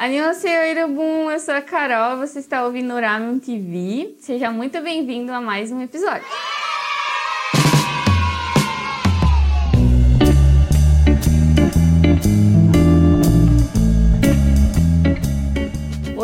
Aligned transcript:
Annyeonghaseyo, 0.00 0.64
Irubum! 0.64 1.28
Eu 1.28 1.40
sou 1.40 1.52
a 1.52 1.60
Carol, 1.60 2.18
você 2.18 2.38
está 2.38 2.64
ouvindo 2.64 2.94
Ramen 2.94 3.40
TV. 3.40 4.14
Seja 4.20 4.48
muito 4.48 4.80
bem-vindo 4.80 5.32
a 5.32 5.40
mais 5.40 5.72
um 5.72 5.82
episódio. 5.82 6.24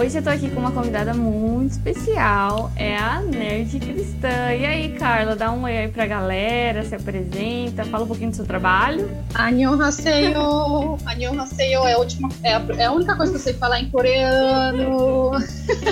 Hoje 0.05 0.18
eu 0.18 0.23
tô 0.23 0.29
aqui 0.29 0.50
com 0.50 0.61
uma 0.61 0.71
convidada 0.71 1.14
muito 1.14 1.73
especial, 1.73 2.71
é 2.77 2.95
a 2.95 3.23
Nerd 3.23 3.80
Cristã. 3.80 4.53
E 4.53 4.66
aí, 4.66 4.93
Carla, 4.98 5.34
dá 5.34 5.50
um 5.50 5.62
oi 5.62 5.79
aí 5.79 5.89
pra 5.89 6.04
galera, 6.04 6.84
se 6.84 6.95
apresenta, 6.95 7.86
fala 7.86 8.04
um 8.04 8.07
pouquinho 8.07 8.29
do 8.29 8.36
seu 8.36 8.45
trabalho. 8.45 9.11
Annyeonghaseyo! 9.35 10.98
Annyeonghaseyo 11.07 11.86
é 11.86 11.95
a, 11.95 11.98
última, 11.98 12.29
é, 12.43 12.53
a, 12.53 12.62
é 12.77 12.85
a 12.85 12.93
única 12.93 13.17
coisa 13.17 13.32
que 13.32 13.39
eu 13.39 13.43
sei 13.43 13.54
falar 13.54 13.80
em 13.80 13.89
coreano. 13.89 15.30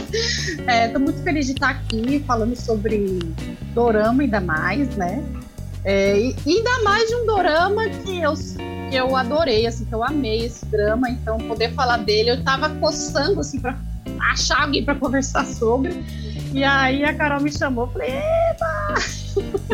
é, 0.68 0.88
tô 0.88 0.98
muito 0.98 1.22
feliz 1.22 1.46
de 1.46 1.52
estar 1.52 1.70
aqui 1.70 2.22
falando 2.26 2.54
sobre 2.54 3.18
dorama 3.72 4.24
ainda 4.24 4.42
mais, 4.42 4.94
né? 4.94 5.24
É, 5.86 6.18
e 6.18 6.36
ainda 6.46 6.82
mais 6.84 7.08
de 7.08 7.14
um 7.14 7.24
dorama 7.24 7.88
que 7.88 8.20
eu 8.20 8.34
que 8.90 8.96
eu 8.96 9.16
adorei, 9.16 9.66
assim, 9.66 9.86
que 9.86 9.94
eu 9.94 10.04
amei 10.04 10.44
esse 10.44 10.66
drama, 10.66 11.08
então 11.08 11.38
poder 11.38 11.72
falar 11.72 11.96
dele, 11.96 12.32
eu 12.32 12.44
tava 12.44 12.68
coçando 12.68 13.40
assim 13.40 13.58
para 13.58 13.74
achar 14.30 14.62
alguém 14.62 14.84
para 14.84 14.94
conversar 14.94 15.44
sobre. 15.46 16.04
E 16.52 16.62
aí 16.62 17.04
a 17.04 17.14
Carol 17.14 17.40
me 17.40 17.52
chamou, 17.52 17.86
falei, 17.88 18.10
epa! 18.10 18.94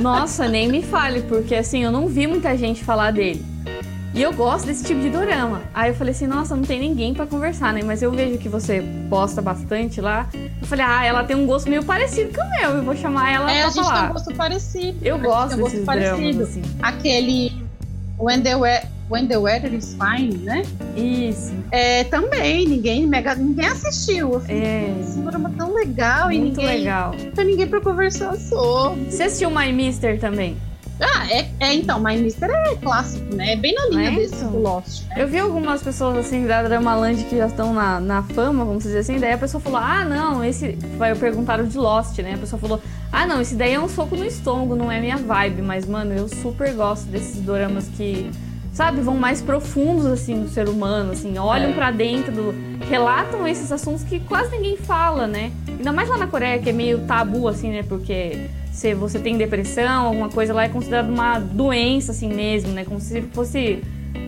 Nossa, 0.00 0.46
nem 0.48 0.68
me 0.68 0.82
fale, 0.82 1.22
porque 1.22 1.54
assim, 1.54 1.82
eu 1.82 1.90
não 1.90 2.06
vi 2.06 2.26
muita 2.26 2.56
gente 2.56 2.84
falar 2.84 3.10
dele. 3.10 3.44
E 4.14 4.22
eu 4.22 4.32
gosto 4.32 4.66
desse 4.66 4.84
tipo 4.84 5.00
de 5.00 5.10
dorama. 5.10 5.62
Aí 5.74 5.90
eu 5.90 5.94
falei 5.94 6.12
assim, 6.12 6.26
nossa, 6.26 6.56
não 6.56 6.62
tem 6.62 6.80
ninguém 6.80 7.14
para 7.14 7.26
conversar, 7.26 7.72
né? 7.72 7.82
Mas 7.84 8.02
eu 8.02 8.10
vejo 8.10 8.38
que 8.38 8.48
você 8.48 8.82
posta 9.08 9.42
bastante 9.42 10.00
lá. 10.00 10.28
Eu 10.32 10.66
falei, 10.66 10.84
ah, 10.84 11.04
ela 11.04 11.24
tem 11.24 11.36
um 11.36 11.46
gosto 11.46 11.68
meio 11.68 11.84
parecido 11.84 12.32
com 12.34 12.40
o 12.40 12.50
meu. 12.50 12.70
Eu 12.78 12.82
vou 12.82 12.96
chamar 12.96 13.30
ela 13.30 13.50
é, 13.50 13.60
pra 13.60 13.66
a 13.66 13.70
gente 13.70 13.84
falar. 13.84 14.00
tem 14.00 14.10
um 14.10 14.12
gosto 14.14 14.34
parecido. 14.34 14.98
Eu 15.02 15.18
gosto 15.18 15.60
um 15.60 15.64
desses 15.64 15.84
dramas, 15.84 16.40
assim. 16.40 16.62
Aquele 16.82 17.68
When 18.18 18.42
the, 18.42 18.56
When 19.10 19.26
the 19.26 19.38
Weather 19.38 19.72
is 19.72 19.94
Fine, 19.96 20.38
né? 20.38 20.62
Isso. 20.96 21.52
É, 21.70 22.04
também, 22.04 22.66
ninguém, 22.66 23.06
mega, 23.06 23.34
ninguém 23.34 23.66
assistiu. 23.66 24.42
É. 24.48 24.94
Esse 25.00 25.18
programa 25.20 25.50
tão 25.56 25.72
legal 25.74 26.26
Muito 26.28 26.36
e 26.36 26.40
ninguém. 26.50 26.66
legal. 26.66 27.14
Não 27.18 27.30
tem 27.32 27.44
ninguém 27.46 27.66
pra 27.66 27.80
conversar 27.80 28.36
sobre. 28.36 29.04
Você 29.10 29.22
assistiu 29.24 29.50
My 29.50 29.72
Mister 29.72 30.20
também? 30.20 30.56
Ah, 31.00 31.26
é, 31.30 31.48
é 31.60 31.74
então, 31.74 32.00
My 32.00 32.16
Mister 32.16 32.50
é 32.50 32.74
clássico, 32.74 33.32
né? 33.34 33.52
É 33.52 33.56
bem 33.56 33.72
na 33.72 33.86
linha 33.86 34.10
É, 34.10 34.14
desse 34.16 34.34
então. 34.34 34.50
do 34.50 34.58
Lost, 34.58 35.04
né? 35.08 35.14
Eu 35.16 35.28
vi 35.28 35.38
algumas 35.38 35.80
pessoas 35.80 36.16
assim 36.16 36.44
da 36.44 36.60
Dramaland 36.64 37.22
que 37.22 37.36
já 37.36 37.46
estão 37.46 37.72
na, 37.72 38.00
na 38.00 38.22
fama, 38.24 38.64
vamos 38.64 38.82
dizer 38.82 38.98
assim, 38.98 39.16
daí 39.18 39.32
a 39.32 39.38
pessoa 39.38 39.60
falou: 39.60 39.78
Ah, 39.78 40.04
não, 40.04 40.44
esse. 40.44 40.72
Vai, 40.96 41.14
perguntaram 41.14 41.64
de 41.66 41.78
Lost, 41.78 42.18
né? 42.18 42.34
A 42.34 42.38
pessoa 42.38 42.58
falou: 42.60 42.82
Ah, 43.12 43.24
não, 43.26 43.40
esse 43.40 43.54
daí 43.54 43.74
é 43.74 43.80
um 43.80 43.88
soco 43.88 44.16
no 44.16 44.24
estômago, 44.24 44.74
não 44.74 44.90
é 44.90 45.00
minha 45.00 45.16
vibe. 45.16 45.62
Mas, 45.62 45.86
mano, 45.86 46.12
eu 46.12 46.28
super 46.28 46.74
gosto 46.74 47.04
desses 47.06 47.40
doramas 47.42 47.86
que, 47.96 48.28
sabe, 48.78 49.00
vão 49.00 49.16
mais 49.16 49.42
profundos 49.42 50.06
assim 50.06 50.36
no 50.36 50.48
ser 50.48 50.68
humano, 50.68 51.10
assim, 51.10 51.36
olham 51.36 51.70
É. 51.70 51.72
pra 51.72 51.90
dentro, 51.90 52.30
do, 52.30 52.54
relatam 52.88 53.44
esses 53.44 53.72
assuntos 53.72 54.04
que 54.04 54.20
quase 54.20 54.52
ninguém 54.52 54.76
fala, 54.76 55.26
né? 55.26 55.50
Ainda 55.66 55.92
mais 55.92 56.08
lá 56.08 56.16
na 56.16 56.28
Coreia, 56.28 56.60
que 56.60 56.70
é 56.70 56.72
meio 56.72 57.00
tabu, 57.00 57.48
assim, 57.48 57.70
né? 57.72 57.82
Porque 57.82 58.48
se 58.70 58.94
você 58.94 59.18
tem 59.18 59.36
depressão, 59.36 60.06
alguma 60.06 60.28
coisa 60.28 60.54
lá 60.54 60.62
é 60.62 60.68
considerado 60.68 61.08
uma 61.08 61.40
doença, 61.40 62.12
assim 62.12 62.32
mesmo, 62.32 62.70
né? 62.70 62.84
Como 62.84 63.00
se 63.00 63.20
fosse 63.32 63.82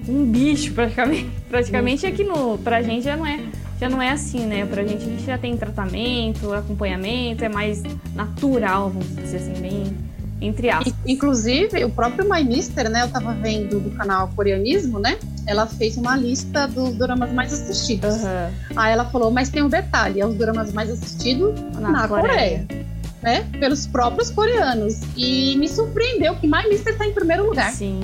um 0.09 0.25
bicho, 0.25 0.75
praticamente. 0.75 1.31
Praticamente 1.49 2.05
aqui 2.05 2.25
no, 2.25 2.59
pra 2.59 2.83
gente 2.83 3.05
já 3.05 3.17
não 3.17 3.25
é. 3.25 3.39
Já 3.81 3.89
não 3.89 4.03
é 4.03 4.11
assim, 4.11 4.47
né? 4.47 4.67
Pra 4.67 4.83
gente 4.83 5.05
a 5.05 5.07
gente 5.07 5.25
já 5.25 5.39
tem 5.39 5.57
tratamento, 5.57 6.53
acompanhamento, 6.53 7.45
é 7.45 7.49
mais 7.49 7.85
natural, 8.17 8.91
vamos 8.91 9.15
dizer 9.15 9.37
assim, 9.37 9.55
bem 9.63 10.10
entre 10.41 10.71
aspas. 10.71 10.95
Inclusive, 11.07 11.85
o 11.85 11.91
próprio 11.91 12.29
My 12.29 12.43
Mister, 12.43 12.89
né? 12.91 13.03
Eu 13.03 13.09
tava 13.09 13.33
vendo 13.35 13.79
do 13.81 13.91
canal 13.91 14.29
Coreanismo, 14.35 14.99
né? 14.99 15.19
Ela 15.47 15.67
fez 15.67 15.97
uma 15.97 16.17
lista 16.17 16.67
dos 16.67 16.95
dramas 16.97 17.33
mais 17.33 17.53
assistidos. 17.53 18.25
Aham. 18.25 18.51
Aí 18.77 18.93
ela 18.93 19.05
falou, 19.07 19.31
mas 19.31 19.49
tem 19.51 19.63
um 19.63 19.69
detalhe, 19.69 20.21
é 20.21 20.27
os 20.27 20.35
dramas 20.37 20.73
mais 20.73 20.91
assistidos 20.91 21.59
Na, 21.79 21.91
na, 21.91 22.09
Coreia. 22.09 22.65
Coreia. 22.67 22.87
né? 23.23 23.47
Pelos 23.59 23.87
próprios 23.87 24.31
coreanos. 24.31 25.01
E 25.17 25.57
me 25.59 25.69
surpreendeu 25.69 26.35
que 26.37 26.47
My 26.47 26.69
Mister 26.69 26.97
tá 26.97 27.07
em 27.07 27.13
primeiro 27.13 27.47
lugar. 27.47 27.71
Sim. 27.73 28.01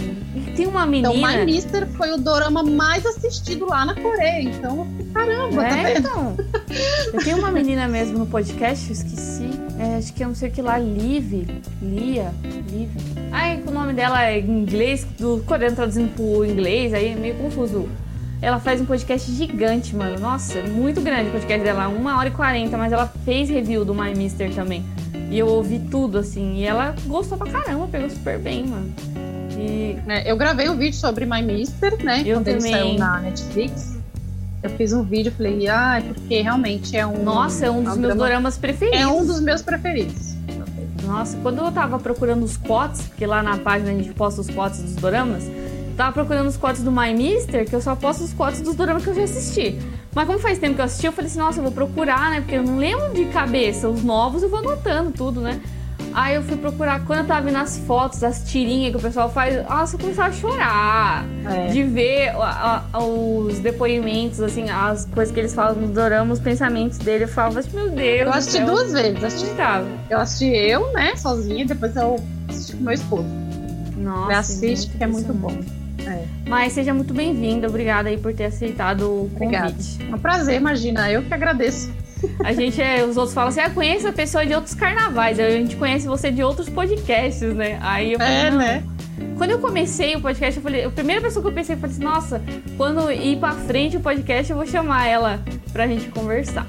Tem 0.55 0.67
uma 0.67 0.85
menina. 0.87 1.13
Então, 1.15 1.29
My 1.39 1.45
Mister 1.45 1.87
foi 1.89 2.13
o 2.13 2.17
dorama 2.19 2.63
mais 2.63 3.05
assistido 3.07 3.67
lá 3.67 3.85
na 3.85 3.95
Coreia. 3.95 4.43
Então, 4.43 4.87
caramba, 5.15 5.63
tá 5.63 5.69
É, 5.79 5.95
vendo? 5.95 5.99
então. 6.09 6.37
Eu 7.15 7.21
tenho 7.25 7.39
uma 7.39 7.51
menina 7.51 7.87
mesmo 7.89 8.19
no 8.19 8.27
podcast, 8.27 8.87
eu 8.89 8.93
esqueci. 8.93 9.49
É, 9.79 9.97
acho 9.97 10.13
que 10.13 10.23
é 10.23 10.27
não 10.27 10.35
sei 10.35 10.49
o 10.49 10.53
que 10.53 10.63
lá, 10.63 10.79
Liv. 10.79 11.47
Lia. 11.83 12.33
Liv. 12.71 12.91
Ai, 13.31 13.63
o 13.67 13.71
nome 13.71 13.93
dela 13.93 14.25
é 14.25 14.39
em 14.41 14.63
inglês, 14.63 15.05
do 15.19 15.43
coreano 15.47 15.77
traduzindo 15.77 16.15
pro 16.15 16.45
inglês, 16.45 16.95
aí 16.95 17.09
é 17.09 17.15
meio 17.15 17.35
confuso. 17.35 17.89
Ela 18.41 18.59
faz 18.61 18.81
um 18.81 18.85
podcast 18.87 19.31
gigante, 19.33 19.95
mano. 19.97 20.19
Nossa, 20.19 20.63
muito 20.63 21.01
grande 21.01 21.29
o 21.29 21.33
podcast 21.33 21.65
dela, 21.65 21.89
uma 21.89 22.19
hora 22.19 22.29
e 22.29 22.33
quarenta, 22.33 22.77
mas 22.77 22.93
ela 22.93 23.07
fez 23.25 23.49
review 23.49 23.85
do 23.85 23.95
My 23.95 24.15
Mister 24.15 24.55
também. 24.55 24.85
E 25.31 25.39
eu 25.39 25.47
ouvi 25.47 25.79
tudo, 25.91 26.19
assim, 26.19 26.57
e 26.57 26.65
ela 26.65 26.95
gostou 27.07 27.37
pra 27.37 27.51
caramba, 27.51 27.89
pegou 27.89 28.09
super 28.11 28.39
bem, 28.39 28.67
mano. 28.67 28.93
E 29.59 29.97
É, 30.07 30.31
eu 30.31 30.37
gravei 30.37 30.69
um 30.69 30.77
vídeo 30.77 30.97
sobre 30.97 31.25
My 31.25 31.43
Mister, 31.43 32.03
né? 32.05 32.23
Eu 32.25 32.37
quando 32.37 32.49
ele 32.49 32.59
também. 32.59 32.73
saiu 32.73 32.99
na 32.99 33.21
Netflix. 33.21 33.96
Eu 34.67 34.77
fiz 34.77 34.93
um 34.93 35.03
vídeo, 35.03 35.33
falei, 35.37 35.69
ah, 35.69 35.99
é 35.99 36.01
porque 36.13 36.43
realmente 36.43 36.97
é 36.97 37.07
um. 37.07 37.23
nossa, 37.23 37.67
é 37.67 37.71
um 37.71 37.83
dos 37.83 37.97
meus 37.97 37.99
drama- 38.01 38.25
doramas 38.27 38.59
preferidos. 38.59 39.01
É 39.01 39.07
um 39.07 39.25
dos 39.25 39.41
meus 39.41 39.63
preferidos. 39.63 40.35
Nossa, 41.05 41.37
quando 41.43 41.59
eu 41.59 41.71
tava 41.71 41.99
procurando 41.99 42.43
os 42.45 42.57
quotes, 42.57 43.03
porque 43.03 43.25
lá 43.27 43.43
na 43.43 43.57
página 43.59 43.91
a 43.91 43.95
gente 43.95 44.13
posta 44.13 44.41
os 44.41 44.51
quotes 44.51 44.83
dos 44.83 44.95
doramas, 44.97 45.45
tava 45.97 46.13
procurando 46.13 46.49
os 46.49 46.57
quotes 46.57 46.83
do 46.83 46.91
My 46.91 47.15
Mister, 47.15 47.65
que 47.65 47.75
eu 47.75 47.81
só 47.81 47.95
posto 47.95 48.25
os 48.25 48.33
quotes 48.33 48.61
dos 48.61 48.75
doramas 48.75 49.05
que 49.05 49.11
eu 49.11 49.15
já 49.15 49.23
assisti. 49.23 49.79
Mas 50.13 50.27
como 50.27 50.39
faz 50.39 50.59
tempo 50.59 50.75
que 50.75 50.81
eu 50.81 50.85
assisti, 50.85 51.07
eu 51.07 51.13
falei 51.13 51.31
assim, 51.31 51.39
nossa, 51.39 51.59
eu 51.61 51.63
vou 51.63 51.73
procurar, 51.73 52.31
né? 52.31 52.41
Porque 52.41 52.57
eu 52.57 52.63
não 52.65 52.77
lembro 52.79 53.13
de 53.15 53.27
cabeça. 53.27 53.89
Os 53.89 54.03
novos 54.03 54.43
eu 54.43 54.49
vou 54.49 54.59
anotando 54.59 55.11
tudo, 55.13 55.41
né? 55.41 55.61
Aí 56.19 56.35
eu 56.35 56.43
fui 56.43 56.57
procurar, 56.57 57.05
quando 57.05 57.19
eu 57.19 57.25
tava 57.27 57.43
vendo 57.43 57.59
as 57.59 57.77
fotos, 57.77 58.25
as 58.25 58.43
tirinhas 58.51 58.91
que 58.91 58.97
o 58.97 59.01
pessoal 59.01 59.31
faz, 59.31 59.63
nossa, 59.69 59.97
eu 59.97 60.01
começava 60.01 60.29
a 60.31 60.33
chorar. 60.33 61.27
É. 61.45 61.67
De 61.67 61.83
ver 61.83 62.31
a- 62.31 62.83
a- 62.91 63.05
os 63.05 63.59
depoimentos, 63.59 64.41
assim, 64.41 64.71
as 64.71 65.05
coisas 65.05 65.33
que 65.35 65.39
eles 65.41 65.55
falam 65.55 65.75
no 65.75 65.89
dorama, 65.89 66.33
os 66.33 66.41
pensamentos 66.41 66.97
dele. 66.97 67.25
Eu 67.25 67.29
falava 67.29 67.61
assim, 67.61 67.77
meu 67.77 67.91
Deus. 67.91 68.21
Eu 68.23 68.31
assisti 68.33 68.57
céu. 68.57 68.67
duas 68.67 68.93
vezes. 68.93 69.23
Assisti, 69.23 69.47
eu 70.09 70.19
assisti 70.19 70.47
eu, 70.57 70.93
né, 70.95 71.15
sozinha, 71.17 71.67
depois 71.67 71.95
eu 71.95 72.17
assisti 72.49 72.73
com 72.77 72.83
meu 72.85 72.95
esposo. 72.95 73.27
Nossa, 73.99 74.29
Me 74.29 74.35
assiste, 74.35 74.97
que 74.97 75.05
é 75.05 75.07
muito 75.07 75.35
bom. 75.35 75.51
impressionante. 75.51 75.87
É. 76.07 76.25
Mas 76.49 76.73
seja 76.73 76.95
muito 76.95 77.13
bem-vinda, 77.13 77.67
obrigada 77.69 78.09
aí 78.09 78.17
por 78.17 78.33
ter 78.33 78.45
aceitado 78.47 79.03
o 79.03 79.31
Obrigada. 79.35 79.71
convite. 79.73 79.99
É 80.11 80.15
um 80.15 80.19
prazer, 80.19 80.55
imagina. 80.57 81.11
Eu 81.11 81.23
que 81.25 81.35
agradeço. 81.35 81.93
A 82.43 82.53
gente 82.53 82.81
é, 82.81 83.05
os 83.05 83.17
outros 83.17 83.35
falam 83.35 83.49
assim, 83.49 83.61
ah, 83.61 83.71
conheço 83.71 84.07
a 84.09 84.13
pessoa 84.13 84.45
de 84.47 84.55
outros 84.55 84.75
carnavais, 84.75 85.39
a 85.39 85.51
gente 85.51 85.77
conhece 85.77 86.07
você 86.07 86.31
de 86.31 86.43
outros 86.43 86.69
podcasts, 86.69 87.55
né? 87.55 87.79
Aí 87.81 88.13
eu 88.13 88.19
falei, 88.19 88.35
É, 88.35 88.51
né? 88.51 88.85
Quando 89.39 89.51
eu 89.51 89.59
comecei 89.59 90.15
o 90.15 90.21
podcast, 90.21 90.57
eu 90.59 90.63
falei, 90.63 90.85
a 90.85 90.91
primeira 90.91 91.21
pessoa 91.23 91.43
que 91.43 91.49
eu 91.49 91.55
pensei, 91.55 91.75
eu 91.75 91.79
falei 91.81 91.95
assim, 91.95 92.05
nossa, 92.05 92.43
quando 92.77 93.11
ir 93.11 93.39
pra 93.39 93.53
frente 93.53 93.97
o 93.97 94.01
podcast, 94.01 94.51
eu 94.51 94.57
vou 94.57 94.67
chamar 94.67 95.07
ela 95.07 95.41
pra 95.73 95.87
gente 95.87 96.09
conversar. 96.09 96.67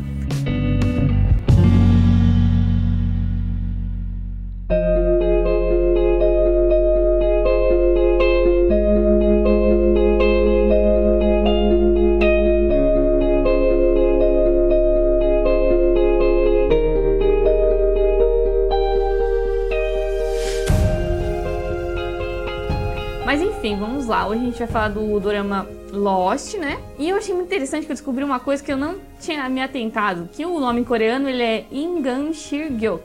Gente 24.48 24.60
vai 24.60 24.68
falar 24.68 24.90
do 24.90 25.20
dorama 25.20 25.68
Lost, 25.92 26.56
né? 26.56 26.78
E 26.98 27.10
eu 27.10 27.18
achei 27.18 27.34
muito 27.34 27.48
interessante 27.48 27.86
que 27.86 27.92
eu 27.92 27.96
descobri 27.96 28.24
uma 28.24 28.40
coisa 28.40 28.64
que 28.64 28.72
eu 28.72 28.78
não 28.78 28.96
tinha 29.20 29.48
me 29.48 29.62
atentado, 29.62 30.30
que 30.32 30.46
o 30.46 30.60
nome 30.60 30.84
coreano 30.84 31.30
ele 31.30 31.44
é 31.44 31.66
Ingan 31.72 32.34
Shirgyok. 32.34 33.04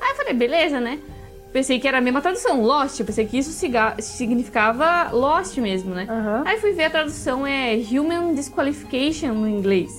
Aí 0.00 0.10
eu 0.10 0.16
falei, 0.16 0.34
beleza, 0.34 0.80
né? 0.80 0.98
Pensei 1.52 1.78
que 1.78 1.88
era 1.88 1.98
a 1.98 2.00
mesma 2.00 2.20
tradução, 2.20 2.62
Lost. 2.62 3.00
Eu 3.00 3.06
pensei 3.06 3.24
que 3.24 3.38
isso 3.38 3.50
significava 3.98 5.10
Lost 5.10 5.56
mesmo, 5.58 5.94
né? 5.94 6.06
Aí 6.44 6.58
fui 6.58 6.72
ver 6.72 6.84
a 6.84 6.90
tradução 6.90 7.46
é 7.46 7.74
Human 7.74 8.34
Disqualification 8.34 9.32
no 9.32 9.48
inglês. 9.48 9.90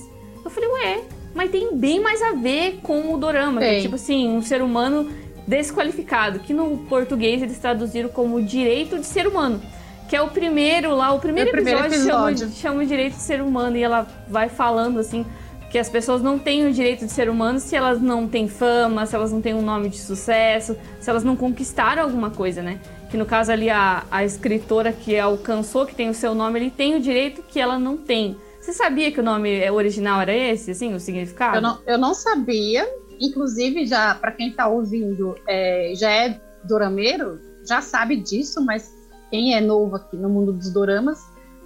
Eu 0.44 0.50
falei, 0.50 0.68
ué, 0.68 1.00
mas 1.34 1.50
tem 1.50 1.74
bem 1.76 2.00
mais 2.00 2.22
a 2.22 2.32
ver 2.32 2.78
com 2.82 3.12
o 3.12 3.18
dorama, 3.18 3.60
que 3.60 3.66
é 3.66 3.80
tipo 3.80 3.96
assim, 3.96 4.28
um 4.28 4.40
ser 4.40 4.62
humano 4.62 5.10
desqualificado, 5.46 6.40
que 6.40 6.52
no 6.52 6.78
português 6.88 7.42
eles 7.42 7.58
traduziram 7.58 8.08
como 8.08 8.40
direito 8.40 8.98
de 8.98 9.06
ser 9.06 9.26
humano. 9.26 9.60
Que 10.08 10.16
é 10.16 10.22
o 10.22 10.28
primeiro 10.28 10.94
lá, 10.94 11.12
o 11.12 11.18
primeiro, 11.18 11.50
É 11.50 11.52
o 11.52 11.54
primeiro 11.54 11.80
episódio, 11.80 12.06
episódio. 12.06 12.38
Chama, 12.38 12.54
chama 12.54 12.82
o 12.82 12.86
direito 12.86 13.14
de 13.14 13.22
ser 13.22 13.42
humano 13.42 13.76
e 13.76 13.82
ela 13.82 14.06
vai 14.28 14.48
falando 14.48 14.98
assim 14.98 15.24
que 15.70 15.78
as 15.78 15.88
pessoas 15.88 16.22
não 16.22 16.38
têm 16.38 16.66
o 16.66 16.72
direito 16.72 17.04
de 17.04 17.12
ser 17.12 17.28
humano 17.28 17.60
se 17.60 17.76
elas 17.76 18.00
não 18.00 18.26
têm 18.26 18.48
fama, 18.48 19.04
se 19.04 19.14
elas 19.14 19.30
não 19.30 19.42
têm 19.42 19.52
um 19.54 19.62
nome 19.62 19.90
de 19.90 19.98
sucesso, 19.98 20.76
se 20.98 21.10
elas 21.10 21.22
não 21.22 21.36
conquistaram 21.36 22.02
alguma 22.02 22.30
coisa, 22.30 22.62
né? 22.62 22.80
Que 23.10 23.16
no 23.16 23.26
caso 23.26 23.52
ali 23.52 23.68
a, 23.68 24.04
a 24.10 24.24
escritora 24.24 24.92
que 24.92 25.18
alcançou, 25.18 25.84
que 25.84 25.94
tem 25.94 26.08
o 26.08 26.14
seu 26.14 26.34
nome, 26.34 26.58
ele 26.58 26.70
tem 26.70 26.94
o 26.96 27.00
direito 27.00 27.42
que 27.42 27.60
ela 27.60 27.78
não 27.78 27.96
tem. 27.96 28.36
Você 28.60 28.72
sabia 28.72 29.12
que 29.12 29.20
o 29.20 29.22
nome 29.22 29.70
original 29.70 30.20
era 30.20 30.34
esse, 30.34 30.70
assim, 30.70 30.94
o 30.94 31.00
significado? 31.00 31.56
Eu 31.56 31.62
não, 31.62 31.78
eu 31.86 31.98
não 31.98 32.14
sabia. 32.14 32.86
Inclusive, 33.20 33.86
já 33.86 34.14
para 34.14 34.32
quem 34.32 34.50
está 34.50 34.68
ouvindo, 34.68 35.34
é, 35.46 35.92
já 35.96 36.10
é 36.10 36.40
dorameiro, 36.64 37.40
já 37.66 37.80
sabe 37.80 38.16
disso, 38.16 38.64
mas 38.64 38.90
quem 39.30 39.54
é 39.54 39.60
novo 39.60 39.96
aqui 39.96 40.16
no 40.16 40.28
mundo 40.28 40.52
dos 40.52 40.72
doramas, 40.72 41.18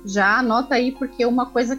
já 0.04 0.38
anota 0.38 0.74
aí, 0.74 0.92
porque 0.92 1.24
uma 1.24 1.46
coisa. 1.46 1.78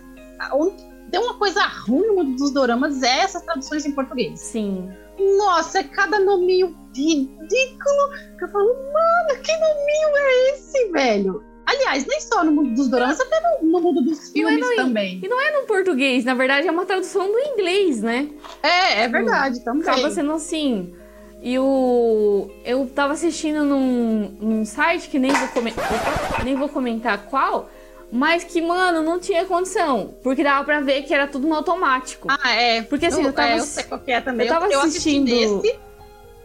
Tem 1.11 1.19
uma 1.19 1.35
coisa 1.35 1.61
ruim 1.65 2.07
no 2.07 2.15
mundo 2.15 2.37
dos 2.37 2.51
doramas 2.51 3.03
é 3.03 3.19
essas 3.19 3.41
traduções 3.43 3.85
em 3.85 3.91
português. 3.91 4.39
Sim. 4.39 4.89
Nossa, 5.37 5.79
é 5.79 5.83
cada 5.83 6.19
nominho 6.19 6.75
ridículo 6.95 8.09
que 8.37 8.43
eu 8.45 8.47
falo, 8.49 8.65
mano, 8.67 9.41
que 9.43 9.51
nominho 9.53 10.17
é 10.17 10.49
esse, 10.53 10.91
velho? 10.91 11.43
Aliás, 11.65 12.05
nem 12.05 12.19
só 12.19 12.43
no 12.43 12.51
mundo 12.51 12.73
dos 12.75 12.89
doramas, 12.89 13.19
até 13.21 13.39
no, 13.61 13.71
no 13.71 13.79
mundo 13.79 14.01
dos 14.01 14.29
filmes 14.31 14.59
no- 14.59 14.75
também. 14.75 15.21
E 15.23 15.27
não 15.27 15.39
é 15.39 15.61
no 15.61 15.67
português, 15.67 16.25
na 16.25 16.33
verdade 16.33 16.67
é 16.67 16.71
uma 16.71 16.85
tradução 16.85 17.31
do 17.31 17.39
inglês, 17.39 18.01
né? 18.01 18.29
É, 18.61 19.03
é 19.03 19.07
verdade, 19.07 19.63
também. 19.63 19.83
Acaba 19.87 20.09
sendo 20.09 20.31
assim. 20.33 20.93
E 21.45 21.59
o. 21.59 22.49
Eu 22.63 22.87
tava 22.87 23.11
assistindo 23.13 23.65
num, 23.65 24.29
num 24.39 24.65
site 24.65 25.09
que 25.09 25.19
nem 25.19 25.29
vou, 25.33 25.49
nem 26.45 26.55
vou 26.55 26.69
comentar 26.69 27.25
qual, 27.25 27.69
mas 28.09 28.45
que, 28.45 28.61
mano, 28.61 29.01
não 29.01 29.19
tinha 29.19 29.43
condição. 29.43 30.13
Porque 30.23 30.41
dava 30.41 30.63
pra 30.63 30.79
ver 30.79 31.03
que 31.03 31.13
era 31.13 31.27
tudo 31.27 31.45
no 31.45 31.53
automático. 31.53 32.29
Ah, 32.31 32.51
é. 32.51 32.81
Porque, 32.83 33.07
assim, 33.07 33.23
eu 33.23 33.33
tava- 33.33 33.49
é, 33.49 33.59
eu 33.59 33.63
sei 33.63 33.83
qual 33.83 33.99
que 33.99 34.11
é 34.13 34.21
também. 34.21 34.47
eu 34.47 34.53
tava 34.53 34.67
assisti 34.67 34.87
assistindo- 34.87 35.29
nesse. 35.29 35.79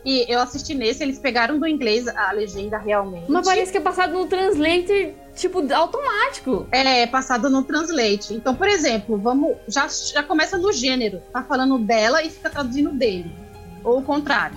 E 0.05 0.25
eu 0.33 0.41
assisti 0.41 0.75
nesse, 0.75 1.03
eles 1.03 1.19
pegaram 1.19 1.59
do 1.59 1.67
inglês 1.67 2.09
a 2.09 2.33
legenda 2.33 2.79
realmente. 2.79 3.27
Mas 3.29 3.47
parece 3.47 3.71
que 3.71 3.79
é 3.79 3.81
passado 3.81 4.13
no 4.15 4.27
translator, 4.27 5.11
tipo, 5.37 5.63
automático. 5.75 6.67
É, 6.73 7.07
passado 7.07 7.49
no 7.51 7.63
translate. 7.63 8.33
Então, 8.35 8.55
por 8.55 8.67
exemplo, 8.69 9.17
vamos. 9.17 9.57
Já, 9.69 9.87
já 9.89 10.23
começa 10.25 10.57
no 10.59 10.73
gênero. 10.73 11.21
Tá 11.33 11.43
falando 11.45 11.79
dela 11.79 12.23
e 12.23 12.31
fica 12.31 12.51
traduzindo 12.51 12.91
dele. 12.91 13.31
Ou 13.85 13.99
o 13.99 14.03
contrário. 14.03 14.57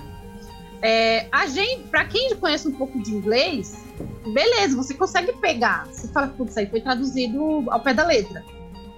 É, 0.82 1.26
a 1.30 1.46
gente, 1.46 1.84
pra 1.84 2.04
quem 2.04 2.34
conhece 2.36 2.66
um 2.66 2.72
pouco 2.72 3.00
de 3.00 3.12
inglês, 3.12 3.84
beleza, 4.32 4.76
você 4.76 4.92
consegue 4.94 5.32
pegar. 5.34 5.86
Você 5.86 6.08
fala, 6.08 6.26
putz, 6.26 6.56
aí 6.58 6.66
foi 6.66 6.80
traduzido 6.80 7.64
ao 7.70 7.78
pé 7.80 7.94
da 7.94 8.04
letra. 8.04 8.42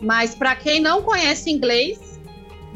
Mas 0.01 0.35
pra 0.35 0.57
quem 0.57 0.81
não 0.81 1.03
conhece 1.03 1.51
inglês, 1.51 2.19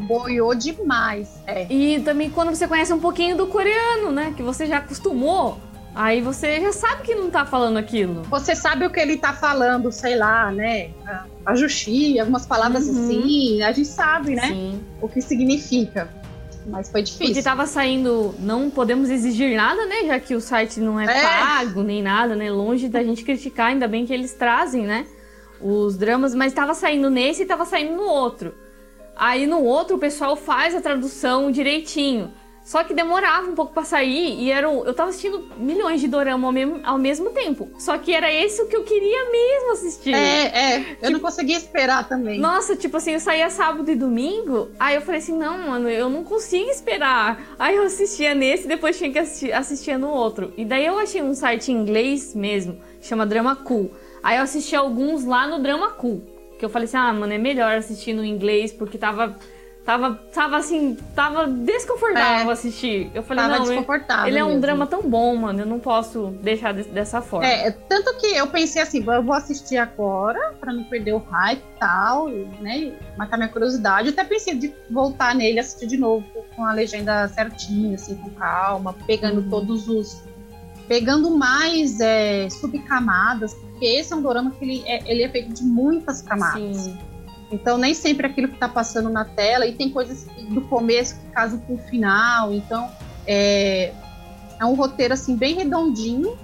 boiou 0.06 0.54
demais. 0.54 1.40
É. 1.46 1.66
E 1.72 2.00
também 2.00 2.30
quando 2.30 2.54
você 2.54 2.68
conhece 2.68 2.92
um 2.92 3.00
pouquinho 3.00 3.36
do 3.36 3.46
coreano, 3.46 4.12
né? 4.12 4.34
Que 4.36 4.42
você 4.42 4.66
já 4.66 4.78
acostumou, 4.78 5.58
aí 5.94 6.20
você 6.20 6.60
já 6.60 6.72
sabe 6.72 7.02
que 7.02 7.14
não 7.14 7.30
tá 7.30 7.44
falando 7.46 7.76
aquilo. 7.78 8.22
Você 8.24 8.54
sabe 8.54 8.86
o 8.86 8.90
que 8.90 9.00
ele 9.00 9.16
tá 9.16 9.32
falando, 9.32 9.90
sei 9.90 10.16
lá, 10.16 10.50
né? 10.52 10.90
A, 11.06 11.24
a 11.46 11.54
Juxi, 11.54 12.20
algumas 12.20 12.46
palavras 12.46 12.86
Uhum. 12.86 13.04
assim, 13.04 13.62
a 13.62 13.72
gente 13.72 13.88
sabe, 13.88 14.34
né? 14.34 14.48
Sim. 14.48 14.80
O 15.00 15.08
que 15.08 15.20
significa. 15.20 16.08
Mas 16.68 16.90
foi 16.90 17.02
Porque 17.02 17.18
difícil. 17.24 17.42
tava 17.42 17.66
saindo, 17.66 18.34
não 18.38 18.68
podemos 18.70 19.08
exigir 19.08 19.56
nada, 19.56 19.86
né? 19.86 20.04
Já 20.06 20.20
que 20.20 20.34
o 20.34 20.40
site 20.40 20.80
não 20.80 21.00
é, 21.00 21.04
É. 21.04 21.22
pago 21.22 21.82
nem 21.82 22.02
nada, 22.02 22.36
né? 22.36 22.50
Longe 22.50 22.88
da 22.88 23.02
gente 23.02 23.24
criticar, 23.24 23.68
ainda 23.68 23.88
bem 23.88 24.04
que 24.06 24.12
eles 24.12 24.34
trazem, 24.34 24.82
né? 24.84 25.06
Os 25.60 25.96
dramas, 25.96 26.34
mas 26.34 26.52
tava 26.52 26.74
saindo 26.74 27.08
nesse 27.10 27.42
e 27.42 27.46
tava 27.46 27.64
saindo 27.64 27.96
no 27.96 28.02
outro. 28.04 28.54
Aí 29.16 29.46
no 29.46 29.62
outro 29.62 29.96
o 29.96 29.98
pessoal 29.98 30.36
faz 30.36 30.74
a 30.74 30.80
tradução 30.80 31.50
direitinho. 31.50 32.30
Só 32.68 32.84
que 32.84 32.92
demorava 32.92 33.48
um 33.48 33.54
pouco 33.54 33.72
pra 33.72 33.82
sair 33.82 34.38
e 34.38 34.50
era, 34.50 34.66
eu 34.66 34.92
tava 34.92 35.08
assistindo 35.08 35.42
milhões 35.56 36.02
de 36.02 36.06
dorama 36.06 36.48
ao 36.48 36.52
mesmo, 36.52 36.80
ao 36.84 36.98
mesmo 36.98 37.30
tempo. 37.30 37.66
Só 37.78 37.96
que 37.96 38.12
era 38.12 38.30
esse 38.30 38.60
o 38.60 38.66
que 38.66 38.76
eu 38.76 38.84
queria 38.84 39.30
mesmo 39.30 39.72
assistir. 39.72 40.12
É, 40.12 40.74
é. 40.74 40.96
Eu 41.00 41.10
não 41.10 41.18
conseguia 41.18 41.56
esperar 41.56 42.06
também. 42.06 42.38
Nossa, 42.38 42.76
tipo 42.76 42.98
assim, 42.98 43.12
eu 43.12 43.20
saía 43.20 43.48
sábado 43.48 43.90
e 43.90 43.94
domingo, 43.94 44.68
aí 44.78 44.96
eu 44.96 45.00
falei 45.00 45.18
assim, 45.18 45.34
não, 45.34 45.56
mano, 45.66 45.88
eu 45.88 46.10
não 46.10 46.22
consigo 46.22 46.68
esperar. 46.68 47.42
Aí 47.58 47.74
eu 47.74 47.84
assistia 47.84 48.34
nesse 48.34 48.66
e 48.66 48.68
depois 48.68 48.98
tinha 48.98 49.10
que 49.10 49.18
assistir 49.18 49.50
assistia 49.50 49.96
no 49.96 50.10
outro. 50.10 50.52
E 50.54 50.62
daí 50.66 50.84
eu 50.84 50.98
achei 50.98 51.22
um 51.22 51.32
site 51.32 51.72
em 51.72 51.74
inglês 51.74 52.34
mesmo, 52.34 52.78
chama 53.00 53.24
Drama 53.24 53.56
Cool. 53.56 53.90
Aí 54.22 54.36
eu 54.36 54.42
assisti 54.42 54.76
alguns 54.76 55.24
lá 55.24 55.46
no 55.46 55.58
Drama 55.58 55.88
Cool. 55.92 56.20
Que 56.58 56.66
eu 56.66 56.68
falei 56.68 56.84
assim, 56.84 56.98
ah, 56.98 57.14
mano, 57.14 57.32
é 57.32 57.38
melhor 57.38 57.78
assistir 57.78 58.12
no 58.12 58.22
inglês, 58.22 58.72
porque 58.72 58.98
tava. 58.98 59.38
Tava, 59.88 60.16
tava 60.34 60.58
assim, 60.58 60.98
tava 61.14 61.46
desconfortável 61.46 62.50
É. 62.50 62.52
assistir. 62.52 63.10
Eu 63.14 63.22
falei, 63.22 63.42
Tava 63.44 63.56
não, 63.60 63.64
desconfortável. 63.64 64.26
ele 64.26 64.38
é 64.38 64.44
um 64.44 64.48
mesmo. 64.48 64.60
drama 64.60 64.86
tão 64.86 65.00
bom, 65.00 65.34
mano, 65.34 65.60
eu 65.60 65.64
não 65.66 65.78
posso 65.78 66.26
deixar 66.42 66.74
de- 66.74 66.82
dessa 66.90 67.22
forma. 67.22 67.46
É, 67.46 67.70
tanto 67.70 68.14
que 68.18 68.26
eu 68.26 68.46
pensei 68.48 68.82
assim, 68.82 69.02
eu 69.02 69.22
vou 69.22 69.32
assistir 69.34 69.78
agora 69.78 70.52
pra 70.60 70.74
não 70.74 70.84
perder 70.84 71.14
o 71.14 71.16
hype 71.30 71.60
e 71.60 71.78
tal, 71.80 72.28
e, 72.28 72.44
né? 72.60 72.92
Matar 73.16 73.38
minha 73.38 73.48
curiosidade. 73.48 74.08
Eu 74.08 74.12
até 74.12 74.24
pensei 74.24 74.56
de 74.56 74.74
voltar 74.90 75.34
nele 75.34 75.58
assistir 75.58 75.86
de 75.86 75.96
novo 75.96 76.26
com 76.54 76.66
a 76.66 76.74
legenda 76.74 77.26
certinha, 77.28 77.94
assim, 77.94 78.14
com 78.16 78.28
calma, 78.32 78.94
pegando 79.06 79.40
Uhum. 79.40 79.48
todos 79.48 79.88
os. 79.88 80.22
Pegando 80.86 81.30
mais 81.30 81.98
é, 81.98 82.46
subcamadas, 82.50 83.54
porque 83.54 83.86
esse 83.86 84.12
é 84.12 84.16
um 84.16 84.20
dorama 84.20 84.50
que 84.50 84.62
ele 84.66 84.82
é, 84.86 85.10
ele 85.10 85.22
é 85.22 85.28
feito 85.30 85.54
de 85.54 85.62
muitas 85.64 86.20
camadas. 86.20 86.76
Sim. 86.76 86.98
Então, 87.50 87.78
nem 87.78 87.94
sempre 87.94 88.26
é 88.26 88.30
aquilo 88.30 88.48
que 88.48 88.54
está 88.54 88.68
passando 88.68 89.08
na 89.08 89.24
tela, 89.24 89.66
e 89.66 89.72
tem 89.72 89.88
coisas 89.90 90.26
do 90.50 90.60
começo 90.62 91.14
que 91.16 91.26
casam 91.32 91.58
com 91.60 91.74
o 91.74 91.78
final. 91.78 92.52
Então, 92.52 92.90
é, 93.26 93.92
é 94.60 94.64
um 94.64 94.74
roteiro 94.74 95.14
assim 95.14 95.34
bem 95.36 95.54
redondinho, 95.54 96.36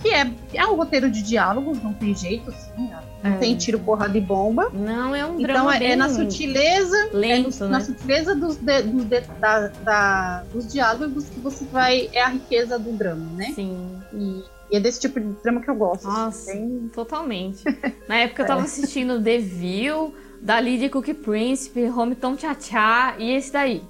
que 0.00 0.08
é, 0.08 0.30
é 0.54 0.64
um 0.66 0.76
roteiro 0.76 1.10
de 1.10 1.20
diálogos, 1.22 1.82
não 1.82 1.92
tem 1.92 2.14
jeito, 2.14 2.48
assim, 2.50 2.88
não 3.22 3.32
É. 3.32 3.36
tem 3.38 3.56
tiro, 3.56 3.80
porrada 3.80 4.16
e 4.16 4.20
bomba. 4.20 4.70
Não, 4.72 5.12
é 5.14 5.26
um 5.26 5.32
Então, 5.34 5.42
drama 5.42 5.74
é, 5.76 5.78
bem 5.80 5.90
é 5.92 5.96
na 5.96 6.08
sutileza, 6.08 6.96
é 6.96 7.06
no- 7.12 7.18
lento, 7.18 7.60
na 7.64 7.78
né? 7.78 7.84
sutileza 7.84 8.34
dos, 8.34 8.56
de- 8.56 8.82
dos, 8.82 9.04
de- 9.06 9.20
da- 9.40 9.68
da- 9.84 10.44
dos 10.52 10.72
diálogos 10.72 11.24
que 11.28 11.40
você 11.40 11.64
vai. 11.64 12.08
É 12.12 12.22
a 12.22 12.28
riqueza 12.28 12.78
do 12.78 12.92
drama, 12.92 13.26
né? 13.34 13.50
Sim. 13.56 13.76
E, 14.14 14.44
e 14.70 14.76
é 14.76 14.80
desse 14.80 15.00
tipo 15.00 15.18
de 15.18 15.26
drama 15.42 15.60
que 15.60 15.68
eu 15.68 15.74
gosto. 15.74 16.06
assim, 16.08 16.16
Nossa. 16.20 16.52
bem- 16.52 16.90
Totalmente. 16.94 17.64
Na 18.08 18.18
época 18.18 18.42
eu 18.42 18.44
É. 18.44 18.48
tava 18.48 18.62
assistindo 18.62 19.20
The 19.20 19.38
View, 19.38 20.14
da 20.40 20.60
Lydia 20.60 20.88
Cookie 20.90 21.14
Príncipe, 21.14 21.84
Hometown 21.84 22.36
Cha 22.38 22.54
Cha 22.58 23.14
e 23.18 23.32
esse 23.32 23.52
daí. 23.52 23.82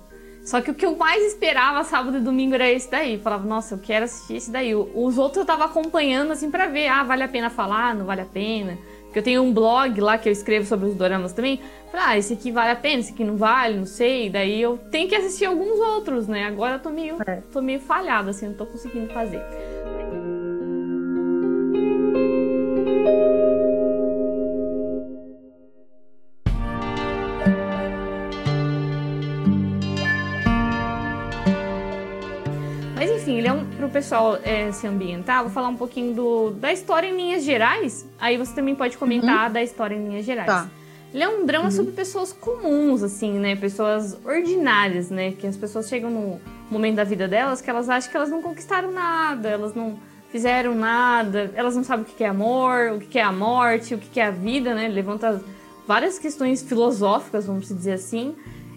Só 0.44 0.62
que 0.62 0.70
o 0.70 0.74
que 0.74 0.86
eu 0.86 0.96
mais 0.96 1.22
esperava 1.26 1.84
sábado 1.84 2.16
e 2.16 2.20
domingo 2.20 2.54
era 2.54 2.70
esse 2.70 2.90
daí. 2.90 3.14
Eu 3.14 3.20
falava, 3.20 3.46
nossa, 3.46 3.74
eu 3.74 3.78
quero 3.78 4.06
assistir 4.06 4.36
esse 4.36 4.50
daí. 4.50 4.74
Os 4.74 5.18
outros 5.18 5.38
eu 5.42 5.44
tava 5.44 5.66
acompanhando 5.66 6.32
assim 6.32 6.50
pra 6.50 6.66
ver, 6.66 6.88
ah, 6.88 7.02
vale 7.02 7.22
a 7.22 7.28
pena 7.28 7.50
falar, 7.50 7.94
não 7.94 8.06
vale 8.06 8.22
a 8.22 8.26
pena. 8.26 8.78
Porque 9.04 9.18
eu 9.18 9.22
tenho 9.22 9.42
um 9.42 9.52
blog 9.52 10.00
lá 10.00 10.16
que 10.16 10.26
eu 10.26 10.32
escrevo 10.32 10.64
sobre 10.66 10.88
os 10.88 10.94
doramas 10.94 11.34
também. 11.34 11.60
Falei, 11.90 12.06
ah, 12.06 12.18
esse 12.18 12.32
aqui 12.32 12.50
vale 12.50 12.70
a 12.70 12.76
pena, 12.76 13.00
esse 13.00 13.12
aqui 13.12 13.24
não 13.24 13.36
vale, 13.36 13.76
não 13.76 13.86
sei. 13.86 14.30
Daí 14.30 14.60
eu 14.60 14.78
tenho 14.90 15.06
que 15.08 15.14
assistir 15.14 15.44
alguns 15.44 15.78
outros, 15.80 16.26
né? 16.26 16.46
Agora 16.46 16.76
eu 16.76 16.78
tô 16.80 16.90
meio, 16.90 17.16
É. 17.26 17.42
tô 17.52 17.60
meio 17.60 17.80
falhada, 17.80 18.30
assim, 18.30 18.46
não 18.46 18.54
tô 18.54 18.64
conseguindo 18.64 19.12
fazer. 19.12 19.42
Pessoal 33.98 34.38
é, 34.44 34.70
se 34.70 34.86
ambientar, 34.86 35.42
vou 35.42 35.50
falar 35.50 35.68
um 35.68 35.76
pouquinho 35.76 36.14
do, 36.14 36.50
da 36.52 36.72
história 36.72 37.08
em 37.08 37.16
linhas 37.16 37.42
gerais. 37.42 38.06
Aí 38.20 38.36
você 38.36 38.54
também 38.54 38.74
pode 38.74 38.96
comentar 38.96 39.50
da 39.50 39.60
história 39.60 39.96
em 39.96 40.08
linhas 40.08 40.24
gerais. 40.24 40.46
Tá. 40.46 40.68
Ele 41.12 41.22
é 41.24 41.28
um 41.28 41.44
drama 41.44 41.70
sobre 41.70 41.90
pessoas 41.92 42.32
comuns, 42.32 43.02
assim, 43.02 43.32
né? 43.32 43.56
Pessoas 43.56 44.16
ordinárias, 44.24 45.10
né? 45.10 45.32
Que 45.32 45.48
as 45.48 45.56
pessoas 45.56 45.88
chegam 45.88 46.10
no 46.10 46.40
momento 46.70 46.96
da 46.96 47.04
vida 47.04 47.26
delas 47.26 47.60
que 47.60 47.68
elas 47.68 47.88
acham 47.88 48.08
que 48.10 48.16
elas 48.16 48.30
não 48.30 48.40
conquistaram 48.40 48.92
nada, 48.92 49.48
elas 49.48 49.74
não 49.74 49.98
fizeram 50.30 50.74
nada, 50.74 51.50
elas 51.54 51.74
não 51.74 51.82
sabem 51.82 52.04
o 52.04 52.06
que 52.06 52.22
é 52.22 52.28
amor, 52.28 52.92
o 52.92 52.98
que 53.00 53.18
é 53.18 53.22
a 53.22 53.32
morte, 53.32 53.94
o 53.94 53.98
que 53.98 54.20
é 54.20 54.26
a 54.26 54.30
vida, 54.30 54.74
né? 54.74 54.84
Ele 54.84 54.94
levanta 54.94 55.42
várias 55.88 56.20
questões 56.20 56.62
filosóficas, 56.62 57.46
vamos 57.46 57.66
dizer 57.66 57.94
assim. 57.94 58.36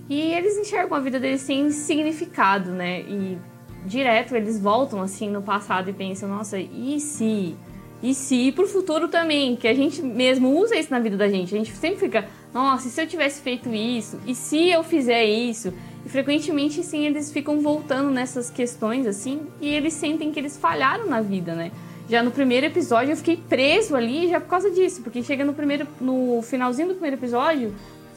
E 0.10 0.20
eles 0.34 0.58
enxergam 0.58 0.98
a 0.98 1.00
vida 1.00 1.20
deles 1.20 1.42
sem 1.42 1.70
significado, 1.70 2.72
né? 2.72 3.02
E 3.02 3.38
direto 3.86 4.36
eles 4.36 4.60
voltam 4.60 5.02
assim 5.02 5.30
no 5.30 5.42
passado 5.42 5.90
e 5.90 5.94
pensam, 5.94 6.30
nossa, 6.30 6.60
e 6.60 7.00
se? 7.00 7.56
E 8.02 8.14
se? 8.14 8.52
Pro 8.52 8.68
futuro 8.68 9.08
também, 9.08 9.56
que 9.56 9.68
a 9.68 9.74
gente 9.74 10.02
mesmo 10.02 10.58
usa 10.58 10.76
isso 10.76 10.92
na 10.92 11.00
vida 11.00 11.16
da 11.16 11.30
gente. 11.30 11.54
A 11.54 11.58
gente 11.58 11.72
sempre 11.72 12.00
fica, 12.00 12.28
nossa, 12.54 12.88
e 12.88 12.92
se 12.92 13.02
eu 13.02 13.08
tivesse 13.08 13.42
feito 13.42 13.70
isso? 13.70 14.20
E 14.26 14.34
se 14.34 14.70
eu 14.70 14.84
fizer 14.84 15.24
isso? 15.24 15.74
E 16.06 16.10
frequentemente, 16.10 16.84
sim, 16.84 17.06
eles 17.06 17.32
ficam 17.32 17.62
voltando 17.62 18.10
nessas 18.10 18.50
questões, 18.50 19.06
assim, 19.06 19.42
e 19.60 19.70
eles 19.70 19.94
sentem 19.94 20.32
que 20.32 20.40
eles 20.40 20.58
falharam 20.58 21.08
na 21.08 21.22
vida, 21.22 21.54
né? 21.54 21.72
Já 22.10 22.24
no 22.24 22.32
primeiro 22.32 22.66
episódio 22.66 23.12
eu 23.12 23.18
fiquei 23.18 23.38
preso 23.38 23.96
ali 23.96 24.28
já 24.28 24.40
por 24.40 24.50
causa 24.50 24.70
disso, 24.70 25.02
porque 25.02 25.24
chega 25.24 25.46
no 25.46 25.54
primeiro 25.54 25.88
no 26.00 26.42
finalzinho 26.42 26.90
do 26.90 26.94
primeiro 26.96 27.16
episódio, 27.16 27.74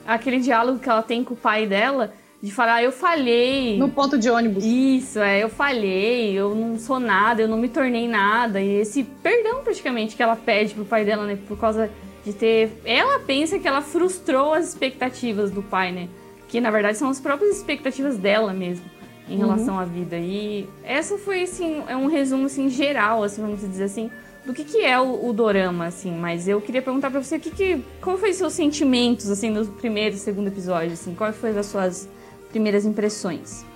aquele 0.07 0.41
diálogo 0.41 0.79
que 0.79 0.89
ela 0.89 1.03
tem 1.03 1.23
com 1.23 1.35
o 1.35 1.37
pai 1.37 1.67
dela, 1.67 2.13
de 2.45 2.53
falar, 2.53 2.83
eu 2.83 2.93
falhei. 2.93 3.79
No 3.79 3.89
ponto 3.89 4.19
de 4.19 4.29
ônibus. 4.29 4.63
Isso, 4.63 5.19
é, 5.19 5.43
eu 5.43 5.49
falhei, 5.49 6.35
eu 6.35 6.55
não 6.55 6.79
sou 6.79 7.01
nada, 7.01 7.41
eu 7.41 7.49
não 7.49 7.57
me 7.57 7.71
tornei 7.71 8.07
nada. 8.07 8.61
E 8.61 8.81
esse 8.81 9.03
perdão 9.03 9.63
praticamente 9.65 10.15
que 10.15 10.23
ela 10.23 10.37
pede 10.37 10.75
pro 10.75 10.85
pai 10.85 11.07
dela, 11.07 11.25
né, 11.25 11.39
por 11.49 11.59
causa 11.59 11.91
de 12.23 12.35
ter. 12.35 12.71
Ela 12.85 13.19
pensa 13.21 13.59
que 13.59 13.67
ela 13.67 13.81
frustrou 13.81 14.53
as 14.53 14.69
expectativas 14.69 15.51
do 15.51 15.63
pai, 15.63 15.91
né? 15.91 16.07
Que 16.47 16.61
na 16.61 16.71
verdade 16.71 16.99
são 16.99 17.09
as 17.09 17.19
próprias 17.19 17.57
expectativas 17.57 18.19
dela 18.19 18.53
mesmo 18.53 18.85
em 19.27 19.39
relação 19.39 19.77
uhum. 19.77 19.81
à 19.81 19.87
vida. 19.87 20.19
E 20.19 20.69
essa 20.83 21.17
foi 21.17 21.45
assim, 21.45 21.83
é 21.89 21.97
um 21.97 22.09
resumo 22.09 22.45
assim 22.45 22.69
geral, 22.69 23.23
assim, 23.23 23.41
vamos 23.41 23.61
dizer 23.61 23.85
assim, 23.85 24.11
do 24.45 24.53
que, 24.53 24.65
que 24.65 24.85
é 24.85 25.01
o, 25.01 25.31
o 25.31 25.33
dorama, 25.33 25.87
assim. 25.87 26.15
Mas 26.15 26.47
eu 26.47 26.61
queria 26.61 26.83
perguntar 26.83 27.11
para 27.11 27.23
você 27.23 27.37
o 27.37 27.41
que, 27.41 27.51
que 27.51 27.83
qual 28.03 28.19
foi 28.19 28.35
seus 28.35 28.53
sentimentos 28.53 29.31
assim 29.31 29.49
no 29.49 29.65
primeiro 29.65 30.15
e 30.15 30.19
segundo 30.19 30.49
episódio, 30.49 30.93
assim, 30.93 31.15
quais 31.15 31.35
foram 31.37 31.59
as 31.59 31.65
suas 31.65 32.14
primeiras 32.55 32.85
impressões? 32.85 33.67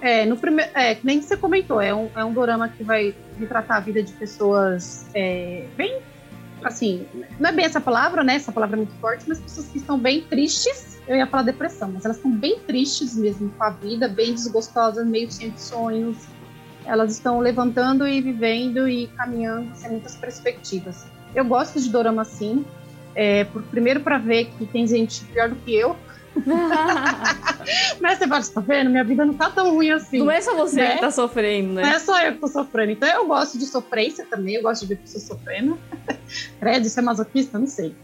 É, 0.00 0.26
no 0.26 0.36
primeiro, 0.36 0.68
é, 0.74 0.98
nem 1.04 1.22
você 1.22 1.36
comentou, 1.36 1.80
é 1.80 1.94
um, 1.94 2.10
é 2.16 2.24
um 2.24 2.32
dorama 2.32 2.68
que 2.68 2.82
vai 2.82 3.14
retratar 3.38 3.76
a 3.76 3.80
vida 3.80 4.02
de 4.02 4.12
pessoas 4.12 5.06
é, 5.14 5.64
bem 5.76 6.02
assim, 6.64 7.06
não 7.38 7.50
é 7.50 7.52
bem 7.52 7.64
essa 7.64 7.80
palavra, 7.80 8.24
né? 8.24 8.36
Essa 8.36 8.50
palavra 8.50 8.76
é 8.76 8.78
muito 8.78 8.94
forte, 8.94 9.24
mas 9.28 9.38
pessoas 9.38 9.68
que 9.68 9.78
estão 9.78 9.98
bem 9.98 10.22
tristes. 10.22 10.98
Eu 11.06 11.16
ia 11.16 11.26
falar 11.26 11.42
depressão, 11.42 11.90
mas 11.92 12.04
elas 12.04 12.16
estão 12.16 12.32
bem 12.32 12.58
tristes 12.60 13.14
mesmo 13.14 13.50
com 13.50 13.62
a 13.62 13.70
vida, 13.70 14.08
bem 14.08 14.32
desgostosas, 14.32 15.06
meio 15.06 15.30
sem 15.30 15.54
sonhos. 15.56 16.16
Elas 16.86 17.12
estão 17.12 17.38
levantando 17.38 18.08
e 18.08 18.20
vivendo 18.20 18.88
e 18.88 19.06
caminhando 19.08 19.70
sem 19.74 19.90
muitas 19.90 20.16
perspectivas. 20.16 21.04
Eu 21.34 21.44
gosto 21.44 21.78
de 21.78 21.90
dorama 21.90 22.22
assim, 22.22 22.64
é, 23.14 23.44
por, 23.44 23.62
primeiro 23.64 24.00
para 24.00 24.16
ver 24.16 24.46
que 24.56 24.64
tem 24.64 24.86
gente 24.86 25.22
pior 25.26 25.50
do 25.50 25.56
que 25.56 25.74
eu, 25.74 25.94
Mas 28.00 28.18
você 28.18 28.26
pode 28.26 28.44
estar 28.44 28.60
vendo? 28.60 28.90
Minha 28.90 29.04
vida 29.04 29.24
não 29.24 29.34
tá 29.34 29.50
tão 29.50 29.74
ruim 29.74 29.90
assim. 29.90 30.18
Não 30.18 30.30
é 30.30 30.40
só 30.40 30.54
você 30.54 30.80
né? 30.80 30.94
que 30.94 31.00
tá 31.00 31.10
sofrendo, 31.10 31.74
né? 31.74 31.82
Não 31.82 31.90
é 31.90 31.98
só 31.98 32.20
eu 32.22 32.32
que 32.34 32.40
tô 32.40 32.48
sofrendo. 32.48 32.92
Então 32.92 33.08
eu 33.08 33.26
gosto 33.26 33.58
de 33.58 33.66
sofrência 33.66 34.26
também, 34.26 34.56
eu 34.56 34.62
gosto 34.62 34.82
de 34.82 34.88
ver 34.88 34.96
pessoas 34.96 35.24
sofrendo. 35.24 35.78
Credo, 36.58 36.86
isso 36.86 36.98
é 36.98 37.02
masoquista? 37.02 37.58
Não 37.58 37.66
sei. 37.66 37.94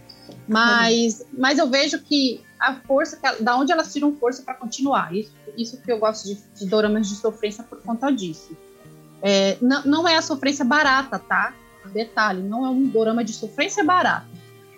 Mas, 0.46 1.24
mas 1.36 1.58
eu 1.58 1.68
vejo 1.68 1.98
que 2.00 2.42
a 2.58 2.74
força, 2.74 3.16
que, 3.16 3.42
da 3.42 3.56
onde 3.56 3.72
elas 3.72 3.92
tiram 3.92 4.14
força 4.16 4.42
para 4.42 4.54
continuar. 4.54 5.14
Isso, 5.14 5.32
isso 5.56 5.80
que 5.80 5.90
eu 5.90 5.98
gosto 5.98 6.26
de, 6.26 6.38
de 6.54 6.66
doramas 6.66 7.08
de 7.08 7.14
sofrência 7.14 7.62
por 7.64 7.80
conta 7.82 8.10
disso. 8.10 8.56
É, 9.22 9.56
não, 9.60 9.82
não 9.84 10.08
é 10.08 10.16
a 10.16 10.22
sofrência 10.22 10.64
barata, 10.64 11.18
tá? 11.18 11.54
Detalhe, 11.92 12.42
não 12.42 12.64
é 12.64 12.68
um 12.68 12.84
dorama 12.86 13.24
de 13.24 13.32
sofrência 13.32 13.84
barata. 13.84 14.26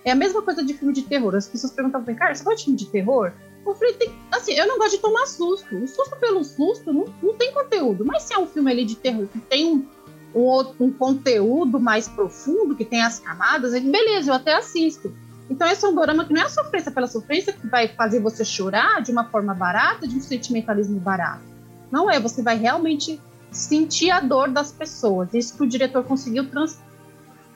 É 0.04 0.10
a 0.10 0.14
mesma 0.14 0.42
coisa 0.42 0.64
de 0.64 0.74
filme 0.74 0.92
de 0.92 1.02
terror. 1.02 1.34
As 1.34 1.46
pessoas 1.46 1.72
perguntam 1.72 2.02
pra 2.02 2.12
mim, 2.12 2.18
cara, 2.18 2.34
você 2.34 2.42
gosta 2.42 2.58
de 2.58 2.64
filme 2.64 2.78
de 2.78 2.86
terror? 2.86 3.32
Eu 3.64 3.74
falei, 3.74 3.94
tem, 3.94 4.12
assim, 4.32 4.52
eu 4.54 4.66
não 4.66 4.76
gosto 4.78 4.96
de 4.96 4.98
tomar 4.98 5.26
susto. 5.26 5.76
O 5.76 5.86
susto 5.86 6.16
pelo 6.16 6.42
susto 6.42 6.92
não, 6.92 7.04
não 7.22 7.34
tem 7.34 7.52
conteúdo. 7.52 8.04
Mas 8.04 8.24
se 8.24 8.34
é 8.34 8.38
um 8.38 8.46
filme 8.46 8.70
ali 8.70 8.84
de 8.84 8.96
terror 8.96 9.26
que 9.28 9.38
tem 9.38 9.72
um, 9.72 9.86
um, 10.34 10.40
outro, 10.40 10.84
um 10.84 10.92
conteúdo 10.92 11.78
mais 11.78 12.08
profundo, 12.08 12.74
que 12.74 12.84
tem 12.84 13.02
as 13.02 13.20
camadas, 13.20 13.72
beleza, 13.80 14.30
eu 14.30 14.34
até 14.34 14.54
assisto. 14.54 15.14
Então 15.48 15.68
esse 15.68 15.84
é 15.84 15.88
um 15.88 15.94
drama 15.94 16.24
que 16.24 16.32
não 16.32 16.40
é 16.40 16.44
a 16.44 16.48
sofrência 16.48 16.90
pela 16.90 17.06
sofrência 17.06 17.52
que 17.52 17.66
vai 17.68 17.88
fazer 17.88 18.20
você 18.20 18.44
chorar 18.44 19.00
de 19.02 19.12
uma 19.12 19.24
forma 19.24 19.54
barata, 19.54 20.08
de 20.08 20.16
um 20.16 20.20
sentimentalismo 20.20 20.98
barato. 20.98 21.44
Não 21.90 22.10
é, 22.10 22.18
você 22.18 22.42
vai 22.42 22.56
realmente 22.56 23.20
sentir 23.50 24.10
a 24.10 24.18
dor 24.18 24.48
das 24.48 24.72
pessoas. 24.72 25.34
Isso 25.34 25.56
que 25.56 25.62
o 25.62 25.68
diretor 25.68 26.02
conseguiu 26.04 26.46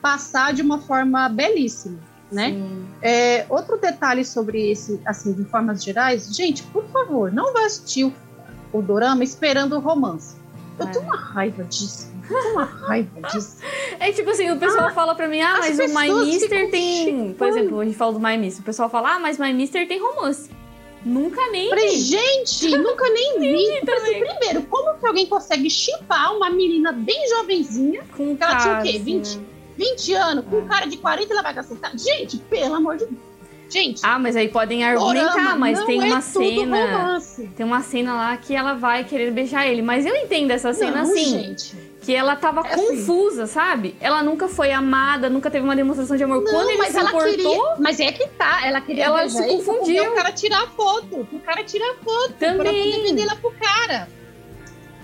passar 0.01 0.53
de 0.53 0.61
uma 0.61 0.79
forma 0.79 1.27
belíssima 1.27 1.99
né? 2.31 2.55
É, 3.01 3.45
outro 3.49 3.77
detalhe 3.77 4.25
sobre 4.25 4.71
esse, 4.71 4.99
assim, 5.05 5.33
de 5.33 5.45
formas 5.45 5.83
gerais, 5.83 6.35
gente, 6.35 6.63
por 6.63 6.85
favor, 6.85 7.31
não 7.31 7.53
vá 7.53 7.65
assistir 7.65 8.05
o, 8.05 8.13
o 8.73 8.81
dorama 8.81 9.23
esperando 9.23 9.75
o 9.75 9.79
romance. 9.79 10.35
Eu 10.79 10.87
é. 10.87 10.91
tenho 10.91 11.05
uma 11.05 11.17
raiva 11.17 11.63
disso. 11.63 12.11
Eu 12.29 12.41
tenho 12.41 12.53
uma 12.53 12.65
raiva 12.65 13.21
disso. 13.29 13.57
É 13.99 14.11
tipo 14.11 14.29
assim, 14.29 14.51
o 14.51 14.59
pessoal 14.59 14.89
ah, 14.89 14.91
fala 14.91 15.15
pra 15.15 15.27
mim, 15.27 15.41
ah, 15.41 15.57
mas 15.57 15.79
o 15.79 15.87
My 15.87 16.25
Mister 16.25 16.69
tem. 16.69 17.33
Por 17.33 17.47
exemplo, 17.47 17.79
a 17.79 17.85
gente 17.85 17.97
fala 17.97 18.13
do 18.13 18.19
My 18.19 18.37
Mister. 18.37 18.61
O 18.61 18.65
pessoal 18.65 18.89
fala, 18.89 19.15
ah, 19.15 19.19
mas 19.19 19.39
My 19.39 19.51
Mister 19.51 19.87
tem 19.87 19.99
romance. 19.99 20.51
Nunca 21.03 21.49
nem 21.49 21.69
Falei, 21.69 21.89
vi. 21.89 21.97
gente, 21.97 22.69
nunca 22.77 23.09
nem 23.09 23.39
vi. 23.39 23.91
Assim, 23.91 24.19
primeiro, 24.19 24.61
como 24.63 24.99
que 24.99 25.07
alguém 25.07 25.25
consegue 25.25 25.67
chipar 25.69 26.35
uma 26.35 26.49
menina 26.49 26.91
bem 26.91 27.27
jovenzinha? 27.29 28.03
Com 28.15 28.37
que 28.37 28.43
ela 28.43 28.57
tinha 28.57 28.79
o 28.79 28.83
quê? 28.83 28.99
20, 28.99 29.39
20 29.77 30.13
anos, 30.13 30.45
com 30.45 30.57
um 30.57 30.67
cara 30.67 30.87
de 30.87 30.97
40 30.97 31.31
ela 31.31 31.43
vai 31.43 31.53
gastar. 31.53 31.91
Gente, 31.95 32.37
pelo 32.37 32.75
amor 32.75 32.97
de 32.97 33.05
Deus. 33.05 33.27
Gente. 33.69 33.99
Ah, 34.03 34.17
mas 34.17 34.35
aí 34.35 34.47
podem 34.47 34.83
argumentar, 34.83 35.57
mas 35.57 35.83
tem 35.83 35.99
uma 35.99 36.17
é 36.17 36.21
cena. 36.21 37.21
Tem 37.55 37.65
uma 37.65 37.81
cena 37.81 38.13
lá 38.15 38.37
que 38.37 38.55
ela 38.55 38.73
vai 38.73 39.03
querer 39.03 39.31
beijar 39.31 39.67
ele. 39.67 39.81
Mas 39.81 40.05
eu 40.05 40.15
entendo 40.15 40.51
essa 40.51 40.73
cena 40.73 41.03
não, 41.03 41.11
assim. 41.11 41.25
Gente. 41.25 41.75
Que 42.01 42.15
ela 42.15 42.37
tava 42.37 42.61
é 42.61 42.73
assim. 42.73 42.87
confusa, 42.87 43.43
assim. 43.43 43.53
sabe? 43.53 43.95
Ela 43.99 44.23
nunca 44.23 44.47
foi 44.47 44.71
amada, 44.71 45.29
nunca 45.29 45.51
teve 45.51 45.65
uma 45.65 45.75
demonstração 45.75 46.15
de 46.15 46.23
amor. 46.23 46.41
Não, 46.41 46.51
Quando 46.51 46.69
ele 46.69 46.77
mas 46.77 46.93
se 46.93 46.99
importou. 47.01 47.25
Queria, 47.25 47.75
mas 47.79 47.99
é 47.99 48.11
que 48.13 48.27
tá, 48.29 48.65
ela 48.65 48.79
queria 48.79 49.03
ela 49.03 49.27
se 49.29 49.45
confundiu. 49.45 50.11
O 50.11 50.15
cara 50.15 50.31
tirar 50.31 50.67
foto. 50.67 51.27
O 51.29 51.39
cara 51.41 51.63
tirar 51.65 51.93
foto. 51.95 52.33
Também. 52.39 52.57
Pra 52.57 52.71
poder 52.71 53.03
vender 53.03 53.21
ela 53.23 53.35
pro 53.35 53.51
cara. 53.51 54.07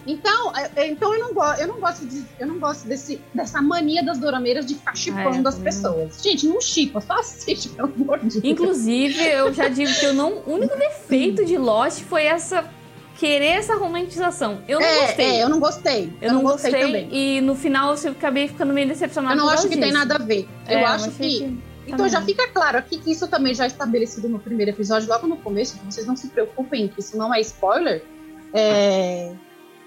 Então, 0.05 0.55
é, 0.55 0.71
é, 0.75 0.87
então 0.87 1.13
eu 1.13 1.19
não 1.19 1.33
gosto, 1.33 1.61
eu 1.61 1.67
não 1.67 1.79
gosto 1.79 2.05
de, 2.05 2.25
eu 2.39 2.47
não 2.47 2.59
gosto 2.59 2.85
desse, 2.87 3.21
dessa 3.33 3.61
mania 3.61 4.03
das 4.03 4.17
dorameiras 4.17 4.65
de 4.65 4.75
ficar 4.75 4.95
chipando 4.95 5.47
é, 5.47 5.49
as 5.49 5.57
pessoas. 5.57 6.21
Gente, 6.21 6.45
não 6.45 6.59
chipa, 6.59 6.99
só 6.99 7.13
assiste, 7.19 7.69
pelo 7.69 7.93
amor 7.93 8.19
de 8.19 8.41
Deus. 8.41 8.43
Inclusive, 8.43 9.23
eu 9.23 9.53
já 9.53 9.69
digo 9.69 9.93
que 9.93 10.05
eu 10.05 10.13
não, 10.13 10.33
o 10.45 10.53
único 10.53 10.77
defeito 10.77 11.45
de 11.45 11.57
Lost 11.57 12.01
foi 12.01 12.23
essa 12.25 12.69
querer 13.17 13.45
essa 13.45 13.75
romantização. 13.75 14.61
Eu 14.67 14.79
não 14.79 14.87
é, 14.87 14.99
gostei. 14.99 15.25
É, 15.25 15.43
eu 15.43 15.49
não 15.49 15.59
gostei. 15.59 16.13
Eu, 16.21 16.27
eu 16.27 16.33
não, 16.33 16.41
gostei, 16.41 16.71
gostei, 16.71 16.85
também. 16.87 17.09
E 17.11 17.41
no 17.41 17.55
final 17.55 17.95
eu 17.95 18.11
acabei 18.11 18.47
ficando 18.47 18.73
meio 18.73 18.87
decepcionada. 18.87 19.35
Eu 19.35 19.37
não 19.37 19.49
acho 19.49 19.63
que 19.63 19.69
disso. 19.69 19.81
tem 19.81 19.91
nada 19.91 20.15
a 20.15 20.17
ver. 20.17 20.47
Eu 20.67 20.79
é, 20.79 20.83
acho 20.83 21.11
que, 21.11 21.39
que... 21.39 21.59
Então 21.87 22.07
já 22.09 22.21
fica 22.21 22.47
claro 22.49 22.77
aqui 22.77 22.97
que 22.97 23.11
isso 23.11 23.27
também 23.27 23.53
já 23.53 23.65
é 23.65 23.67
estabelecido 23.67 24.27
no 24.27 24.39
primeiro 24.39 24.71
episódio, 24.71 25.07
logo 25.07 25.27
no 25.27 25.37
começo. 25.37 25.79
Vocês 25.85 26.05
não 26.05 26.15
se 26.15 26.27
preocupem, 26.27 26.87
que 26.87 26.99
isso 26.99 27.15
não 27.15 27.33
é 27.33 27.39
spoiler. 27.41 28.03
É, 28.53 29.31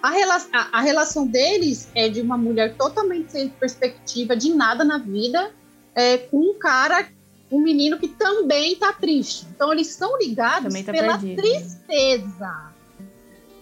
a, 0.06 0.10
rela 0.10 0.36
a, 0.52 0.78
a, 0.78 0.80
relação 0.80 1.26
deles 1.26 1.88
é 1.94 2.08
de 2.08 2.20
uma 2.20 2.38
mulher 2.38 2.76
totalmente 2.76 3.32
sem 3.32 3.48
perspectiva 3.48 4.36
de 4.36 4.54
nada 4.54 4.84
na 4.84 4.98
vida, 4.98 5.50
é, 5.94 6.16
com 6.18 6.38
um 6.38 6.54
cara, 6.54 7.08
um 7.50 7.60
menino 7.60 7.98
que 7.98 8.06
também 8.08 8.76
tá 8.76 8.92
triste. 8.92 9.46
Então 9.54 9.72
eles 9.72 9.90
estão 9.90 10.16
ligados 10.18 10.72
tá 10.82 10.92
pela 10.92 11.18
perdido. 11.18 11.42
tristeza. 11.42 12.72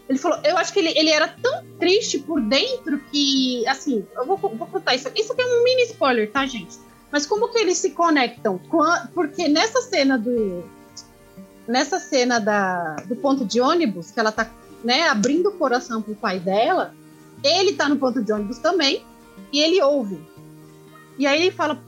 Ele 0.07 0.19
falou, 0.19 0.39
eu 0.45 0.59
acho 0.59 0.71
que 0.71 0.81
ele, 0.81 0.93
ele 0.99 1.09
era 1.09 1.29
tão 1.29 1.65
triste 1.79 2.19
por 2.19 2.39
dentro 2.43 2.99
que, 3.11 3.67
assim, 3.67 4.07
eu 4.15 4.27
vou, 4.27 4.37
vou 4.37 4.67
contar 4.67 4.95
isso. 4.95 5.09
Isso 5.17 5.33
aqui 5.33 5.41
é 5.41 5.47
um 5.47 5.65
mini 5.65 5.85
spoiler, 5.85 6.31
tá, 6.31 6.45
gente? 6.45 6.77
Mas 7.11 7.25
como 7.25 7.49
que 7.49 7.59
eles 7.59 7.79
se 7.79 7.93
conectam? 7.93 8.61
Porque 9.15 9.49
nessa 9.49 9.81
cena 9.81 10.19
do. 10.19 10.63
Nessa 11.67 11.99
cena 11.99 12.39
da, 12.39 12.97
do 13.07 13.17
ponto 13.17 13.47
de 13.47 13.59
ônibus, 13.63 14.11
que 14.11 14.21
ela 14.21 14.31
tá 14.31 14.45
né, 14.85 15.09
abrindo 15.09 15.49
o 15.49 15.53
coração 15.53 16.03
pro 16.03 16.15
pai 16.15 16.39
dela, 16.39 16.95
ele 17.43 17.73
tá 17.73 17.89
no 17.89 17.97
ponto 17.97 18.23
de 18.23 18.33
ônibus 18.33 18.59
também, 18.59 19.05
e 19.53 19.61
ele 19.61 19.83
ouve. 19.83 20.21
E 21.19 21.27
aí 21.27 21.43
ele 21.43 21.51
fala: 21.51 21.83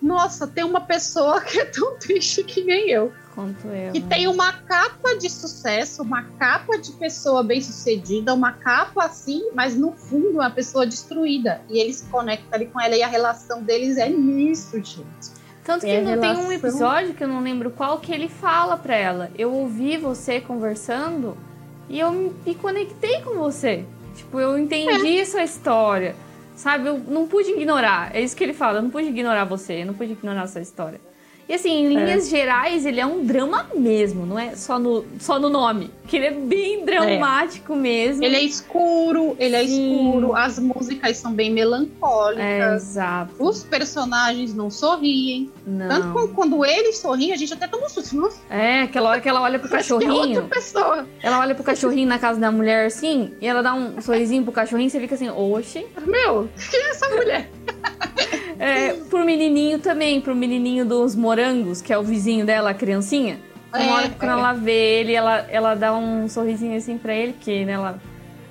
Nossa, 0.00 0.46
tem 0.46 0.64
uma 0.64 0.80
pessoa 0.80 1.40
que 1.40 1.58
é 1.58 1.64
tão 1.64 1.98
triste 1.98 2.44
que 2.44 2.62
nem 2.62 2.90
eu. 2.90 3.12
Quanto 3.34 3.66
eu. 3.68 3.92
Que 3.92 4.00
né? 4.00 4.06
tem 4.08 4.28
uma 4.28 4.52
capa 4.52 5.16
de 5.16 5.30
sucesso, 5.30 6.02
uma 6.02 6.22
capa 6.38 6.76
de 6.76 6.92
pessoa 6.92 7.42
bem 7.42 7.60
sucedida, 7.62 8.34
uma 8.34 8.52
capa 8.52 9.04
assim, 9.04 9.50
mas 9.54 9.74
no 9.74 9.92
fundo 9.92 10.40
é 10.40 10.44
uma 10.44 10.50
pessoa 10.50 10.86
destruída. 10.86 11.62
E 11.70 11.78
ele 11.78 11.92
se 11.92 12.04
conecta 12.06 12.54
ali 12.54 12.66
com 12.66 12.80
ela 12.80 12.94
e 12.94 13.02
a 13.02 13.08
relação 13.08 13.62
deles 13.62 13.96
é 13.96 14.08
nisso, 14.08 14.76
gente. 14.76 15.42
Tanto 15.64 15.86
que 15.86 15.90
é 15.90 16.00
não 16.00 16.10
relação... 16.10 16.34
tem 16.34 16.44
um 16.44 16.52
episódio 16.52 17.14
que 17.14 17.22
eu 17.22 17.28
não 17.28 17.40
lembro 17.40 17.70
qual 17.70 18.00
que 18.00 18.12
ele 18.12 18.28
fala 18.28 18.76
pra 18.76 18.96
ela. 18.96 19.30
Eu 19.38 19.52
ouvi 19.52 19.96
você 19.96 20.40
conversando 20.40 21.36
e 21.92 22.00
eu 22.00 22.10
me 22.10 22.54
conectei 22.54 23.20
com 23.20 23.34
você. 23.34 23.84
Tipo, 24.14 24.40
eu 24.40 24.58
entendi 24.58 25.18
é. 25.18 25.20
essa 25.20 25.42
história. 25.42 26.16
Sabe? 26.56 26.88
Eu 26.88 26.98
não 26.98 27.28
pude 27.28 27.50
ignorar. 27.50 28.16
É 28.16 28.20
isso 28.22 28.34
que 28.34 28.42
ele 28.42 28.54
fala. 28.54 28.78
Eu 28.78 28.82
não 28.82 28.90
pude 28.90 29.08
ignorar 29.08 29.44
você. 29.44 29.82
Eu 29.82 29.86
não 29.86 29.94
pude 29.94 30.12
ignorar 30.12 30.44
essa 30.44 30.58
história. 30.58 30.98
E 31.52 31.54
assim, 31.54 31.84
em 31.84 31.88
linhas 31.88 32.28
é. 32.28 32.30
gerais, 32.30 32.86
ele 32.86 32.98
é 32.98 33.04
um 33.04 33.26
drama 33.26 33.66
mesmo, 33.74 34.24
não 34.24 34.38
é 34.38 34.56
só 34.56 34.78
no, 34.78 35.04
só 35.20 35.38
no 35.38 35.50
nome. 35.50 35.90
Que 36.08 36.16
ele 36.16 36.26
é 36.26 36.30
bem 36.30 36.82
dramático 36.82 37.74
é. 37.74 37.76
mesmo. 37.76 38.24
Ele 38.24 38.36
é 38.36 38.42
escuro, 38.42 39.36
ele 39.38 39.54
é 39.54 39.66
Sim. 39.66 39.90
é 39.90 39.96
escuro, 39.96 40.34
as 40.34 40.58
músicas 40.58 41.18
são 41.18 41.34
bem 41.34 41.50
melancólicas. 41.52 42.42
É, 42.42 42.74
exato. 42.74 43.34
Os 43.38 43.64
personagens 43.64 44.54
não 44.54 44.70
sorriem. 44.70 45.52
Não. 45.66 45.88
Tanto 45.88 46.12
quando, 46.14 46.28
quando 46.32 46.64
eles 46.64 46.96
sorriem, 46.96 47.34
a 47.34 47.36
gente 47.36 47.52
até 47.52 47.68
toma 47.68 47.84
um 47.84 47.88
susto. 47.90 48.40
É, 48.48 48.84
aquela 48.84 49.10
hora 49.10 49.20
que 49.20 49.28
ela 49.28 49.42
olha 49.42 49.58
pro 49.58 49.68
é 49.68 49.72
cachorrinho. 49.72 50.14
outra 50.14 50.42
pessoa. 50.44 51.06
Ela 51.22 51.38
olha 51.38 51.54
pro 51.54 51.62
cachorrinho 51.62 52.08
na 52.08 52.18
casa 52.18 52.40
da 52.40 52.50
mulher 52.50 52.86
assim, 52.86 53.34
e 53.42 53.46
ela 53.46 53.62
dá 53.62 53.74
um 53.74 54.00
sorrisinho 54.00 54.42
pro 54.42 54.52
cachorrinho, 54.52 54.88
você 54.88 54.98
fica 54.98 55.16
assim, 55.16 55.28
oxe. 55.28 55.86
Meu, 56.06 56.48
quem 56.70 56.80
é 56.80 56.88
essa 56.88 57.10
mulher? 57.10 57.50
É, 58.64 58.92
pro 59.10 59.24
menininho 59.24 59.80
também, 59.80 60.20
pro 60.20 60.34
menininho 60.36 60.84
dos 60.86 61.16
morangos, 61.16 61.82
que 61.82 61.92
é 61.92 61.98
o 61.98 62.02
vizinho 62.02 62.46
dela, 62.46 62.70
a 62.70 62.74
criancinha. 62.74 63.40
Uma 63.74 63.82
É, 63.82 63.90
hora 63.92 64.08
que 64.08 64.16
quando 64.16 64.30
ela 64.32 64.52
vê 64.52 65.00
ele, 65.00 65.12
ela, 65.14 65.38
ela 65.50 65.74
dá 65.74 65.92
um 65.96 66.28
sorrisinho 66.28 66.76
assim 66.76 66.96
pra 66.96 67.12
ele, 67.14 67.32
porque 67.32 67.64
né, 67.64 67.72
ela. 67.72 67.98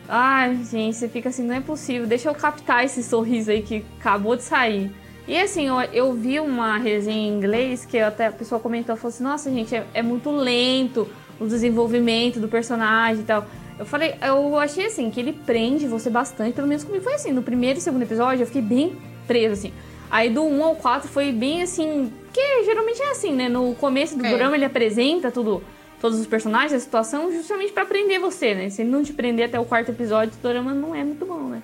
Ai, 0.09 0.59
gente, 0.69 0.97
você 0.97 1.07
fica 1.07 1.29
assim, 1.29 1.43
não 1.45 1.55
é 1.55 1.61
possível, 1.61 2.05
deixa 2.05 2.27
eu 2.27 2.35
captar 2.35 2.83
esse 2.83 3.01
sorriso 3.01 3.51
aí 3.51 3.61
que 3.61 3.85
acabou 3.99 4.35
de 4.35 4.43
sair. 4.43 4.91
E 5.25 5.39
assim, 5.39 5.67
eu, 5.67 5.79
eu 5.93 6.13
vi 6.13 6.39
uma 6.41 6.77
resenha 6.77 7.29
em 7.29 7.37
inglês 7.37 7.85
que 7.85 7.97
até 7.97 8.25
a 8.27 8.31
pessoa 8.31 8.59
comentou, 8.59 8.97
falou 8.97 9.13
assim, 9.13 9.23
nossa, 9.23 9.49
gente, 9.49 9.73
é, 9.73 9.85
é 9.93 10.01
muito 10.01 10.29
lento 10.29 11.07
o 11.39 11.45
desenvolvimento 11.47 12.39
do 12.39 12.49
personagem 12.49 13.21
e 13.21 13.25
tal. 13.25 13.45
Eu 13.79 13.85
falei, 13.85 14.15
eu 14.21 14.57
achei 14.57 14.87
assim, 14.87 15.09
que 15.09 15.19
ele 15.21 15.31
prende 15.31 15.87
você 15.87 16.09
bastante, 16.09 16.53
pelo 16.53 16.67
menos 16.67 16.83
comigo 16.83 17.03
foi 17.03 17.13
assim, 17.13 17.31
no 17.31 17.41
primeiro 17.41 17.79
e 17.79 17.81
segundo 17.81 18.01
episódio 18.01 18.43
eu 18.43 18.47
fiquei 18.47 18.61
bem 18.61 18.97
preso, 19.25 19.53
assim. 19.53 19.71
Aí 20.11 20.29
do 20.29 20.43
1 20.43 20.63
ao 20.63 20.75
4 20.75 21.07
foi 21.09 21.31
bem 21.31 21.63
assim, 21.63 22.11
que 22.33 22.63
geralmente 22.65 23.01
é 23.01 23.11
assim, 23.11 23.31
né? 23.31 23.47
No 23.47 23.73
começo 23.75 24.17
do 24.17 24.25
É. 24.25 24.35
drama 24.35 24.55
ele 24.57 24.65
apresenta 24.65 25.31
tudo, 25.31 25.63
todos 26.01 26.19
os 26.19 26.27
personagens, 26.27 26.73
a 26.73 26.79
situação, 26.79 27.31
justamente 27.31 27.71
pra 27.71 27.85
prender 27.85 28.19
você, 28.19 28.53
né? 28.53 28.69
Se 28.69 28.81
ele 28.81 28.89
não 28.91 29.03
te 29.03 29.13
prender 29.13 29.45
até 29.45 29.57
o 29.57 29.63
quarto 29.63 29.89
episódio, 29.89 30.33
o 30.37 30.41
drama 30.47 30.73
não 30.73 30.93
é 30.93 31.03
muito 31.03 31.25
bom, 31.25 31.43
né? 31.43 31.61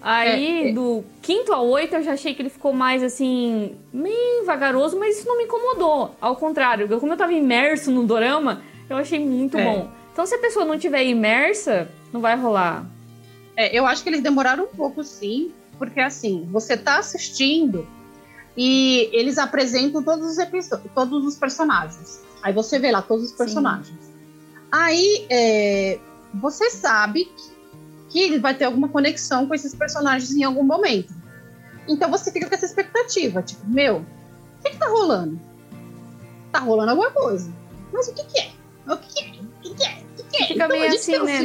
Aí 0.00 0.66
É, 0.66 0.70
é. 0.70 0.72
do 0.72 1.04
quinto 1.20 1.52
ao 1.52 1.66
oito 1.68 1.94
eu 1.94 2.02
já 2.02 2.12
achei 2.14 2.34
que 2.34 2.40
ele 2.40 2.48
ficou 2.48 2.72
mais 2.72 3.02
assim, 3.02 3.76
meio 3.92 4.44
vagaroso, 4.46 4.98
mas 4.98 5.18
isso 5.18 5.28
não 5.28 5.36
me 5.36 5.44
incomodou. 5.44 6.16
Ao 6.20 6.34
contrário, 6.34 6.88
como 6.98 7.12
eu 7.12 7.16
tava 7.16 7.32
imerso 7.34 7.90
no 7.90 8.04
dorama, 8.04 8.62
eu 8.88 8.96
achei 8.96 9.18
muito 9.20 9.58
É. 9.58 9.64
bom. 9.64 9.90
Então 10.12 10.24
se 10.24 10.34
a 10.34 10.38
pessoa 10.38 10.64
não 10.64 10.78
tiver 10.78 11.04
imersa, 11.04 11.88
não 12.12 12.20
vai 12.22 12.36
rolar. 12.36 12.86
É, 13.54 13.76
eu 13.78 13.84
acho 13.86 14.02
que 14.02 14.08
eles 14.08 14.22
demoraram 14.22 14.64
um 14.64 14.68
pouco, 14.74 15.04
sim, 15.04 15.52
porque 15.82 15.98
assim, 15.98 16.48
você 16.52 16.76
tá 16.76 17.00
assistindo 17.00 17.88
e 18.56 19.10
eles 19.12 19.36
apresentam 19.36 20.00
todos 20.00 20.30
os 20.30 20.38
episódios, 20.38 20.92
todos 20.94 21.26
os 21.26 21.34
personagens. 21.34 22.22
Aí 22.40 22.52
você 22.52 22.78
vê 22.78 22.92
lá 22.92 23.02
todos 23.02 23.24
os 23.24 23.32
personagens. 23.32 23.98
Aí 24.70 25.26
é, 25.28 25.98
você 26.34 26.70
sabe 26.70 27.28
que, 28.10 28.20
ele 28.20 28.38
vai 28.38 28.54
ter 28.54 28.66
alguma 28.66 28.88
conexão 28.90 29.48
com 29.48 29.56
esses 29.56 29.74
personagens 29.74 30.32
em 30.32 30.44
algum 30.44 30.62
momento. 30.62 31.12
Então 31.88 32.08
você 32.08 32.30
fica 32.30 32.48
com 32.48 32.54
essa 32.54 32.66
expectativa, 32.66 33.42
tipo, 33.42 33.66
meu, 33.66 33.96
o 33.96 34.62
que, 34.62 34.70
que 34.70 34.78
tá 34.78 34.86
rolando? 34.86 35.40
Tá 36.52 36.60
rolando 36.60 36.90
alguma 36.90 37.10
coisa. 37.10 37.52
Mas 37.92 38.06
o 38.06 38.14
que, 38.14 38.22
que 38.22 38.38
é? 38.38 38.52
O 38.86 38.96
que, 38.98 39.14
que 39.14 39.24
é? 39.24 39.40
O 39.40 39.60
que, 39.60 39.74
que 39.74 39.84
é? 39.84 39.94
O 39.94 40.14
que, 40.14 40.22
que 40.22 40.42
é? 40.44 40.46
Fica 40.46 40.64
então, 40.64 40.68
meio 40.68 40.94
assim, 40.94 41.18
né? 41.24 41.42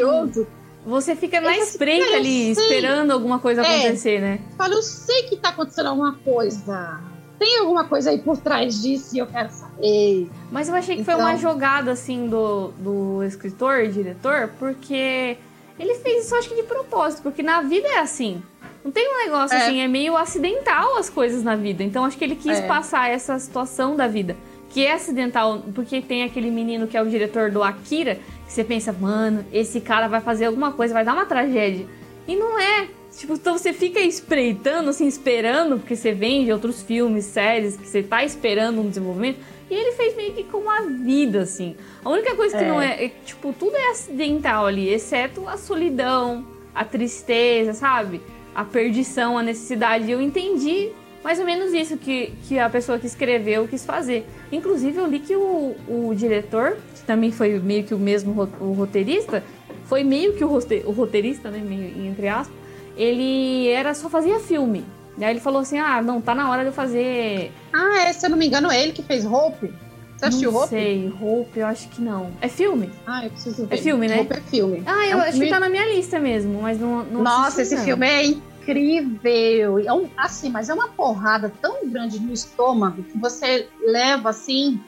Você 0.88 1.18
fica 1.18 1.42
na 1.42 1.58
espreita 1.58 2.16
ali, 2.16 2.52
esperando 2.52 3.12
alguma 3.12 3.40
coisa 3.40 3.62
É. 3.62 3.80
acontecer, 3.80 4.22
né? 4.22 4.40
fala, 4.58 4.74
eu 4.74 4.82
sei 4.82 5.24
que 5.24 5.36
tá 5.36 5.50
acontecendo 5.50 5.88
alguma 5.88 6.14
coisa. 6.14 7.02
Tem 7.38 7.60
alguma 7.60 7.84
coisa 7.84 8.10
aí 8.10 8.20
por 8.20 8.38
trás 8.38 8.82
disso 8.82 9.16
e 9.16 9.20
eu 9.20 9.28
quero 9.28 9.50
saber. 9.52 10.30
Mas 10.50 10.70
eu 10.70 10.76
achei 10.76 10.96
que 10.96 11.04
foi 11.04 11.14
Então- 11.14 11.26
uma 11.26 11.36
jogada, 11.38 11.92
assim, 11.92 12.28
do, 12.28 12.70
do 12.80 13.22
escritor, 13.24 13.86
diretor, 13.90 14.50
porque 14.58 15.38
ele 15.78 15.96
fez 15.96 16.26
isso, 16.26 16.36
acho 16.36 16.48
que 16.50 16.56
de 16.56 16.64
propósito, 16.64 17.22
porque 17.22 17.44
na 17.44 17.62
vida 17.62 17.88
é 17.90 18.00
assim. 18.00 18.42
Não 18.84 18.90
tem 18.92 19.08
um 19.14 19.18
negócio 19.26 19.56
É. 19.58 19.64
assim, 19.68 19.82
é 19.82 19.88
meio 19.90 20.16
acidental 20.16 20.96
as 20.98 21.10
coisas 21.10 21.44
na 21.44 21.56
vida. 21.58 21.84
Então 21.84 22.06
acho 22.06 22.18
que 22.18 22.24
ele 22.24 22.36
quis 22.36 22.60
É. 22.60 22.62
passar 22.66 23.10
essa 23.10 23.38
situação 23.38 23.94
da 23.96 24.08
vida, 24.08 24.38
que 24.70 24.86
é 24.86 24.94
acidental, 24.94 25.62
porque 25.76 26.02
tem 26.02 26.24
aquele 26.24 26.50
menino 26.50 26.88
que 26.88 26.96
é 26.96 27.02
o 27.02 27.06
diretor 27.10 27.52
do 27.52 27.62
Akira, 27.62 28.18
você 28.48 28.64
pensa, 28.64 28.92
mano, 28.94 29.46
esse 29.52 29.82
cara 29.82 30.08
vai 30.08 30.22
fazer 30.22 30.46
alguma 30.46 30.72
coisa, 30.72 30.94
vai 30.94 31.04
dar 31.06 31.14
uma 31.14 31.26
tragédia. 31.26 31.86
E 32.28 32.36
não 32.36 32.60
é. 32.60 32.88
Tipo, 33.16 33.34
então 33.34 33.58
você 33.58 33.74
fica 33.74 34.00
espreitando, 34.00 34.90
assim, 34.90 35.08
esperando, 35.08 35.78
porque 35.80 35.96
você 35.96 36.12
vende 36.12 36.52
outros 36.52 36.82
filmes, 36.84 37.26
séries, 37.26 37.76
que 37.76 37.88
você 37.88 38.04
tá 38.04 38.24
esperando 38.24 38.82
um 38.82 38.88
desenvolvimento. 38.90 39.40
E 39.70 39.74
ele 39.74 39.92
fez 39.94 40.16
meio 40.16 40.34
que 40.34 40.44
com 40.44 40.70
a 40.70 40.82
vida, 40.82 41.42
assim. 41.42 41.76
A 42.04 42.10
única 42.10 42.36
coisa 42.36 42.58
que 42.58 42.64
É. 42.64 42.68
não 42.68 42.82
é, 42.82 43.06
é, 43.06 43.12
Tipo, 43.26 43.54
tudo 43.54 43.76
é 43.76 43.92
acidental 43.92 44.66
ali, 44.66 44.88
exceto 44.90 45.48
a 45.48 45.58
solidão, 45.58 46.46
a 46.74 46.86
tristeza, 46.86 47.74
sabe? 47.74 48.22
A 48.54 48.64
perdição, 48.64 49.38
a 49.38 49.44
necessidade. 49.44 50.10
Eu 50.10 50.22
entendi 50.22 50.92
mais 51.28 51.40
ou 51.40 51.46
menos 51.46 51.74
isso 51.74 51.98
que, 51.98 52.32
que 52.48 52.58
a 52.58 52.70
pessoa 52.70 52.98
que 52.98 53.06
escreveu 53.06 53.68
quis 53.68 53.84
fazer. 53.86 54.26
Inclusive, 54.50 54.98
eu 54.98 55.06
li 55.06 55.20
que 55.20 55.36
o, 55.36 55.76
o 55.86 56.14
diretor, 56.16 56.78
que 56.96 57.02
também 57.02 57.34
foi 57.34 57.60
meio 57.60 57.84
que 57.84 57.94
o 57.94 58.00
mesmo 58.00 58.32
o 58.62 58.72
roteirista, 58.72 59.44
foi 59.84 60.06
meio 60.06 60.32
que 60.38 60.44
o, 60.46 60.48
o 60.86 60.92
roteirista, 60.92 61.52
né? 61.52 61.60
Meio, 61.60 62.08
entre 62.08 62.30
aspas, 62.30 62.56
ele 62.96 63.68
era 63.68 63.94
só 63.94 64.10
fazia 64.10 64.40
filme. 64.40 64.86
Daí 65.18 65.32
ele 65.32 65.42
falou 65.42 65.60
assim: 65.60 65.78
ah, 65.78 66.02
não, 66.02 66.22
tá 66.22 66.34
na 66.34 66.50
hora 66.50 66.62
de 66.62 66.68
eu 66.70 66.74
fazer. 66.74 67.52
Ah, 67.74 68.04
é, 68.08 68.14
se 68.14 68.26
eu 68.26 68.30
não 68.30 68.38
me 68.38 68.48
engano, 68.48 68.72
é 68.72 68.82
ele 68.82 68.94
que 68.94 69.04
fez 69.04 69.26
Hope. 69.26 69.74
Você 70.18 70.26
assistiu 70.28 70.52
não 70.54 70.60
Hope? 70.62 70.70
sei, 70.70 71.14
Hope, 71.22 71.60
eu 71.60 71.68
acho 71.68 71.90
que 71.90 72.02
não. 72.02 72.32
É 72.40 72.48
filme? 72.48 72.90
Ah, 73.06 73.26
eu 73.26 73.30
preciso 73.32 73.66
ver. 73.66 73.76
É 73.76 73.78
filme, 73.78 74.08
né? 74.08 74.22
Hope 74.22 74.34
é 74.34 74.42
filme. 74.50 74.82
Ah, 74.86 75.06
É 75.06 75.12
eu 75.14 75.18
um 75.18 75.20
acho 75.20 75.32
que 75.34 75.38
filme- 75.40 75.50
tá 75.50 75.60
na 75.60 75.68
minha 75.68 75.86
lista 75.94 76.20
mesmo, 76.22 76.62
mas 76.62 76.80
não. 76.80 77.04
não 77.04 77.22
Nossa, 77.22 77.48
assisti, 77.62 77.62
esse 77.64 77.76
não. 77.76 77.84
filme 77.84 78.08
é 78.08 78.24
incrível. 78.72 79.80
É 79.80 79.94
um, 79.94 80.10
assim, 80.18 80.50
mas 80.50 80.70
é 80.70 80.74
uma 80.74 80.90
porrada 80.90 81.52
tão 81.62 81.88
grande 81.90 82.20
no 82.20 82.34
estômago 82.34 83.04
que 83.04 83.18
você 83.18 83.68
leva, 83.86 84.30
assim, 84.30 84.80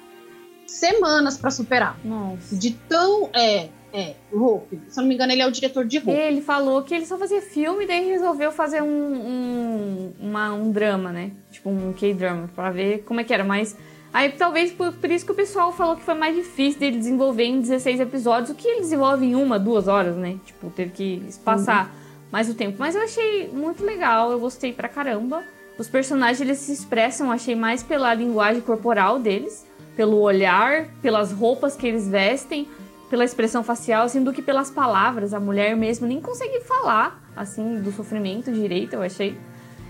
semanas 0.67 1.37
pra 1.37 1.51
superar. 1.51 1.97
Nossa. 2.03 2.55
De 2.55 2.71
tão. 2.71 3.29
É, 3.33 3.69
é, 3.91 4.15
Hope. 4.31 4.79
Se 4.87 4.99
eu 4.99 5.01
não 5.01 5.07
me 5.09 5.15
engano, 5.15 5.31
ele 5.31 5.41
é 5.41 5.47
o 5.47 5.51
diretor 5.51 5.85
de 5.85 5.97
Hope. 5.97 6.11
Ele 6.11 6.41
falou 6.41 6.83
que 6.83 6.93
ele 6.93 7.05
só 7.05 7.17
fazia 7.17 7.41
filme, 7.41 7.87
daí 7.87 8.07
resolveu 8.09 8.51
fazer 8.51 8.81
um, 8.83 8.87
um, 8.87 10.13
uma- 10.19 10.53
um 10.53 10.71
drama, 10.71 11.11
né? 11.11 11.31
Tipo 11.51 11.69
um 11.69 11.93
K-drama, 11.93 12.49
pra 12.55 12.69
ver 12.71 12.99
como 13.03 13.19
é 13.19 13.23
que 13.23 13.33
era. 13.33 13.43
Mas 13.43 13.75
aí 14.13 14.31
talvez 14.33 14.71
por, 14.71 14.93
por 14.93 15.09
isso 15.09 15.25
que 15.25 15.31
o 15.31 15.35
pessoal 15.35 15.71
falou 15.71 15.95
que 15.95 16.03
foi 16.03 16.13
mais 16.13 16.35
difícil 16.35 16.79
dele 16.79 16.97
desenvolver 16.97 17.45
em 17.45 17.61
16 17.61 17.99
episódios, 17.99 18.51
o 18.51 18.55
que 18.55 18.67
ele 18.67 18.81
desenvolve 18.81 19.25
em 19.25 19.35
uma, 19.35 19.57
duas 19.57 19.87
horas, 19.87 20.15
né? 20.15 20.37
Tipo, 20.45 20.69
teve 20.69 20.91
que 20.91 21.23
espaçar 21.27 21.91
mais 22.31 22.49
o 22.49 22.53
tempo. 22.53 22.77
Mas 22.79 22.95
eu 22.95 23.01
achei 23.01 23.47
muito 23.49 23.83
legal, 23.83 24.31
eu 24.31 24.39
gostei 24.39 24.71
pra 24.73 24.87
caramba. 24.87 25.43
Os 25.77 25.87
personagens 25.87 26.41
eles 26.41 26.57
se 26.59 26.73
expressam, 26.73 27.31
achei 27.31 27.55
mais 27.55 27.81
pela 27.83 28.13
linguagem 28.13 28.61
corporal 28.61 29.17
deles, 29.19 29.65
pelo 29.95 30.17
olhar, 30.19 30.87
pelas 31.01 31.31
roupas 31.31 31.75
que 31.75 31.87
eles 31.87 32.07
vestem 32.07 32.67
pela 33.09 33.25
expressão 33.25 33.63
facial, 33.63 34.03
assim, 34.05 34.23
do 34.23 34.31
que 34.31 34.41
pelas 34.41 34.69
palavras. 34.69 35.33
A 35.33 35.39
mulher 35.39 35.75
mesmo 35.75 36.05
nem 36.05 36.21
consegue 36.21 36.61
falar, 36.61 37.19
assim, 37.35 37.81
do 37.81 37.91
sofrimento 37.91 38.51
direito, 38.51 38.93
eu 38.93 39.01
achei. 39.01 39.35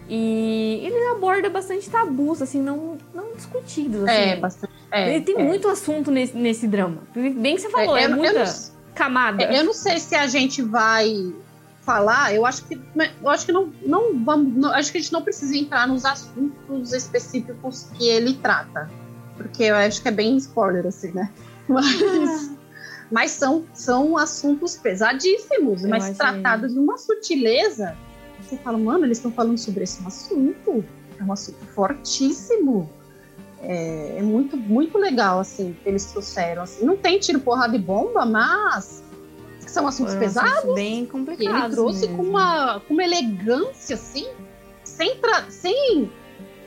E 0.07 0.79
ele 0.83 0.95
aborda 1.11 1.49
bastante 1.49 1.89
tabus, 1.89 2.41
assim, 2.41 2.61
não, 2.61 2.97
não 3.13 3.33
discutidos, 3.35 4.03
assim. 4.03 4.11
É, 4.13 4.35
bastante. 4.37 4.73
É, 4.91 5.15
ele 5.15 5.23
tem 5.25 5.35
é. 5.37 5.43
muito 5.43 5.67
assunto 5.67 6.09
nesse, 6.09 6.35
nesse 6.35 6.67
drama. 6.67 7.03
Bem 7.13 7.55
que 7.55 7.61
você 7.61 7.69
falou, 7.69 7.95
É, 7.97 8.03
é, 8.03 8.05
eu- 8.05 8.09
eu 8.11 8.15
muita 8.17 8.43
não- 8.45 8.53
camada. 8.95 9.43
É, 9.43 9.59
Eu 9.59 9.65
não 9.65 9.73
sei 9.73 9.99
se 9.99 10.15
a 10.15 10.25
gente 10.25 10.61
vai 10.61 11.31
falar, 11.89 12.35
eu 12.35 12.45
acho 12.45 12.65
que 12.65 12.79
eu 13.19 13.29
acho 13.29 13.47
que 13.47 13.51
não, 13.51 13.73
não 13.83 14.23
vamos, 14.23 14.55
não- 14.55 14.71
acho 14.71 14.91
que 14.91 14.99
a 14.99 15.01
gente 15.01 15.11
não 15.11 15.23
precisa 15.23 15.57
entrar 15.57 15.87
nos 15.87 16.05
assuntos 16.05 16.93
específicos 16.93 17.87
que 17.97 18.07
ele 18.07 18.35
trata, 18.35 18.87
porque 19.35 19.63
eu 19.63 19.75
acho 19.75 19.99
que 19.99 20.07
é 20.07 20.11
bem 20.11 20.37
spoiler 20.37 20.85
assim, 20.85 21.11
né? 21.13 21.31
Mas, 21.67 22.51
mas 23.11 23.31
são, 23.31 23.63
são 23.75 24.17
assuntos 24.17 24.75
pesadíssimos, 24.75 25.83
Eu 25.83 25.89
mas 25.89 26.17
tratados 26.17 26.73
de 26.73 26.79
uma 26.79 26.97
sutileza. 26.97 27.95
Você 28.41 28.57
fala, 28.57 28.75
mano, 28.77 29.05
eles 29.05 29.19
estão 29.19 29.31
falando 29.31 29.57
sobre 29.57 29.83
esse 29.83 30.03
assunto, 30.05 30.83
é 31.19 31.23
um 31.23 31.31
assunto 31.31 31.63
fortíssimo. 31.75 32.89
É, 33.61 34.15
é 34.17 34.21
muito, 34.23 34.57
muito 34.57 34.97
legal, 34.97 35.39
assim, 35.39 35.75
que 35.83 35.89
eles 35.89 36.05
trouxeram. 36.05 36.63
Assim. 36.63 36.83
Não 36.83 36.97
tem 36.97 37.19
tiro, 37.19 37.39
porrada 37.39 37.75
e 37.75 37.79
bomba, 37.79 38.25
mas 38.25 39.03
são 39.69 39.87
assuntos 39.87 40.13
Foram 40.13 40.25
pesados 40.27 40.51
assuntos 40.53 40.75
bem 40.75 40.89
que 40.93 40.99
ele 40.99 41.07
complicados. 41.07 41.75
trouxe 41.75 42.01
mesmo. 42.01 42.17
com 42.17 42.23
uma, 42.23 42.79
com 42.81 42.93
uma 42.93 43.03
elegância, 43.03 43.95
assim, 43.95 44.27
sem, 44.83 45.15
tra- 45.17 45.49
sem, 45.49 46.11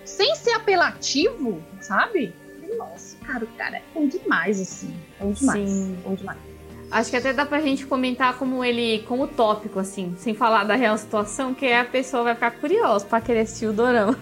sem 0.04 0.34
ser 0.36 0.52
apelativo, 0.52 1.62
sabe? 1.80 2.34
Nossa, 2.76 3.16
cara, 3.24 3.44
o 3.44 3.48
cara 3.48 3.76
é 3.78 3.82
bom 3.94 4.06
demais, 4.08 4.60
assim. 4.60 4.94
Bom 5.20 5.32
demais. 5.32 5.68
Sim. 5.68 5.98
Bom 6.04 6.14
demais. 6.14 6.38
Acho 6.92 7.10
que 7.10 7.16
até 7.16 7.32
dá 7.32 7.46
pra 7.46 7.58
gente 7.60 7.86
comentar 7.86 8.34
como 8.36 8.62
ele, 8.62 9.02
como 9.08 9.26
tópico, 9.26 9.78
assim, 9.78 10.14
sem 10.18 10.34
falar 10.34 10.64
da 10.64 10.74
real 10.74 10.96
situação, 10.98 11.54
que 11.54 11.72
a 11.72 11.84
pessoa 11.86 12.22
vai 12.22 12.34
ficar 12.34 12.50
curiosa 12.50 13.06
pra 13.06 13.18
querer 13.20 13.40
assistir 13.40 13.66
o 13.66 13.72
dorama. 13.72 14.14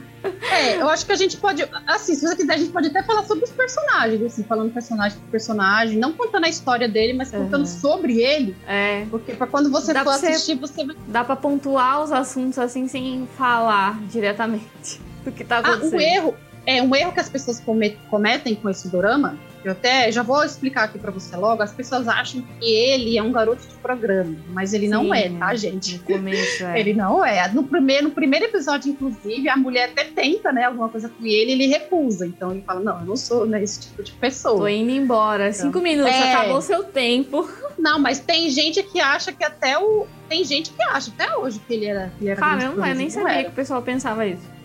É, 0.52 0.76
eu 0.80 0.88
acho 0.88 1.04
que 1.04 1.12
a 1.12 1.16
gente 1.16 1.36
pode, 1.38 1.66
assim, 1.86 2.14
se 2.14 2.20
você 2.20 2.36
quiser, 2.36 2.52
a 2.52 2.56
gente 2.58 2.70
pode 2.70 2.86
até 2.88 3.02
falar 3.02 3.24
sobre 3.24 3.44
os 3.44 3.50
personagens, 3.50 4.22
assim, 4.22 4.44
falando 4.44 4.70
personagem 4.72 5.18
por 5.18 5.28
personagem, 5.30 5.98
não 5.98 6.12
contando 6.12 6.44
a 6.44 6.48
história 6.48 6.86
dele, 6.88 7.14
mas 7.14 7.30
contando 7.30 7.62
Uhum. 7.62 7.66
sobre 7.66 8.20
ele, 8.20 8.54
É, 8.68 9.04
porque 9.10 9.32
pra 9.32 9.46
quando 9.48 9.70
você 9.70 9.92
Dá 9.94 10.04
for 10.04 10.12
você- 10.12 10.26
assistir, 10.28 10.54
você 10.56 10.84
vai. 10.84 10.94
dá 11.08 11.24
pra 11.24 11.34
pontuar 11.36 12.02
os 12.04 12.12
assuntos 12.12 12.58
assim 12.58 12.86
sem 12.86 13.26
falar 13.36 13.98
diretamente 14.10 15.00
do 15.24 15.32
que 15.32 15.42
tá 15.42 15.56
Ah, 15.56 15.60
acontecendo. 15.60 15.94
um 15.96 16.00
erro, 16.00 16.34
é 16.66 16.82
um 16.82 16.94
erro 16.94 17.12
que 17.12 17.20
as 17.20 17.28
pessoas 17.30 17.58
come- 17.58 17.96
cometem 18.10 18.54
com 18.54 18.68
esse 18.68 18.88
dorama 18.88 19.36
Eu 19.64 19.72
até 19.72 20.10
já 20.10 20.22
vou 20.22 20.42
explicar 20.42 20.84
aqui 20.84 20.98
para 20.98 21.10
você 21.10 21.36
logo. 21.36 21.62
As 21.62 21.72
pessoas 21.72 22.08
acham 22.08 22.42
que 22.42 22.72
ele 22.72 23.18
é 23.18 23.22
um 23.22 23.30
garoto 23.30 23.66
de 23.66 23.74
programa, 23.74 24.34
mas 24.48 24.72
ele 24.72 24.86
Sim, 24.86 24.92
não 24.92 25.14
é, 25.14 25.28
tá, 25.28 25.54
gente? 25.54 25.98
No 25.98 26.04
começo, 26.04 26.64
é. 26.64 26.80
ele 26.80 26.94
não 26.94 27.24
é. 27.24 27.46
No 27.52 27.64
primeiro, 27.64 28.04
no 28.04 28.10
primeiro 28.10 28.46
episódio, 28.46 28.90
inclusive, 28.90 29.48
a 29.48 29.56
mulher 29.56 29.90
até 29.90 30.04
tenta, 30.04 30.50
né, 30.50 30.64
alguma 30.64 30.88
coisa 30.88 31.08
com 31.08 31.26
ele, 31.26 31.52
ele 31.52 31.66
recusa. 31.66 32.26
Então 32.26 32.52
ele 32.52 32.62
fala: 32.62 32.80
Não, 32.80 33.00
eu 33.00 33.06
não 33.06 33.16
sou 33.16 33.44
né, 33.44 33.62
esse 33.62 33.80
tipo 33.80 34.02
de 34.02 34.12
pessoa. 34.12 34.58
Tô 34.58 34.68
indo 34.68 34.90
embora. 34.90 35.50
Então, 35.50 35.66
Cinco 35.66 35.80
minutos, 35.80 36.12
é... 36.12 36.32
acabou 36.32 36.56
o 36.56 36.62
seu 36.62 36.84
tempo. 36.84 37.48
Não, 37.78 37.98
mas 37.98 38.20
tem 38.20 38.50
gente 38.50 38.82
que 38.82 39.00
acha 39.00 39.32
que 39.32 39.42
até 39.42 39.78
o. 39.78 40.06
Tem 40.28 40.44
gente 40.44 40.70
que 40.70 40.82
acha 40.82 41.10
até 41.10 41.34
hoje 41.34 41.58
que 41.66 41.72
ele 41.72 41.86
era. 41.86 42.12
Que 42.18 42.24
ele 42.24 42.30
era 42.30 42.40
Caramba, 42.40 42.88
eu 42.88 42.94
nem 42.94 43.08
sabia 43.08 43.44
que 43.44 43.50
o 43.50 43.54
pessoal 43.54 43.80
pensava 43.80 44.26
isso. 44.26 44.59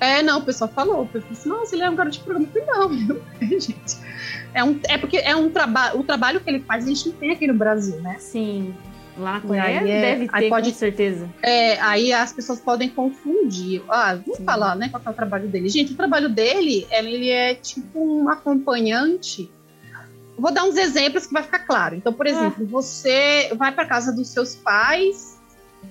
É, 0.00 0.22
não, 0.22 0.38
o 0.38 0.42
pessoal 0.42 0.70
falou. 0.70 1.02
O 1.02 1.06
pessoal 1.06 1.32
disse, 1.32 1.48
nossa, 1.48 1.74
ele 1.76 1.84
é 1.84 1.90
um 1.90 1.94
garoto 1.94 2.16
de 2.16 2.24
programa. 2.24 2.48
Eu 2.54 2.88
falei, 2.88 3.04
não, 3.04 3.20
é, 3.40 3.60
gente. 3.60 3.98
É, 4.54 4.64
um, 4.64 4.80
é 4.88 4.98
porque 4.98 5.18
é 5.18 5.36
um 5.36 5.50
trabalho. 5.50 6.00
O 6.00 6.02
trabalho 6.02 6.40
que 6.40 6.48
ele 6.48 6.60
faz 6.60 6.84
a 6.84 6.88
gente 6.88 7.10
não 7.10 7.16
tem 7.16 7.30
aqui 7.30 7.46
no 7.46 7.54
Brasil, 7.54 8.00
né? 8.00 8.16
Sim. 8.18 8.74
Lá 9.18 9.34
na 9.34 9.40
Coreia 9.40 9.80
é, 9.80 10.00
deve 10.00 10.28
ter, 10.28 10.48
pode, 10.48 10.70
com 10.70 10.78
certeza. 10.78 11.28
É, 11.42 11.78
aí 11.80 12.12
as 12.12 12.32
pessoas 12.32 12.58
podem 12.58 12.88
confundir. 12.88 13.82
Ah, 13.88 14.14
vamos 14.14 14.38
Sim. 14.38 14.44
falar, 14.44 14.74
né, 14.76 14.88
qual 14.88 15.02
é 15.04 15.10
o 15.10 15.12
trabalho 15.12 15.46
dele. 15.46 15.68
Gente, 15.68 15.92
o 15.92 15.96
trabalho 15.96 16.30
dele, 16.30 16.86
ele 16.90 17.28
é 17.28 17.54
tipo 17.54 17.98
um 18.02 18.30
acompanhante. 18.30 19.50
Vou 20.38 20.50
dar 20.50 20.64
uns 20.64 20.76
exemplos 20.76 21.26
que 21.26 21.34
vai 21.34 21.42
ficar 21.42 21.58
claro. 21.60 21.94
Então, 21.94 22.14
por 22.14 22.26
ah. 22.26 22.30
exemplo, 22.30 22.64
ah. 22.64 22.70
você 22.70 23.52
vai 23.56 23.72
para 23.72 23.84
casa 23.84 24.10
dos 24.10 24.28
seus 24.28 24.54
pais 24.54 25.38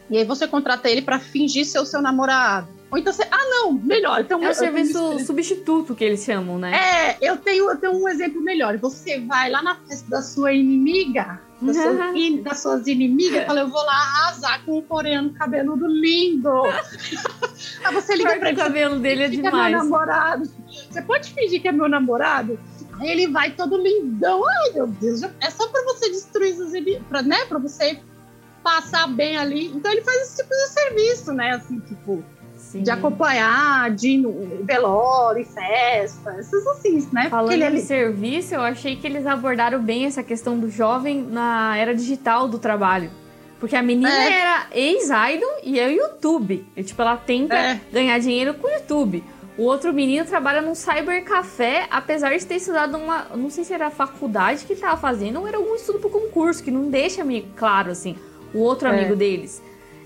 e 0.09 0.17
aí 0.17 0.25
você 0.25 0.47
contrata 0.47 0.89
ele 0.89 1.01
para 1.01 1.19
fingir 1.19 1.65
ser 1.65 1.79
o 1.79 1.85
seu 1.85 2.01
namorado. 2.01 2.78
Ou 2.91 2.97
então 2.97 3.13
você. 3.13 3.23
Ah, 3.29 3.45
não, 3.49 3.73
melhor. 3.73 4.21
Então, 4.21 4.43
é 4.43 4.49
o 4.49 4.53
serviço 4.53 5.19
substituto 5.19 5.93
que 5.93 6.03
eles 6.03 6.23
chamam, 6.23 6.57
né? 6.57 6.73
É, 6.73 7.17
eu 7.21 7.37
tenho, 7.37 7.69
eu 7.69 7.77
tenho 7.77 7.93
um 7.93 8.09
exemplo 8.09 8.41
melhor. 8.41 8.77
Você 8.77 9.19
vai 9.19 9.49
lá 9.49 9.61
na 9.61 9.75
festa 9.75 10.09
da 10.09 10.21
sua 10.23 10.53
inimiga, 10.53 11.39
das, 11.61 11.75
suas, 11.77 12.15
in, 12.15 12.41
das 12.41 12.59
suas 12.59 12.87
inimigas, 12.87 13.43
e 13.43 13.45
fala: 13.45 13.59
Eu 13.61 13.69
vou 13.69 13.83
lá 13.83 13.93
arrasar 13.93 14.65
com 14.65 14.79
um 14.79 14.81
coreano 14.81 15.31
cabeludo 15.33 15.85
lindo. 15.87 16.49
Aí 17.85 17.93
você 17.93 18.15
liga 18.15 18.37
pra 18.37 18.49
ele. 18.49 18.59
O 18.59 18.63
cabelo 18.63 18.99
dele 18.99 19.23
é 19.23 19.27
demais. 19.27 19.67
É 19.67 19.69
meu 19.69 19.83
namorado. 19.83 20.49
Você 20.89 21.01
pode 21.03 21.31
fingir 21.31 21.61
que 21.61 21.67
é 21.67 21.71
meu 21.71 21.87
namorado? 21.87 22.59
Aí 22.99 23.09
ele 23.09 23.27
vai 23.27 23.51
todo 23.51 23.77
lindão. 23.77 24.41
Ai, 24.47 24.73
meu 24.73 24.87
Deus. 24.87 25.21
É 25.39 25.49
só 25.51 25.67
pra 25.67 25.83
você 25.83 26.09
destruir 26.09 26.59
os 26.59 26.73
inimigos, 26.73 27.23
né? 27.23 27.45
Pra 27.45 27.59
você 27.59 27.99
passar 28.63 29.07
bem 29.07 29.37
ali. 29.37 29.67
Então 29.67 29.91
ele 29.91 30.01
faz 30.01 30.21
esse 30.23 30.37
tipo 30.37 30.49
de 30.49 30.67
serviço, 30.69 31.31
né? 31.33 31.51
Assim, 31.51 31.79
tipo 31.81 32.23
Sim. 32.69 32.83
de 32.83 32.91
acompanhar 32.91 33.89
de 33.89 34.23
velório, 34.63 35.43
festa, 35.43 36.35
essas 36.37 36.67
assim, 36.67 37.09
né? 37.11 37.27
Falando 37.27 37.51
ele, 37.51 37.71
de 37.71 37.81
serviço, 37.81 38.53
eu 38.53 38.61
achei 38.61 38.95
que 38.95 39.07
eles 39.07 39.25
abordaram 39.25 39.81
bem 39.81 40.05
essa 40.05 40.21
questão 40.21 40.59
do 40.59 40.69
jovem 40.69 41.23
na 41.23 41.75
era 41.75 41.95
digital 41.95 42.47
do 42.47 42.59
trabalho. 42.59 43.09
Porque 43.59 43.75
a 43.75 43.81
menina 43.81 44.13
é. 44.13 44.39
era 44.39 44.67
ex-idol 44.71 45.49
e 45.63 45.79
é 45.79 45.87
o 45.87 45.91
YouTube. 45.91 46.63
E, 46.77 46.83
tipo, 46.83 47.01
ela 47.01 47.17
tenta 47.17 47.55
é. 47.55 47.81
ganhar 47.91 48.19
dinheiro 48.19 48.53
com 48.53 48.67
o 48.67 48.69
YouTube. 48.69 49.23
O 49.57 49.63
outro 49.63 49.91
menino 49.91 50.23
trabalha 50.23 50.61
num 50.61 50.75
cybercafé, 50.75 51.87
apesar 51.89 52.37
de 52.37 52.45
ter 52.45 52.57
estudado 52.57 52.95
uma. 52.97 53.25
Não 53.35 53.49
sei 53.49 53.63
se 53.63 53.73
era 53.73 53.87
a 53.87 53.91
faculdade 53.91 54.63
que 54.63 54.73
ele 54.73 54.79
tava 54.79 54.95
fazendo 54.95 55.39
ou 55.39 55.47
era 55.47 55.57
algum 55.57 55.73
estudo 55.73 55.97
pro 55.97 56.09
concurso, 56.09 56.63
que 56.63 56.69
não 56.69 56.87
deixa 56.89 57.25
meio 57.25 57.45
claro, 57.57 57.91
assim, 57.91 58.15
o 58.53 58.59
outro 58.59 58.87
é. 58.87 58.91
amigo 58.91 59.15
deles. 59.15 59.61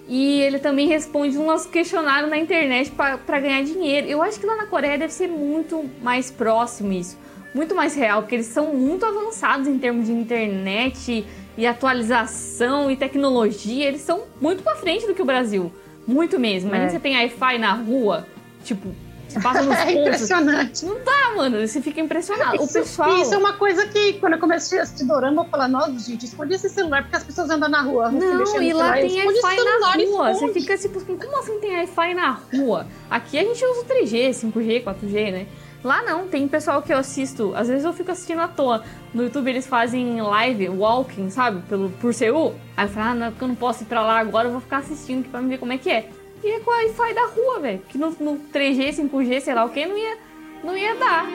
E 0.08 0.42
ele 0.42 0.60
também 0.60 0.88
responde 0.88 1.38
um 1.38 1.46
nosso 1.46 1.70
questionário 1.70 2.30
na 2.30 2.38
internet 2.38 2.92
para 2.92 3.40
ganhar 3.40 3.64
dinheiro. 3.64 4.08
Eu 4.08 4.22
acho 4.22 4.40
que 4.40 4.46
lá 4.46 4.56
na 4.56 4.66
Coreia 4.66 4.98
deve 4.98 5.14
ser 5.14 5.28
muito 5.28 5.90
mais 6.02 6.30
próximo 6.30 6.92
isso. 6.92 7.18
Muito 7.56 7.74
mais 7.76 7.96
real, 7.96 8.22
porque 8.22 8.36
eles 8.36 8.48
são 8.48 8.74
muito 8.74 9.06
avançados 9.06 9.68
em 9.68 9.78
termos 9.78 10.08
de 10.08 10.12
internet 10.12 11.26
e 11.58 11.68
atualização 11.68 12.90
e 12.90 12.98
tecnologia. 12.98 13.88
Eles 13.88 14.02
são 14.02 14.24
muito 14.42 14.64
para 14.64 14.76
frente 14.76 15.06
do 15.06 15.14
que 15.14 15.22
o 15.22 15.26
Brasil. 15.26 15.72
Muito 16.06 16.40
mesmo. 16.40 16.70
Imagina 16.70 16.88
é. 16.88 16.92
você 16.92 17.00
tem 17.00 17.16
Wi-Fi 17.16 17.58
na 17.60 17.74
rua, 17.74 18.28
tipo, 18.64 18.90
você 19.34 19.42
passa 19.42 19.62
nos 19.62 19.76
é 19.78 19.86
pontos. 19.86 20.02
impressionante. 20.02 20.86
Não 20.86 20.96
dá, 21.04 21.36
mano. 21.36 21.68
Você 21.68 21.82
fica 21.82 22.00
impressionado. 22.00 22.56
Isso, 22.56 22.66
o 22.66 22.74
pessoal. 22.74 23.18
Isso 23.18 23.34
é 23.34 23.38
uma 23.38 23.54
coisa 23.54 23.86
que, 23.88 24.14
quando 24.14 24.34
eu 24.34 24.40
comecei 24.40 24.80
a 24.80 24.84
assistir 24.84 25.06
Dorama, 25.06 25.44
eu 25.44 25.50
falar, 25.50 25.68
nossa, 25.68 25.98
gente, 26.00 26.26
esconde 26.26 26.54
esse 26.54 26.70
celular 26.70 27.04
porque 27.04 27.16
as 27.16 27.24
pessoas 27.24 27.50
andam 27.50 27.70
na 27.70 27.82
rua. 27.82 28.12
Não, 28.12 28.62
e 28.62 28.74
lá 28.74 28.94
tem 28.94 29.26
Wi-Fi 29.26 29.58
na 29.80 29.94
rua. 30.12 30.34
Você 30.34 30.54
fica 30.54 30.78
tipo 30.78 30.98
assim, 30.98 31.18
como 31.18 31.40
assim 31.40 31.60
tem 31.60 31.78
Wi-Fi 31.78 32.14
na 32.14 32.40
rua? 32.54 32.88
Aqui 33.10 33.38
a 33.38 33.44
gente 33.44 33.64
usa 33.66 33.86
3G, 33.86 34.30
5G, 34.30 34.84
4G, 34.84 35.32
né? 35.32 35.48
Lá 35.84 36.02
não, 36.02 36.30
tem 36.30 36.48
pessoal 36.48 36.82
que 36.82 36.94
eu 36.94 36.98
assisto, 36.98 37.52
às 37.56 37.68
vezes 37.68 37.84
eu 37.84 37.92
fico 37.92 38.10
assistindo 38.10 38.40
à 38.40 38.48
toa. 38.48 38.84
No 39.14 39.24
YouTube 39.24 39.50
eles 39.50 39.68
fazem 39.68 40.22
live, 40.22 40.70
walking, 40.70 41.30
sabe? 41.30 41.62
Pelo, 41.68 41.90
por 41.90 42.14
Seul. 42.14 42.56
Aí 42.78 42.86
eu 42.86 42.90
falo, 42.90 43.08
ah, 43.10 43.14
não, 43.14 43.32
porque 43.32 43.44
eu 43.44 43.48
não 43.50 43.56
posso 43.56 43.84
ir 43.84 43.88
pra 43.88 44.02
lá 44.02 44.18
agora, 44.20 44.48
eu 44.48 44.54
vou 44.54 44.62
ficar 44.62 44.78
assistindo 44.78 45.20
aqui 45.20 45.30
pra 45.30 45.42
ver 45.42 45.58
como 45.58 45.74
é 45.74 45.78
que 45.78 45.90
é. 45.90 46.10
E 46.44 46.52
é 46.52 46.60
com 46.60 46.72
Wi-Fi 46.72 47.14
da 47.14 47.26
rua, 47.28 47.60
velho. 47.62 47.80
Que 47.88 47.98
no, 47.98 48.10
no 48.20 48.38
3G, 48.52 48.90
5G, 49.10 49.40
sei 49.40 49.54
lá 49.54 49.64
o 49.64 49.70
que, 49.70 49.86
não 49.86 49.98
ia, 49.98 50.18
não 50.62 50.78
ia 50.78 50.94
dar. 50.96 51.26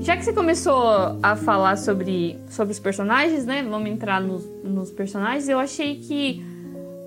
Já 0.00 0.16
que 0.16 0.24
você 0.24 0.32
começou 0.32 1.18
a 1.20 1.34
falar 1.34 1.76
sobre, 1.76 2.38
sobre 2.48 2.70
os 2.70 2.78
personagens, 2.78 3.44
né? 3.44 3.64
Vamos 3.68 3.90
entrar 3.90 4.20
nos, 4.20 4.46
nos 4.62 4.92
personagens. 4.92 5.48
Eu 5.48 5.58
achei 5.58 5.96
que 5.96 6.40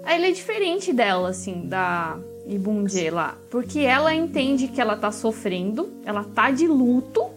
ele 0.06 0.28
é 0.28 0.32
diferente 0.32 0.92
dela, 0.92 1.30
assim, 1.30 1.70
da, 1.70 2.20
e 2.48 2.58
Bunje 2.58 3.10
lá. 3.10 3.38
Porque 3.52 3.80
ela 3.80 4.14
entende 4.14 4.68
que 4.70 4.80
ela 4.80 4.96
tá 4.96 5.12
sofrendo, 5.12 5.92
ela 6.06 6.24
tá 6.24 6.50
de 6.50 6.66
luto, 6.66 7.30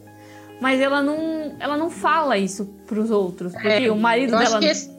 mas 0.60 0.80
ela 0.80 1.02
não, 1.02 1.56
ela 1.58 1.76
não 1.76 1.90
fala 1.90 2.38
isso 2.38 2.66
pros 2.86 3.10
outros. 3.10 3.52
Porque 3.52 3.68
é, 3.68 3.90
o 3.90 3.96
marido 3.96 4.38
dela 4.38 4.64
esse, 4.64 4.90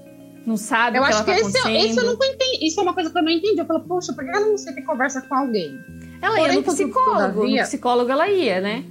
não 0.46 0.58
sabe 0.58 1.00
o 1.00 1.02
que 1.02 1.08
ela 1.08 1.24
tá 1.24 1.32
esse, 1.32 1.42
acontecendo. 1.42 1.76
Esse 1.76 2.00
eu 2.00 2.06
nunca 2.06 2.26
entendi. 2.26 2.66
Isso 2.68 2.80
é 2.80 2.84
uma 2.84 2.94
coisa 2.94 3.10
que 3.10 3.18
eu 3.18 3.24
não 3.24 3.32
entendi. 3.32 3.60
Eu 3.60 3.66
falo, 3.66 3.80
poxa, 3.82 4.12
por 4.12 4.24
que 4.24 4.30
ela 4.30 4.46
não 4.46 4.58
sei 4.58 4.74
ter 4.74 4.82
conversa 4.82 5.22
com 5.22 5.34
alguém? 5.34 5.80
Ela 6.22 6.36
Porém, 6.36 6.56
ia 6.56 6.60
no 6.60 6.64
psicólogo. 6.64 7.48
No 7.48 7.58
psicólogo 7.58 8.12
ela 8.12 8.28
ia, 8.28 8.60
né? 8.60 8.84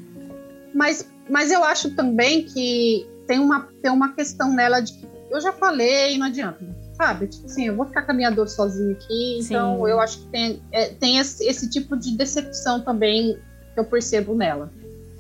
Mas, 0.75 1.07
mas 1.29 1.51
eu 1.51 1.63
acho 1.63 1.95
também 1.95 2.45
que 2.45 3.07
tem 3.27 3.39
uma, 3.39 3.69
tem 3.83 3.91
uma 3.91 4.15
questão 4.15 4.53
nela 4.55 4.81
de 4.81 4.95
que 4.95 5.09
eu 5.31 5.41
já 5.41 5.53
falei, 5.53 6.17
não 6.17 6.27
adianta 6.27 6.81
sabe? 7.01 7.29
Tipo 7.29 7.47
assim, 7.47 7.67
eu 7.67 7.75
vou 7.75 7.87
ficar 7.87 8.03
caminhador 8.03 8.47
sozinho 8.47 8.93
aqui, 8.93 9.39
Sim. 9.41 9.55
então 9.55 9.89
eu 9.89 9.99
acho 9.99 10.19
que 10.19 10.27
tem, 10.27 10.63
é, 10.71 10.89
tem 10.89 11.17
esse, 11.17 11.43
esse, 11.49 11.71
tipo 11.71 11.97
de 11.97 12.15
decepção 12.15 12.83
também 12.83 13.39
que 13.73 13.81
eu 13.81 13.85
percebo 13.87 14.35
nela. 14.35 14.71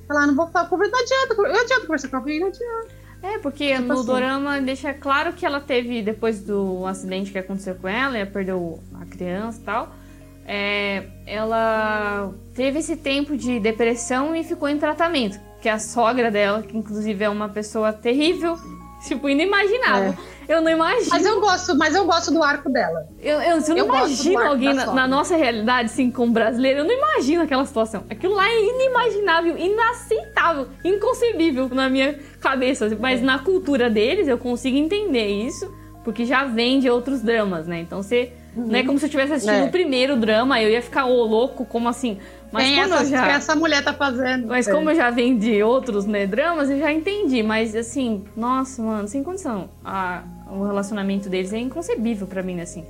Falar, 0.06 0.26
não 0.26 0.34
vou 0.34 0.46
falar, 0.48 0.68
não 0.70 0.78
adianta, 0.78 1.34
não 1.34 1.44
adianta 1.46 1.80
conversar 1.80 2.08
com 2.08 2.16
alguém, 2.18 2.38
não 2.38 2.48
adianta. 2.48 2.88
É, 3.22 3.38
porque 3.38 3.74
tipo 3.74 3.82
no 3.82 3.94
assim. 3.94 4.06
dorama 4.06 4.60
deixa 4.60 4.92
claro 4.92 5.32
que 5.32 5.46
ela 5.46 5.58
teve, 5.60 6.02
depois 6.02 6.42
do 6.42 6.84
acidente 6.84 7.32
que 7.32 7.38
aconteceu 7.38 7.74
com 7.74 7.88
ela, 7.88 8.18
ela 8.18 8.30
perdeu 8.30 8.78
a 9.00 9.06
criança 9.06 9.58
e 9.58 9.64
tal, 9.64 9.94
é, 10.44 11.06
ela 11.26 12.34
teve 12.54 12.80
esse 12.80 12.96
tempo 12.96 13.38
de 13.38 13.58
depressão 13.58 14.36
e 14.36 14.44
ficou 14.44 14.68
em 14.68 14.78
tratamento. 14.78 15.40
Que 15.62 15.68
a 15.68 15.78
sogra 15.78 16.30
dela, 16.30 16.62
que 16.62 16.76
inclusive 16.76 17.24
é 17.24 17.28
uma 17.28 17.48
pessoa 17.48 17.92
terrível, 17.92 18.58
tipo, 19.06 19.28
inimaginável. 19.28 20.14
É. 20.36 20.40
Eu 20.50 20.60
não 20.60 20.70
imagino. 20.70 21.10
Mas 21.10 21.24
eu 21.24 21.40
gosto, 21.40 21.76
mas 21.76 21.94
eu 21.94 22.04
gosto 22.04 22.32
do 22.32 22.42
arco 22.42 22.68
dela. 22.68 23.06
Eu, 23.20 23.40
eu, 23.40 23.58
eu 23.58 23.68
não 23.68 23.76
eu 23.76 23.84
imagino 23.86 24.40
alguém 24.40 24.74
na, 24.74 24.86
na, 24.86 25.06
nossa 25.06 25.36
realidade, 25.36 25.90
assim, 25.90 26.10
como 26.10 26.32
brasileiro, 26.32 26.80
eu 26.80 26.84
não 26.84 26.92
imagino 26.92 27.42
aquela 27.42 27.64
situação. 27.64 28.04
Aquilo 28.10 28.34
lá 28.34 28.48
é 28.48 28.60
inimaginável, 28.60 29.56
inaceitável, 29.56 30.66
inconcebível 30.84 31.68
na 31.68 31.88
minha 31.88 32.18
cabeça. 32.40 32.90
Mas 32.98 33.20
é. 33.20 33.24
na 33.24 33.38
cultura 33.38 33.88
deles 33.88 34.26
eu 34.26 34.36
consigo 34.36 34.76
entender 34.76 35.28
isso, 35.28 35.72
porque 36.02 36.24
já 36.24 36.44
vem 36.44 36.80
de 36.80 36.90
outros 36.90 37.22
dramas, 37.22 37.68
né? 37.68 37.80
Então 37.80 38.02
você. 38.02 38.32
Uhum. 38.56 38.66
Não 38.66 38.74
é 38.74 38.82
como 38.82 38.98
se 38.98 39.04
eu 39.04 39.06
estivesse 39.06 39.32
assistindo 39.34 39.62
é. 39.62 39.68
o 39.68 39.70
primeiro 39.70 40.16
drama, 40.16 40.60
eu 40.60 40.68
ia 40.68 40.82
ficar, 40.82 41.06
ô, 41.06 41.24
louco, 41.24 41.64
como 41.64 41.88
assim? 41.88 42.18
Mas 42.52 42.64
Tem 42.64 42.82
como 42.82 43.04
já... 43.04 43.26
que 43.26 43.32
essa 43.32 43.54
mulher 43.54 43.84
tá 43.84 43.92
fazendo. 43.92 44.48
Mas 44.48 44.66
é. 44.66 44.72
como 44.72 44.90
eu 44.90 44.94
já 44.94 45.10
vendi 45.10 45.62
outros 45.62 46.04
né, 46.04 46.26
dramas, 46.26 46.68
eu 46.68 46.78
já 46.78 46.92
entendi. 46.92 47.42
Mas 47.42 47.76
assim, 47.76 48.24
nossa, 48.36 48.82
mano, 48.82 49.06
sem 49.06 49.22
condição. 49.22 49.70
A, 49.84 50.22
o 50.50 50.64
relacionamento 50.64 51.28
deles 51.28 51.52
é 51.52 51.58
inconcebível 51.58 52.26
para 52.26 52.42
mim, 52.42 52.60
assim. 52.60 52.84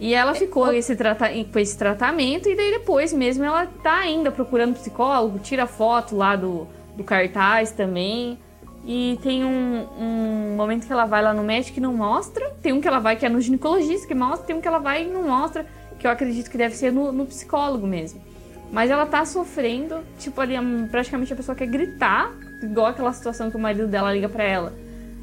E 0.00 0.14
ela 0.14 0.34
ficou 0.34 0.72
esse 0.72 0.94
trata 0.94 1.28
com 1.52 1.58
esse 1.58 1.76
tratamento, 1.76 2.48
e 2.48 2.54
daí 2.54 2.70
depois 2.70 3.12
mesmo 3.12 3.44
ela 3.44 3.66
tá 3.66 3.98
ainda 3.98 4.30
procurando 4.30 4.74
psicólogo, 4.74 5.40
tira 5.40 5.66
foto 5.66 6.14
lá 6.14 6.36
do, 6.36 6.68
do 6.96 7.02
cartaz 7.02 7.72
também. 7.72 8.38
E 8.86 9.18
tem 9.22 9.44
um, 9.44 9.86
um 9.98 10.54
momento 10.56 10.86
que 10.86 10.92
ela 10.92 11.04
vai 11.04 11.20
lá 11.20 11.34
no 11.34 11.42
médico 11.42 11.78
e 11.78 11.80
não 11.82 11.92
mostra. 11.92 12.48
Tem 12.62 12.72
um 12.72 12.80
que 12.80 12.86
ela 12.86 13.00
vai 13.00 13.16
que 13.16 13.26
é 13.26 13.28
no 13.28 13.40
ginecologista 13.40 14.06
que 14.06 14.14
mostra, 14.14 14.46
tem 14.46 14.56
um 14.56 14.60
que 14.60 14.68
ela 14.68 14.78
vai 14.78 15.04
e 15.04 15.06
não 15.08 15.24
mostra, 15.24 15.66
que 15.98 16.06
eu 16.06 16.10
acredito 16.10 16.48
que 16.48 16.56
deve 16.56 16.76
ser 16.76 16.92
no, 16.92 17.10
no 17.10 17.26
psicólogo 17.26 17.86
mesmo. 17.86 18.20
Mas 18.70 18.90
ela 18.90 19.06
tá 19.06 19.24
sofrendo, 19.24 20.00
tipo, 20.18 20.40
ali 20.40 20.54
praticamente 20.90 21.32
a 21.32 21.36
pessoa 21.36 21.54
quer 21.54 21.66
gritar, 21.66 22.32
igual 22.62 22.86
aquela 22.86 23.12
situação 23.12 23.50
que 23.50 23.56
o 23.56 23.60
marido 23.60 23.86
dela 23.86 24.12
liga 24.12 24.28
para 24.28 24.44
ela. 24.44 24.72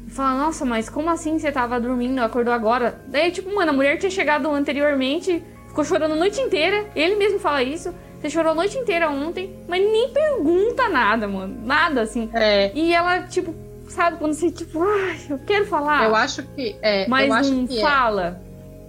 Fala, 0.08 0.38
nossa, 0.38 0.64
mas 0.64 0.88
como 0.88 1.10
assim 1.10 1.38
você 1.38 1.50
tava 1.52 1.80
dormindo, 1.80 2.20
acordou 2.20 2.52
agora? 2.52 3.00
Daí, 3.08 3.30
tipo, 3.30 3.54
mano, 3.54 3.70
a 3.70 3.74
mulher 3.74 3.98
tinha 3.98 4.10
chegado 4.10 4.48
anteriormente, 4.50 5.42
ficou 5.68 5.84
chorando 5.84 6.12
a 6.12 6.16
noite 6.16 6.40
inteira. 6.40 6.86
Ele 6.94 7.16
mesmo 7.16 7.38
fala 7.38 7.62
isso. 7.62 7.92
Você 8.20 8.30
chorou 8.30 8.52
a 8.52 8.54
noite 8.54 8.78
inteira 8.78 9.10
ontem, 9.10 9.54
mas 9.68 9.80
nem 9.82 10.08
pergunta 10.10 10.88
nada, 10.88 11.28
mano. 11.28 11.60
Nada, 11.64 12.02
assim. 12.02 12.30
É. 12.32 12.72
E 12.74 12.92
ela, 12.92 13.24
tipo, 13.24 13.54
sabe, 13.88 14.16
quando 14.16 14.32
você, 14.32 14.50
tipo, 14.50 14.82
ai, 14.82 15.18
eu 15.28 15.38
quero 15.40 15.66
falar. 15.66 16.04
Eu 16.04 16.14
acho 16.14 16.42
que. 16.42 16.76
É, 16.80 17.06
mas 17.08 17.28
eu 17.28 17.34
acho 17.34 17.52
não 17.52 17.66
que 17.66 17.80
fala. 17.80 18.40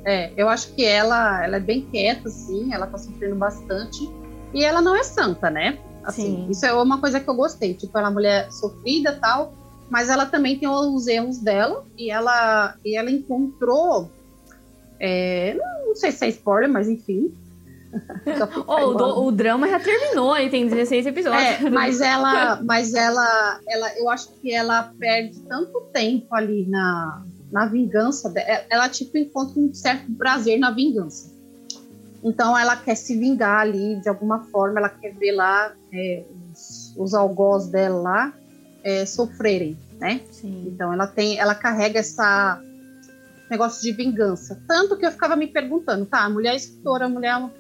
É, 0.05 0.25
é, 0.25 0.31
eu 0.37 0.47
acho 0.47 0.73
que 0.73 0.85
ela, 0.85 1.43
ela 1.43 1.57
é 1.57 1.59
bem 1.59 1.81
quieta, 1.81 2.29
assim, 2.29 2.73
ela 2.73 2.87
tá 2.87 2.97
sofrendo 2.97 3.35
bastante. 3.35 4.09
E 4.53 4.63
ela 4.63 4.81
não 4.81 4.95
é 4.95 5.03
santa, 5.03 5.49
né? 5.49 5.77
Assim, 6.03 6.45
Sim. 6.45 6.47
isso 6.49 6.65
é 6.65 6.73
uma 6.73 6.99
coisa 6.99 7.19
que 7.19 7.29
eu 7.29 7.36
gostei. 7.36 7.73
Tipo, 7.73 7.97
ela 7.97 8.07
é 8.07 8.10
uma 8.10 8.13
mulher 8.13 8.51
sofrida 8.51 9.12
e 9.12 9.19
tal, 9.19 9.53
mas 9.89 10.10
ela 10.10 10.25
também 10.25 10.57
tem 10.57 10.67
os 10.67 11.05
erros 11.07 11.39
dela 11.39 11.86
e 11.97 12.10
ela, 12.10 12.75
e 12.86 12.95
ela 12.97 13.12
encontrou. 13.12 14.10
é, 14.99 15.53
não, 15.55 15.95
sei 15.95 16.12
se 16.12 16.25
é 16.25 16.29
spoiler, 16.29 16.69
mas 16.69 16.88
enfim. 16.88 17.33
Oh, 18.67 18.89
o, 18.89 18.93
do- 18.95 19.23
o 19.23 19.31
drama 19.31 19.67
já 19.67 19.79
terminou, 19.79 20.33
aí 20.33 20.49
tem 20.49 20.67
16 20.67 21.05
episódios. 21.07 21.41
É, 21.41 21.69
mas 21.69 22.01
ela, 22.01 22.62
mas 22.62 22.93
ela, 22.93 23.60
ela, 23.67 23.97
eu 23.97 24.10
acho 24.10 24.29
que 24.41 24.53
ela 24.53 24.91
perde 24.99 25.39
tanto 25.47 25.81
tempo 25.93 26.27
ali 26.36 26.67
na, 26.67 27.23
na 27.51 27.65
vingança. 27.65 28.29
de- 28.29 28.43
Ela 28.69 28.89
tipo 28.89 29.17
encontra 29.17 29.60
um 29.60 29.73
certo 29.73 30.12
prazer 30.17 30.60
na 30.60 30.69
vingança. 30.71 31.33
Então 32.23 32.58
ela 32.58 32.75
quer 32.75 32.95
se 32.95 33.17
vingar 33.17 33.62
ali 33.62 33.99
de 34.01 34.10
alguma 34.10 34.45
forma. 34.45 34.80
Ela 34.80 34.89
quer 34.89 35.13
ver 35.13 35.32
lá 35.32 35.73
é, 35.93 36.23
os, 36.53 36.93
os 36.97 37.13
algoz 37.13 37.67
dela 37.67 37.99
lá 37.99 38.34
é, 38.84 39.06
sofrerem, 39.06 39.77
né? 39.99 40.21
Sim. 40.32 40.65
Então 40.67 40.91
ela 40.91 41.08
tem, 41.08 41.38
ela 41.38 41.56
carrega 41.56 41.99
essa 41.99 42.62
negócio 43.49 43.82
de 43.82 43.91
vingança. 43.91 44.62
Tanto 44.67 44.97
que 44.97 45.06
eu 45.06 45.12
ficava 45.12 45.36
me 45.36 45.47
perguntando, 45.47 46.06
tá, 46.06 46.19
a 46.23 46.30
mulher 46.30 46.53
é 46.53 46.58
escritora, 46.58 47.06
a 47.06 47.10
mulher 47.10 47.30
é 47.30 47.38
uma, 47.38 47.53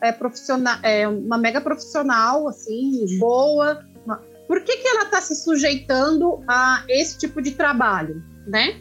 é 0.00 0.12
profissional, 0.12 0.78
é 0.82 1.08
uma 1.08 1.38
mega 1.38 1.60
profissional, 1.60 2.48
assim, 2.48 3.18
boa. 3.18 3.84
Por 4.46 4.60
que, 4.60 4.76
que 4.76 4.86
ela 4.86 5.06
tá 5.06 5.20
se 5.20 5.34
sujeitando 5.34 6.42
a 6.46 6.84
esse 6.88 7.18
tipo 7.18 7.40
de 7.40 7.52
trabalho, 7.52 8.22
né? 8.46 8.80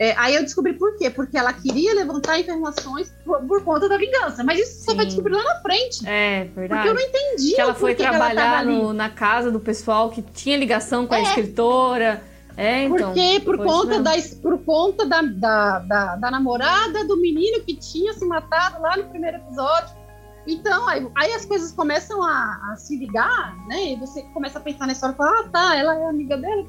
É, 0.00 0.14
aí 0.16 0.34
eu 0.34 0.42
descobri 0.42 0.72
por 0.72 0.96
quê. 0.96 1.10
Porque 1.10 1.36
ela 1.36 1.52
queria 1.52 1.94
levantar 1.94 2.40
informações 2.40 3.12
por, 3.24 3.38
por 3.42 3.62
conta 3.62 3.86
da 3.86 3.98
vingança. 3.98 4.42
Mas 4.42 4.58
isso 4.58 4.82
só 4.84 4.94
vai 4.94 5.04
Sim. 5.04 5.08
descobrir 5.10 5.34
lá 5.34 5.44
na 5.44 5.56
frente. 5.60 6.08
É, 6.08 6.44
Porque 6.46 6.60
verdade. 6.60 6.88
eu 6.88 6.94
não 6.94 7.00
entendi 7.02 7.54
que 7.54 7.60
ela 7.60 7.74
foi 7.74 7.90
ela 7.92 7.98
trabalhar 7.98 8.58
ali. 8.60 8.72
no- 8.78 8.92
na 8.94 9.10
casa 9.10 9.50
do 9.50 9.60
pessoal 9.60 10.08
que 10.10 10.22
tinha 10.22 10.56
ligação 10.56 11.06
com 11.06 11.14
a 11.14 11.18
É. 11.18 11.22
escritora. 11.22 12.22
É, 12.56 12.84
então. 12.84 13.12
Porque 13.12 13.40
por 13.44 13.56
conta, 13.58 14.00
mesmo. 14.00 14.04
da, 14.04 14.12
por 14.42 14.58
conta 14.64 15.06
da, 15.06 15.22
da, 15.22 15.78
da, 15.80 16.16
da 16.16 16.30
namorada 16.30 17.04
do 17.06 17.16
menino 17.16 17.60
que 17.62 17.74
tinha 17.74 18.12
se 18.12 18.24
matado 18.24 18.82
lá 18.82 18.96
no 18.96 19.04
primeiro 19.04 19.36
episódio. 19.38 19.99
Então, 20.46 20.88
aí, 20.88 21.06
aí 21.16 21.32
as 21.32 21.44
coisas 21.44 21.72
começam 21.72 22.22
a, 22.22 22.72
a 22.72 22.76
se 22.76 22.96
ligar, 22.96 23.56
né? 23.68 23.92
E 23.92 23.96
você 23.96 24.22
começa 24.34 24.58
a 24.58 24.62
pensar 24.62 24.86
na 24.86 24.92
história 24.92 25.14
e 25.14 25.16
fala, 25.16 25.40
ah, 25.40 25.48
tá, 25.48 25.76
ela 25.76 25.94
é 25.94 26.06
amiga 26.06 26.36
dela. 26.36 26.66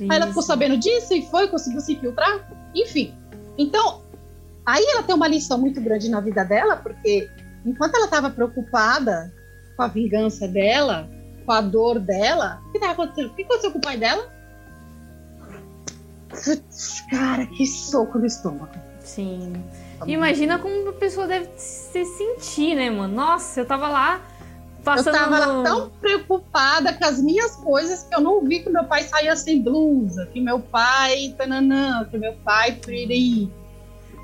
Aí 0.00 0.16
ela 0.16 0.26
ficou 0.26 0.42
sabendo 0.42 0.76
disso 0.76 1.14
e 1.14 1.22
foi, 1.30 1.48
conseguiu 1.48 1.80
se 1.80 1.94
infiltrar. 1.94 2.48
Enfim. 2.74 3.14
Então, 3.56 4.02
aí 4.66 4.84
ela 4.90 5.02
tem 5.02 5.14
uma 5.14 5.28
lição 5.28 5.58
muito 5.58 5.80
grande 5.80 6.10
na 6.10 6.20
vida 6.20 6.44
dela, 6.44 6.76
porque 6.76 7.30
enquanto 7.64 7.94
ela 7.94 8.04
estava 8.04 8.30
preocupada 8.30 9.32
com 9.76 9.82
a 9.82 9.88
vingança 9.88 10.46
dela, 10.48 11.08
com 11.46 11.52
a 11.52 11.60
dor 11.60 11.98
dela, 11.98 12.60
o 12.66 12.72
que 12.72 12.78
estava 12.78 12.92
acontecendo? 12.92 13.30
O 13.30 13.34
que 13.34 13.42
aconteceu 13.42 13.72
com 13.72 13.78
o 13.78 13.82
pai 13.82 13.96
dela? 13.96 14.30
Cara, 17.10 17.46
que 17.46 17.66
soco 17.66 18.18
no 18.18 18.26
estômago. 18.26 18.72
Sim. 19.00 19.52
Imagina 20.06 20.58
como 20.58 20.90
a 20.90 20.92
pessoa 20.92 21.26
deve 21.26 21.48
se 21.56 22.04
sentir, 22.04 22.74
né, 22.74 22.88
mano? 22.90 23.14
Nossa, 23.14 23.60
eu 23.60 23.66
tava 23.66 23.88
lá 23.88 24.20
Eu 24.78 24.84
passando. 24.84 25.12
tava 25.14 25.38
lá 25.38 25.46
no- 25.52 25.62
tão 25.64 25.90
preocupada 26.00 26.92
com 26.94 27.04
as 27.04 27.20
minhas 27.20 27.56
coisas 27.56 28.04
que 28.04 28.14
eu 28.14 28.20
não 28.20 28.42
vi 28.44 28.60
que 28.60 28.70
meu 28.70 28.84
pai 28.84 29.02
saía 29.02 29.34
sem 29.36 29.60
blusa, 29.60 30.26
que 30.32 30.40
meu 30.40 30.60
pai 30.60 31.34
tananã, 31.36 32.04
que 32.10 32.16
meu 32.16 32.32
pai 32.44 32.72
piriri. 32.72 33.52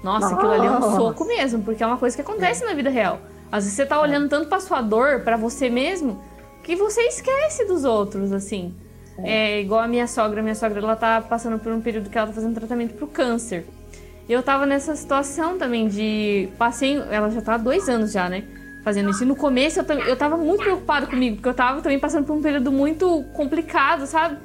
Nossa, 0.03 0.35
aquilo 0.35 0.53
ali 0.53 0.67
é 0.67 0.71
um 0.71 0.81
Nossa. 0.81 0.97
soco 0.97 1.25
mesmo, 1.25 1.63
porque 1.63 1.83
é 1.83 1.87
uma 1.87 1.97
coisa 1.97 2.15
que 2.15 2.23
acontece 2.23 2.65
na 2.65 2.75
vida 2.75 2.91
real. 2.91 3.19
Às 3.51 3.65
vezes 3.65 3.77
você 3.77 3.87
tá 3.87 4.01
olhando 4.01 4.29
tanto 4.29 4.49
pra 4.49 4.61
sua 4.61 4.81
dor, 4.83 5.21
pra 5.21 5.37
você 5.37 5.71
mesmo, 5.71 6.21
que 6.63 6.77
você 6.77 7.01
esquece 7.03 7.65
dos 7.67 7.85
outros, 7.85 8.33
assim. 8.33 8.75
É. 9.19 9.61
igual 9.61 9.81
a 9.81 9.87
minha 9.87 10.09
sogra. 10.09 10.43
Minha 10.43 10.57
sogra, 10.57 10.81
ela 10.81 10.97
tá 10.97 11.21
passando 11.21 11.57
por 11.61 11.71
um 11.73 11.81
período 11.81 12.11
que 12.11 12.19
ela 12.19 12.27
tá 12.27 12.33
fazendo 12.33 12.53
tratamento 12.55 12.95
pro 12.95 13.07
câncer. 13.07 13.65
Eu 14.29 14.43
tava 14.43 14.65
nessa 14.65 14.97
situação 14.97 15.59
também 15.59 15.89
de... 15.89 16.49
Passei... 16.57 16.97
Ela 17.11 17.31
já 17.31 17.43
tá 17.43 17.55
há 17.55 17.59
dois 17.59 17.89
anos 17.89 18.13
já, 18.13 18.29
né? 18.29 18.45
Fazendo 18.83 19.11
isso. 19.11 19.23
E 19.23 19.27
no 19.27 19.37
começo 19.37 19.81
eu, 19.81 19.99
eu 20.01 20.17
tava 20.17 20.37
muito 20.37 20.63
preocupada 20.63 21.07
comigo, 21.07 21.37
porque 21.37 21.49
eu 21.49 21.55
tava 21.55 21.83
também 21.83 21.99
passando 21.99 22.27
por 22.27 22.35
um 22.35 22.43
período 22.43 22.73
muito 22.73 23.23
complicado, 23.33 24.07
sabe? 24.07 24.39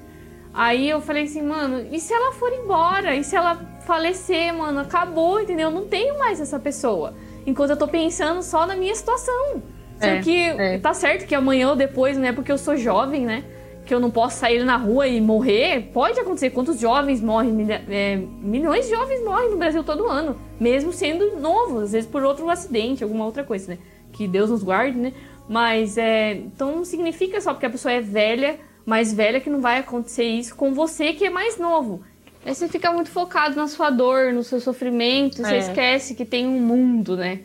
Aí 0.53 0.89
eu 0.89 0.99
falei 0.99 1.23
assim, 1.23 1.41
mano, 1.41 1.87
e 1.91 1.99
se 1.99 2.13
ela 2.13 2.33
for 2.33 2.51
embora? 2.51 3.15
E 3.15 3.23
se 3.23 3.35
ela 3.35 3.55
falecer, 3.85 4.53
mano? 4.53 4.79
Acabou, 4.79 5.39
entendeu? 5.39 5.69
Eu 5.69 5.75
não 5.75 5.85
tenho 5.85 6.17
mais 6.17 6.41
essa 6.41 6.59
pessoa. 6.59 7.13
Enquanto 7.45 7.71
eu 7.71 7.77
tô 7.77 7.87
pensando 7.87 8.41
só 8.41 8.65
na 8.65 8.75
minha 8.75 8.93
situação. 8.93 9.63
É, 9.99 10.19
que 10.19 10.37
é. 10.37 10.77
tá 10.77 10.93
certo 10.93 11.25
que 11.25 11.35
amanhã 11.35 11.69
ou 11.69 11.75
depois, 11.75 12.17
né? 12.17 12.31
Porque 12.31 12.51
eu 12.51 12.57
sou 12.57 12.77
jovem, 12.77 13.25
né? 13.25 13.43
Que 13.89 13.95
eu 13.95 13.99
não 13.99 14.11
posso 14.11 14.37
sair 14.37 14.63
na 14.63 14.77
rua 14.77 15.07
e 15.07 15.19
morrer. 15.19 15.89
Pode 15.91 16.19
acontecer. 16.19 16.51
Quantos 16.51 16.79
jovens 16.79 17.19
morrem? 17.21 17.51
milha- 17.51 17.83
é, 17.89 18.17
milhões 18.39 18.85
de 18.85 18.91
jovens 18.93 19.23
morrem 19.25 19.49
no 19.49 19.57
Brasil 19.57 19.83
todo 19.83 20.05
ano. 20.07 20.39
Mesmo 20.59 20.93
sendo 20.93 21.37
novos, 21.39 21.85
às 21.85 21.91
vezes 21.93 22.07
por 22.07 22.21
outro 22.21 22.47
acidente, 22.51 23.03
alguma 23.03 23.25
outra 23.25 23.43
coisa, 23.43 23.71
né? 23.71 23.79
Que 24.13 24.27
Deus 24.27 24.51
nos 24.51 24.61
guarde, 24.61 24.95
né? 24.95 25.11
Mas 25.47 25.97
é. 25.97 26.33
Então 26.33 26.75
não 26.75 26.85
significa 26.85 27.41
só 27.41 27.51
porque 27.51 27.65
a 27.65 27.69
pessoa 27.71 27.91
é 27.91 27.99
velha, 27.99 28.59
mais 28.85 29.11
velha, 29.11 29.41
que 29.41 29.49
não 29.49 29.59
vai 29.59 29.79
acontecer 29.79 30.23
isso 30.25 30.55
com 30.55 30.71
você 30.71 31.13
que 31.13 31.25
é 31.25 31.29
mais 31.31 31.57
novo. 31.57 32.01
Aí 32.45 32.53
você 32.53 32.67
fica 32.67 32.91
muito 32.91 33.09
focado 33.09 33.55
na 33.55 33.67
sua 33.67 33.89
dor, 33.89 34.31
no 34.31 34.43
seu 34.43 34.59
sofrimento, 34.61 35.37
você 35.37 35.55
É. 35.55 35.57
esquece 35.57 36.13
que 36.13 36.25
tem 36.25 36.45
um 36.47 36.59
mundo, 36.59 37.17
né? 37.17 37.39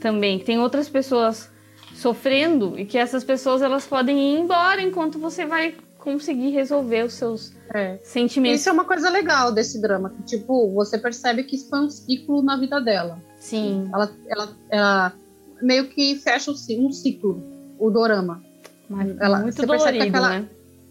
Também, 0.00 0.38
que 0.38 0.44
tem 0.44 0.60
outras 0.60 0.88
pessoas 0.88 1.50
sofrendo 1.94 2.78
e 2.78 2.84
que 2.84 2.98
essas 2.98 3.22
pessoas 3.24 3.62
elas 3.62 3.86
podem 3.86 4.18
ir 4.34 4.38
embora 4.40 4.80
enquanto 4.82 5.18
você 5.18 5.44
vai 5.46 5.74
conseguir 5.98 6.50
resolver 6.50 7.04
os 7.04 7.12
seus 7.14 7.52
É. 7.72 7.98
sentimentos. 8.02 8.60
Isso 8.60 8.68
é 8.68 8.72
uma 8.72 8.84
coisa 8.84 9.08
legal 9.08 9.52
desse 9.52 9.80
drama, 9.80 10.10
que 10.10 10.22
tipo, 10.24 10.72
você 10.74 10.98
percebe 10.98 11.44
que 11.44 11.54
isso 11.56 11.68
foi 11.68 11.80
um 11.80 11.90
ciclo 11.90 12.42
na 12.42 12.56
vida 12.56 12.80
dela. 12.80 13.18
Sim, 13.38 13.88
Ela, 13.92 14.10
ela, 14.28 14.48
ela 14.68 15.12
meio 15.60 15.88
que 15.88 16.16
fecha 16.16 16.50
um 16.50 16.56
ci- 16.56 16.76
ciclo, 16.92 17.40
o 17.78 17.88
dorama. 17.90 18.42
mas 18.88 19.16
ela- 19.20 19.38
muito 19.40 19.54
você 19.54 19.66
percebe 19.66 19.98
dolorido, 19.98 20.16
aquela- 20.18 20.40
né? 20.40 20.48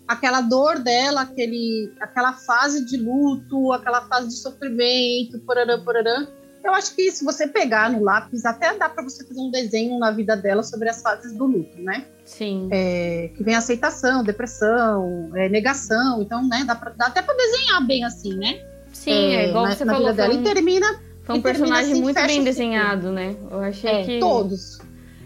Aquela 0.08 0.42
dor 0.42 0.80
dela, 0.80 1.22
aquele, 1.22 1.94
aquela 2.02 2.34
fase 2.34 2.84
de 2.86 2.98
luto, 2.98 3.72
aquela 3.72 4.02
fase 4.08 4.28
de 4.30 4.34
sofrimento, 4.36 5.40
porarã, 5.46 5.80
porarã. 5.84 6.28
Eu 6.63 6.74
acho 6.74 6.95
que 6.95 7.12
se 7.12 7.24
você 7.26 7.47
pegar 7.47 7.91
no 7.91 8.04
lápis, 8.04 8.45
até 8.45 8.74
dá 8.78 8.88
para 8.88 9.04
você 9.04 9.26
fazer 9.26 9.39
um 9.39 9.50
desenho 9.50 9.97
na 9.97 10.12
vida 10.12 10.36
dela 10.38 10.62
sobre 10.62 10.89
as 10.89 11.02
fases 11.02 11.34
do 11.34 11.45
luto, 11.45 11.82
né? 11.82 12.06
Sim. 12.24 12.69
É, 12.71 13.32
que 13.36 13.43
vem 13.43 13.56
aceitação, 13.56 14.24
depressão, 14.24 15.32
é, 15.36 15.50
negação. 15.50 16.21
Então, 16.21 16.47
né, 16.47 16.63
dá, 16.65 16.76
pra, 16.76 16.91
dá 16.91 17.08
até 17.08 17.21
para 17.21 17.34
desenhar 17.36 17.86
bem 17.86 18.04
assim, 18.04 18.36
né? 18.36 18.62
Sim, 18.93 19.12
é, 19.36 19.50
igual 19.50 19.65
na, 19.65 19.76
você 19.76 19.86
na 19.86 19.93
falou, 19.93 20.10
vida 20.12 20.21
dela. 20.24 20.36
um, 20.36 20.41
E 20.41 20.43
termina 20.43 21.02
foi 21.24 21.36
um 21.36 21.39
e 21.39 21.41
personagem 21.41 21.91
assim, 21.93 22.02
muito 22.02 22.21
bem 22.21 22.43
desenhado, 22.43 23.12
né? 23.12 23.36
Eu 23.50 23.60
achei 23.62 23.89
é, 23.89 24.04
que. 24.04 24.19
todos. 24.19 24.80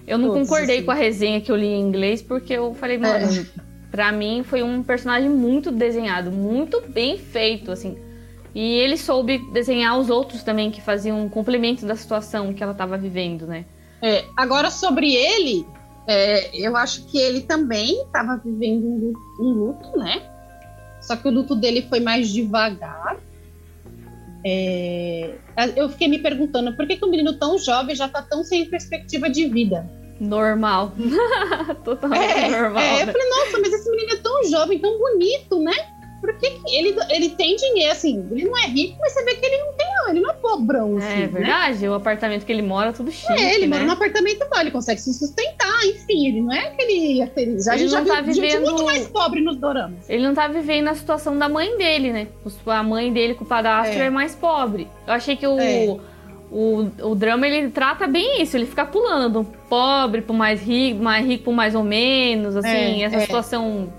Eu 0.08 0.18
não 0.18 0.30
todos, 0.30 0.48
concordei 0.48 0.78
assim. 0.78 0.86
com 0.86 0.92
a 0.92 0.96
resenha 0.96 1.42
que 1.42 1.52
eu 1.52 1.56
li 1.56 1.68
em 1.68 1.82
inglês, 1.82 2.22
porque 2.22 2.54
eu 2.54 2.74
falei, 2.76 2.98
mano, 2.98 3.26
É. 3.26 3.46
pra 3.92 4.12
mim 4.12 4.44
foi 4.44 4.62
um 4.64 4.84
personagem 4.84 5.30
muito 5.30 5.72
desenhado, 5.72 6.32
muito 6.32 6.82
bem 6.82 7.18
feito, 7.18 7.72
assim. 7.72 7.98
E 8.56 8.76
ele 8.76 8.96
soube 8.96 9.38
desenhar 9.52 10.00
os 10.00 10.10
outros 10.10 10.42
também, 10.42 10.72
que 10.72 10.82
faziam 10.82 11.22
um 11.22 11.28
complemento 11.28 11.86
da 11.86 11.96
situação 11.98 12.54
que 12.54 12.64
ela 12.64 12.74
tava 12.74 12.98
vivendo, 12.98 13.46
né? 13.46 13.66
É, 14.02 14.24
agora, 14.38 14.72
sobre 14.72 15.14
ele, 15.14 15.68
é, 16.08 16.58
eu 16.58 16.78
acho 16.78 17.06
que 17.08 17.18
ele 17.18 17.42
também 17.42 18.02
estava 18.04 18.38
vivendo 18.38 18.86
um 18.86 18.98
luto, 18.98 19.20
um 19.42 19.50
luto, 19.50 20.00
né? 20.00 20.22
Só 21.02 21.18
que 21.18 21.28
o 21.28 21.32
luto 21.32 21.54
dele 21.54 21.86
foi 21.90 22.00
mais 22.00 22.30
devagar. 22.30 23.18
É, 24.46 25.36
eu 25.76 25.90
fiquei 25.90 26.08
me 26.08 26.20
perguntando 26.20 26.74
por 26.78 26.88
que, 26.88 26.96
que 26.96 27.04
um 27.06 27.10
menino 27.10 27.34
tão 27.34 27.58
jovem 27.58 27.94
já 27.94 28.08
tá 28.08 28.22
tão 28.22 28.42
sem 28.44 28.66
perspectiva 28.70 29.30
de 29.30 29.50
vida. 29.50 29.90
Normal. 30.20 30.94
Totalmente 31.84 32.24
É, 32.24 32.50
normal. 32.50 32.82
é, 32.82 33.02
eu 33.02 33.06
né? 33.08 33.12
falei, 33.12 33.30
nossa, 33.30 33.60
mas 33.60 33.74
esse 33.74 33.90
menino 33.92 34.14
é 34.14 34.18
tão 34.18 34.44
jovem, 34.46 34.80
tão 34.80 34.98
bonito, 34.98 35.60
né? 35.62 35.74
Por 36.26 36.34
que 36.40 36.50
que 36.52 36.76
ele, 36.76 36.96
ele 37.10 37.30
tem 37.30 37.56
dinheiro, 37.56 37.92
assim, 37.92 38.26
ele 38.32 38.46
não 38.46 38.58
é 38.58 38.66
rico, 38.68 38.98
mas 39.00 39.14
você 39.14 39.24
vê 39.24 39.36
que 39.36 39.46
ele 39.46 39.58
não 39.64 39.74
tem, 39.74 39.88
não, 39.96 40.10
ele 40.10 40.20
não 40.22 40.30
é 40.30 40.34
pobrão, 40.34 40.98
assim, 40.98 41.08
É 41.08 41.16
né? 41.18 41.28
verdade, 41.28 41.88
o 41.88 41.94
apartamento 41.94 42.46
que 42.46 42.52
ele 42.52 42.62
mora 42.62 42.90
é 42.90 42.94
tudo 42.94 43.12
chique, 43.12 43.32
É, 43.34 43.56
ele 43.56 43.68
né? 43.68 43.76
mora 43.76 43.86
num 43.86 43.92
apartamento 43.94 44.40
bom, 44.52 44.60
ele 44.60 44.72
consegue 44.72 45.00
se 45.00 45.14
sustentar, 45.14 45.86
enfim, 45.86 46.28
ele 46.28 46.42
não 46.42 46.52
é 46.52 46.68
aquele 46.68 47.26
feliz. 47.36 47.68
A 47.68 47.74
Ele 47.74 47.82
gente 47.84 47.92
já 47.92 47.98
não 48.00 48.06
viu 48.06 48.14
tá 48.16 48.24
gente 48.24 48.42
vivendo- 48.42 48.64
muito 48.66 48.86
mais 48.86 49.08
pobre 49.08 49.42
nos 49.42 49.58
doramas. 49.58 50.10
Ele 50.10 50.24
não 50.24 50.34
tá 50.34 50.48
vivendo 50.48 50.88
a 50.88 50.96
situação 50.96 51.38
da 51.38 51.48
mãe 51.48 51.78
dele, 51.78 52.12
né? 52.12 52.28
A 52.66 52.84
mãe 52.84 53.12
dele 53.14 53.36
com 53.36 53.44
o 53.44 53.48
padastro 53.48 54.00
é, 54.00 54.06
É. 54.08 54.10
mais 54.10 54.34
pobre. 54.36 54.88
Eu 55.06 55.14
achei 55.14 55.36
que 55.36 55.46
o, 55.46 55.60
É. 55.60 55.96
o, 56.52 56.90
o 57.02 57.16
drama 57.16 57.48
ele 57.48 57.70
trata 57.70 58.08
bem 58.08 58.42
isso, 58.42 58.56
ele 58.58 58.66
fica 58.66 58.86
pulando. 58.86 59.44
Pobre 59.70 60.22
pro 60.22 60.34
mais 60.34 60.62
rico, 60.62 61.02
mais 61.04 61.26
rico 61.26 61.46
pro 61.46 61.54
mais 61.54 61.76
ou 61.76 61.84
menos, 61.84 62.56
assim, 62.56 63.02
É, 63.02 63.06
essa 63.06 63.18
é. 63.18 63.20
situação 63.22 63.92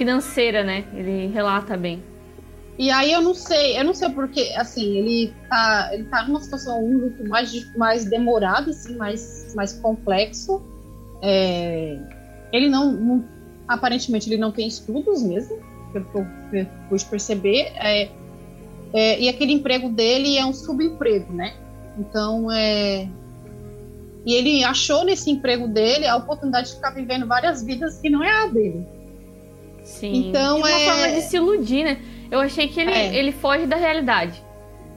financeira, 0.00 0.64
né? 0.64 0.86
Ele 0.94 1.26
relata 1.26 1.76
bem. 1.76 2.02
E 2.78 2.90
aí 2.90 3.12
eu 3.12 3.20
não 3.20 3.34
sei, 3.34 3.78
eu 3.78 3.84
não 3.84 3.92
sei 3.92 4.08
porque, 4.08 4.40
assim, 4.56 4.96
ele 4.96 5.34
tá, 5.50 5.90
ele 5.92 6.04
tá 6.04 6.22
numa 6.26 6.40
situação 6.40 6.82
um 6.82 6.96
luto 6.96 7.28
mais, 7.28 7.76
mais 7.76 8.08
assim, 8.70 8.96
mais, 8.96 9.52
mais 9.54 9.74
complexo. 9.74 10.62
É, 11.20 11.98
ele 12.50 12.70
não, 12.70 12.90
não- 12.92 13.24
aparentemente 13.68 14.26
ele 14.30 14.40
não 14.40 14.50
tem 14.50 14.66
estudos 14.66 15.22
mesmo, 15.22 15.58
pelo 15.92 16.06
que 16.06 16.16
eu 16.16 16.66
pude 16.88 17.04
perceber. 17.04 17.70
É, 17.76 18.08
é, 18.94 19.20
e 19.20 19.28
aquele 19.28 19.52
emprego 19.52 19.90
dele 19.90 20.38
é 20.38 20.46
um 20.46 20.54
subemprego, 20.54 21.30
né? 21.30 21.52
Então, 21.98 22.50
é, 22.50 23.06
e 24.24 24.32
ele 24.32 24.64
achou 24.64 25.04
nesse 25.04 25.30
emprego 25.30 25.68
dele 25.68 26.06
a 26.06 26.16
oportunidade 26.16 26.70
de 26.70 26.76
ficar 26.76 26.92
vivendo 26.92 27.26
várias 27.26 27.62
vidas 27.62 27.98
que 28.00 28.08
não 28.08 28.22
é 28.24 28.44
a 28.44 28.46
dele. 28.46 28.99
Sim. 29.90 30.28
Então, 30.28 30.56
é 30.58 30.60
uma 30.60 30.70
é- 30.70 30.84
forma 30.84 31.08
de 31.12 31.22
se 31.22 31.36
iludir, 31.36 31.84
né? 31.84 31.98
Eu 32.30 32.40
achei 32.40 32.68
que 32.68 32.80
ele, 32.80 32.92
É. 32.92 33.14
ele 33.14 33.32
foge 33.32 33.66
da 33.66 33.76
realidade. 33.76 34.42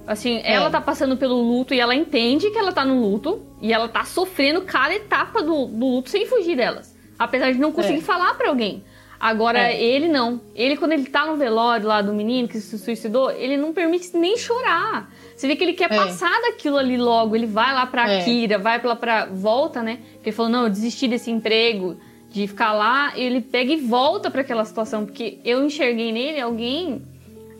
Assim, 0.06 0.42
ela 0.44 0.70
tá 0.70 0.82
passando 0.82 1.16
pelo 1.16 1.36
luto 1.42 1.74
e 1.74 1.80
ela 1.80 1.96
entende 1.96 2.50
que 2.52 2.58
ela 2.58 2.72
tá 2.74 2.84
no 2.84 3.00
luto 3.00 3.42
e 3.62 3.72
ela 3.72 3.88
tá 3.88 4.04
sofrendo 4.04 4.62
cada 4.62 4.94
etapa 4.94 5.42
do, 5.42 5.66
do 5.66 5.86
luto 5.96 6.10
sem 6.10 6.26
fugir 6.26 6.58
delas. 6.58 6.94
Apesar 7.18 7.52
de 7.54 7.58
não 7.60 7.72
conseguir 7.72 8.00
É. 8.00 8.02
falar 8.02 8.34
pra 8.36 8.50
alguém. 8.50 8.84
Agora, 9.20 9.60
É. 9.72 9.82
ele 9.82 10.10
não. 10.10 10.42
Ele, 10.54 10.76
quando 10.76 10.92
ele 10.92 11.06
tá 11.06 11.26
no 11.26 11.38
velório 11.38 11.88
lá 11.88 12.02
do 12.02 12.12
menino 12.14 12.50
que 12.50 12.60
se 12.60 12.78
suicidou, 12.78 13.32
ele 13.32 13.56
não 13.56 13.72
permite 13.72 14.16
nem 14.18 14.36
chorar. 14.36 15.10
Você 15.34 15.48
vê 15.48 15.56
que 15.56 15.64
ele 15.64 15.72
quer 15.74 15.90
É. 15.90 15.96
passar 15.96 16.42
daquilo 16.42 16.78
ali 16.78 16.98
logo. 16.98 17.34
Ele 17.34 17.46
vai 17.48 17.74
lá 17.74 17.86
pra 17.86 18.10
É. 18.12 18.24
Kira, 18.26 18.58
vai 18.58 18.82
lá 18.84 18.98
pra. 18.98 19.26
Volta, 19.28 19.82
né? 19.82 20.00
Porque 20.16 20.30
ele 20.30 20.36
falou: 20.36 20.52
não, 20.52 20.64
eu 20.64 20.70
desisti 20.70 21.08
desse 21.08 21.32
emprego, 21.32 21.96
de 22.34 22.48
ficar 22.48 22.74
lá. 22.74 23.14
Ele 23.18 23.40
pega 23.40 23.72
e 23.72 23.78
volta 23.78 24.30
pra 24.32 24.42
aquela 24.42 24.66
situação. 24.66 25.06
Porque 25.06 25.38
eu 25.46 25.64
enxerguei 25.64 26.12
nele 26.12 26.42
alguém. 26.42 27.02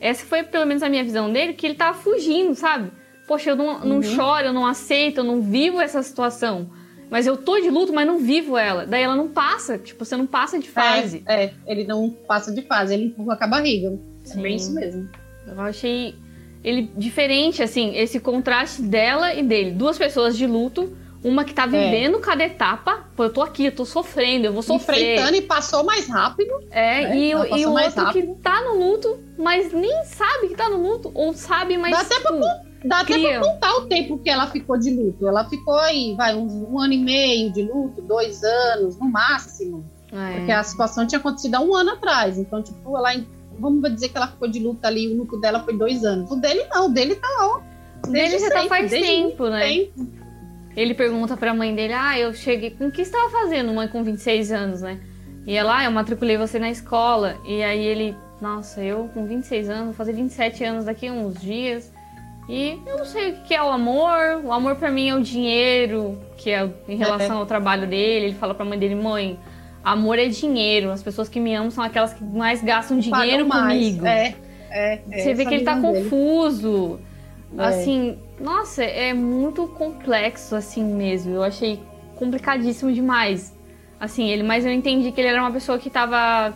Essa 0.00 0.26
foi 0.26 0.42
pelo 0.42 0.66
menos 0.66 0.82
a 0.82 0.88
minha 0.88 1.02
visão 1.04 1.32
dele, 1.32 1.54
que 1.54 1.64
ele 1.64 1.74
tava 1.76 1.96
fugindo, 1.96 2.54
sabe? 2.54 2.90
Poxa, 3.26 3.50
eu 3.50 3.56
não, 3.56 3.78
não 3.80 3.96
Uhum. 3.96 4.02
choro, 4.02 4.46
eu 4.48 4.52
não 4.52 4.66
aceito, 4.66 5.18
eu 5.18 5.24
não 5.24 5.40
vivo 5.40 5.80
essa 5.80 6.02
situação. 6.02 6.68
Mas 7.08 7.26
eu 7.26 7.36
tô 7.36 7.58
de 7.60 7.70
luto, 7.70 7.92
mas 7.92 8.06
não 8.06 8.18
vivo 8.18 8.58
ela. 8.58 8.84
Daí 8.84 9.02
ela 9.02 9.14
não 9.14 9.28
passa, 9.28 9.78
tipo, 9.78 10.04
você 10.04 10.16
não 10.16 10.26
passa 10.26 10.58
de 10.58 10.68
fase. 10.68 11.22
É, 11.26 11.44
é, 11.44 11.52
ele 11.66 11.84
não 11.84 12.10
passa 12.10 12.52
de 12.52 12.60
fase, 12.62 12.92
ele 12.94 13.04
empurra 13.04 13.36
com 13.36 13.44
a 13.44 13.46
barriga. 13.46 13.98
É 14.24 14.28
Sim. 14.28 14.42
bem 14.42 14.56
isso 14.56 14.74
mesmo. 14.74 15.08
Eu 15.46 15.60
achei 15.60 16.14
ele 16.62 16.90
diferente, 16.96 17.62
assim, 17.62 17.94
esse 17.96 18.18
contraste 18.18 18.82
dela 18.82 19.32
e 19.32 19.42
dele. 19.42 19.70
Duas 19.70 19.96
pessoas 19.96 20.36
de 20.36 20.46
luto, 20.46 20.94
uma 21.24 21.42
que 21.42 21.54
tá 21.54 21.64
vivendo 21.64 22.20
cada 22.20 22.44
etapa. 22.44 23.04
Pô, 23.16 23.24
eu 23.24 23.32
tô 23.32 23.40
aqui, 23.40 23.64
eu 23.64 23.74
tô 23.74 23.86
sofrendo, 23.86 24.44
eu 24.44 24.52
vou 24.52 24.62
sofrer. 24.62 25.14
Enfrentando 25.14 25.36
e 25.38 25.40
passou 25.40 25.82
mais 25.82 26.06
rápido. 26.06 26.52
É, 26.70 27.08
né? 27.08 27.16
e, 27.16 27.30
e 27.30 27.66
o 27.66 27.70
outro 27.70 28.12
que 28.12 28.22
tá 28.42 28.60
no 28.60 28.78
luto, 28.78 29.18
mas 29.38 29.72
nem 29.72 30.04
sabe 30.04 30.48
que 30.48 30.54
tá 30.54 30.68
no 30.68 30.76
luto. 30.76 31.10
Ou 31.14 31.32
sabe, 31.32 31.78
mas. 31.78 31.92
Dá 31.92 32.00
até 32.00 32.20
pra 32.20 32.32
tipo, 32.32 32.46
Dá 32.84 33.00
até 33.00 33.18
pra 33.18 33.40
contar 33.40 33.74
o 33.76 33.86
tempo 33.86 34.18
que 34.18 34.28
ela 34.28 34.46
ficou 34.48 34.78
de 34.78 34.90
luto. 34.90 35.26
Ela 35.26 35.48
ficou 35.48 35.74
aí, 35.78 36.14
vai, 36.14 36.36
uns, 36.36 36.52
um 36.52 36.78
ano 36.78 36.92
e 36.92 36.98
meio 36.98 37.50
de 37.50 37.62
luto, 37.62 38.02
dois 38.02 38.44
anos, 38.44 38.98
no 38.98 39.10
máximo. 39.10 39.82
é. 40.12 40.36
Porque 40.36 40.52
a 40.52 40.62
situação 40.62 41.06
tinha 41.06 41.18
acontecido 41.18 41.54
há 41.54 41.60
um 41.60 41.74
ano 41.74 41.92
atrás. 41.92 42.38
Então, 42.38 42.62
tipo, 42.62 42.96
ela. 42.96 43.14
Vamos 43.58 43.94
dizer 43.94 44.08
que 44.08 44.16
ela 44.16 44.26
ficou 44.26 44.48
de 44.48 44.58
luto 44.58 44.84
ali, 44.84 45.08
o 45.14 45.16
luto 45.16 45.40
dela 45.40 45.60
foi 45.60 45.78
dois 45.78 46.04
anos. 46.04 46.28
O 46.30 46.36
dele 46.36 46.66
não, 46.70 46.86
o 46.86 46.88
dele 46.90 47.14
tá 47.14 47.28
ó. 47.38 47.60
O 48.06 48.10
dele 48.10 48.38
já 48.38 48.48
tá 48.48 48.54
sempre, 48.56 48.68
faz 48.68 48.90
desde 48.90 49.08
tempo, 49.08 49.48
né? 49.48 49.60
tempo. 49.60 50.23
Ele 50.76 50.94
pergunta 50.94 51.36
pra 51.36 51.54
mãe 51.54 51.74
dele: 51.74 51.92
Ah, 51.92 52.18
eu 52.18 52.32
cheguei. 52.34 52.70
Com 52.70 52.88
o 52.88 52.90
que 52.90 53.04
você 53.04 53.10
tava 53.10 53.30
fazendo, 53.30 53.72
mãe, 53.72 53.88
com 53.88 54.02
26 54.02 54.52
anos, 54.52 54.80
né? 54.82 54.98
E 55.46 55.54
ela, 55.54 55.78
ah, 55.78 55.84
eu 55.84 55.90
matriculei 55.90 56.36
você 56.36 56.58
na 56.58 56.70
escola. 56.70 57.36
E 57.46 57.62
aí 57.62 57.84
ele, 57.84 58.16
nossa, 58.40 58.82
eu 58.82 59.10
com 59.12 59.26
26 59.26 59.68
anos, 59.68 59.84
vou 59.86 59.94
fazer 59.94 60.12
27 60.12 60.64
anos 60.64 60.84
daqui 60.86 61.06
a 61.06 61.12
uns 61.12 61.40
dias. 61.40 61.92
E 62.48 62.78
eu 62.86 62.98
não 62.98 63.04
sei 63.04 63.32
o 63.32 63.34
que 63.42 63.54
é 63.54 63.62
o 63.62 63.70
amor. 63.70 64.42
O 64.44 64.52
amor 64.52 64.76
pra 64.76 64.90
mim 64.90 65.08
é 65.08 65.14
o 65.14 65.22
dinheiro, 65.22 66.18
que 66.36 66.50
é 66.50 66.68
em 66.88 66.96
relação 66.96 67.38
ao 67.38 67.46
trabalho 67.46 67.86
dele. 67.86 68.26
Ele 68.26 68.34
fala 68.34 68.54
pra 68.54 68.64
mãe 68.64 68.78
dele: 68.78 68.94
Mãe, 68.94 69.38
amor 69.82 70.18
é 70.18 70.26
dinheiro. 70.28 70.90
As 70.90 71.02
pessoas 71.02 71.28
que 71.28 71.38
me 71.38 71.54
amam 71.54 71.70
são 71.70 71.84
aquelas 71.84 72.12
que 72.12 72.24
mais 72.24 72.62
gastam 72.62 72.98
dinheiro 72.98 73.46
mais. 73.46 73.78
comigo. 73.78 74.06
É, 74.06 74.34
é, 74.70 75.00
é 75.10 75.18
Você 75.22 75.34
vê 75.34 75.46
que 75.46 75.54
ele 75.54 75.64
tá 75.64 75.74
dele. 75.74 76.02
confuso. 76.04 76.98
É. 77.56 77.64
Assim, 77.64 78.18
nossa, 78.40 78.82
é 78.84 79.12
muito 79.14 79.66
complexo 79.68 80.54
assim 80.56 80.84
mesmo. 80.84 81.34
Eu 81.34 81.42
achei 81.42 81.80
complicadíssimo 82.16 82.92
demais. 82.92 83.54
Assim, 83.98 84.28
ele, 84.28 84.42
mas 84.42 84.66
eu 84.66 84.72
entendi 84.72 85.12
que 85.12 85.20
ele 85.20 85.28
era 85.28 85.40
uma 85.40 85.52
pessoa 85.52 85.78
que 85.78 85.88
tava 85.88 86.52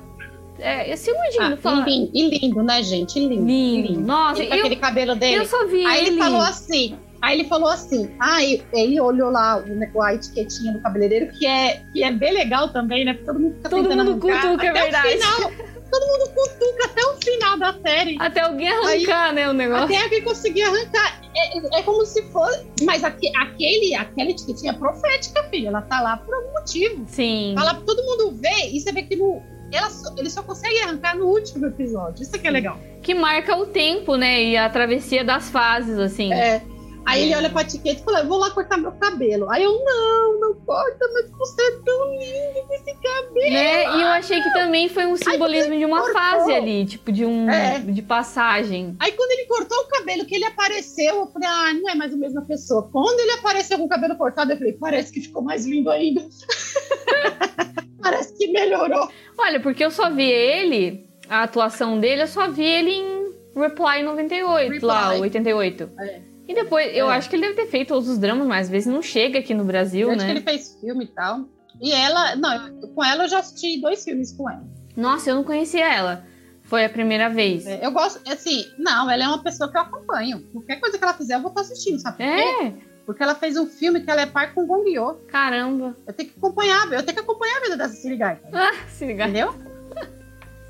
é, 0.58 0.94
se 0.96 1.10
iludindo. 1.10 1.54
Ah, 1.54 1.56
falando, 1.56 1.88
e, 1.88 1.92
lindo, 1.92 2.10
e 2.12 2.38
lindo, 2.38 2.62
né, 2.62 2.82
gente? 2.82 3.18
Lindo. 3.18 3.44
lindo. 3.46 4.00
Nossa, 4.00 4.42
Ele 4.42 4.52
eu, 4.54 4.58
aquele 4.58 4.76
cabelo 4.76 5.14
dele. 5.14 5.36
eu 5.36 5.46
só 5.46 5.66
vi 5.66 5.84
Aí 5.86 6.00
ele, 6.00 6.08
ele. 6.10 6.18
falou 6.18 6.40
assim. 6.40 6.96
Aí 7.22 7.38
ele 7.40 7.48
falou 7.48 7.68
assim. 7.68 8.10
Aí 8.20 8.62
ele 8.72 9.00
olhou 9.00 9.30
lá 9.30 9.56
o- 9.94 10.02
a 10.02 10.14
etiquetinha 10.14 10.72
do 10.72 10.80
cabeleireiro, 10.80 11.32
que 11.32 11.46
é, 11.46 11.82
que 11.92 12.02
é 12.04 12.12
bem 12.12 12.32
legal 12.34 12.68
também, 12.68 13.04
né? 13.04 13.14
Porque 13.14 13.26
todo 13.26 13.40
mundo 13.40 13.54
fica 13.56 13.68
Todo 13.68 13.96
mundo 13.96 14.12
cutuca, 14.20 14.34
é 14.34 14.68
até 14.68 14.70
o 14.70 14.72
verdade. 14.72 15.08
final. 15.12 15.52
todo 15.90 16.06
mundo 16.06 16.30
cutuca 16.34 16.84
até 16.86 17.04
o 17.06 17.14
final 17.22 17.58
da 17.58 17.72
série. 17.80 18.16
Até 18.18 18.40
alguém 18.40 18.68
arrancar, 18.70 19.32
né, 19.32 19.48
o 19.48 19.52
negócio. 19.52 19.84
Até 19.84 20.02
alguém 20.02 20.22
conseguir 20.22 20.62
arrancar. 20.62 21.20
É, 21.36 21.78
é 21.78 21.82
como 21.82 22.04
se 22.04 22.22
fosse. 22.30 22.64
Mas 22.82 23.04
aque- 23.04 23.32
aquele, 23.40 23.94
aquela 23.94 24.30
etiquetinha 24.30 24.72
é 24.72 24.74
profética, 24.74 25.42
filha. 25.44 25.68
Ela 25.68 25.82
tá 25.82 26.00
lá 26.00 26.16
por 26.16 26.34
algum 26.34 26.52
motivo. 26.52 27.04
Sim. 27.08 27.54
Tá 27.56 27.64
lá 27.64 27.74
pra 27.74 27.84
todo 27.84 28.02
mundo 28.02 28.32
ver. 28.40 28.70
E 28.72 28.80
você 28.80 28.90
vê 28.92 29.02
que 29.02 29.14
no, 29.16 29.40
ela 29.72 29.88
ele 30.16 30.30
só 30.30 30.42
consegue 30.42 30.78
arrancar 30.80 31.16
no 31.16 31.26
último 31.26 31.66
episódio. 31.66 32.22
Isso 32.22 32.34
é 32.34 32.38
que 32.38 32.48
é 32.48 32.50
legal. 32.50 32.78
Que 33.02 33.14
marca 33.14 33.56
o 33.56 33.66
tempo, 33.66 34.16
né? 34.16 34.42
E 34.42 34.56
a 34.56 34.68
travessia 34.68 35.22
das 35.24 35.48
fases, 35.50 35.98
assim. 35.98 36.32
É. 36.32 36.60
Aí 37.08 37.22
ele 37.22 37.34
olha 37.36 37.48
pra 37.50 37.62
etiqueta 37.62 38.00
e 38.00 38.04
fala: 38.04 38.20
Eu 38.20 38.26
vou 38.28 38.38
lá 38.38 38.50
cortar 38.50 38.76
meu 38.76 38.92
cabelo. 38.92 39.50
Aí 39.50 39.62
eu, 39.64 39.82
não, 39.84 40.40
não 40.40 40.54
corta, 40.60 41.08
mas 41.14 41.30
você 41.30 41.62
é 41.62 41.70
tão 41.84 42.10
lindo 42.18 42.66
com 42.66 42.74
esse 42.74 42.94
cabelo. 42.94 43.50
Né? 43.52 43.84
E 43.84 44.02
eu 44.02 44.08
achei 44.08 44.42
que 44.42 44.52
também 44.52 44.88
foi 44.88 45.06
um 45.06 45.16
simbolismo 45.16 45.76
de 45.76 45.84
uma 45.84 46.00
cortou. 46.02 46.20
fase 46.20 46.52
ali, 46.52 46.84
tipo, 46.86 47.10
de 47.10 47.24
um 47.24 47.48
É. 47.50 47.78
de 47.78 48.02
passagem. 48.02 48.94
Aí 49.00 49.12
quando 49.12 49.30
ele 49.32 49.46
cortou 49.46 49.78
o 49.78 49.88
cabelo, 49.88 50.26
que 50.26 50.34
ele 50.34 50.44
apareceu, 50.44 51.16
eu 51.16 51.26
falei, 51.28 51.48
ah, 51.48 51.72
não 51.74 51.88
é 51.90 51.94
mais 51.94 52.12
a 52.12 52.16
mesma 52.16 52.42
pessoa. 52.42 52.88
Quando 52.92 53.18
ele 53.20 53.32
apareceu 53.32 53.78
com 53.78 53.84
o 53.84 53.88
cabelo 53.88 54.16
cortado, 54.16 54.52
eu 54.52 54.58
falei, 54.58 54.74
parece 54.74 55.12
que 55.12 55.20
ficou 55.22 55.42
mais 55.42 55.64
lindo 55.64 55.90
ainda. 55.90 56.22
parece 58.02 58.36
que 58.36 58.48
melhorou. 58.48 59.08
Olha, 59.38 59.60
porque 59.60 59.84
eu 59.84 59.90
só 59.90 60.10
vi 60.10 60.28
ele, 60.30 61.08
a 61.28 61.42
atuação 61.44 61.98
dele, 61.98 62.22
eu 62.22 62.26
só 62.26 62.48
vi 62.50 62.64
ele 62.64 62.90
em 62.90 63.28
Reply 63.56 64.02
98, 64.02 64.72
Reply. 64.72 64.86
lá, 64.86 65.14
o 65.14 65.20
88. 65.20 65.90
É. 65.98 66.20
E 66.48 66.54
depois, 66.54 66.96
eu 66.96 67.10
É. 67.10 67.16
acho 67.16 67.28
que 67.28 67.36
ele 67.36 67.42
deve 67.42 67.54
ter 67.56 67.66
feito 67.66 67.92
outros 67.94 68.16
dramas, 68.18 68.46
mas 68.46 68.66
às 68.66 68.70
vezes 68.70 68.86
não 68.92 69.02
chega 69.02 69.38
aqui 69.38 69.52
no 69.52 69.64
Brasil, 69.64 70.08
Eu 70.08 70.14
acho 70.14 70.18
né? 70.20 70.24
que 70.26 70.30
ele 70.38 70.40
fez 70.40 70.76
filme 70.80 71.04
e 71.04 71.08
tal. 71.08 71.44
E 71.80 71.92
ela, 71.92 72.34
não, 72.36 72.80
com 72.94 73.04
ela 73.04 73.24
eu 73.24 73.28
já 73.28 73.38
assisti 73.40 73.80
dois 73.80 74.02
filmes 74.02 74.32
com 74.32 74.48
ela. 74.50 74.64
Nossa, 74.96 75.30
eu 75.30 75.34
não 75.36 75.44
conhecia 75.44 75.86
ela. 75.94 76.24
Foi 76.64 76.84
a 76.84 76.88
primeira 76.88 77.28
vez. 77.30 77.66
É, 77.66 77.84
eu 77.86 77.90
gosto, 77.92 78.20
assim, 78.30 78.64
não, 78.78 79.08
ela 79.10 79.24
é 79.24 79.28
uma 79.28 79.42
pessoa 79.42 79.70
que 79.70 79.76
eu 79.78 79.82
acompanho. 79.82 80.40
Qualquer 80.52 80.76
coisa 80.80 80.98
que 80.98 81.04
ela 81.04 81.14
fizer, 81.14 81.36
eu 81.36 81.40
vou 81.40 81.50
estar 81.50 81.60
assistindo, 81.60 81.98
sabe? 82.00 82.16
por 82.16 82.26
quê? 82.26 82.64
É, 82.64 82.72
Porque 83.06 83.22
ela 83.22 83.34
fez 83.34 83.56
um 83.56 83.66
filme 83.66 84.00
que 84.02 84.10
ela 84.10 84.20
é 84.22 84.26
par 84.26 84.52
com 84.52 84.66
Gong 84.66 84.90
Yoo. 84.90 85.14
caramba. 85.28 85.96
Eu 86.06 86.12
tenho 86.12 86.28
que 86.30 86.36
acompanhar, 86.38 86.84
eu 86.92 87.02
tenho 87.02 87.14
que 87.14 87.20
acompanhar 87.20 87.56
a 87.56 87.60
vida 87.60 87.76
dessa 87.76 87.94
Sirigai. 87.94 88.38
Ah, 88.52 88.72
se 88.88 89.06
ligar. 89.06 89.28
Entendeu? 89.30 89.54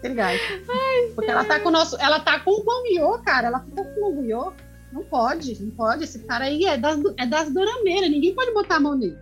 Sirigai. 0.01 0.39
Porque 1.15 1.31
ela 1.31 1.45
tá 1.45 1.59
com 1.59 1.69
o 1.69 1.73
nosso. 1.73 1.97
Ela 2.01 2.21
tá 2.21 2.39
com 2.41 2.51
o 2.53 2.63
Gong 2.63 2.89
Yoo, 2.95 3.19
cara. 3.25 3.49
Ela 3.49 3.61
fica 3.61 3.83
com 3.83 4.01
o 4.13 4.15
Gong 4.15 4.29
Yoo. 4.31 4.53
Não 4.93 5.03
pode, 5.03 5.63
não 5.63 5.71
pode. 5.71 6.05
Esse 6.05 6.21
cara 6.21 6.47
aí 6.47 6.65
é 6.65 6.77
das, 6.77 6.99
é 7.17 7.27
das 7.27 7.53
dorameiras. 7.53 8.11
Ninguém 8.11 8.35
pode 8.35 8.53
botar 8.53 8.77
a 8.77 8.81
mão 8.81 8.97
nele. 8.97 9.17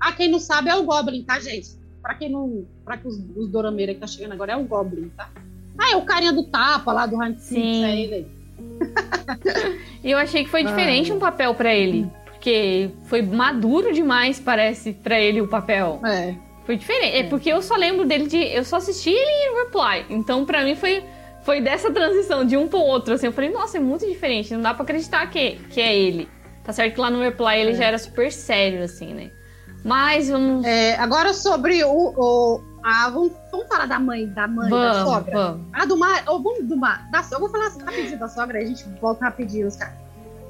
Ah, 0.00 0.12
quem 0.12 0.28
não 0.28 0.38
sabe 0.38 0.70
é 0.70 0.74
o 0.74 0.84
Goblin, 0.84 1.22
tá, 1.22 1.38
gente? 1.38 1.70
Pra 2.00 2.14
quem 2.14 2.30
não. 2.30 2.64
Pra 2.84 2.96
que 2.96 3.06
os, 3.06 3.16
os 3.36 3.48
dorameiras 3.48 3.94
que 3.94 4.00
tá 4.00 4.06
chegando 4.06 4.32
agora 4.32 4.52
é 4.52 4.56
o 4.56 4.64
Goblin, 4.64 5.10
tá? 5.16 5.30
Ah, 5.78 5.92
é 5.92 5.96
o 5.96 6.02
carinha 6.02 6.32
do 6.32 6.44
tapa 6.44 6.92
lá 6.92 7.06
do 7.06 7.16
Six, 7.16 7.42
Sim. 7.42 7.84
é 7.84 8.00
ele 8.00 8.14
aí. 8.14 8.26
Eu 10.02 10.18
achei 10.18 10.44
que 10.44 10.50
foi 10.50 10.64
diferente 10.64 11.12
um 11.12 11.18
papel 11.18 11.54
pra 11.54 11.74
ele. 11.74 12.10
Porque 12.26 12.90
foi 13.04 13.22
maduro 13.22 13.92
demais, 13.92 14.40
parece, 14.40 14.92
pra 14.92 15.20
ele 15.20 15.40
o 15.40 15.46
papel. 15.46 16.00
É. 16.04 16.34
Foi 16.64 16.76
diferente. 16.76 17.16
É 17.16 17.22
porque 17.24 17.48
eu 17.48 17.62
só 17.62 17.76
lembro 17.76 18.06
dele 18.06 18.26
de. 18.26 18.36
Eu 18.36 18.64
só 18.64 18.76
assisti 18.76 19.10
ele 19.10 19.30
em 19.30 19.64
Reply. 19.64 20.06
Então, 20.10 20.44
pra 20.44 20.64
mim, 20.64 20.74
foi, 20.74 21.04
foi 21.42 21.60
dessa 21.60 21.90
transição 21.90 22.44
de 22.44 22.56
um 22.56 22.68
pro 22.68 22.78
outro. 22.78 23.14
Assim, 23.14 23.26
eu 23.26 23.32
falei, 23.32 23.50
nossa, 23.50 23.76
é 23.76 23.80
muito 23.80 24.06
diferente. 24.06 24.52
Não 24.54 24.62
dá 24.62 24.74
pra 24.74 24.84
acreditar 24.84 25.26
que, 25.26 25.56
que 25.70 25.80
é 25.80 25.96
ele. 25.96 26.28
Tá 26.64 26.72
certo 26.72 26.94
que 26.94 27.00
lá 27.00 27.10
no 27.10 27.20
Reply 27.20 27.58
ele 27.58 27.72
É. 27.72 27.74
já 27.74 27.84
era 27.84 27.98
super 27.98 28.30
sério, 28.32 28.82
assim, 28.82 29.12
né? 29.12 29.30
Mas 29.84 30.28
vamos. 30.28 30.64
É, 30.64 30.96
agora 30.96 31.34
sobre 31.34 31.82
o. 31.84 32.14
o 32.16 32.62
a, 32.84 33.10
vamos, 33.10 33.32
vamos 33.50 33.68
falar 33.68 33.86
da 33.86 33.98
mãe, 33.98 34.26
da 34.28 34.46
mãe, 34.46 34.68
vamos, 34.70 34.96
da 34.96 35.04
sogra. 35.04 35.34
Vamos. 35.34 35.66
Ah, 35.72 35.84
do 35.84 35.96
mar. 35.96 36.22
Vamos 36.24 36.64
do 36.64 36.76
mar. 36.76 37.08
Da, 37.10 37.24
eu 37.32 37.40
vou 37.40 37.48
falar 37.48 37.68
rapidinho 37.84 38.18
da 38.18 38.28
sogra, 38.28 38.58
aí 38.58 38.64
a 38.64 38.66
gente 38.66 38.84
volta 39.00 39.24
rapidinho 39.24 39.66
os 39.66 39.76
caras. 39.76 39.94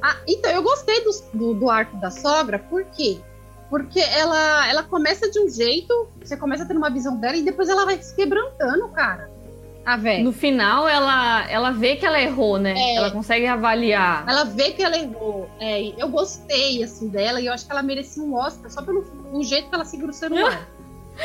Ah, 0.02 0.16
então, 0.26 0.50
eu 0.50 0.62
gostei 0.62 1.02
do, 1.04 1.10
do, 1.32 1.54
do, 1.54 1.70
arco 1.70 1.96
da 1.98 2.10
sogra, 2.10 2.58
por 2.58 2.84
quê? 2.86 3.20
Porque 3.70 4.00
ela, 4.00 4.68
ela 4.68 4.82
começa 4.82 5.30
de 5.30 5.38
um 5.38 5.48
jeito, 5.48 6.08
você 6.20 6.36
começa 6.36 6.64
a 6.64 6.66
ter 6.66 6.76
uma 6.76 6.90
visão 6.90 7.16
dela 7.16 7.36
e 7.36 7.42
depois 7.42 7.68
ela 7.68 7.84
vai 7.84 8.02
se 8.02 8.14
quebrantando, 8.14 8.88
cara. 8.88 9.30
A 9.84 9.96
velha. 9.96 10.22
No 10.22 10.32
final, 10.32 10.88
ela, 10.88 11.50
ela 11.50 11.70
vê 11.72 11.96
que 11.96 12.06
ela 12.06 12.20
errou, 12.20 12.56
né? 12.56 12.72
É, 12.76 12.96
ela 12.96 13.10
consegue 13.10 13.46
avaliar. 13.46 14.24
Ela 14.28 14.44
vê 14.44 14.70
que 14.70 14.82
ela 14.82 14.96
errou. 14.96 15.50
É, 15.58 16.00
eu 16.00 16.08
gostei, 16.08 16.82
assim, 16.82 17.08
dela 17.08 17.40
e 17.40 17.46
eu 17.46 17.52
acho 17.52 17.66
que 17.66 17.72
ela 17.72 17.82
merecia 17.82 18.22
um 18.22 18.34
Oscar 18.34 18.70
só 18.70 18.80
pelo 18.82 19.04
o 19.32 19.42
jeito 19.42 19.68
que 19.68 19.74
ela 19.74 19.84
segura 19.84 20.10
o 20.10 20.14
celular. 20.14 20.68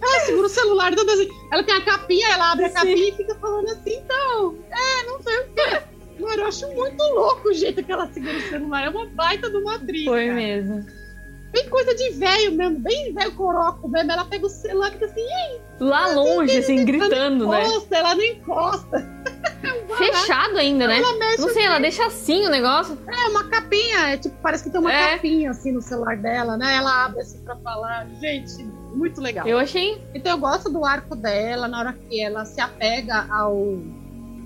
ela 0.00 0.20
segura 0.26 0.46
o 0.46 0.50
celular 0.50 0.94
toda 0.94 1.12
assim. 1.14 1.28
Ela 1.50 1.62
tem 1.62 1.74
a 1.74 1.80
capinha, 1.80 2.28
ela 2.28 2.52
abre 2.52 2.66
a 2.66 2.70
capinha 2.70 3.08
e 3.08 3.12
fica 3.12 3.34
falando 3.36 3.68
assim, 3.68 3.96
então, 3.96 4.54
é, 4.70 5.06
não 5.06 5.22
sei 5.22 5.38
o 5.40 5.48
quê. 5.54 5.82
Mano, 6.20 6.42
eu 6.42 6.46
acho 6.46 6.68
muito 6.74 7.02
louco 7.02 7.48
o 7.48 7.54
jeito 7.54 7.82
que 7.82 7.90
ela 7.90 8.06
segura 8.12 8.36
o 8.36 8.48
celular. 8.50 8.84
É 8.84 8.90
uma 8.90 9.06
baita 9.06 9.48
de 9.48 9.56
uma 9.56 9.76
atriz. 9.76 10.04
Foi 10.04 10.26
cara. 10.26 10.36
mesmo. 10.36 11.01
Bem 11.52 11.68
coisa 11.68 11.94
de 11.94 12.10
velho 12.12 12.52
mesmo, 12.52 12.80
bem 12.80 13.12
velho 13.12 13.32
coroco 13.32 13.86
mesmo. 13.88 14.10
Ela 14.10 14.24
pega 14.24 14.46
o 14.46 14.48
celular 14.48 14.88
e 14.88 14.92
fica 14.92 15.06
assim, 15.06 15.20
Ei, 15.20 15.60
Lá 15.80 16.06
longe, 16.08 16.56
assim, 16.56 16.84
gritando, 16.84 17.44
ela 17.44 17.58
né? 17.58 17.66
Encosta, 17.66 17.96
ela 17.96 18.14
não 18.14 18.24
encosta. 18.24 19.12
Fechado 19.98 20.56
ainda, 20.56 20.86
né? 20.86 21.00
Não 21.38 21.48
sei, 21.50 21.64
ela 21.64 21.78
deixa 21.78 22.06
assim 22.06 22.46
o 22.46 22.50
negócio. 22.50 22.98
É, 23.06 23.28
uma 23.28 23.44
capinha, 23.48 24.12
é, 24.12 24.16
tipo, 24.16 24.34
parece 24.42 24.64
que 24.64 24.70
tem 24.70 24.80
uma 24.80 24.92
é. 24.92 25.16
capinha 25.16 25.50
assim 25.50 25.72
no 25.72 25.82
celular 25.82 26.16
dela, 26.16 26.56
né? 26.56 26.76
Ela 26.76 27.04
abre 27.04 27.20
assim 27.20 27.38
pra 27.42 27.56
falar. 27.56 28.06
Gente, 28.20 28.64
muito 28.94 29.20
legal. 29.20 29.46
Eu 29.46 29.58
achei. 29.58 30.02
Então 30.14 30.32
eu 30.32 30.38
gosto 30.38 30.70
do 30.70 30.84
arco 30.84 31.14
dela, 31.14 31.68
na 31.68 31.78
hora 31.80 31.92
que 31.92 32.20
ela 32.20 32.44
se 32.44 32.60
apega 32.60 33.26
ao 33.30 33.78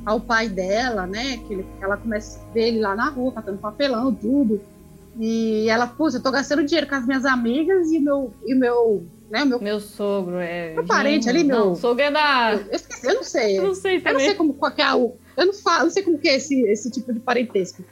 ao 0.06 0.20
pai 0.20 0.48
dela, 0.48 1.06
né? 1.06 1.36
Que 1.46 1.54
ele, 1.54 1.66
ela 1.80 1.96
começa 1.96 2.40
a 2.40 2.52
ver 2.52 2.68
ele 2.68 2.80
lá 2.80 2.94
na 2.94 3.10
rua, 3.10 3.32
catando 3.32 3.58
papelão, 3.58 4.14
tudo. 4.14 4.60
E 5.18 5.68
ela, 5.68 5.86
pô, 5.86 6.08
eu 6.08 6.22
tô 6.22 6.30
gastando 6.30 6.64
dinheiro 6.64 6.86
com 6.86 6.94
as 6.94 7.06
minhas 7.06 7.24
amigas 7.24 7.90
e 7.90 7.98
meu, 7.98 8.34
e 8.44 8.54
meu, 8.54 9.06
né, 9.30 9.44
meu, 9.44 9.60
meu 9.60 9.80
sogro 9.80 10.36
é. 10.38 10.74
Meu 10.74 10.84
parente 10.84 11.28
ali, 11.28 11.42
meu. 11.42 11.56
Não, 11.56 11.74
sogro 11.74 12.02
é 12.02 12.10
da. 12.10 12.52
Eu, 12.52 12.76
esqueci, 12.76 13.06
eu 13.06 13.14
não 13.14 13.22
sei. 13.22 13.58
Eu 13.58 13.62
não 13.62 13.74
sei 13.74 14.00
também. 14.00 14.12
Eu 14.12 14.18
não 14.18 14.26
sei 14.26 14.34
como 14.34 14.54
qual 14.54 14.72
é 14.76 14.94
o. 14.94 15.16
Eu 15.36 15.46
não 15.46 15.54
falo, 15.54 15.84
não 15.84 15.90
sei 15.90 16.02
como 16.02 16.18
que 16.18 16.28
é 16.28 16.36
esse, 16.36 16.60
esse 16.62 16.90
tipo 16.90 17.12
de 17.12 17.20
parentesco. 17.20 17.82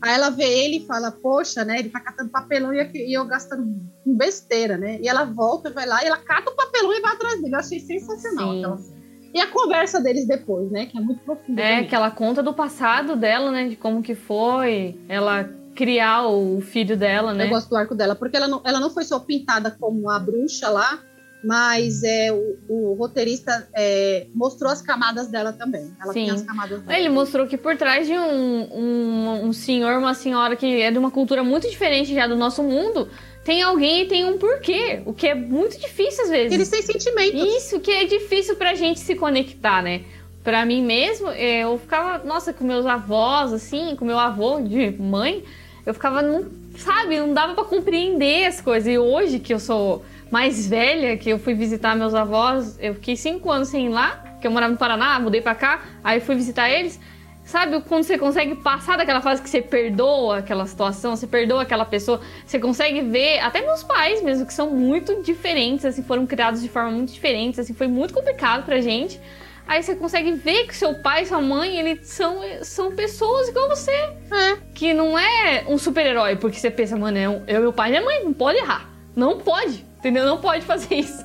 Aí 0.00 0.14
ela 0.14 0.30
vê 0.30 0.44
ele 0.44 0.78
e 0.78 0.86
fala, 0.86 1.10
poxa, 1.10 1.64
né? 1.64 1.78
Ele 1.78 1.88
tá 1.88 2.00
catando 2.00 2.30
papelão 2.30 2.74
e 2.74 2.78
eu, 2.78 2.90
e 2.94 3.16
eu 3.16 3.24
gastando 3.24 3.64
com 4.04 4.14
besteira, 4.14 4.76
né? 4.76 4.98
E 5.00 5.08
ela 5.08 5.24
volta, 5.24 5.70
vai 5.70 5.86
lá 5.86 6.02
e 6.02 6.06
ela 6.06 6.18
cata 6.18 6.50
o 6.50 6.56
papelão 6.56 6.92
e 6.92 7.00
vai 7.00 7.12
atrás 7.12 7.40
dele. 7.40 7.54
Eu 7.54 7.58
achei 7.58 7.80
sensacional 7.80 8.52
Sim. 8.52 8.58
aquela 8.58 8.78
cena. 8.78 9.04
E 9.34 9.40
a 9.40 9.48
conversa 9.48 10.00
deles 10.00 10.26
depois, 10.26 10.70
né? 10.70 10.86
Que 10.86 10.96
é 10.96 11.00
muito 11.00 11.20
profunda. 11.24 11.60
É, 11.60 11.74
também. 11.74 11.88
que 11.88 11.94
ela 11.94 12.10
conta 12.10 12.42
do 12.42 12.54
passado 12.54 13.16
dela, 13.16 13.50
né? 13.50 13.68
De 13.68 13.76
como 13.76 14.02
que 14.02 14.14
foi 14.14 14.96
ela 15.08 15.50
criar 15.74 16.26
o 16.26 16.60
filho 16.60 16.96
dela, 16.96 17.32
né? 17.34 17.46
Eu 17.46 17.50
gosto 17.50 17.68
do 17.68 17.76
arco 17.76 17.94
dela, 17.94 18.14
porque 18.14 18.36
ela 18.36 18.48
não, 18.48 18.60
ela 18.64 18.80
não 18.80 18.90
foi 18.90 19.04
só 19.04 19.18
pintada 19.18 19.70
como 19.70 20.08
a 20.08 20.18
bruxa 20.18 20.68
lá, 20.68 21.00
mas 21.44 22.02
é, 22.02 22.32
o, 22.32 22.56
o 22.68 22.94
roteirista 22.94 23.68
é, 23.76 24.26
mostrou 24.34 24.72
as 24.72 24.80
camadas 24.80 25.28
dela 25.28 25.52
também. 25.52 25.94
Ela 26.00 26.12
Sim. 26.12 26.24
tem 26.24 26.30
as 26.30 26.42
camadas 26.42 26.80
dela. 26.80 26.98
Ele 26.98 27.10
mostrou 27.10 27.46
que 27.46 27.58
por 27.58 27.76
trás 27.76 28.06
de 28.06 28.14
um, 28.14 28.74
um, 28.74 29.46
um 29.46 29.52
senhor, 29.52 29.98
uma 29.98 30.14
senhora 30.14 30.56
que 30.56 30.80
é 30.80 30.90
de 30.90 30.98
uma 30.98 31.10
cultura 31.10 31.44
muito 31.44 31.68
diferente 31.68 32.14
já 32.14 32.26
do 32.26 32.34
nosso 32.34 32.62
mundo, 32.62 33.10
tem 33.44 33.60
alguém 33.60 34.02
e 34.02 34.08
tem 34.08 34.24
um 34.24 34.38
porquê, 34.38 35.02
o 35.04 35.12
que 35.12 35.28
é 35.28 35.34
muito 35.34 35.78
difícil 35.78 36.24
às 36.24 36.30
vezes. 36.30 36.52
Eles 36.52 36.70
têm 36.70 36.80
sentimentos. 36.80 37.42
Isso 37.56 37.78
que 37.78 37.90
é 37.90 38.04
difícil 38.06 38.56
pra 38.56 38.74
gente 38.74 38.98
se 39.00 39.14
conectar, 39.14 39.82
né? 39.82 40.02
Pra 40.42 40.64
mim 40.64 40.82
mesmo, 40.82 41.28
eu 41.28 41.78
ficava, 41.78 42.24
nossa, 42.24 42.52
com 42.52 42.64
meus 42.64 42.86
avós, 42.86 43.52
assim, 43.52 43.96
com 43.96 44.04
meu 44.04 44.18
avô 44.18 44.60
de 44.60 44.90
mãe, 44.92 45.44
eu 45.86 45.92
ficava, 45.92 46.22
não, 46.22 46.46
sabe, 46.76 47.18
não 47.18 47.32
dava 47.34 47.54
para 47.54 47.64
compreender 47.64 48.46
as 48.46 48.60
coisas. 48.60 48.92
E 48.92 48.98
hoje 48.98 49.38
que 49.38 49.52
eu 49.52 49.58
sou 49.58 50.04
mais 50.30 50.66
velha, 50.66 51.16
que 51.16 51.30
eu 51.30 51.38
fui 51.38 51.54
visitar 51.54 51.94
meus 51.94 52.14
avós, 52.14 52.78
eu 52.80 52.94
fiquei 52.94 53.16
cinco 53.16 53.50
anos 53.50 53.68
sem 53.68 53.86
ir 53.86 53.90
lá, 53.90 54.22
porque 54.32 54.46
eu 54.46 54.50
morava 54.50 54.72
no 54.72 54.78
Paraná, 54.78 55.18
mudei 55.20 55.40
pra 55.40 55.54
cá, 55.54 55.82
aí 56.02 56.20
fui 56.20 56.34
visitar 56.34 56.70
eles. 56.70 56.98
Sabe 57.44 57.78
quando 57.82 58.04
você 58.04 58.16
consegue 58.16 58.54
passar 58.54 58.96
daquela 58.96 59.20
fase 59.20 59.42
que 59.42 59.50
você 59.50 59.60
perdoa 59.60 60.38
aquela 60.38 60.66
situação, 60.66 61.14
você 61.14 61.26
perdoa 61.26 61.60
aquela 61.62 61.84
pessoa, 61.84 62.20
você 62.46 62.58
consegue 62.58 63.02
ver, 63.02 63.38
até 63.40 63.60
meus 63.60 63.82
pais 63.82 64.22
mesmo, 64.22 64.46
que 64.46 64.54
são 64.54 64.70
muito 64.70 65.22
diferentes, 65.22 65.84
assim, 65.84 66.02
foram 66.02 66.26
criados 66.26 66.62
de 66.62 66.70
forma 66.70 66.90
muito 66.90 67.12
diferente, 67.12 67.60
assim, 67.60 67.74
foi 67.74 67.86
muito 67.86 68.14
complicado 68.14 68.64
pra 68.64 68.80
gente. 68.80 69.20
Aí 69.66 69.82
você 69.82 69.94
consegue 69.94 70.32
ver 70.32 70.66
que 70.66 70.76
seu 70.76 70.94
pai 70.94 71.24
sua 71.24 71.40
mãe, 71.40 71.78
eles 71.78 72.06
são, 72.06 72.40
são 72.62 72.94
pessoas 72.94 73.48
igual 73.48 73.68
você. 73.68 73.92
É. 73.92 74.58
Que 74.74 74.92
não 74.92 75.18
é 75.18 75.64
um 75.66 75.78
super-herói, 75.78 76.36
porque 76.36 76.58
você 76.58 76.70
pensa, 76.70 76.96
mano, 76.96 77.18
eu, 77.18 77.42
eu, 77.46 77.60
meu 77.60 77.72
pai 77.72 77.88
e 77.88 77.92
minha 77.92 78.04
mãe, 78.04 78.24
não 78.24 78.32
pode 78.32 78.58
errar. 78.58 78.90
Não 79.16 79.38
pode, 79.38 79.84
entendeu? 79.98 80.26
Não 80.26 80.38
pode 80.38 80.64
fazer 80.64 80.94
isso. 80.96 81.24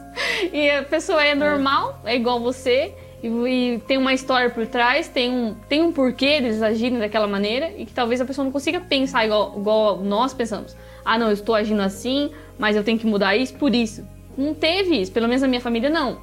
E 0.54 0.70
a 0.70 0.84
pessoa 0.84 1.24
é 1.24 1.36
normal, 1.36 2.02
é 2.06 2.16
igual 2.16 2.40
você 2.40 2.94
e, 3.22 3.28
e, 3.28 3.80
tem 3.80 3.98
uma 3.98 4.14
história 4.14 4.50
por 4.50 4.66
trás, 4.66 5.08
tem 5.08 5.30
um, 5.30 5.56
tem 5.68 5.82
um 5.82 5.92
porquê 5.92 6.40
deles 6.40 6.62
agirem 6.62 7.00
daquela 7.00 7.28
maneira 7.28 7.72
e 7.78 7.86
que 7.86 7.94
talvez 7.94 8.22
a 8.22 8.26
pessoa 8.26 8.46
não 8.46 8.52
consiga 8.52 8.80
pensar 8.80 9.26
igual, 9.26 9.56
igual 9.58 9.98
nós 9.98 10.34
pensamos. 10.34 10.76
Ah, 11.04 11.18
não, 11.18 11.28
eu 11.28 11.34
estou 11.34 11.56
agindo 11.56 11.82
assim, 11.82 12.32
mas 12.58 12.76
eu 12.76 12.84
tenho 12.84 12.98
que 12.98 13.06
mudar 13.06 13.36
isso 13.36 13.54
por 13.56 13.76
isso. 13.76 14.08
Não 14.38 14.54
teve 14.54 15.02
isso, 15.02 15.12
pelo 15.12 15.28
menos 15.28 15.42
na 15.42 15.48
minha 15.48 15.62
família 15.62 15.90
não. 15.90 16.20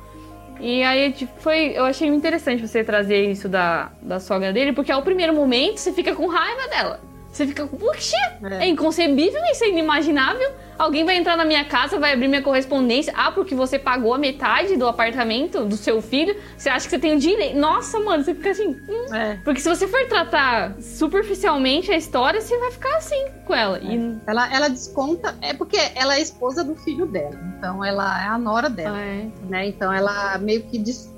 E 0.60 0.82
aí 0.82 1.12
tipo, 1.12 1.32
foi, 1.40 1.72
eu 1.74 1.84
achei 1.84 2.08
interessante 2.08 2.66
você 2.66 2.82
trazer 2.82 3.30
isso 3.30 3.48
da, 3.48 3.90
da 4.00 4.18
sogra 4.18 4.52
dele, 4.52 4.72
porque 4.72 4.90
ao 4.90 5.02
primeiro 5.02 5.34
momento 5.34 5.78
você 5.78 5.92
fica 5.92 6.14
com 6.14 6.26
raiva 6.26 6.68
dela. 6.68 7.00
Você 7.36 7.46
fica, 7.46 7.66
puxa, 7.66 8.16
é. 8.44 8.64
é 8.64 8.66
inconcebível, 8.66 9.38
isso 9.52 9.62
é 9.62 9.68
inimaginável. 9.68 10.52
Alguém 10.78 11.04
vai 11.04 11.18
entrar 11.18 11.36
na 11.36 11.44
minha 11.44 11.66
casa, 11.66 11.98
vai 11.98 12.14
abrir 12.14 12.28
minha 12.28 12.40
correspondência. 12.40 13.12
Ah, 13.14 13.30
porque 13.30 13.54
você 13.54 13.78
pagou 13.78 14.14
a 14.14 14.18
metade 14.18 14.74
do 14.74 14.88
apartamento 14.88 15.62
do 15.66 15.76
seu 15.76 16.00
filho, 16.00 16.34
você 16.56 16.70
acha 16.70 16.86
que 16.86 16.90
você 16.92 16.98
tem 16.98 17.14
o 17.14 17.18
direito. 17.18 17.58
Nossa, 17.58 18.00
mano, 18.00 18.24
você 18.24 18.34
fica 18.34 18.52
assim. 18.52 18.70
Hum. 18.88 19.14
É. 19.14 19.38
Porque 19.44 19.60
se 19.60 19.68
você 19.68 19.86
for 19.86 20.02
tratar 20.08 20.76
superficialmente 20.80 21.92
a 21.92 21.98
história, 21.98 22.40
você 22.40 22.56
vai 22.56 22.70
ficar 22.70 22.96
assim 22.96 23.26
com 23.44 23.54
ela. 23.54 23.76
É. 23.78 23.84
E... 23.84 24.16
ela. 24.26 24.54
Ela 24.54 24.68
desconta. 24.68 25.36
É 25.42 25.52
porque 25.52 25.76
ela 25.94 26.16
é 26.16 26.22
esposa 26.22 26.64
do 26.64 26.74
filho 26.74 27.04
dela. 27.04 27.38
Então 27.58 27.84
ela 27.84 28.24
é 28.24 28.28
a 28.28 28.38
nora 28.38 28.70
dela. 28.70 28.96
Ah, 28.96 29.04
é. 29.04 29.28
Né? 29.46 29.66
Então 29.68 29.92
ela 29.92 30.38
meio 30.38 30.62
que. 30.62 30.78
Des... 30.78 31.12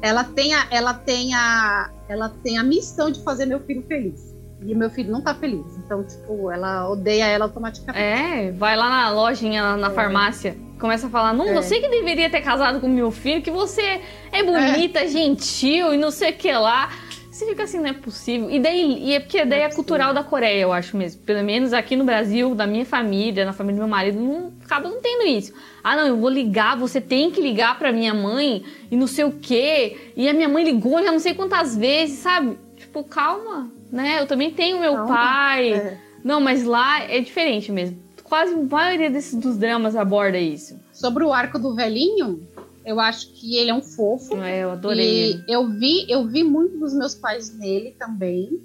Ela 0.00 0.22
tem 0.22 0.54
a, 0.54 0.68
ela 0.70 0.94
tem 0.94 1.34
a, 1.34 1.90
ela 2.08 2.28
tem 2.44 2.58
a 2.58 2.62
missão 2.62 3.10
de 3.10 3.24
fazer 3.24 3.46
meu 3.46 3.58
filho 3.58 3.82
feliz. 3.88 4.33
E 4.66 4.72
o 4.72 4.76
meu 4.76 4.88
filho 4.88 5.12
não 5.12 5.20
tá 5.20 5.34
feliz. 5.34 5.76
Então, 5.84 6.02
tipo, 6.02 6.50
ela 6.50 6.88
odeia 6.88 7.26
ela 7.26 7.44
automaticamente. 7.44 8.02
É, 8.02 8.50
vai 8.52 8.76
lá 8.76 8.88
na 8.88 9.10
lojinha, 9.10 9.76
na 9.76 9.88
é. 9.88 9.90
farmácia, 9.90 10.56
começa 10.78 11.06
a 11.06 11.10
falar: 11.10 11.34
Não, 11.34 11.48
é. 11.48 11.54
você 11.54 11.80
que 11.80 11.88
deveria 11.88 12.30
ter 12.30 12.40
casado 12.40 12.80
com 12.80 12.88
meu 12.88 13.10
filho, 13.10 13.42
que 13.42 13.50
você 13.50 14.00
é 14.32 14.42
bonita, 14.42 15.00
é. 15.00 15.08
gentil 15.08 15.92
e 15.92 15.98
não 15.98 16.10
sei 16.10 16.30
o 16.30 16.34
que 16.34 16.50
lá. 16.52 16.90
Você 17.30 17.46
fica 17.46 17.64
assim, 17.64 17.78
não 17.78 17.88
é 17.88 17.92
possível. 17.92 18.48
E 18.48 18.60
daí, 18.60 19.06
e 19.06 19.12
é 19.12 19.18
porque 19.18 19.44
daí 19.44 19.62
é, 19.62 19.64
é 19.64 19.68
cultural 19.68 20.14
da 20.14 20.22
Coreia, 20.22 20.60
eu 20.60 20.72
acho 20.72 20.96
mesmo. 20.96 21.20
Pelo 21.22 21.42
menos 21.42 21.72
aqui 21.72 21.96
no 21.96 22.04
Brasil, 22.04 22.54
da 22.54 22.64
minha 22.64 22.86
família, 22.86 23.44
na 23.44 23.52
família 23.52 23.80
do 23.80 23.80
meu 23.80 23.88
marido, 23.88 24.20
não 24.20 24.52
acaba 24.64 24.88
não 24.88 25.00
tendo 25.00 25.26
isso. 25.26 25.52
Ah, 25.82 25.96
não, 25.96 26.06
eu 26.06 26.16
vou 26.16 26.30
ligar, 26.30 26.76
você 26.76 27.00
tem 27.00 27.32
que 27.32 27.40
ligar 27.40 27.76
pra 27.76 27.90
minha 27.90 28.14
mãe 28.14 28.64
e 28.88 28.96
não 28.96 29.08
sei 29.08 29.24
o 29.24 29.32
quê. 29.32 30.12
E 30.16 30.28
a 30.28 30.32
minha 30.32 30.48
mãe 30.48 30.62
ligou 30.62 31.02
já 31.02 31.10
não 31.10 31.18
sei 31.18 31.34
quantas 31.34 31.76
vezes, 31.76 32.20
sabe? 32.20 32.56
Tipo, 32.94 33.02
calma, 33.02 33.72
né? 33.90 34.20
Eu 34.20 34.26
também 34.26 34.52
tenho 34.52 34.78
meu 34.78 34.96
Não, 34.96 35.08
pai. 35.08 35.72
É. 35.72 35.98
Não, 36.22 36.40
mas 36.40 36.62
lá 36.62 37.02
é 37.02 37.20
diferente 37.20 37.72
mesmo. 37.72 37.98
Quase 38.22 38.54
a 38.54 38.56
maioria 38.56 39.10
desses 39.10 39.34
dos 39.34 39.58
dramas 39.58 39.96
aborda 39.96 40.38
isso. 40.38 40.78
Sobre 40.92 41.24
o 41.24 41.32
arco 41.32 41.58
do 41.58 41.74
velhinho, 41.74 42.46
eu 42.86 43.00
acho 43.00 43.32
que 43.32 43.56
ele 43.56 43.70
é 43.70 43.74
um 43.74 43.82
fofo. 43.82 44.36
É, 44.36 44.62
eu 44.62 44.70
adorei. 44.70 45.42
E 45.48 45.52
eu 45.52 45.68
vi, 45.68 46.06
eu 46.08 46.24
vi 46.28 46.44
muito 46.44 46.78
dos 46.78 46.94
meus 46.94 47.16
pais 47.16 47.52
nele 47.58 47.96
também, 47.98 48.62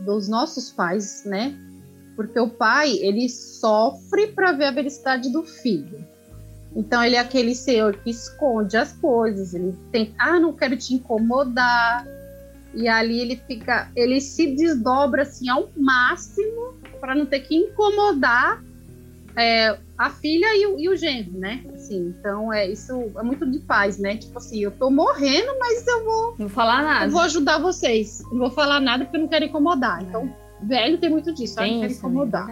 dos 0.00 0.28
nossos 0.28 0.70
pais, 0.70 1.24
né? 1.24 1.56
Porque 2.16 2.38
o 2.38 2.50
pai, 2.50 2.98
ele 3.00 3.30
sofre 3.30 4.26
para 4.26 4.52
ver 4.52 4.66
a 4.66 4.74
felicidade 4.74 5.32
do 5.32 5.42
filho. 5.42 6.04
Então 6.76 7.02
ele 7.02 7.16
é 7.16 7.18
aquele 7.18 7.54
senhor 7.54 7.96
que 7.96 8.10
esconde 8.10 8.76
as 8.76 8.92
coisas, 8.92 9.54
ele 9.54 9.74
tem, 9.90 10.14
ah, 10.18 10.38
não 10.38 10.52
quero 10.52 10.76
te 10.76 10.92
incomodar, 10.92 12.06
e 12.74 12.88
ali 12.88 13.20
ele 13.20 13.36
fica, 13.46 13.88
ele 13.94 14.20
se 14.20 14.54
desdobra 14.54 15.22
assim 15.22 15.48
ao 15.48 15.68
máximo 15.76 16.74
para 17.00 17.14
não 17.14 17.26
ter 17.26 17.40
que 17.40 17.54
incomodar 17.54 18.62
é, 19.36 19.76
a 19.98 20.10
filha 20.10 20.56
e 20.56 20.66
o, 20.66 20.78
e 20.78 20.88
o 20.88 20.96
genro, 20.96 21.38
né? 21.38 21.64
Assim, 21.74 22.14
então 22.18 22.52
é 22.52 22.68
isso 22.70 23.10
é 23.16 23.22
muito 23.22 23.44
de 23.50 23.58
paz, 23.60 23.98
né? 23.98 24.16
Tipo 24.16 24.38
assim, 24.38 24.60
eu 24.60 24.70
tô 24.70 24.90
morrendo, 24.90 25.52
mas 25.58 25.86
eu 25.86 26.04
vou 26.04 26.34
não 26.38 26.48
falar 26.48 26.82
nada. 26.82 27.06
Eu 27.06 27.10
vou 27.10 27.20
ajudar 27.22 27.58
vocês. 27.58 28.22
Não 28.30 28.38
vou 28.38 28.50
falar 28.50 28.80
nada 28.80 29.04
porque 29.04 29.16
eu 29.16 29.22
não 29.22 29.28
quero 29.28 29.44
incomodar. 29.44 30.02
Então, 30.02 30.32
velho 30.62 30.98
tem 30.98 31.10
muito 31.10 31.34
disso, 31.34 31.56
tem 31.56 31.74
não 31.74 31.80
quero 31.80 31.92
incomodar. 31.92 32.46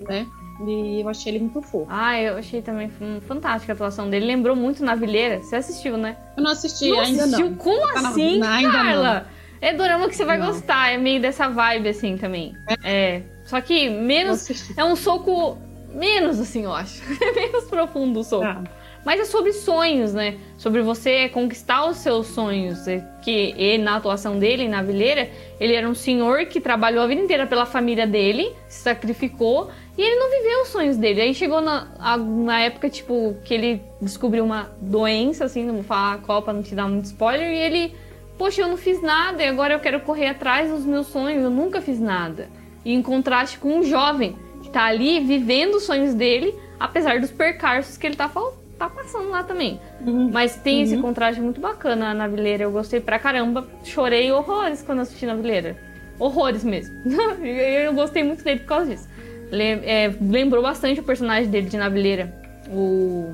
né? 0.00 0.26
E 0.66 1.00
eu 1.00 1.08
achei 1.08 1.32
ele 1.32 1.38
muito 1.38 1.62
fofo. 1.62 1.86
Ah, 1.88 2.20
eu 2.20 2.36
achei 2.36 2.60
também 2.60 2.90
fantástica 3.26 3.72
a 3.72 3.74
atuação 3.74 4.10
dele. 4.10 4.26
Lembrou 4.26 4.56
muito 4.56 4.84
Navileira. 4.84 5.40
Você 5.40 5.54
assistiu, 5.54 5.96
né? 5.96 6.16
Eu 6.36 6.42
não 6.42 6.50
assisti, 6.50 6.88
não 6.88 7.00
ainda 7.00 7.24
assistiu? 7.24 7.50
não. 7.50 7.56
Como 7.56 7.92
Tá 7.92 8.08
assim, 8.08 8.40
Carla? 8.40 9.20
não. 9.20 9.37
É 9.60 9.72
dorama 9.74 10.08
que 10.08 10.16
você 10.16 10.24
vai 10.24 10.38
Não. 10.38 10.46
gostar. 10.46 10.92
É 10.92 10.96
meio 10.96 11.20
dessa 11.20 11.48
vibe, 11.48 11.88
assim, 11.88 12.16
também. 12.16 12.54
É. 12.84 13.22
Só 13.44 13.60
que 13.60 13.88
menos... 13.88 14.48
É 14.76 14.84
um 14.84 14.94
soco 14.96 15.58
menos, 15.92 16.38
assim, 16.38 16.64
eu 16.64 16.72
acho. 16.72 17.02
É 17.22 17.32
menos 17.32 17.64
profundo 17.64 18.20
o 18.20 18.24
soco. 18.24 18.42
Tá. 18.44 18.62
Mas 19.04 19.20
é 19.20 19.24
sobre 19.24 19.52
sonhos, 19.52 20.12
né? 20.12 20.36
Sobre 20.58 20.82
você 20.82 21.28
conquistar 21.30 21.86
os 21.86 21.98
seus 21.98 22.26
sonhos. 22.26 22.86
É 22.86 23.02
Que 23.22 23.54
ele, 23.56 23.82
na 23.82 23.96
atuação 23.96 24.38
dele, 24.38 24.68
na 24.68 24.82
vileira, 24.82 25.30
ele 25.58 25.74
era 25.74 25.88
um 25.88 25.94
senhor 25.94 26.44
que 26.46 26.60
trabalhou 26.60 27.02
a 27.02 27.06
vida 27.06 27.20
inteira 27.22 27.46
pela 27.46 27.64
família 27.64 28.06
dele, 28.06 28.52
se 28.68 28.82
sacrificou, 28.82 29.70
e 29.96 30.02
ele 30.02 30.16
não 30.16 30.30
viveu 30.30 30.62
os 30.62 30.68
sonhos 30.68 30.96
dele. 30.96 31.22
Aí 31.22 31.32
chegou 31.34 31.60
na, 31.60 31.88
a- 31.98 32.16
na 32.18 32.60
época, 32.60 32.90
tipo, 32.90 33.36
que 33.44 33.54
ele 33.54 33.82
descobriu 34.02 34.44
uma 34.44 34.70
doença, 34.80 35.44
assim, 35.44 35.64
não 35.64 35.74
vou 35.74 35.84
falar 35.84 36.18
qual 36.18 36.42
pra 36.42 36.52
não 36.52 36.62
te 36.62 36.74
dar 36.74 36.86
muito 36.88 37.06
spoiler, 37.06 37.48
e 37.50 37.56
ele, 37.56 37.94
poxa, 38.38 38.62
eu 38.62 38.68
não 38.68 38.76
fiz 38.76 39.02
nada, 39.02 39.42
e 39.42 39.48
agora 39.48 39.74
eu 39.74 39.80
quero 39.80 40.00
correr 40.00 40.28
atrás 40.28 40.70
dos 40.70 40.84
meus 40.84 41.08
sonhos, 41.08 41.42
eu 41.42 41.50
nunca 41.50 41.80
fiz 41.80 41.98
nada. 41.98 42.48
E 42.84 42.92
em 42.94 43.02
contraste 43.02 43.58
com 43.58 43.78
um 43.78 43.82
jovem 43.82 44.36
que 44.62 44.70
tá 44.70 44.84
ali 44.84 45.20
vivendo 45.20 45.74
os 45.74 45.82
sonhos 45.84 46.14
dele, 46.14 46.54
apesar 46.78 47.20
dos 47.20 47.30
percalços 47.30 47.96
que 47.96 48.06
ele 48.06 48.16
tá, 48.16 48.28
fal- 48.28 48.54
tá 48.78 48.88
passando 48.88 49.28
lá 49.30 49.42
também. 49.42 49.80
Uhum. 50.06 50.30
Mas 50.32 50.56
tem 50.56 50.82
esse 50.82 50.94
Uhum. 50.96 51.02
contraste 51.02 51.40
muito 51.40 51.60
bacana 51.60 52.14
na 52.14 52.26
Vileira. 52.28 52.62
Eu 52.64 52.70
gostei 52.70 53.00
pra 53.00 53.18
caramba. 53.18 53.66
Chorei 53.84 54.30
horrores 54.32 54.82
quando 54.82 55.00
assisti 55.00 55.26
na 55.26 55.34
Vileira. 55.34 55.76
Horrores 56.18 56.64
mesmo. 56.64 56.94
eu 57.44 57.92
gostei 57.94 58.22
muito 58.24 58.42
dele 58.44 58.60
por 58.60 58.66
causa 58.66 58.86
disso. 58.90 59.08
É, 59.52 60.12
lembrou 60.20 60.62
bastante 60.62 61.00
o 61.00 61.02
personagem 61.02 61.50
dele 61.50 61.68
de 61.68 61.76
Navileira. 61.76 62.32
O. 62.70 63.32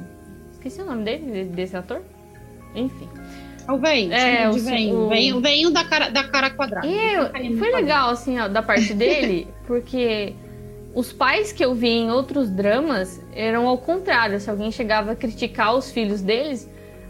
Esqueci 0.52 0.80
o 0.80 0.84
nome 0.86 1.04
dele, 1.04 1.44
desse 1.44 1.76
ator. 1.76 2.02
Enfim. 2.74 3.08
O 3.68 3.78
venho, 3.78 4.12
É, 4.12 4.48
o- 4.48 4.52
venho. 4.54 4.94
o- 4.96 5.08
venho, 5.08 5.40
venho 5.40 5.70
da 5.70 5.84
cara, 5.84 6.08
da 6.10 6.24
cara 6.24 6.50
quadrada. 6.50 6.86
Eu- 6.86 7.30
foi 7.58 7.72
legal, 7.72 8.10
assim, 8.10 8.38
ó, 8.38 8.48
da 8.48 8.62
parte 8.62 8.92
dele, 8.94 9.48
porque 9.66 10.34
os 10.94 11.12
pais 11.12 11.52
que 11.52 11.64
eu 11.64 11.74
vi 11.74 11.88
em 11.88 12.10
outros 12.10 12.50
dramas 12.50 13.20
eram 13.34 13.66
ao 13.66 13.78
contrário. 13.78 14.38
Se 14.38 14.50
alguém 14.50 14.70
chegava 14.70 15.12
a 15.12 15.16
criticar 15.16 15.74
os 15.74 15.90
filhos 15.90 16.20
deles, 16.20 16.68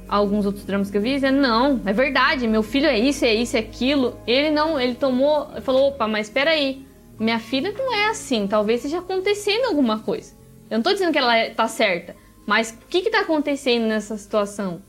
alguns 0.08 0.46
outros 0.46 0.64
dramas 0.64 0.90
que 0.90 0.96
eu 0.96 1.02
vi, 1.02 1.14
dizendo, 1.14 1.40
não, 1.40 1.80
é 1.84 1.92
verdade, 1.92 2.46
meu 2.46 2.62
filho 2.62 2.86
é 2.86 2.98
isso, 2.98 3.24
é 3.24 3.34
isso, 3.34 3.56
é 3.56 3.60
aquilo. 3.60 4.16
Ele 4.26 4.50
não, 4.50 4.80
ele 4.80 4.94
tomou, 4.94 5.48
falou, 5.62 5.88
opa, 5.88 6.06
mas 6.06 6.30
peraí, 6.30 6.86
minha 7.18 7.38
filha 7.38 7.72
não 7.76 7.92
é 7.94 8.08
assim, 8.10 8.46
talvez 8.46 8.84
esteja 8.84 9.00
acontecendo 9.00 9.64
alguma 9.66 9.98
coisa. 9.98 10.34
Eu 10.70 10.78
não 10.78 10.82
tô 10.82 10.92
dizendo 10.92 11.12
que 11.12 11.18
ela 11.18 11.36
é- 11.36 11.50
tá 11.50 11.66
certa, 11.68 12.14
mas 12.46 12.70
o 12.70 12.86
que 12.88 13.02
que 13.02 13.10
tá 13.10 13.20
acontecendo 13.20 13.86
nessa 13.86 14.16
situação? 14.16 14.80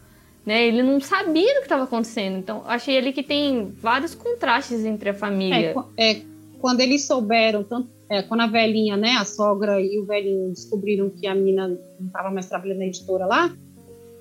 Né? 0.46 0.68
Ele 0.68 0.84
não 0.84 1.00
sabia 1.02 1.54
do 1.56 1.58
que 1.58 1.64
estava 1.66 1.84
acontecendo. 1.86 2.38
Então, 2.38 2.62
achei 2.68 2.98
ali 2.98 3.12
que 3.12 3.24
tem 3.24 3.72
vários 3.82 4.14
contrastes 4.14 4.86
entre 4.86 5.10
a 5.10 5.14
família. 5.14 5.74
É, 5.98 6.12
é, 6.12 6.22
quando 6.60 6.82
eles 6.82 7.04
souberam, 7.06 7.64
tanto, 7.64 7.90
é, 8.10 8.22
quando 8.22 8.42
a 8.42 8.48
velhinha, 8.48 8.96
né, 8.96 9.14
a 9.20 9.26
sogra 9.26 9.82
e 9.82 9.98
o 10.00 10.06
velhinho 10.06 10.50
descobriram 10.50 11.10
que 11.10 11.26
a 11.26 11.34
menina 11.34 11.68
não 11.68 12.06
estava 12.08 12.30
mais 12.30 12.46
trabalhando 12.48 12.78
na 12.80 12.86
editora 12.86 13.26
lá, 13.26 13.52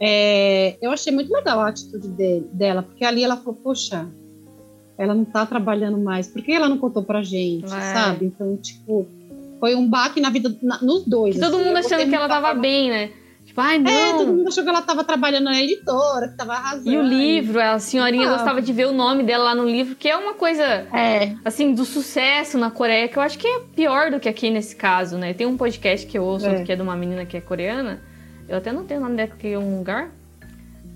é, 0.00 0.76
eu 0.80 0.90
achei 0.90 1.12
muito 1.12 1.32
legal 1.32 1.60
a 1.60 1.68
atitude 1.68 2.08
de- 2.08 2.40
dela, 2.52 2.82
porque 2.82 3.04
ali 3.04 3.22
ela 3.22 3.36
falou, 3.36 3.54
poxa, 3.62 4.06
ela 4.98 5.14
não 5.14 5.24
tá 5.24 5.44
trabalhando 5.46 5.98
mais, 5.98 6.26
por 6.26 6.42
que 6.42 6.52
ela 6.52 6.68
não 6.68 6.78
contou 6.78 7.02
pra 7.02 7.22
gente, 7.22 7.66
É. 7.66 7.68
sabe? 7.92 8.26
Então, 8.26 8.56
tipo, 8.56 9.06
foi 9.60 9.74
um 9.74 9.88
baque 9.88 10.20
na 10.20 10.30
vida, 10.30 10.54
na- 10.62 10.80
nos 10.82 11.04
dois. 11.04 11.34
Que 11.34 11.40
todo 11.40 11.56
assim. 11.56 11.64
mundo 11.66 11.76
achando 11.76 12.08
que 12.08 12.14
ela 12.14 12.26
da 12.26 12.34
tava 12.36 12.46
forma- 12.48 12.62
bem, 12.62 12.90
né? 12.90 13.10
Tipo, 13.54 13.60
ai, 13.60 13.78
não. 13.78 13.88
É, 13.90 14.12
todo 14.14 14.32
mundo 14.34 14.48
achou 14.48 14.64
que 14.64 14.68
ela 14.68 14.82
tava 14.82 15.04
trabalhando 15.04 15.44
na 15.44 15.62
editora, 15.62 16.26
que 16.28 16.36
tava 16.36 16.54
arrasando. 16.54 16.90
E 16.90 16.96
o 16.98 17.02
livro, 17.02 17.60
a 17.60 17.78
senhorinha 17.78 18.26
Ah. 18.28 18.32
gostava 18.32 18.60
de 18.60 18.72
ver 18.72 18.88
o 18.88 18.92
nome 18.92 19.22
dela 19.22 19.44
lá 19.44 19.54
no 19.54 19.64
livro, 19.64 19.94
que 19.94 20.08
é 20.08 20.16
uma 20.16 20.34
coisa, 20.34 20.64
É, 20.92 21.36
assim, 21.44 21.72
do 21.72 21.84
sucesso 21.84 22.58
na 22.58 22.68
Coreia, 22.72 23.06
que 23.06 23.16
eu 23.16 23.22
acho 23.22 23.38
que 23.38 23.46
é 23.46 23.60
pior 23.76 24.10
do 24.10 24.18
que 24.18 24.28
aqui 24.28 24.50
nesse 24.50 24.74
caso, 24.74 25.16
né? 25.16 25.32
Tem 25.34 25.46
um 25.46 25.56
podcast 25.56 26.04
que 26.04 26.18
eu 26.18 26.24
ouço, 26.24 26.46
É. 26.46 26.64
que 26.64 26.72
é 26.72 26.74
de 26.74 26.82
uma 26.82 26.96
menina 26.96 27.24
que 27.24 27.36
é 27.36 27.40
coreana, 27.40 28.02
eu 28.48 28.56
até 28.58 28.72
não 28.72 28.84
tenho 28.84 28.98
o 28.98 29.02
nome 29.04 29.14
dela 29.16 29.30
em 29.44 29.56
um 29.56 29.78
lugar, 29.78 30.10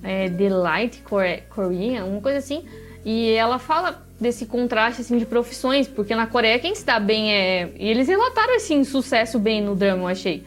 é 0.02 0.28
Delight 0.28 1.00
Core- 1.02 1.44
Korean, 1.50 2.04
uma 2.06 2.20
coisa 2.20 2.38
assim, 2.38 2.64
e 3.04 3.30
ela 3.34 3.60
fala 3.60 4.04
desse 4.20 4.46
contraste, 4.46 5.00
assim, 5.02 5.16
de 5.16 5.24
profissões, 5.26 5.86
porque 5.86 6.12
na 6.12 6.26
Coreia 6.26 6.58
quem 6.58 6.74
se 6.74 6.84
dá 6.84 6.98
bem 6.98 7.32
é... 7.32 7.70
E 7.78 7.88
eles 7.88 8.08
relataram, 8.08 8.56
assim, 8.56 8.82
sucesso 8.82 9.38
bem 9.38 9.62
no 9.62 9.76
drama, 9.76 10.02
eu 10.02 10.08
achei. 10.08 10.42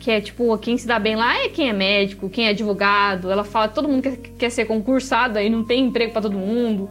Que 0.00 0.10
é 0.10 0.20
tipo, 0.20 0.56
quem 0.58 0.76
se 0.78 0.86
dá 0.86 0.98
bem 0.98 1.14
lá 1.14 1.44
é 1.44 1.48
quem 1.48 1.68
é 1.68 1.72
médico, 1.72 2.28
quem 2.28 2.46
é 2.46 2.50
advogado. 2.50 3.30
Ela 3.30 3.44
fala 3.44 3.68
que 3.68 3.74
todo 3.74 3.86
mundo 3.86 4.02
quer, 4.02 4.16
quer 4.16 4.50
ser 4.50 4.64
concursada 4.64 5.42
e 5.42 5.50
não 5.50 5.62
tem 5.62 5.84
emprego 5.84 6.12
pra 6.12 6.22
todo 6.22 6.36
mundo. 6.36 6.90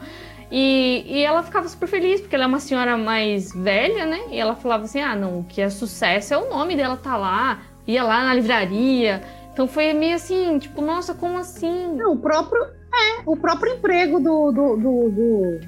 E, 0.51 1.03
e 1.07 1.23
ela 1.23 1.43
ficava 1.43 1.67
super 1.67 1.87
feliz, 1.87 2.21
porque 2.21 2.35
ela 2.35 2.45
é 2.45 2.47
uma 2.47 2.59
senhora 2.59 2.95
mais 2.95 3.51
velha, 3.53 4.05
né? 4.05 4.21
E 4.31 4.39
ela 4.39 4.55
falava 4.55 4.85
assim: 4.85 5.01
ah, 5.01 5.15
não, 5.15 5.39
o 5.39 5.43
que 5.43 5.59
é 5.59 5.69
sucesso 5.69 6.33
é 6.33 6.37
o 6.37 6.49
nome 6.49 6.75
dela 6.75 6.97
tá 6.97 7.17
lá, 7.17 7.61
ia 7.87 8.03
lá 8.03 8.23
na 8.23 8.33
livraria. 8.33 9.21
Então 9.51 9.67
foi 9.67 9.91
meio 9.93 10.15
assim, 10.15 10.57
tipo, 10.57 10.81
nossa, 10.81 11.13
como 11.13 11.37
assim? 11.37 11.93
Não, 11.95 12.13
o 12.13 12.17
próprio, 12.17 12.63
é, 12.63 13.21
o 13.25 13.35
próprio 13.35 13.73
emprego 13.73 14.19
do, 14.19 14.51
do, 14.51 14.77
do, 14.77 15.09
do, 15.09 15.59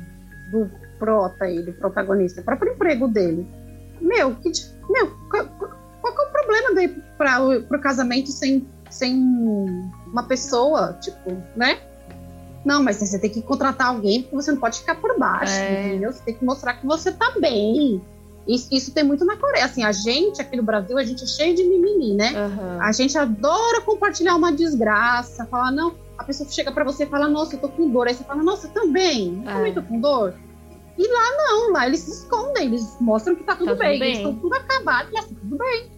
do 0.52 0.72
prota 0.98 1.46
aí, 1.46 1.62
do 1.62 1.74
protagonista, 1.74 2.42
o 2.42 2.44
próprio 2.44 2.74
emprego 2.74 3.08
dele. 3.08 3.46
Meu, 4.00 4.36
que, 4.36 4.52
meu, 4.90 5.12
problema 6.52 6.76
daí 6.76 6.88
para 7.18 7.78
o 7.78 7.80
casamento 7.80 8.30
sem, 8.32 8.68
sem 8.90 9.16
uma 10.08 10.24
pessoa, 10.24 10.98
tipo, 11.02 11.32
né? 11.56 11.80
Não, 12.66 12.84
mas 12.84 12.98
você 12.98 13.18
tem 13.18 13.30
que 13.30 13.42
contratar 13.42 13.88
alguém 13.88 14.22
porque 14.22 14.36
você 14.36 14.52
não 14.52 14.60
pode 14.60 14.80
ficar 14.80 14.96
por 14.96 15.18
baixo, 15.18 15.54
É. 15.54 15.88
entendeu? 15.88 16.12
Você 16.14 16.22
tem 16.24 16.36
que 16.36 16.46
mostrar 16.46 16.76
que 16.76 16.86
você 16.86 17.12
tá 17.12 17.34
bem. 17.40 18.02
Isso, 18.48 18.68
isso 18.72 18.92
tem 18.92 19.04
muito 19.04 19.24
na 19.26 19.36
Coreia. 19.38 19.66
Assim, 19.66 19.84
a 19.84 19.92
gente 19.92 20.42
aqui 20.42 20.56
no 20.58 20.64
Brasil, 20.64 20.98
a 20.98 21.04
gente 21.04 21.24
é 21.24 21.28
cheio 21.28 21.56
de 21.56 21.64
mimimi, 21.64 22.14
né? 22.14 22.34
Aham. 22.36 22.80
A 22.82 22.92
gente 22.92 23.18
adora 23.18 23.82
compartilhar 23.82 24.36
uma 24.36 24.52
desgraça, 24.52 25.46
falar, 25.46 25.72
não, 25.72 25.96
a 26.18 26.24
pessoa 26.24 26.48
chega 26.50 26.72
pra 26.72 26.84
você 26.84 27.04
e 27.04 27.08
fala, 27.08 27.28
nossa, 27.28 27.56
eu 27.56 27.60
tô 27.60 27.70
com 27.70 27.90
dor. 27.90 28.08
Aí 28.08 28.14
você 28.14 28.24
fala, 28.24 28.44
nossa, 28.44 28.68
eu 28.68 28.72
também, 28.72 29.42
eu 29.44 29.50
É. 29.50 29.54
também 29.54 29.74
tô 29.74 29.82
com 29.84 30.00
dor. 30.00 30.34
E 30.98 31.08
lá 31.08 31.38
não, 31.38 31.72
lá 31.72 31.88
eles 31.88 32.02
se 32.02 32.12
escondem, 32.12 32.66
eles 32.66 32.96
mostram 33.00 33.36
que 33.36 33.44
tá 33.44 33.56
tudo 33.56 33.70
tudo 33.70 33.80
bem, 33.80 33.98
bem. 33.98 34.08
eles 34.10 34.18
estão 34.20 34.36
tudo 34.36 34.54
acabado, 34.54 35.10
mas 35.14 35.26
tá 35.26 35.34
tudo 35.40 35.58
bem. 35.58 35.90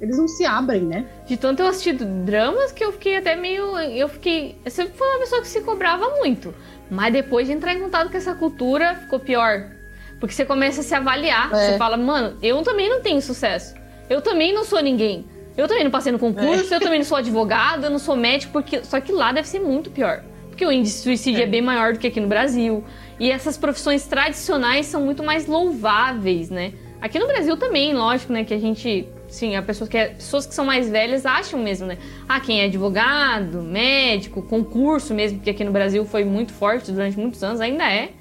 Eles 0.00 0.18
não 0.18 0.26
se 0.26 0.44
abrem, 0.44 0.82
né? 0.82 1.06
De 1.26 1.36
tanto 1.36 1.62
eu 1.62 1.68
assistido 1.68 2.04
dramas 2.24 2.72
que 2.72 2.84
eu 2.84 2.92
fiquei 2.92 3.16
até 3.16 3.36
meio. 3.36 3.78
Eu 3.78 4.08
fiquei. 4.08 4.56
Eu 4.64 4.70
sempre 4.70 4.96
fui 4.96 5.06
uma 5.06 5.18
pessoa 5.20 5.40
que 5.40 5.48
se 5.48 5.60
cobrava 5.60 6.08
muito. 6.18 6.54
Mas 6.90 7.12
depois 7.12 7.46
de 7.46 7.52
entrar 7.52 7.74
em 7.74 7.80
contato 7.80 8.10
com 8.10 8.16
essa 8.16 8.34
cultura, 8.34 8.94
ficou 8.96 9.18
pior. 9.20 9.70
Porque 10.18 10.34
você 10.34 10.44
começa 10.44 10.80
a 10.80 10.84
se 10.84 10.94
avaliar. 10.94 11.52
É. 11.52 11.72
Você 11.72 11.78
fala, 11.78 11.96
mano, 11.96 12.36
eu 12.42 12.62
também 12.62 12.88
não 12.88 13.00
tenho 13.00 13.20
sucesso. 13.20 13.74
Eu 14.08 14.20
também 14.22 14.52
não 14.52 14.64
sou 14.64 14.80
ninguém. 14.82 15.24
Eu 15.56 15.66
também 15.68 15.84
não 15.84 15.90
passei 15.90 16.12
no 16.12 16.18
concurso, 16.18 16.72
É. 16.72 16.76
eu 16.76 16.80
também 16.80 16.98
não 16.98 17.06
sou 17.06 17.16
advogado, 17.16 17.84
eu 17.84 17.90
não 17.90 17.98
sou 17.98 18.14
médico, 18.16 18.52
porque. 18.52 18.84
Só 18.84 19.00
que 19.00 19.10
lá 19.12 19.32
deve 19.32 19.48
ser 19.48 19.60
muito 19.60 19.90
pior. 19.90 20.22
Porque 20.48 20.64
o 20.66 20.72
índice 20.72 20.96
de 20.96 21.02
suicídio 21.02 21.40
é. 21.40 21.44
É. 21.44 21.46
bem 21.46 21.62
maior 21.62 21.92
do 21.92 21.98
que 21.98 22.06
aqui 22.06 22.20
no 22.20 22.28
Brasil. 22.28 22.82
E 23.20 23.30
essas 23.30 23.56
profissões 23.56 24.04
tradicionais 24.06 24.86
são 24.86 25.02
muito 25.02 25.22
mais 25.22 25.46
louváveis, 25.46 26.50
né? 26.50 26.72
Aqui 27.00 27.18
no 27.18 27.26
Brasil 27.26 27.56
também, 27.56 27.94
lógico, 27.94 28.32
né? 28.32 28.44
Que 28.44 28.54
a 28.54 28.58
gente. 28.58 29.06
Sim, 29.36 29.54
a 29.54 29.60
pessoa 29.62 29.86
que 29.86 29.98
é, 29.98 30.08
pessoas 30.14 30.46
que 30.46 30.54
são 30.54 30.64
mais 30.64 30.88
velhas 30.88 31.26
acham 31.26 31.60
mesmo, 31.62 31.86
né? 31.86 31.98
Ah, 32.26 32.40
quem 32.40 32.62
é 32.62 32.64
advogado, 32.64 33.60
médico, 33.60 34.40
concurso 34.40 35.12
mesmo, 35.12 35.40
que 35.40 35.50
aqui 35.50 35.62
no 35.62 35.70
Brasil 35.72 36.06
foi 36.06 36.24
muito 36.24 36.54
forte 36.54 36.90
durante 36.90 37.18
muitos 37.18 37.42
anos, 37.44 37.60
ainda 37.60 37.84
é. 37.84 38.12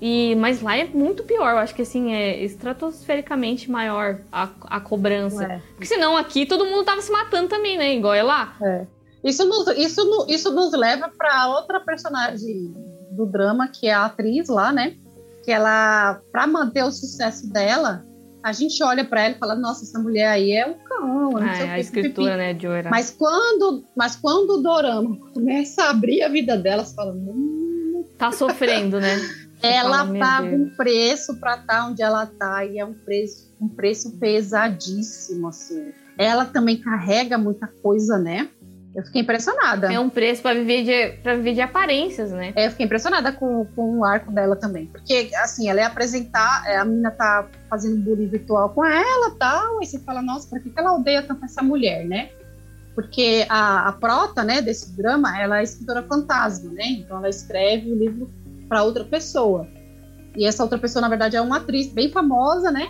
E, 0.00 0.34
mas 0.36 0.62
lá 0.62 0.74
é 0.74 0.84
muito 0.86 1.24
pior, 1.24 1.50
eu 1.50 1.58
acho 1.58 1.74
que 1.74 1.82
assim, 1.82 2.14
é 2.14 2.42
estratosfericamente 2.42 3.70
maior 3.70 4.20
a, 4.32 4.48
a 4.62 4.80
cobrança. 4.80 5.44
É. 5.44 5.60
Porque 5.72 5.84
senão 5.84 6.16
aqui 6.16 6.46
todo 6.46 6.64
mundo 6.64 6.84
tava 6.84 7.02
se 7.02 7.12
matando 7.12 7.48
também, 7.48 7.76
né? 7.76 7.94
Igual 7.94 8.14
é 8.14 8.22
lá. 8.22 8.56
Isso 9.22 9.44
nos, 9.44 9.68
isso, 9.76 10.04
no- 10.06 10.26
isso 10.26 10.50
nos 10.54 10.72
leva 10.72 11.10
pra 11.18 11.48
outra 11.48 11.80
personagem 11.80 12.72
do 13.10 13.26
drama, 13.26 13.68
que 13.68 13.88
é 13.88 13.92
a 13.92 14.06
atriz 14.06 14.48
lá, 14.48 14.72
né? 14.72 14.94
Que 15.44 15.52
ela, 15.52 16.18
pra 16.32 16.46
manter 16.46 16.82
o 16.82 16.90
sucesso 16.90 17.52
dela, 17.52 18.05
a 18.46 18.52
gente 18.52 18.80
olha 18.84 19.04
pra 19.04 19.24
ela 19.24 19.34
e 19.34 19.38
fala, 19.38 19.56
nossa, 19.56 19.82
essa 19.82 19.98
mulher 19.98 20.28
aí 20.28 20.52
é 20.52 20.64
um 20.64 20.74
cão, 20.74 21.36
Ah, 21.38 21.52
que, 21.52 21.62
a 21.64 21.80
escritura, 21.80 22.36
né, 22.36 22.54
de 22.54 22.68
Oira. 22.68 22.88
Mas 22.90 23.10
quando, 23.10 23.84
mas 23.96 24.14
quando 24.14 24.50
o 24.50 24.62
dorama 24.62 25.16
começa 25.34 25.82
a 25.82 25.90
abrir 25.90 26.22
a 26.22 26.28
vida 26.28 26.56
dela, 26.56 26.84
você 26.84 26.94
fala, 26.94 27.12
hum, 27.12 28.04
Tá 28.16 28.30
sofrendo, 28.30 29.00
né? 29.00 29.16
Ela 29.60 30.06
fala, 30.06 30.18
paga 30.20 30.48
Deus. 30.50 30.60
um 30.60 30.76
preço 30.76 31.40
para 31.40 31.56
estar 31.56 31.88
onde 31.88 32.02
ela 32.02 32.24
tá 32.26 32.64
e 32.64 32.78
é 32.78 32.84
um 32.84 32.94
preço, 32.94 33.52
um 33.60 33.66
preço 33.68 34.16
pesadíssimo 34.18 35.48
assim. 35.48 35.92
Ela 36.16 36.44
também 36.44 36.76
carrega 36.76 37.36
muita 37.36 37.66
coisa, 37.82 38.16
né? 38.16 38.48
Eu 38.96 39.02
fiquei 39.02 39.20
impressionada. 39.20 39.92
É 39.92 40.00
um 40.00 40.08
preço 40.08 40.40
para 40.40 40.54
viver 40.54 40.82
de 40.82 41.18
para 41.22 41.34
viver 41.34 41.52
de 41.52 41.60
aparências, 41.60 42.32
né? 42.32 42.54
É, 42.56 42.66
eu 42.66 42.70
fiquei 42.70 42.86
impressionada 42.86 43.30
com, 43.30 43.66
com 43.76 43.98
o 43.98 44.04
arco 44.04 44.32
dela 44.32 44.56
também. 44.56 44.86
Porque, 44.86 45.30
assim, 45.36 45.68
ela 45.68 45.80
ia 45.80 45.86
apresentar, 45.86 46.64
é, 46.66 46.78
a 46.78 46.84
menina 46.86 47.10
tá 47.10 47.46
fazendo 47.68 48.02
bullying 48.02 48.28
virtual 48.28 48.70
com 48.70 48.82
ela 48.82 49.32
tal, 49.38 49.80
aí 49.80 49.86
você 49.86 49.98
fala, 49.98 50.22
nossa, 50.22 50.48
por 50.48 50.58
que 50.62 50.72
ela 50.74 50.94
odeia 50.94 51.22
tanto 51.22 51.44
essa 51.44 51.62
mulher, 51.62 52.06
né? 52.06 52.30
Porque 52.94 53.44
a, 53.50 53.90
a 53.90 53.92
prota, 53.92 54.42
né, 54.42 54.62
desse 54.62 54.96
drama, 54.96 55.38
ela 55.38 55.60
é 55.60 55.62
escritora 55.62 56.02
fantasma, 56.02 56.72
né? 56.72 56.86
Então 56.86 57.18
ela 57.18 57.28
escreve 57.28 57.92
o 57.92 57.94
livro 57.94 58.30
para 58.66 58.82
outra 58.82 59.04
pessoa. 59.04 59.68
E 60.34 60.46
essa 60.46 60.62
outra 60.62 60.78
pessoa, 60.78 61.02
na 61.02 61.10
verdade, 61.10 61.36
é 61.36 61.40
uma 61.42 61.58
atriz 61.58 61.92
bem 61.92 62.10
famosa, 62.10 62.70
né? 62.70 62.88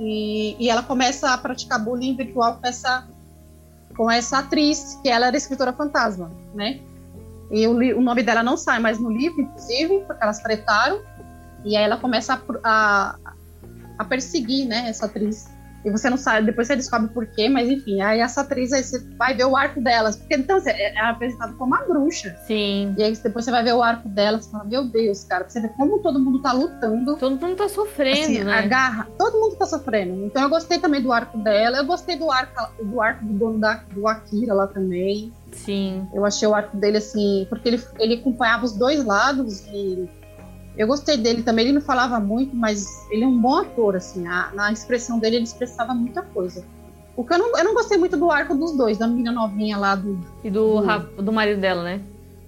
E, 0.00 0.56
e 0.58 0.68
ela 0.68 0.82
começa 0.82 1.32
a 1.32 1.38
praticar 1.38 1.78
bullying 1.78 2.16
virtual 2.16 2.56
com 2.56 2.66
essa 2.66 3.06
com 3.96 4.10
essa 4.10 4.38
atriz, 4.38 4.98
que 5.02 5.08
ela 5.08 5.26
era 5.26 5.36
escritora 5.36 5.72
fantasma, 5.72 6.30
né? 6.54 6.80
E 7.50 7.66
o, 7.66 7.98
o 7.98 8.02
nome 8.02 8.22
dela 8.22 8.42
não 8.42 8.56
sai 8.56 8.78
mais 8.78 8.98
no 8.98 9.10
livro, 9.10 9.40
inclusive, 9.40 10.00
porque 10.06 10.22
elas 10.22 10.40
tretaram. 10.40 11.00
E 11.64 11.76
aí 11.76 11.84
ela 11.84 11.96
começa 11.96 12.34
a, 12.34 12.40
a, 12.64 13.16
a 13.98 14.04
perseguir, 14.04 14.66
né, 14.66 14.88
essa 14.88 15.06
atriz. 15.06 15.48
E 15.84 15.90
você 15.90 16.10
não 16.10 16.16
sabe, 16.16 16.46
depois 16.46 16.66
você 16.66 16.76
descobre 16.76 17.08
por 17.08 17.26
quê, 17.26 17.48
mas 17.48 17.68
enfim, 17.68 18.00
aí 18.00 18.20
essa 18.20 18.40
atriz, 18.40 18.72
aí 18.72 18.82
você 18.82 18.98
vai 19.16 19.34
ver 19.34 19.44
o 19.44 19.56
arco 19.56 19.80
delas. 19.80 20.16
Porque 20.16 20.34
então 20.34 20.58
é, 20.66 20.94
é 20.94 21.00
apresentado 21.00 21.54
como 21.56 21.74
uma 21.74 21.84
bruxa. 21.84 22.36
Sim. 22.46 22.94
E 22.98 23.02
aí 23.02 23.16
depois 23.16 23.44
você 23.44 23.50
vai 23.50 23.62
ver 23.62 23.74
o 23.74 23.82
arco 23.82 24.08
delas 24.08 24.46
e 24.46 24.50
fala, 24.50 24.64
meu 24.64 24.84
Deus, 24.84 25.24
cara, 25.24 25.44
pra 25.44 25.52
você 25.52 25.60
ver 25.60 25.68
como 25.70 26.00
todo 26.00 26.18
mundo 26.18 26.40
tá 26.40 26.52
lutando. 26.52 27.16
Todo 27.16 27.38
mundo 27.40 27.56
tá 27.56 27.68
sofrendo, 27.68 28.20
assim, 28.20 28.44
né? 28.44 28.58
A 28.58 28.62
garra, 28.62 29.06
todo 29.16 29.38
mundo 29.38 29.56
tá 29.56 29.66
sofrendo. 29.66 30.24
Então 30.26 30.42
eu 30.42 30.48
gostei 30.48 30.78
também 30.78 31.00
do 31.00 31.12
arco 31.12 31.38
dela, 31.38 31.78
eu 31.78 31.84
gostei 31.84 32.16
do 32.16 32.30
arco 32.30 32.56
do, 32.82 33.00
arco 33.00 33.24
do 33.24 33.32
dono 33.32 33.58
da, 33.58 33.74
do 33.92 34.06
Akira 34.08 34.54
lá 34.54 34.66
também. 34.66 35.32
Sim. 35.52 36.06
Eu 36.12 36.24
achei 36.24 36.46
o 36.46 36.54
arco 36.54 36.76
dele 36.76 36.98
assim, 36.98 37.46
porque 37.48 37.68
ele, 37.68 37.82
ele 37.98 38.14
acompanhava 38.14 38.64
os 38.64 38.72
dois 38.72 39.04
lados 39.04 39.64
e 39.66 40.08
eu 40.76 40.86
gostei 40.86 41.16
dele 41.16 41.42
também. 41.42 41.66
Ele 41.66 41.74
não 41.74 41.80
falava 41.80 42.20
muito, 42.20 42.54
mas 42.54 42.86
ele 43.10 43.24
é 43.24 43.26
um 43.26 43.38
bom 43.38 43.56
ator, 43.56 43.96
assim. 43.96 44.26
A, 44.26 44.50
na 44.54 44.72
expressão 44.72 45.18
dele, 45.18 45.36
ele 45.36 45.44
expressava 45.44 45.94
muita 45.94 46.22
coisa. 46.22 46.64
O 47.16 47.24
que 47.24 47.32
eu 47.32 47.38
não, 47.38 47.56
eu 47.56 47.64
não 47.64 47.74
gostei 47.74 47.96
muito 47.96 48.16
do 48.16 48.30
arco 48.30 48.54
dos 48.54 48.76
dois, 48.76 48.98
da 48.98 49.06
menina 49.06 49.32
novinha 49.32 49.78
lá 49.78 49.94
do. 49.94 50.20
E 50.44 50.50
do, 50.50 50.82
do, 50.82 51.22
do 51.22 51.32
marido 51.32 51.60
dela, 51.60 51.82
né? 51.82 52.00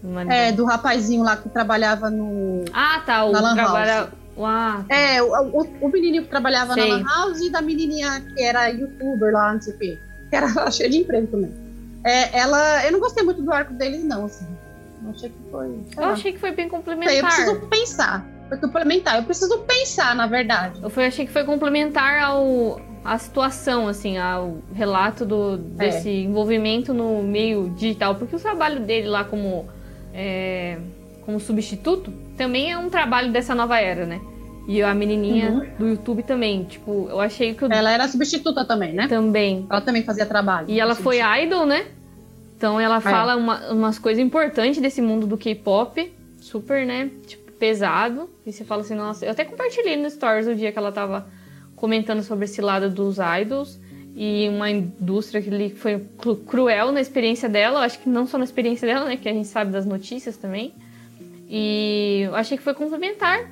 Do 0.02 0.10
marido 0.10 0.30
é, 0.30 0.44
dela. 0.46 0.56
do 0.56 0.64
rapazinho 0.66 1.22
lá 1.22 1.36
que 1.36 1.48
trabalhava 1.48 2.10
no. 2.10 2.64
Ah, 2.72 3.02
tá. 3.04 3.24
O 3.24 3.32
trabalha. 3.32 4.10
Ah, 4.40 4.84
tá. 4.86 4.94
É, 4.94 5.22
o, 5.22 5.26
o, 5.26 5.66
o 5.80 5.88
menininho 5.88 6.22
que 6.24 6.28
trabalhava 6.28 6.74
sei. 6.74 6.88
na 6.88 6.96
Lan 6.96 7.04
House 7.04 7.40
e 7.40 7.50
da 7.50 7.62
menininha 7.62 8.20
que 8.20 8.42
era 8.42 8.68
youtuber 8.68 9.32
lá, 9.32 9.54
não 9.54 9.62
sei 9.62 9.74
o 9.74 9.78
quê. 9.78 9.98
Que 10.28 10.36
era 10.36 10.48
cheia 10.70 10.90
de 10.90 10.98
emprego 10.98 11.26
também. 11.28 11.52
É, 12.04 12.38
ela. 12.38 12.84
Eu 12.84 12.92
não 12.92 13.00
gostei 13.00 13.24
muito 13.24 13.40
do 13.40 13.50
arco 13.50 13.72
deles, 13.72 14.04
não, 14.04 14.26
assim. 14.26 14.46
Eu 15.02 15.10
achei 15.10 15.28
que 15.30 15.50
foi. 15.50 15.66
Eu 15.96 16.02
lá. 16.02 16.12
achei 16.12 16.32
que 16.32 16.38
foi 16.38 16.52
bem 16.52 16.68
complementar. 16.68 17.14
Eu 17.14 17.24
preciso 17.24 17.60
pensar. 17.68 18.26
Foi 18.48 18.58
complementar. 18.58 19.16
Eu 19.16 19.24
preciso 19.24 19.58
pensar, 19.58 20.14
na 20.14 20.26
verdade. 20.26 20.80
Eu 20.82 20.90
achei 21.04 21.26
que 21.26 21.32
foi 21.32 21.44
complementar 21.44 22.22
ao 22.22 22.80
a 23.04 23.16
situação, 23.16 23.88
assim, 23.88 24.18
ao 24.18 24.58
relato 24.74 25.24
do, 25.24 25.56
desse 25.56 26.08
é. 26.08 26.20
envolvimento 26.22 26.92
no 26.92 27.22
meio 27.22 27.70
digital, 27.70 28.16
porque 28.16 28.36
o 28.36 28.40
trabalho 28.40 28.80
dele 28.80 29.06
lá 29.06 29.24
como, 29.24 29.66
é, 30.12 30.78
como 31.24 31.40
substituto 31.40 32.12
também 32.36 32.70
é 32.70 32.76
um 32.76 32.90
trabalho 32.90 33.32
dessa 33.32 33.54
nova 33.54 33.78
era, 33.80 34.04
né? 34.04 34.20
E 34.66 34.82
a 34.82 34.92
menininha 34.92 35.50
uhum. 35.50 35.66
do 35.78 35.88
YouTube 35.88 36.22
também, 36.22 36.64
tipo, 36.64 37.08
eu 37.08 37.18
achei 37.18 37.54
que... 37.54 37.64
Eu... 37.64 37.72
Ela 37.72 37.90
era 37.90 38.06
substituta 38.06 38.66
também, 38.66 38.92
né? 38.92 39.08
Também. 39.08 39.66
Ela 39.70 39.80
também 39.80 40.02
fazia 40.02 40.26
trabalho. 40.26 40.68
E 40.68 40.78
ela 40.78 40.94
foi 40.94 41.20
idol, 41.20 41.64
né? 41.64 41.86
Então 42.58 42.80
ela 42.80 42.96
é. 42.96 43.00
fala 43.00 43.36
uma, 43.36 43.72
umas 43.72 44.00
coisas 44.00 44.20
importantes 44.20 44.82
desse 44.82 45.00
mundo 45.00 45.28
do 45.28 45.38
K-pop, 45.38 46.12
super, 46.40 46.84
né, 46.84 47.08
tipo, 47.24 47.52
pesado. 47.52 48.28
E 48.44 48.52
você 48.52 48.64
fala 48.64 48.82
assim, 48.82 48.96
nossa, 48.96 49.24
eu 49.24 49.30
até 49.30 49.44
compartilhei 49.44 49.96
no 49.96 50.10
Stories 50.10 50.48
o 50.48 50.56
dia 50.56 50.72
que 50.72 50.78
ela 50.78 50.90
tava 50.90 51.28
comentando 51.76 52.20
sobre 52.24 52.46
esse 52.46 52.60
lado 52.60 52.90
dos 52.90 53.18
idols 53.40 53.78
e 54.16 54.48
uma 54.48 54.68
indústria 54.68 55.40
que 55.40 55.70
foi 55.70 56.04
cruel 56.44 56.90
na 56.90 57.00
experiência 57.00 57.48
dela, 57.48 57.78
eu 57.78 57.84
acho 57.84 58.00
que 58.00 58.08
não 58.08 58.26
só 58.26 58.36
na 58.36 58.42
experiência 58.42 58.88
dela, 58.88 59.04
né, 59.04 59.16
que 59.16 59.28
a 59.28 59.32
gente 59.32 59.46
sabe 59.46 59.70
das 59.70 59.86
notícias 59.86 60.36
também. 60.36 60.74
E 61.48 62.22
eu 62.24 62.34
achei 62.34 62.58
que 62.58 62.64
foi 62.64 62.74
complementar, 62.74 63.48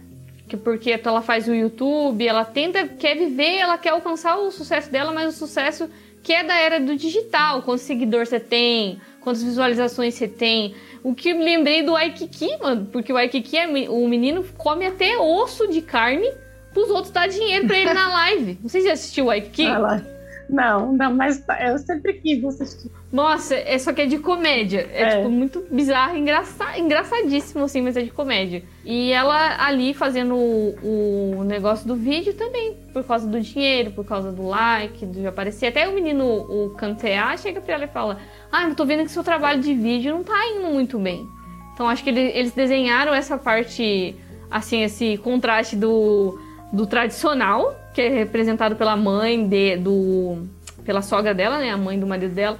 que 0.48 0.56
porque 0.56 1.00
ela 1.04 1.22
faz 1.22 1.46
o 1.46 1.54
YouTube, 1.54 2.26
ela 2.26 2.44
tenta, 2.44 2.88
quer 2.88 3.16
viver, 3.16 3.58
ela 3.58 3.78
quer 3.78 3.90
alcançar 3.90 4.36
o 4.38 4.50
sucesso 4.50 4.90
dela, 4.90 5.12
mas 5.12 5.32
o 5.32 5.38
sucesso 5.38 5.88
que 6.22 6.32
é 6.32 6.42
da 6.42 6.54
era 6.58 6.80
do 6.80 6.96
digital. 6.96 7.62
Quantos 7.62 7.82
seguidores 7.82 8.28
você 8.28 8.40
tem, 8.40 9.00
quantas 9.20 9.42
visualizações 9.42 10.14
você 10.14 10.28
tem. 10.28 10.74
O 11.02 11.14
que 11.14 11.30
eu 11.30 11.36
me 11.36 11.44
lembrei 11.44 11.82
do 11.82 11.94
Aikiki, 11.94 12.56
mano, 12.58 12.88
porque 12.92 13.12
o 13.12 13.16
Aikiki, 13.16 13.56
é, 13.56 13.66
o 13.88 14.08
menino 14.08 14.44
come 14.56 14.86
até 14.86 15.16
osso 15.18 15.68
de 15.68 15.82
carne 15.82 16.28
pros 16.72 16.90
outros 16.90 17.12
dar 17.12 17.26
dinheiro 17.28 17.66
pra 17.66 17.78
ele 17.78 17.94
na 17.94 18.08
live. 18.08 18.58
Não 18.62 18.68
sei 18.68 18.80
se 18.80 18.86
você 18.86 18.92
assistiu 18.92 19.26
o 19.26 19.30
Aikiki. 19.30 19.66
Ah 19.66 20.15
não, 20.48 20.92
não, 20.92 21.14
mas 21.14 21.44
eu 21.60 21.78
sempre 21.78 22.14
quis 22.14 22.44
assistir. 22.44 22.90
Nossa, 23.12 23.54
é 23.54 23.78
só 23.78 23.92
que 23.92 24.02
é 24.02 24.06
de 24.06 24.18
comédia. 24.18 24.88
É, 24.92 25.02
é. 25.02 25.16
tipo 25.16 25.28
muito 25.28 25.66
bizarro, 25.70 26.16
engraçado, 26.16 26.78
engraçadíssimo 26.78 27.64
assim, 27.64 27.80
mas 27.82 27.96
é 27.96 28.02
de 28.02 28.10
comédia. 28.10 28.62
E 28.84 29.10
ela 29.12 29.64
ali 29.64 29.92
fazendo 29.92 30.34
o, 30.36 31.38
o, 31.38 31.44
negócio 31.44 31.86
do 31.86 31.96
vídeo 31.96 32.34
também, 32.34 32.76
por 32.92 33.04
causa 33.04 33.26
do 33.26 33.40
dinheiro, 33.40 33.90
por 33.90 34.04
causa 34.04 34.30
do 34.30 34.46
like, 34.46 35.04
de 35.06 35.26
aparecer. 35.26 35.66
Até 35.66 35.88
o 35.88 35.92
menino, 35.92 36.24
o 36.24 36.70
Canteá, 36.76 37.36
chega 37.36 37.60
pra 37.60 37.74
ela 37.74 37.84
e 37.84 37.88
fala: 37.88 38.18
Ah, 38.50 38.68
eu 38.68 38.74
tô 38.74 38.84
vendo 38.84 39.04
que 39.04 39.10
seu 39.10 39.24
trabalho 39.24 39.60
de 39.60 39.74
vídeo 39.74 40.14
não 40.14 40.22
tá 40.22 40.46
indo 40.48 40.68
muito 40.68 40.98
bem. 40.98 41.26
Então 41.74 41.88
acho 41.88 42.02
que 42.04 42.10
ele, 42.10 42.20
eles 42.20 42.52
desenharam 42.52 43.12
essa 43.12 43.36
parte, 43.36 44.16
assim, 44.50 44.82
esse 44.82 45.18
contraste 45.18 45.76
do, 45.76 46.38
do 46.72 46.86
tradicional 46.86 47.74
que 47.96 48.02
é 48.02 48.08
representado 48.10 48.76
pela 48.76 48.94
mãe 48.94 49.48
de, 49.48 49.78
do 49.78 50.46
pela 50.84 51.00
sogra 51.00 51.32
dela, 51.32 51.58
né, 51.58 51.70
a 51.70 51.78
mãe 51.78 51.98
do 51.98 52.06
marido 52.06 52.34
dela, 52.34 52.58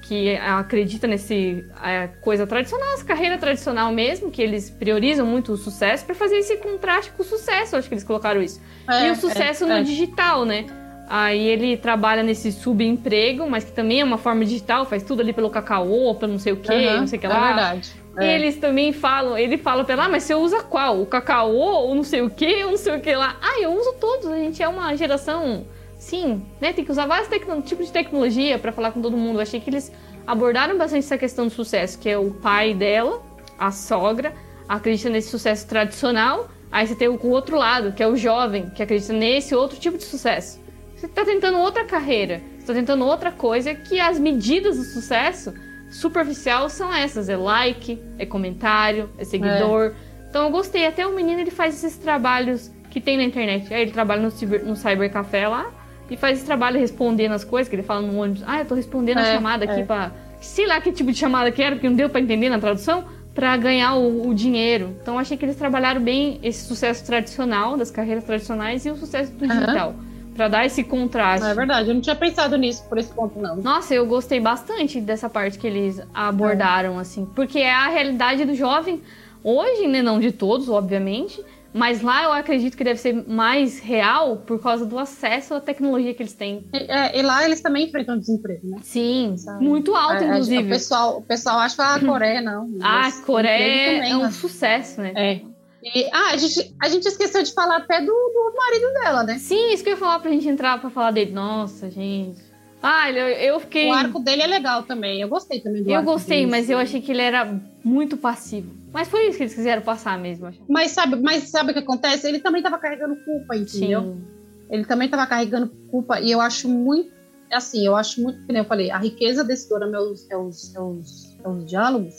que 0.00 0.34
acredita 0.36 1.06
nesse 1.06 1.62
é, 1.84 2.06
coisa 2.22 2.46
tradicional, 2.46 2.94
essa 2.94 3.04
carreira 3.04 3.36
tradicional 3.36 3.92
mesmo, 3.92 4.30
que 4.30 4.40
eles 4.40 4.70
priorizam 4.70 5.26
muito 5.26 5.52
o 5.52 5.56
sucesso 5.58 6.06
para 6.06 6.14
fazer 6.14 6.38
esse 6.38 6.56
contraste 6.56 7.10
com 7.10 7.22
o 7.22 7.26
sucesso, 7.26 7.76
acho 7.76 7.86
que 7.86 7.94
eles 7.94 8.02
colocaram 8.02 8.40
isso. 8.40 8.62
É, 8.88 9.08
e 9.08 9.10
o 9.10 9.16
sucesso 9.16 9.64
é, 9.64 9.66
no 9.66 9.74
é. 9.74 9.82
digital, 9.82 10.46
né? 10.46 10.64
Aí 11.06 11.46
ele 11.46 11.76
trabalha 11.76 12.22
nesse 12.22 12.50
subemprego, 12.50 13.48
mas 13.48 13.64
que 13.64 13.72
também 13.72 14.00
é 14.00 14.04
uma 14.04 14.18
forma 14.18 14.42
digital, 14.42 14.86
faz 14.86 15.02
tudo 15.02 15.20
ali 15.20 15.34
pelo 15.34 15.50
cacau, 15.50 16.14
pelo 16.14 16.32
não 16.32 16.38
sei 16.38 16.54
o 16.54 16.56
que, 16.56 16.72
uhum, 16.72 17.00
não 17.00 17.06
sei 17.06 17.18
o 17.18 17.20
que 17.20 17.26
é 17.26 17.28
lá. 17.28 17.50
É 17.50 17.54
verdade. 17.54 17.92
E 18.20 18.24
eles 18.24 18.56
também 18.56 18.92
falam, 18.92 19.38
ele 19.38 19.56
fala 19.56 19.84
pra 19.84 19.94
ela, 19.94 20.04
ah, 20.06 20.08
mas 20.08 20.24
você 20.24 20.34
usa 20.34 20.62
qual? 20.62 21.00
O 21.00 21.06
cacau 21.06 21.54
ou 21.54 21.94
não 21.94 22.02
sei 22.02 22.22
o 22.22 22.30
que, 22.30 22.64
ou 22.64 22.72
não 22.72 22.78
sei 22.78 22.96
o 22.96 23.00
que 23.00 23.14
lá. 23.14 23.36
Ah, 23.40 23.60
eu 23.60 23.72
uso 23.72 23.94
todos, 24.00 24.26
a 24.26 24.36
gente 24.36 24.62
é 24.62 24.68
uma 24.68 24.96
geração, 24.96 25.66
sim, 25.96 26.42
né? 26.60 26.72
Tem 26.72 26.84
que 26.84 26.90
usar 26.90 27.06
vários 27.06 27.28
tipos 27.64 27.86
de 27.86 27.92
tecnologia 27.92 28.58
para 28.58 28.72
falar 28.72 28.92
com 28.92 29.00
todo 29.00 29.16
mundo. 29.16 29.36
Eu 29.36 29.42
achei 29.42 29.60
que 29.60 29.70
eles 29.70 29.92
abordaram 30.26 30.76
bastante 30.76 31.04
essa 31.04 31.16
questão 31.16 31.46
do 31.46 31.52
sucesso, 31.52 31.98
que 31.98 32.08
é 32.08 32.18
o 32.18 32.30
pai 32.30 32.74
dela, 32.74 33.22
a 33.58 33.70
sogra, 33.70 34.32
acredita 34.68 35.08
nesse 35.08 35.30
sucesso 35.30 35.66
tradicional. 35.66 36.48
Aí 36.70 36.86
você 36.86 36.94
tem 36.94 37.08
o 37.08 37.26
outro 37.26 37.56
lado, 37.56 37.92
que 37.92 38.02
é 38.02 38.08
o 38.08 38.16
jovem, 38.16 38.68
que 38.70 38.82
acredita 38.82 39.12
nesse 39.12 39.54
outro 39.54 39.78
tipo 39.78 39.96
de 39.96 40.04
sucesso. 40.04 40.60
Você 40.94 41.06
está 41.06 41.24
tentando 41.24 41.58
outra 41.58 41.84
carreira, 41.84 42.42
está 42.58 42.74
tentando 42.74 43.06
outra 43.06 43.30
coisa 43.30 43.72
que 43.74 44.00
as 44.00 44.18
medidas 44.18 44.76
do 44.76 44.82
sucesso 44.82 45.54
superficial 45.98 46.68
são 46.70 46.94
essas: 46.94 47.28
é 47.28 47.36
like, 47.36 48.00
é 48.18 48.24
comentário, 48.24 49.10
é 49.18 49.24
seguidor. 49.24 49.86
É. 49.86 50.28
Então 50.30 50.44
eu 50.44 50.50
gostei. 50.50 50.86
Até 50.86 51.06
o 51.06 51.14
menino 51.14 51.40
ele 51.40 51.50
faz 51.50 51.74
esses 51.74 51.98
trabalhos 51.98 52.70
que 52.90 53.00
tem 53.00 53.16
na 53.16 53.24
internet. 53.24 53.72
Aí 53.72 53.82
ele 53.82 53.90
trabalha 53.90 54.22
no, 54.22 54.30
cyber, 54.30 54.64
no 54.64 54.76
Cybercafé 54.76 55.48
lá 55.48 55.70
e 56.10 56.16
faz 56.16 56.38
esse 56.38 56.46
trabalho 56.46 56.78
respondendo 56.78 57.32
as 57.32 57.44
coisas 57.44 57.68
que 57.68 57.76
ele 57.76 57.82
fala 57.82 58.02
no 58.02 58.18
ônibus. 58.18 58.42
Ah, 58.46 58.60
eu 58.60 58.64
tô 58.64 58.74
respondendo 58.74 59.18
é, 59.18 59.30
a 59.30 59.34
chamada 59.34 59.64
aqui 59.64 59.80
é. 59.80 59.84
para 59.84 60.12
sei 60.40 60.66
lá 60.66 60.80
que 60.80 60.92
tipo 60.92 61.10
de 61.10 61.18
chamada 61.18 61.50
que 61.50 61.60
era, 61.60 61.74
porque 61.74 61.88
não 61.88 61.96
deu 61.96 62.08
para 62.08 62.20
entender 62.20 62.48
na 62.48 62.60
tradução, 62.60 63.04
para 63.34 63.56
ganhar 63.56 63.94
o, 63.94 64.28
o, 64.28 64.34
dinheiro. 64.34 64.96
Então 65.02 65.18
achei 65.18 65.36
que 65.36 65.44
eles 65.44 65.56
trabalharam 65.56 66.00
bem 66.00 66.38
esse 66.44 66.64
sucesso 66.64 67.04
tradicional 67.04 67.76
das 67.76 67.90
carreiras 67.90 68.22
tradicionais 68.22 68.86
e 68.86 68.90
o 68.90 68.96
sucesso 68.96 69.32
do 69.32 69.46
digital. 69.46 69.90
Uhum 69.90 70.07
para 70.38 70.46
dar 70.46 70.64
esse 70.64 70.84
contraste. 70.84 71.44
É 71.44 71.52
verdade, 71.52 71.88
eu 71.88 71.94
não 71.94 72.00
tinha 72.00 72.14
pensado 72.14 72.56
nisso 72.56 72.84
por 72.88 72.96
esse 72.96 73.12
ponto, 73.12 73.36
não. 73.40 73.56
Nossa, 73.56 73.92
eu 73.92 74.06
gostei 74.06 74.38
bastante 74.38 75.00
dessa 75.00 75.28
parte 75.28 75.58
que 75.58 75.66
eles 75.66 76.00
abordaram, 76.14 76.96
é. 76.96 77.00
assim, 77.02 77.26
porque 77.34 77.58
é 77.58 77.72
a 77.72 77.88
realidade 77.88 78.44
do 78.44 78.54
jovem 78.54 79.02
hoje, 79.42 79.88
né? 79.88 80.00
Não 80.00 80.20
de 80.20 80.30
todos, 80.30 80.68
obviamente. 80.68 81.44
Mas 81.74 82.00
lá 82.00 82.24
eu 82.24 82.32
acredito 82.32 82.76
que 82.76 82.84
deve 82.84 82.98
ser 82.98 83.12
mais 83.28 83.78
real 83.78 84.38
por 84.38 84.62
causa 84.62 84.86
do 84.86 84.98
acesso 84.98 85.54
à 85.54 85.60
tecnologia 85.60 86.14
que 86.14 86.22
eles 86.22 86.32
têm. 86.32 86.64
E, 86.72 86.76
é, 86.76 87.18
e 87.18 87.22
lá 87.22 87.44
eles 87.44 87.60
também 87.60 87.86
enfrentam 87.86 88.16
desemprego, 88.16 88.66
né? 88.68 88.78
Sim, 88.82 89.34
Sabe? 89.36 89.62
muito 89.62 89.94
alto, 89.94 90.22
é, 90.22 90.28
inclusive. 90.28 90.64
O 90.64 90.68
pessoal, 90.68 91.18
o 91.18 91.22
pessoal 91.22 91.58
acha 91.58 91.76
que 91.76 91.82
a 91.82 92.00
Coreia 92.00 92.40
não. 92.40 92.70
Ah, 92.80 93.08
a 93.08 93.12
Coreia 93.22 93.96
também, 93.96 94.12
é 94.12 94.16
um 94.16 94.22
né? 94.22 94.30
sucesso, 94.30 95.00
né? 95.00 95.12
É. 95.14 95.40
E, 95.82 96.08
ah, 96.12 96.30
a 96.32 96.36
gente, 96.36 96.74
a 96.80 96.88
gente 96.88 97.06
esqueceu 97.06 97.42
de 97.42 97.52
falar 97.52 97.78
até 97.78 98.00
do, 98.00 98.06
do 98.06 98.54
marido 98.56 98.92
dela, 98.94 99.22
né? 99.22 99.38
Sim, 99.38 99.72
isso 99.72 99.82
que 99.82 99.90
eu 99.90 99.94
ia 99.94 99.98
falar 99.98 100.18
pra 100.18 100.30
gente 100.30 100.48
entrar 100.48 100.80
pra 100.80 100.90
falar 100.90 101.12
dele. 101.12 101.30
Nossa, 101.32 101.90
gente. 101.90 102.40
Ah, 102.82 103.10
eu, 103.10 103.28
eu 103.28 103.60
fiquei. 103.60 103.88
O 103.88 103.92
arco 103.92 104.20
dele 104.20 104.42
é 104.42 104.46
legal 104.46 104.84
também. 104.84 105.20
Eu 105.20 105.28
gostei 105.28 105.60
também 105.60 105.82
do 105.82 105.90
Eu 105.90 106.02
gostei, 106.02 106.40
dele, 106.40 106.50
mas 106.50 106.70
eu 106.70 106.78
achei 106.78 107.00
que 107.00 107.10
ele 107.10 107.22
era 107.22 107.60
muito 107.84 108.16
passivo. 108.16 108.72
Mas 108.92 109.08
foi 109.08 109.28
isso 109.28 109.36
que 109.36 109.44
eles 109.44 109.54
quiseram 109.54 109.82
passar 109.82 110.18
mesmo. 110.18 110.50
Mas 110.68 110.92
sabe, 110.92 111.16
mas 111.16 111.50
sabe 111.50 111.70
o 111.70 111.72
que 111.74 111.80
acontece? 111.80 112.26
Ele 112.26 112.38
também 112.38 112.62
tava 112.62 112.78
carregando 112.78 113.16
culpa, 113.24 113.56
entendeu? 113.56 114.02
Sim. 114.02 114.24
Ele 114.70 114.84
também 114.84 115.08
tava 115.08 115.26
carregando 115.26 115.68
culpa. 115.90 116.20
E 116.20 116.30
eu 116.30 116.40
acho 116.40 116.68
muito. 116.68 117.10
Assim, 117.52 117.84
eu 117.84 117.96
acho 117.96 118.22
muito. 118.22 118.44
Que 118.46 118.52
nem 118.52 118.62
eu 118.62 118.68
falei, 118.68 118.90
a 118.90 118.98
riqueza 118.98 119.42
desse 119.42 119.68
dorama 119.68 119.96
é 119.96 120.00
os, 120.00 120.30
é 120.30 120.36
os, 120.36 120.74
é 120.74 120.80
os, 120.80 121.36
é 121.44 121.48
os 121.48 121.66
diálogos. 121.66 122.14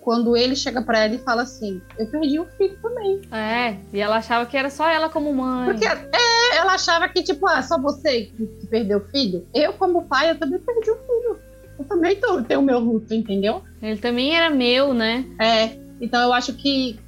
Quando 0.00 0.34
ele 0.36 0.56
chega 0.56 0.80
pra 0.82 1.00
ela 1.00 1.14
e 1.14 1.18
fala 1.18 1.42
assim: 1.42 1.80
Eu 1.98 2.06
perdi 2.06 2.38
o 2.38 2.46
filho 2.56 2.76
também. 2.80 3.20
É, 3.30 3.76
e 3.92 4.00
ela 4.00 4.16
achava 4.16 4.46
que 4.46 4.56
era 4.56 4.70
só 4.70 4.88
ela 4.88 5.08
como 5.08 5.32
mãe. 5.34 5.66
Porque 5.70 5.84
é, 5.86 6.56
ela 6.56 6.72
achava 6.74 7.08
que, 7.08 7.22
tipo, 7.22 7.46
ah, 7.46 7.62
só 7.62 7.78
você 7.78 8.22
que 8.36 8.46
que 8.46 8.66
perdeu 8.66 8.98
o 8.98 9.08
filho. 9.10 9.46
Eu, 9.54 9.72
como 9.74 10.04
pai, 10.04 10.30
eu 10.30 10.38
também 10.38 10.58
perdi 10.58 10.90
o 10.90 10.96
filho. 10.96 11.38
Eu 11.78 11.84
também 11.84 12.16
tô, 12.16 12.42
tenho 12.42 12.60
o 12.60 12.62
meu 12.62 12.78
luto, 12.78 13.12
entendeu? 13.14 13.62
Ele 13.82 13.98
também 13.98 14.34
era 14.34 14.50
meu, 14.50 14.92
né? 14.94 15.24
É. 15.40 15.70
Então 16.00 16.20
eu 16.22 16.32
acho 16.32 16.54
que 16.54 16.98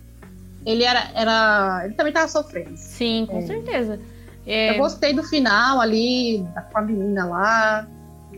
ele 0.66 0.84
era. 0.84 1.10
era 1.14 1.82
ele 1.84 1.94
também 1.94 2.12
tava 2.12 2.28
sofrendo. 2.28 2.76
Sim, 2.76 3.26
com 3.28 3.38
É. 3.38 3.42
certeza. 3.42 3.98
É, 4.46 4.72
Eu 4.74 4.78
gostei 4.78 5.12
do 5.14 5.22
final 5.22 5.80
ali, 5.80 6.44
com 6.72 6.78
a 6.78 6.82
menina 6.82 7.24
lá. 7.26 7.88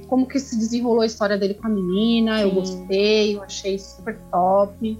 Como 0.06 0.26
que 0.26 0.38
se 0.38 0.56
desenrolou 0.58 1.00
a 1.00 1.06
história 1.06 1.38
dele 1.38 1.54
com 1.54 1.66
a 1.66 1.70
menina. 1.70 2.40
Eu 2.40 2.50
Sim. 2.50 2.54
gostei, 2.54 3.36
eu 3.36 3.42
achei 3.42 3.78
super 3.78 4.18
top. 4.30 4.98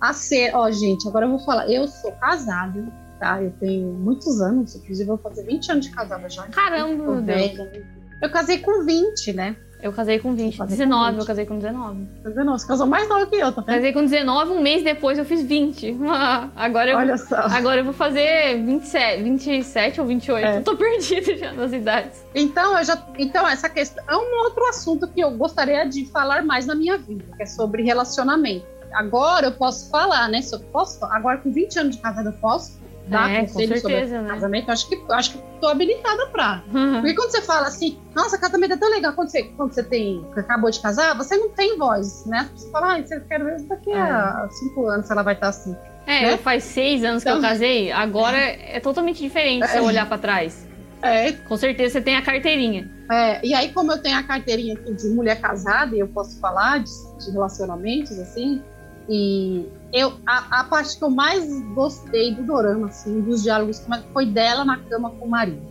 A 0.00 0.12
ser, 0.12 0.54
ó, 0.54 0.70
gente, 0.70 1.08
agora 1.08 1.26
eu 1.26 1.30
vou 1.30 1.38
falar. 1.40 1.70
Eu 1.70 1.88
sou 1.88 2.12
casada, 2.12 2.86
tá? 3.18 3.42
Eu 3.42 3.50
tenho 3.52 3.92
muitos 3.92 4.40
anos, 4.40 4.74
inclusive 4.76 5.10
eu 5.10 5.16
vou 5.16 5.18
fazer 5.18 5.44
20 5.44 5.72
anos 5.72 5.86
de 5.86 5.92
casada 5.92 6.28
já. 6.28 6.42
Caramba, 6.48 7.02
meu 7.02 7.22
Deus. 7.22 7.26
velha. 7.26 7.86
Eu 8.22 8.30
casei 8.30 8.58
com 8.58 8.84
20, 8.84 9.32
né? 9.32 9.56
Eu 9.84 9.92
casei 9.92 10.18
com 10.18 10.34
20. 10.34 10.56
casei 10.56 10.78
com 10.78 10.84
19, 10.84 11.10
20. 11.10 11.20
eu 11.20 11.26
casei 11.26 11.44
com 11.44 11.58
19. 11.58 12.06
Tá 12.22 12.30
vendo? 12.30 12.52
Você 12.52 12.66
casou 12.66 12.86
mais 12.86 13.06
nova 13.06 13.26
que 13.26 13.36
eu, 13.36 13.52
tá 13.52 13.60
vendo? 13.60 13.74
Casei 13.74 13.92
com 13.92 14.02
19, 14.02 14.52
um 14.52 14.62
mês 14.62 14.82
depois 14.82 15.18
eu 15.18 15.26
fiz 15.26 15.42
20. 15.42 15.98
Agora 16.56 16.90
eu, 16.92 16.96
Olha 16.96 17.18
só. 17.18 17.36
agora 17.36 17.80
eu 17.82 17.84
vou 17.84 17.92
fazer 17.92 18.64
27, 18.64 19.22
27 19.22 20.00
ou 20.00 20.06
28. 20.06 20.46
É. 20.46 20.56
Eu 20.56 20.64
tô 20.64 20.74
perdida 20.74 21.36
já 21.36 21.52
nas 21.52 21.70
idades. 21.74 22.24
Então, 22.34 22.78
eu 22.78 22.82
já, 22.82 23.06
então, 23.18 23.46
essa 23.46 23.68
questão 23.68 24.02
é 24.08 24.16
um 24.16 24.44
outro 24.44 24.66
assunto 24.68 25.06
que 25.06 25.20
eu 25.20 25.30
gostaria 25.32 25.84
de 25.84 26.06
falar 26.06 26.42
mais 26.42 26.64
na 26.64 26.74
minha 26.74 26.96
vida, 26.96 27.22
que 27.36 27.42
é 27.42 27.46
sobre 27.46 27.82
relacionamento. 27.82 28.64
Agora 28.94 29.48
eu 29.48 29.52
posso 29.52 29.90
falar, 29.90 30.28
né? 30.28 30.40
Se 30.40 30.54
eu 30.54 30.60
posso, 30.60 31.04
agora 31.06 31.36
com 31.36 31.52
20 31.52 31.78
anos 31.78 31.96
de 31.96 32.00
casada 32.02 32.30
eu 32.30 32.40
posso 32.40 32.80
dar 33.08 33.30
É, 33.30 33.40
com 33.40 33.46
conselho 33.52 33.80
sobre 33.80 33.94
certeza, 33.96 34.22
né? 34.22 34.28
casamento. 34.30 34.68
Eu 34.68 34.72
acho 34.72 34.88
que 34.88 35.02
acho 35.10 35.32
que 35.32 35.38
tô 35.60 35.68
habilitada 35.68 36.26
pra. 36.28 36.62
Porque 36.70 37.14
quando 37.14 37.30
você 37.30 37.42
fala 37.42 37.66
assim, 37.68 37.98
nossa, 38.14 38.38
casamento 38.38 38.72
é 38.72 38.76
tão 38.76 38.90
legal, 38.90 39.12
quando 39.12 39.28
você, 39.28 39.42
quando 39.42 39.72
você 39.72 39.82
tem, 39.82 40.24
acabou 40.36 40.70
de 40.70 40.80
casar, 40.80 41.16
você 41.16 41.36
não 41.36 41.50
tem 41.50 41.76
voz, 41.78 42.24
né? 42.26 42.48
Você 42.54 42.70
fala, 42.70 42.96
ah, 42.96 43.02
você 43.02 43.20
quer 43.20 43.42
ver 43.44 43.60
daqui 43.62 43.92
a 43.92 44.48
cinco 44.50 44.86
anos, 44.86 45.06
se 45.06 45.12
ela 45.12 45.22
vai 45.22 45.34
estar 45.34 45.48
assim. 45.48 45.76
É, 46.06 46.22
Né? 46.32 46.36
faz 46.36 46.64
seis 46.64 47.02
anos 47.04 47.22
que 47.22 47.28
eu 47.30 47.38
Então- 47.38 47.48
casei, 47.48 47.90
agora 47.92 48.36
é 48.38 48.78
totalmente 48.80 49.20
diferente 49.22 49.66
se 49.68 49.76
eu 49.78 49.84
olhar 49.84 50.06
pra 50.06 50.18
trás. 50.18 50.66
É, 51.02 51.32
Com 51.32 51.56
certeza 51.58 51.94
você 51.94 52.00
tem 52.00 52.16
a 52.16 52.22
carteirinha. 52.22 52.90
É, 53.10 53.46
e 53.46 53.52
aí, 53.54 53.70
como 53.72 53.92
eu 53.92 54.00
tenho 54.00 54.16
a 54.18 54.22
carteirinha 54.22 54.74
aqui 54.74 54.94
de 54.94 55.08
mulher 55.10 55.38
casada, 55.38 55.94
e 55.94 55.98
eu 56.00 56.08
posso 56.08 56.38
falar 56.40 56.78
de, 56.78 56.90
de 57.22 57.30
relacionamentos, 57.30 58.18
assim, 58.18 58.62
e 59.08 59.66
eu, 59.94 60.12
a, 60.26 60.60
a 60.60 60.64
parte 60.64 60.98
que 60.98 61.04
eu 61.04 61.08
mais 61.10 61.48
gostei 61.74 62.34
do 62.34 62.42
dorama, 62.42 62.88
assim, 62.88 63.20
dos 63.20 63.42
diálogos, 63.44 63.80
é- 63.80 64.02
foi 64.12 64.26
dela 64.26 64.64
na 64.64 64.76
cama 64.78 65.10
com 65.10 65.24
o 65.24 65.30
marido. 65.30 65.62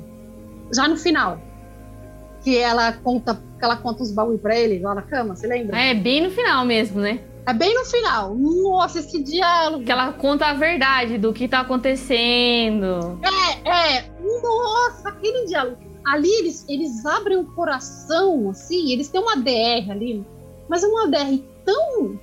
Já 0.74 0.88
no 0.88 0.96
final, 0.98 1.40
que 2.44 2.58
ela 2.58 2.94
conta, 2.94 3.36
que 3.36 3.64
ela 3.64 3.76
conta 3.76 4.02
os 4.02 4.12
baús 4.12 4.40
pra 4.42 4.58
ele 4.58 4.80
lá 4.80 4.96
na 4.96 5.02
cama, 5.02 5.36
você 5.36 5.46
lembra? 5.46 5.78
É 5.78 5.94
bem 5.94 6.22
no 6.22 6.32
final 6.32 6.66
mesmo, 6.66 7.02
né? 7.02 7.20
É 7.46 7.54
bem 7.54 7.74
no 7.76 7.84
final. 7.84 8.34
Nossa, 8.36 9.00
esse 9.00 9.22
diálogo. 9.22 9.84
Que 9.84 9.92
ela 9.92 10.14
conta 10.14 10.46
a 10.48 10.54
verdade 10.54 11.18
do 11.18 11.34
que 11.34 11.46
tá 11.48 11.60
acontecendo. 11.60 13.20
É, 13.22 13.98
é. 13.98 14.06
Nossa, 14.42 15.10
aquele 15.10 15.46
diálogo. 15.48 15.78
Ali 16.06 16.30
eles, 16.40 16.66
eles 16.70 17.06
abrem 17.06 17.38
o 17.38 17.46
coração, 17.46 18.50
assim, 18.50 18.92
eles 18.92 19.08
têm 19.10 19.22
uma 19.22 19.36
DR 19.38 19.90
ali, 19.92 20.26
mas 20.70 20.84
é 20.84 20.88
uma 20.88 21.08
DR 21.08 21.42
tão, 21.66 22.20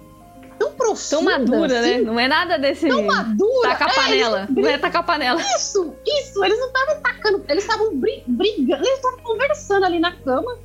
tão 0.60 0.72
profunda. 0.72 1.08
Tão 1.10 1.22
madura, 1.22 1.80
assim, 1.80 1.90
né? 1.96 2.00
Não 2.02 2.20
é 2.20 2.28
nada 2.28 2.58
desse. 2.58 2.86
Tão 2.86 3.02
madura. 3.06 3.68
Taca 3.70 3.86
a 3.86 3.88
É, 3.88 3.94
panela. 3.94 4.46
eles 4.50 4.64
Não 4.64 4.70
é 4.70 4.78
tacar 4.78 5.00
a 5.00 5.04
panela. 5.04 5.40
Isso, 5.56 5.94
isso, 6.06 6.44
eles 6.44 6.58
não 6.58 6.66
estavam 6.68 7.00
tacando, 7.02 7.44
eles 7.48 7.64
estavam 7.64 7.96
bri- 7.96 8.22
brigando, 8.26 8.84
eles 8.84 8.96
estavam 8.96 9.18
conversando 9.20 9.84
ali 9.86 9.98
na 9.98 10.12
cama. 10.12 10.56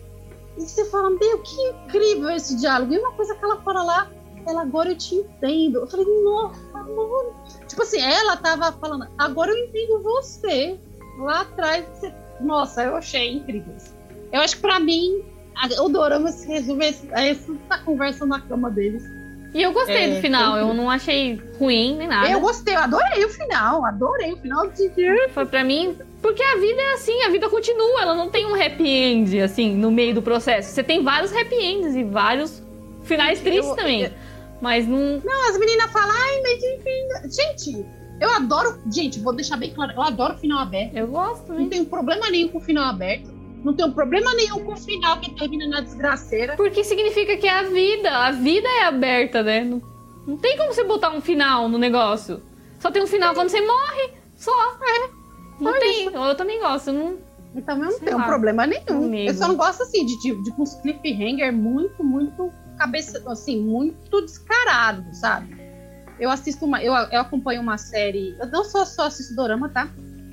E 0.58 0.62
você 0.62 0.86
fala, 0.86 1.10
meu, 1.10 1.40
que 1.40 1.62
incrível 1.70 2.30
esse 2.30 2.56
diálogo. 2.58 2.94
E 2.94 3.00
uma 3.00 3.12
coisa 3.14 3.34
que 3.36 3.44
ela 3.44 3.62
fala 3.62 3.84
lá, 3.84 4.12
ela 4.48 4.62
agora 4.62 4.90
eu 4.90 4.98
te 4.98 5.16
entendo. 5.16 5.80
Eu 5.80 5.88
falei, 5.88 6.06
nossa, 6.24 6.60
mano. 6.74 7.34
Tipo 7.68 7.82
assim, 7.82 8.02
ela 8.02 8.38
tava 8.38 8.72
falando, 8.74 9.08
agora 9.18 9.52
eu 9.52 9.58
entendo 9.58 10.02
você. 10.04 10.78
Lá 11.20 11.42
atrás, 11.42 11.86
você... 11.94 12.14
nossa, 12.42 12.84
eu 12.84 12.96
achei 12.98 13.34
incrível. 13.34 13.74
Eu 14.32 14.42
acho 14.42 14.56
que 14.58 14.62
pra 14.62 14.80
mim, 14.80 15.24
o 15.80 15.88
Dorama 15.90 16.30
se 16.32 16.46
resume 16.48 16.86
a 17.14 17.26
essa 17.26 17.54
conversa 17.86 18.26
na 18.26 18.40
cama 18.42 18.70
deles. 18.70 19.04
E 19.56 19.62
eu 19.64 19.72
gostei 19.72 19.96
É, 19.96 20.16
do 20.16 20.22
final. 20.22 20.58
Eu 20.58 20.74
não 20.74 20.90
achei 20.90 21.42
ruim 21.58 21.96
nem 21.96 22.08
nada. 22.10 22.30
Eu 22.30 22.42
gostei, 22.42 22.76
eu 22.76 22.80
adorei 22.80 23.24
o 23.24 23.30
final, 23.30 23.86
adorei 23.86 24.34
o 24.34 24.38
final 24.38 24.68
de 24.68 24.92
Foi 25.34 25.46
pra 25.46 25.64
mim. 25.64 25.96
Porque 26.22 26.44
a 26.44 26.56
vida 26.58 26.82
é 26.82 26.94
assim, 26.94 27.24
a 27.24 27.30
vida 27.30 27.50
continua. 27.50 28.02
Ela 28.02 28.14
não 28.14 28.30
tem 28.30 28.46
um 28.46 28.54
happy 28.54 28.86
end, 28.86 29.40
assim, 29.40 29.74
no 29.74 29.90
meio 29.90 30.14
do 30.14 30.22
processo. 30.22 30.72
Você 30.72 30.84
tem 30.84 31.02
vários 31.02 31.32
happy 31.34 31.56
ends 31.56 31.96
e 31.96 32.04
vários 32.04 32.62
finais 33.04 33.40
tristes 33.40 33.70
Eu- 33.70 33.76
também. 33.78 34.02
eu- 34.04 34.12
Mas 34.60 34.86
não. 34.88 35.22
Não, 35.24 35.50
as 35.50 35.58
meninas 35.58 35.90
falam, 35.92 36.12
ai, 36.14 36.42
mas 36.42 36.62
enfim. 36.64 37.32
Gente, 37.42 37.86
eu 38.20 38.30
adoro. 38.32 38.78
Gente, 38.94 39.20
vou 39.20 39.34
deixar 39.34 39.56
bem 39.58 39.72
claro, 39.72 39.94
eu 39.96 40.02
adoro 40.02 40.38
final 40.38 40.60
aberto. 40.60 40.96
Eu 40.98 41.08
gosto 41.08 41.40
Não 41.48 41.48
também. 41.56 41.70
tenho 41.70 41.86
problema 41.86 42.30
nenhum 42.30 42.50
com 42.50 42.58
o 42.58 42.62
final 42.62 42.86
aberto. 42.90 43.34
Não 43.66 43.74
tenho 43.74 43.92
problema 43.92 44.32
nenhum 44.36 44.64
com 44.64 44.74
o 44.74 44.78
final 44.78 45.20
que 45.20 45.34
termina 45.34 45.68
na 45.68 45.82
desgraceira. 45.82 46.56
Porque 46.56 46.84
significa 46.84 47.36
que 47.36 47.48
é 47.48 47.52
a 47.52 47.64
vida. 47.64 48.16
A 48.16 48.32
vida 48.32 48.68
é 48.68 48.84
aberta, 48.84 49.42
né? 49.42 49.64
Não, 49.64 49.82
não 50.28 50.38
tem 50.38 50.56
como 50.56 50.72
você 50.72 50.84
botar 50.84 51.10
um 51.10 51.20
final 51.20 51.68
no 51.68 51.80
negócio. 51.80 52.44
Só 52.80 52.92
tem 52.92 53.02
um 53.02 53.08
final 53.08 53.34
quando 53.34 53.50
você 53.50 53.60
morre. 53.62 54.12
Só. 54.36 54.52
É. 54.54 55.10
Não 55.60 55.74
Só 55.74 55.80
tem. 55.80 56.06
Eu 56.06 56.36
também 56.36 56.60
gosto. 56.60 56.90
eu 56.90 56.94
Não... 56.94 57.18
Então 57.56 57.78
eu 57.78 57.86
não 57.86 57.92
Sei 57.92 58.02
tenho 58.02 58.18
lá, 58.20 58.26
problema 58.26 58.68
nenhum. 58.68 58.86
comigo. 58.86 59.32
Eu 59.32 59.34
só 59.34 59.48
não 59.48 59.56
gosto 59.56 59.82
assim 59.82 60.06
de, 60.06 60.20
de, 60.20 60.44
de 60.44 60.54
uns 60.60 60.76
cliffhanger 60.82 61.52
muito, 61.52 62.04
muito 62.04 62.52
cabeça, 62.78 63.24
assim, 63.32 63.60
muito 63.60 64.22
descarado, 64.22 65.04
sabe? 65.16 65.58
Eu 66.20 66.30
assisto 66.30 66.66
uma. 66.66 66.84
Eu, 66.84 66.94
eu 66.94 67.22
acompanho 67.22 67.62
uma 67.62 67.80
série. 67.80 68.38
Eu 68.40 68.46
não 68.48 68.64
só, 68.64 68.86
só 68.86 69.08
assisto 69.08 69.36
Dorama, 69.36 69.70
tá? 69.70 69.90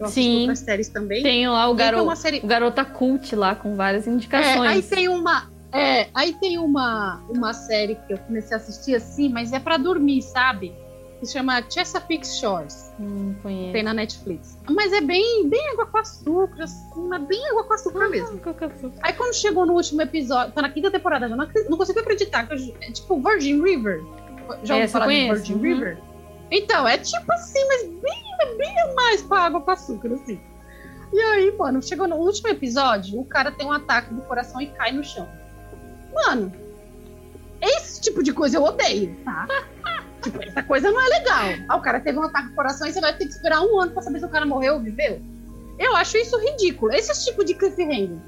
Sim. 0.09 0.41
outras 0.41 0.59
séries 0.61 0.89
também. 0.89 1.23
Tem 1.23 1.49
lá 1.49 1.69
o 1.69 1.73
aí 1.73 1.77
tem 1.77 2.17
série 2.17 2.41
O 2.43 2.47
garota 2.47 2.85
cult 2.85 3.35
lá 3.37 3.55
com 3.55 3.77
várias 3.77 4.07
É, 4.07 4.11
indicações. 4.11 4.71
aí 4.71 4.83
tem 4.83 5.09
uma. 5.09 5.51
É, 5.73 6.09
aí 6.15 6.35
tem 6.35 6.59
uma, 6.59 7.23
uma 7.31 7.55
série 7.55 7.95
que 7.95 8.13
eu 8.13 8.19
comecei 8.19 8.55
a 8.55 8.61
assistir 8.61 8.95
assim, 8.95 9.29
mas 9.31 9.53
é 9.53 9.59
pra 9.59 9.79
dormir, 9.79 10.21
sabe? 10.21 10.73
Que 11.19 11.25
se 11.27 11.33
chama 11.33 11.63
Chesapeake 11.71 12.27
Shores. 12.27 12.93
Hum, 13.01 13.35
conheço. 13.43 13.73
Tem 13.73 13.83
na 13.83 13.95
Netflix. 13.95 14.59
Mas 14.69 14.93
é 14.93 15.01
bem, 15.01 15.49
bem 15.49 15.71
água 15.71 15.87
com 15.87 15.97
açúcar, 15.97 16.65
assim, 16.65 17.09
mas 17.09 17.23
bem 17.23 17.49
água 17.49 17.65
com 17.65 17.73
açúcar 17.73 18.09
mesmo. 18.11 18.41
Aí 19.01 19.13
quando 19.15 19.33
chegou 19.35 19.65
no 19.65 19.73
último 19.75 20.03
episódio, 20.03 20.53
tá 20.53 20.61
na 20.61 20.69
quinta 20.69 20.91
temporada, 20.91 21.27
já 21.29 21.37
não, 21.37 21.49
não 21.71 21.79
consigo 21.79 22.01
acreditar. 22.01 22.47
Que 22.47 22.55
eu- 22.55 22.77
é 22.83 22.91
tipo 22.93 23.19
Virgin 23.23 23.63
River. 23.63 24.03
Já 24.65 24.75
ouviu 24.75 24.87
eu 24.87 24.89
falar 24.89 25.07
de 25.07 25.29
Virgin 25.29 25.55
uhum. 25.55 25.61
River? 25.61 25.99
Então, 26.53 26.87
é 26.87 26.99
tipo 26.99 27.33
assim, 27.33 27.67
mas 27.67 27.83
bem, 27.85 28.59
bem 28.59 28.95
mais 28.95 29.23
com 29.23 29.35
água 29.35 29.61
com 29.63 29.71
açúcar, 29.71 30.13
assim. 30.13 30.39
E 31.11 31.19
aí, 31.19 31.57
mano, 31.57 31.83
chegou 31.83 32.07
no 32.07 32.17
último 32.17 32.49
episódio, 32.49 33.19
o 33.19 33.25
cara 33.25 33.51
tem 33.51 33.67
um 33.67 33.73
ataque 33.73 34.13
do 34.13 34.21
coração 34.23 34.61
e 34.61 34.67
cai 34.67 34.93
no 34.93 35.03
chão. 35.03 35.27
Mano, 36.15 36.53
esse 37.61 38.03
tipo 38.03 38.23
de 38.23 38.35
coisa 38.35 38.59
eu 38.59 38.65
odeio, 38.65 39.17
tá? 39.25 39.47
tipo, 40.23 40.43
essa 40.43 40.63
coisa 40.63 40.91
não 40.91 41.01
é 41.01 41.09
legal. 41.09 41.45
Ah, 41.69 41.77
o 41.77 41.81
cara 41.81 42.01
teve 42.01 42.19
um 42.19 42.23
ataque 42.23 42.49
do 42.49 42.55
coração 42.55 42.87
e 42.87 42.93
você 42.93 43.01
vai 43.01 43.17
ter 43.17 43.25
que 43.25 43.33
esperar 43.33 43.63
um 43.63 43.81
ano 43.81 43.93
pra 43.93 44.03
saber 44.03 44.19
se 44.19 44.27
o 44.27 44.31
cara 44.31 44.45
morreu 44.45 44.75
ou 44.75 44.81
viveu. 44.81 45.23
Eu 45.79 45.97
acho 45.97 46.19
isso 46.19 46.39
ridículo. 46.39 46.93
Esse 46.93 47.25
tipo 47.25 47.45
de 47.45 47.55
cliffhanger. 47.55 48.19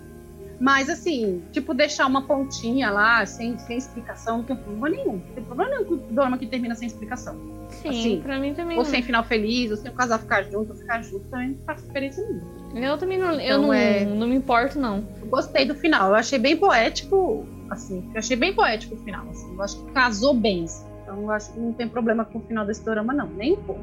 Mas 0.61 0.89
assim, 0.89 1.43
tipo, 1.53 1.75
deixar 1.75 2.07
uma 2.07 2.23
pontinha 2.23 2.91
lá, 2.91 3.25
sem, 3.27 3.59
sem 3.59 3.77
explicação, 3.77 4.39
não 4.39 4.45
tem 4.45 4.57
problema 4.57 4.89
nenhum. 4.89 5.13
Não 5.15 5.35
tem 5.35 5.45
problema 5.45 5.71
nenhum 5.73 5.85
com 5.85 5.95
o 5.95 5.97
dorama 6.13 6.39
que 6.39 6.47
termina 6.47 6.75
sem 6.75 6.87
explicação. 6.87 7.37
Sim, 7.71 7.89
Assim, 7.89 8.21
pra 8.23 8.39
mim 8.39 8.55
também. 8.55 8.77
Ou 8.79 8.85
não. 8.85 8.91
sem 8.91 9.03
final 9.03 9.25
feliz, 9.25 9.71
ou 9.71 9.77
sem 9.77 9.91
o 9.91 9.95
casal 9.95 10.19
ficar 10.19 10.43
junto, 10.45 10.71
ou 10.71 10.77
ficar 10.79 11.03
junto, 11.03 11.25
também 11.29 11.49
não 11.51 11.59
faz 11.67 11.83
diferença 11.83 12.21
nenhuma. 12.23 12.55
Eu 12.75 12.99
também 12.99 13.19
não, 13.19 13.33
eu 13.33 13.41
Então, 13.41 13.63
não, 13.63 13.73
é- 13.73 14.05
não 14.05 14.27
me 14.27 14.37
importo, 14.37 14.79
não. 14.79 15.05
Eu 15.21 15.27
gostei 15.29 15.65
do 15.65 15.75
final, 15.75 16.11
eu 16.11 16.15
achei 16.15 16.39
bem 16.39 16.57
poético, 16.57 17.47
assim, 17.71 18.09
eu 18.13 18.19
achei 18.19 18.37
bem 18.37 18.53
poético 18.55 18.95
o 18.95 18.99
final, 18.99 19.27
assim, 19.31 19.53
eu 19.55 19.63
acho 19.63 19.85
que 19.85 19.93
casou 19.93 20.35
bem, 20.35 20.65
assim. 20.65 20.87
Então 21.03 21.21
eu 21.23 21.31
acho 21.31 21.53
que 21.53 21.59
não 21.61 21.73
tem 21.73 21.89
problema 21.89 22.25
com 22.25 22.39
o 22.39 22.43
final 22.43 22.65
desse 22.67 22.85
dorama, 22.85 23.13
não, 23.13 23.29
nem 23.29 23.53
um 23.53 23.63
pouco. 23.63 23.81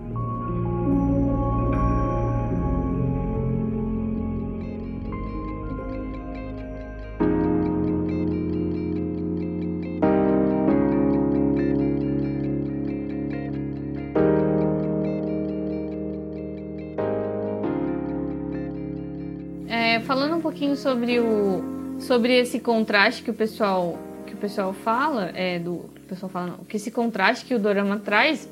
Pouquinho 20.62 20.78
sobre 20.78 21.20
o 21.20 21.98
sobre 22.00 22.38
esse 22.38 22.60
contraste 22.60 23.24
que 23.24 23.32
o 23.32 23.34
pessoal 23.34 23.98
que 24.28 24.36
o 24.36 24.38
pessoal 24.38 24.72
fala, 24.74 25.32
é 25.34 25.58
do 25.58 25.74
o 25.74 26.08
pessoal 26.08 26.30
fala 26.30 26.48
não, 26.48 26.58
que 26.66 26.78
esse 26.78 26.92
contraste 26.92 27.46
que 27.46 27.56
o 27.56 27.60
dorama 27.60 27.98
traz 27.98 28.48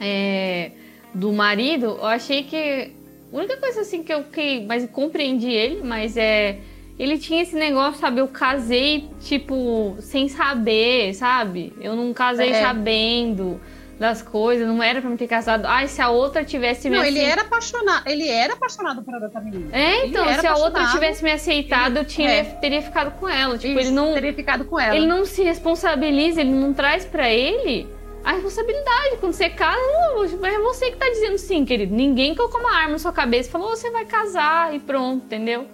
é, 0.00 0.72
do 1.14 1.32
marido, 1.32 1.86
eu 1.86 2.06
achei 2.06 2.42
que 2.42 2.90
a 3.32 3.36
única 3.36 3.56
coisa 3.58 3.82
assim 3.82 4.02
que 4.02 4.12
eu 4.12 4.24
que 4.24 4.64
mais 4.66 4.84
compreendi 4.90 5.48
ele, 5.48 5.82
mas 5.84 6.16
é 6.16 6.58
ele 6.98 7.16
tinha 7.18 7.42
esse 7.42 7.54
negócio, 7.54 8.00
sabe? 8.00 8.20
Eu 8.20 8.28
casei, 8.28 9.08
tipo, 9.20 9.96
sem 10.00 10.28
saber, 10.28 11.14
sabe? 11.14 11.72
Eu 11.80 11.96
não 11.96 12.12
casei 12.12 12.50
É. 12.50 12.60
sabendo 12.60 13.60
das 14.02 14.20
coisas, 14.20 14.66
não 14.66 14.82
era 14.82 15.00
pra 15.00 15.08
me 15.08 15.16
ter 15.16 15.28
casado. 15.28 15.64
Ai, 15.64 15.86
se 15.86 16.02
a 16.02 16.10
outra 16.10 16.44
tivesse 16.44 16.90
me 16.90 16.96
Não, 16.96 17.04
ele 17.04 17.20
era 17.20 17.42
apaixonado, 17.42 18.02
ele 18.08 18.28
era 18.28 18.54
apaixonado 18.54 19.00
por 19.00 19.14
outra 19.14 19.40
menina. 19.40 19.68
É, 19.72 20.00
Ele 20.00 20.08
então, 20.08 20.26
se 20.40 20.46
a 20.46 20.56
outra 20.56 20.88
tivesse 20.88 21.22
me 21.22 21.30
aceitado, 21.30 21.98
eu 21.98 22.04
tinha, 22.04 22.28
é. 22.28 22.42
teria 22.42 22.82
ficado 22.82 23.12
com 23.12 23.28
ela. 23.28 23.56
Tipo, 23.56 23.78
Isso, 23.78 23.88
ele 23.88 23.94
não, 23.94 24.12
teria 24.12 24.34
ficado 24.34 24.64
com 24.64 24.78
ela. 24.78 24.96
ele 24.96 25.06
não 25.06 25.24
se 25.24 25.44
responsabiliza, 25.44 26.40
ele 26.40 26.50
não 26.50 26.72
traz 26.72 27.04
pra 27.04 27.30
ele 27.30 27.88
a 28.24 28.32
responsabilidade. 28.32 29.18
Quando 29.20 29.34
você 29.34 29.48
casa, 29.48 29.78
não, 29.80 30.24
é 30.46 30.58
você 30.58 30.90
que 30.90 30.96
tá 30.96 31.08
dizendo 31.08 31.38
sim, 31.38 31.64
querido. 31.64 31.94
Ninguém 31.94 32.34
colocou 32.34 32.60
uma 32.60 32.74
arma 32.74 32.92
na 32.92 32.98
sua 32.98 33.12
cabeça 33.12 33.48
e 33.48 33.52
falou, 33.52 33.70
você 33.70 33.88
vai 33.92 34.04
casar 34.04 34.74
e 34.74 34.80
pronto, 34.80 35.26
entendeu? 35.26 35.68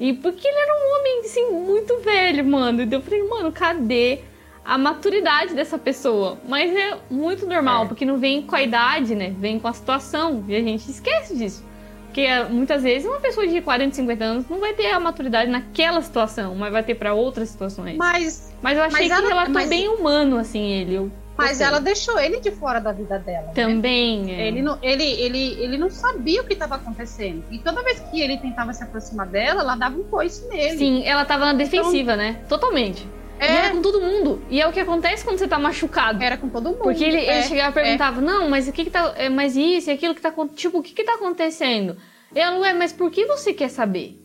E 0.00 0.14
porque 0.14 0.48
ele 0.48 0.58
era 0.58 0.72
um 0.74 0.98
homem, 0.98 1.20
assim, 1.20 1.50
muito 1.50 1.98
velho, 1.98 2.44
mano. 2.46 2.82
E 2.82 2.90
eu 2.90 3.02
falei, 3.02 3.22
mano, 3.24 3.52
cadê 3.52 4.20
a 4.64 4.78
maturidade 4.78 5.54
dessa 5.54 5.76
pessoa? 5.78 6.38
Mas 6.48 6.74
é 6.74 6.96
muito 7.10 7.46
normal, 7.46 7.84
É. 7.84 7.88
porque 7.88 8.04
não 8.04 8.16
vem 8.18 8.42
com 8.42 8.56
a 8.56 8.62
idade, 8.62 9.14
né? 9.14 9.34
Vem 9.38 9.58
com 9.58 9.68
a 9.68 9.72
situação. 9.72 10.44
E 10.48 10.56
a 10.56 10.60
gente 10.60 10.90
esquece 10.90 11.36
disso. 11.36 11.64
Porque 12.06 12.20
é, 12.22 12.44
muitas 12.44 12.82
vezes 12.84 13.08
uma 13.08 13.18
pessoa 13.18 13.44
de 13.46 13.60
40, 13.60 13.96
50 13.96 14.24
anos 14.24 14.48
não 14.48 14.60
vai 14.60 14.72
ter 14.72 14.92
a 14.92 15.00
maturidade 15.00 15.50
naquela 15.50 16.00
situação, 16.00 16.54
mas 16.54 16.70
vai 16.72 16.82
ter 16.84 16.94
pra 16.94 17.12
outras 17.12 17.48
situações. 17.48 17.96
Mas, 17.96 18.54
Mas 18.62 18.78
eu 18.78 18.84
achei 18.84 19.00
Mas 19.00 19.06
que 19.08 19.12
ela- 19.12 19.28
relatou 19.28 19.54
mas- 19.54 19.68
bem 19.68 19.88
humano, 19.88 20.38
assim, 20.38 20.62
ele. 20.70 20.94
Eu 20.94 21.10
mas 21.36 21.60
ela 21.60 21.80
deixou 21.80 22.16
ele 22.20 22.38
de 22.38 22.52
fora 22.52 22.78
da 22.78 22.92
vida 22.92 23.18
dela. 23.18 23.48
né? 23.48 23.52
também. 23.56 24.32
é. 24.32 24.46
Ele 24.46 24.62
não, 24.62 24.78
ele, 24.80 25.02
ele, 25.02 25.56
ele 25.60 25.76
não 25.76 25.90
sabia 25.90 26.40
o 26.40 26.44
que 26.44 26.52
estava 26.52 26.76
acontecendo. 26.76 27.42
E 27.50 27.58
toda 27.58 27.82
vez 27.82 27.98
que 27.98 28.20
ele 28.20 28.36
tentava 28.38 28.72
se 28.72 28.84
aproximar 28.84 29.26
dela, 29.26 29.62
ela 29.62 29.74
dava 29.74 29.98
um 29.98 30.04
coice 30.04 30.46
nele. 30.48 30.78
Sim, 30.78 31.02
ela 31.04 31.24
tava 31.24 31.46
na 31.46 31.52
defensiva, 31.52 32.14
né? 32.14 32.38
Totalmente. 32.48 33.04
E 33.40 33.44
era 33.44 33.66
É, 33.66 33.70
com 33.70 33.82
todo 33.82 34.00
mundo. 34.00 34.42
E 34.48 34.60
é 34.60 34.66
o 34.66 34.72
que 34.72 34.80
acontece 34.80 35.24
quando 35.24 35.38
você 35.38 35.48
tá 35.48 35.58
machucado. 35.58 36.22
era 36.22 36.36
com 36.36 36.48
todo 36.48 36.66
mundo. 36.70 36.78
Porque 36.78 37.04
ele, 37.04 37.16
ele 37.18 37.26
é, 37.26 37.42
chegava 37.42 37.70
e 37.70 37.82
perguntava, 37.82 38.20
não, 38.20 38.48
mas 38.48 38.68
o 38.68 38.72
que 38.72 38.84
que 38.84 38.90
tá. 38.90 39.12
é, 39.16 39.28
Mas 39.28 39.56
isso 39.56 39.90
e 39.90 39.92
aquilo 39.92 40.14
que 40.14 40.20
tá 40.20 40.32
Tipo, 40.54 40.78
o 40.78 40.82
que 40.82 40.92
que 40.94 41.04
tá 41.04 41.14
acontecendo? 41.14 41.96
E 42.34 42.38
ela, 42.38 42.58
ué, 42.60 42.72
mas 42.72 42.92
por 42.92 43.10
que 43.10 43.26
você 43.26 43.52
quer 43.52 43.68
saber? 43.68 44.18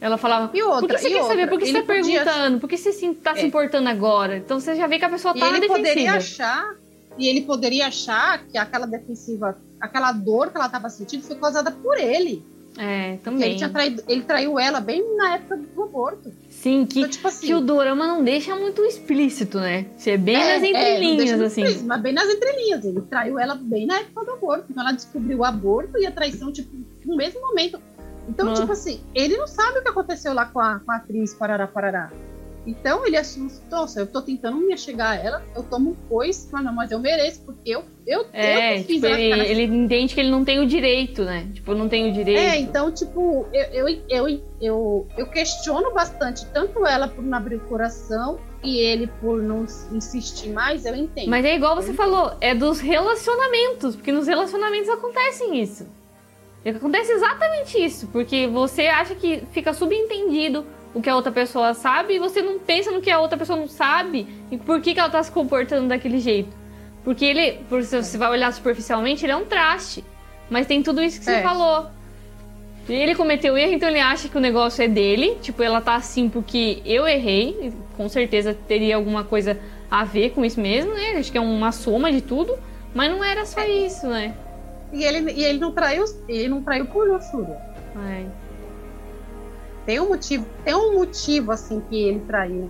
Ela 0.00 0.18
falava, 0.18 0.50
E 0.54 0.62
outra, 0.62 0.80
por 0.80 0.88
que 0.96 0.98
você 0.98 1.08
e 1.08 1.12
quer 1.12 1.20
outra, 1.22 1.34
saber? 1.36 1.48
Por 1.48 1.58
que 1.58 1.64
você 1.66 1.70
ele 1.78 1.80
tá 1.86 1.94
podia- 1.94 2.24
perguntando? 2.24 2.60
Por 2.60 2.68
que 2.68 2.76
você 2.76 2.92
se, 2.92 3.14
tá 3.14 3.34
se 3.34 3.40
É. 3.40 3.44
importando 3.44 3.88
agora? 3.88 4.36
Então 4.36 4.60
você 4.60 4.74
já 4.76 4.86
vê 4.86 4.98
que 4.98 5.04
a 5.04 5.08
pessoa 5.08 5.32
E 5.36 5.40
tá 5.40 5.50
na 5.50 5.56
ele 5.56 5.66
poderia 5.68 5.94
defensiva. 6.12 6.16
achar, 6.16 6.74
e 7.18 7.26
ele 7.28 7.40
poderia 7.42 7.86
achar 7.86 8.44
que 8.44 8.58
aquela 8.58 8.86
defensiva, 8.86 9.56
aquela 9.80 10.12
dor 10.12 10.50
que 10.50 10.56
ela 10.58 10.66
estava 10.66 10.90
sentindo 10.90 11.22
foi 11.22 11.36
causada 11.36 11.70
por 11.70 11.98
ele. 11.98 12.44
É, 12.78 13.16
também. 13.24 13.52
Ele, 13.52 13.68
traído, 13.70 14.02
ele 14.06 14.22
traiu 14.22 14.58
ela 14.58 14.80
bem 14.80 15.02
na 15.16 15.36
época 15.36 15.56
do 15.56 15.82
aborto. 15.82 16.30
Sim, 16.66 16.84
que, 16.84 16.98
Então, 16.98 17.10
tipo 17.10 17.28
assim. 17.28 17.46
que 17.46 17.54
o 17.54 17.60
dorama 17.60 18.08
não 18.08 18.24
deixa 18.24 18.56
muito 18.56 18.82
explícito, 18.84 19.60
né? 19.60 19.86
Você 19.96 20.10
é 20.10 20.16
bem 20.16 20.34
é, 20.34 20.54
nas 20.54 20.62
é, 20.64 20.68
entrelinhas, 20.68 21.30
muito 21.30 21.44
assim. 21.44 21.84
mas 21.84 22.00
bem 22.02 22.12
nas 22.12 22.28
entrelinhas. 22.28 22.84
Ele 22.84 23.00
traiu 23.02 23.38
ela 23.38 23.54
bem 23.54 23.86
na 23.86 23.98
época 24.00 24.24
do 24.24 24.32
aborto. 24.32 24.64
Então 24.68 24.82
ela 24.82 24.90
descobriu 24.92 25.38
o 25.38 25.44
aborto 25.44 25.96
e 25.96 26.04
a 26.04 26.10
traição, 26.10 26.50
tipo, 26.52 26.68
no 27.04 27.16
mesmo 27.16 27.40
momento. 27.40 27.80
Então, 28.28 28.50
Ah. 28.50 28.54
tipo 28.54 28.72
assim, 28.72 29.00
ele 29.14 29.36
não 29.36 29.46
sabe 29.46 29.78
o 29.78 29.82
que 29.82 29.88
aconteceu 29.88 30.34
lá 30.34 30.46
com 30.46 30.58
a, 30.58 30.80
com 30.80 30.90
a 30.90 30.96
atriz 30.96 31.32
Parará 31.34 31.68
Parará. 31.68 32.10
Então 32.66 33.06
ele 33.06 33.16
assusta, 33.16 33.62
nossa, 33.70 34.00
eu 34.00 34.06
tô 34.06 34.20
tentando 34.20 34.56
me 34.56 34.76
chegar 34.76 35.10
a 35.10 35.16
ela, 35.16 35.42
eu 35.54 35.62
tomo 35.62 35.90
um 35.90 36.08
coice, 36.08 36.48
mas 36.50 36.64
não, 36.64 36.74
mas 36.74 36.90
eu 36.90 36.98
mereço, 36.98 37.42
porque 37.42 37.70
eu, 37.70 37.84
eu, 38.04 38.26
É, 38.32 38.72
eu 38.72 38.78
que 38.78 38.84
fiz 38.84 38.96
tipo, 39.00 39.06
ele, 39.06 39.46
ele 39.46 39.62
entende 39.62 40.14
que 40.14 40.20
ele 40.20 40.30
não 40.30 40.44
tem 40.44 40.58
o 40.58 40.66
direito, 40.66 41.22
né? 41.22 41.46
Tipo, 41.54 41.74
não 41.74 41.88
tenho 41.88 42.10
o 42.10 42.12
direito. 42.12 42.40
É, 42.40 42.58
então, 42.58 42.90
tipo, 42.90 43.46
eu, 43.52 43.88
eu, 43.88 44.02
eu, 44.08 44.42
eu, 44.60 45.06
eu 45.16 45.26
questiono 45.28 45.94
bastante, 45.94 46.44
tanto 46.46 46.84
ela 46.84 47.06
por 47.06 47.22
não 47.22 47.38
abrir 47.38 47.56
o 47.56 47.60
coração 47.60 48.40
e 48.64 48.78
ele 48.78 49.06
por 49.20 49.40
não 49.40 49.64
insistir 49.92 50.48
mais, 50.48 50.84
eu 50.84 50.96
entendo. 50.96 51.28
Mas 51.28 51.44
é 51.44 51.54
igual 51.54 51.76
você 51.76 51.92
falou, 51.92 52.36
é 52.40 52.52
dos 52.52 52.80
relacionamentos, 52.80 53.94
porque 53.94 54.10
nos 54.10 54.26
relacionamentos 54.26 54.88
acontecem 54.88 55.62
isso. 55.62 55.86
Acontece 56.64 57.12
exatamente 57.12 57.78
isso, 57.78 58.08
porque 58.08 58.48
você 58.48 58.88
acha 58.88 59.14
que 59.14 59.44
fica 59.52 59.72
subentendido 59.72 60.66
o 60.94 61.02
que 61.02 61.10
a 61.10 61.14
outra 61.16 61.30
pessoa 61.32 61.74
sabe 61.74 62.14
e 62.14 62.18
você 62.18 62.40
não 62.42 62.58
pensa 62.58 62.90
no 62.90 63.00
que 63.00 63.10
a 63.10 63.18
outra 63.20 63.36
pessoa 63.38 63.58
não 63.58 63.68
sabe 63.68 64.26
e 64.50 64.56
por 64.56 64.80
que, 64.80 64.94
que 64.94 65.00
ela 65.00 65.10
tá 65.10 65.22
se 65.22 65.30
comportando 65.30 65.88
daquele 65.88 66.18
jeito. 66.18 66.48
Porque 67.04 67.24
ele, 67.24 67.60
por 67.68 67.82
se 67.84 68.02
você 68.02 68.18
vai 68.18 68.30
olhar 68.30 68.52
superficialmente, 68.52 69.24
ele 69.24 69.32
é 69.32 69.36
um 69.36 69.44
traste. 69.44 70.02
Mas 70.50 70.66
tem 70.66 70.82
tudo 70.82 71.02
isso 71.02 71.18
que 71.18 71.24
você 71.24 71.36
É. 71.36 71.42
falou. 71.42 71.86
E 72.88 72.92
ele 72.94 73.14
cometeu 73.14 73.56
erro, 73.58 73.72
então 73.72 73.88
ele 73.88 73.98
acha 74.00 74.28
que 74.28 74.36
o 74.36 74.40
negócio 74.40 74.82
é 74.82 74.88
dele. 74.88 75.36
Tipo, 75.42 75.62
ela 75.62 75.80
tá 75.80 75.94
assim 75.96 76.28
porque 76.28 76.80
eu 76.84 77.06
errei. 77.06 77.72
Com 77.96 78.08
certeza 78.08 78.54
teria 78.66 78.96
alguma 78.96 79.24
coisa 79.24 79.58
a 79.90 80.04
ver 80.04 80.30
com 80.30 80.44
isso 80.44 80.60
mesmo, 80.60 80.94
né? 80.94 81.16
Acho 81.18 81.30
que 81.30 81.38
é 81.38 81.40
uma 81.40 81.72
soma 81.72 82.10
de 82.12 82.20
tudo. 82.20 82.56
Mas 82.94 83.10
não 83.10 83.22
era 83.22 83.44
só 83.44 83.62
isso, 83.64 84.06
né? 84.06 84.34
E 84.92 85.04
ele, 85.04 85.32
e 85.32 85.44
ele 85.44 85.58
não 85.58 85.72
traiu, 85.72 86.04
ele 86.28 86.48
não 86.48 86.62
traiu 86.62 86.86
por 86.86 87.08
luxúria. 87.08 87.56
Ai. 87.94 88.26
Tem 89.86 90.00
um 90.00 90.08
motivo, 90.08 90.44
tem 90.64 90.74
um 90.74 90.94
motivo 90.94 91.52
assim 91.52 91.80
que 91.88 91.96
ele 91.96 92.20
traiu, 92.26 92.68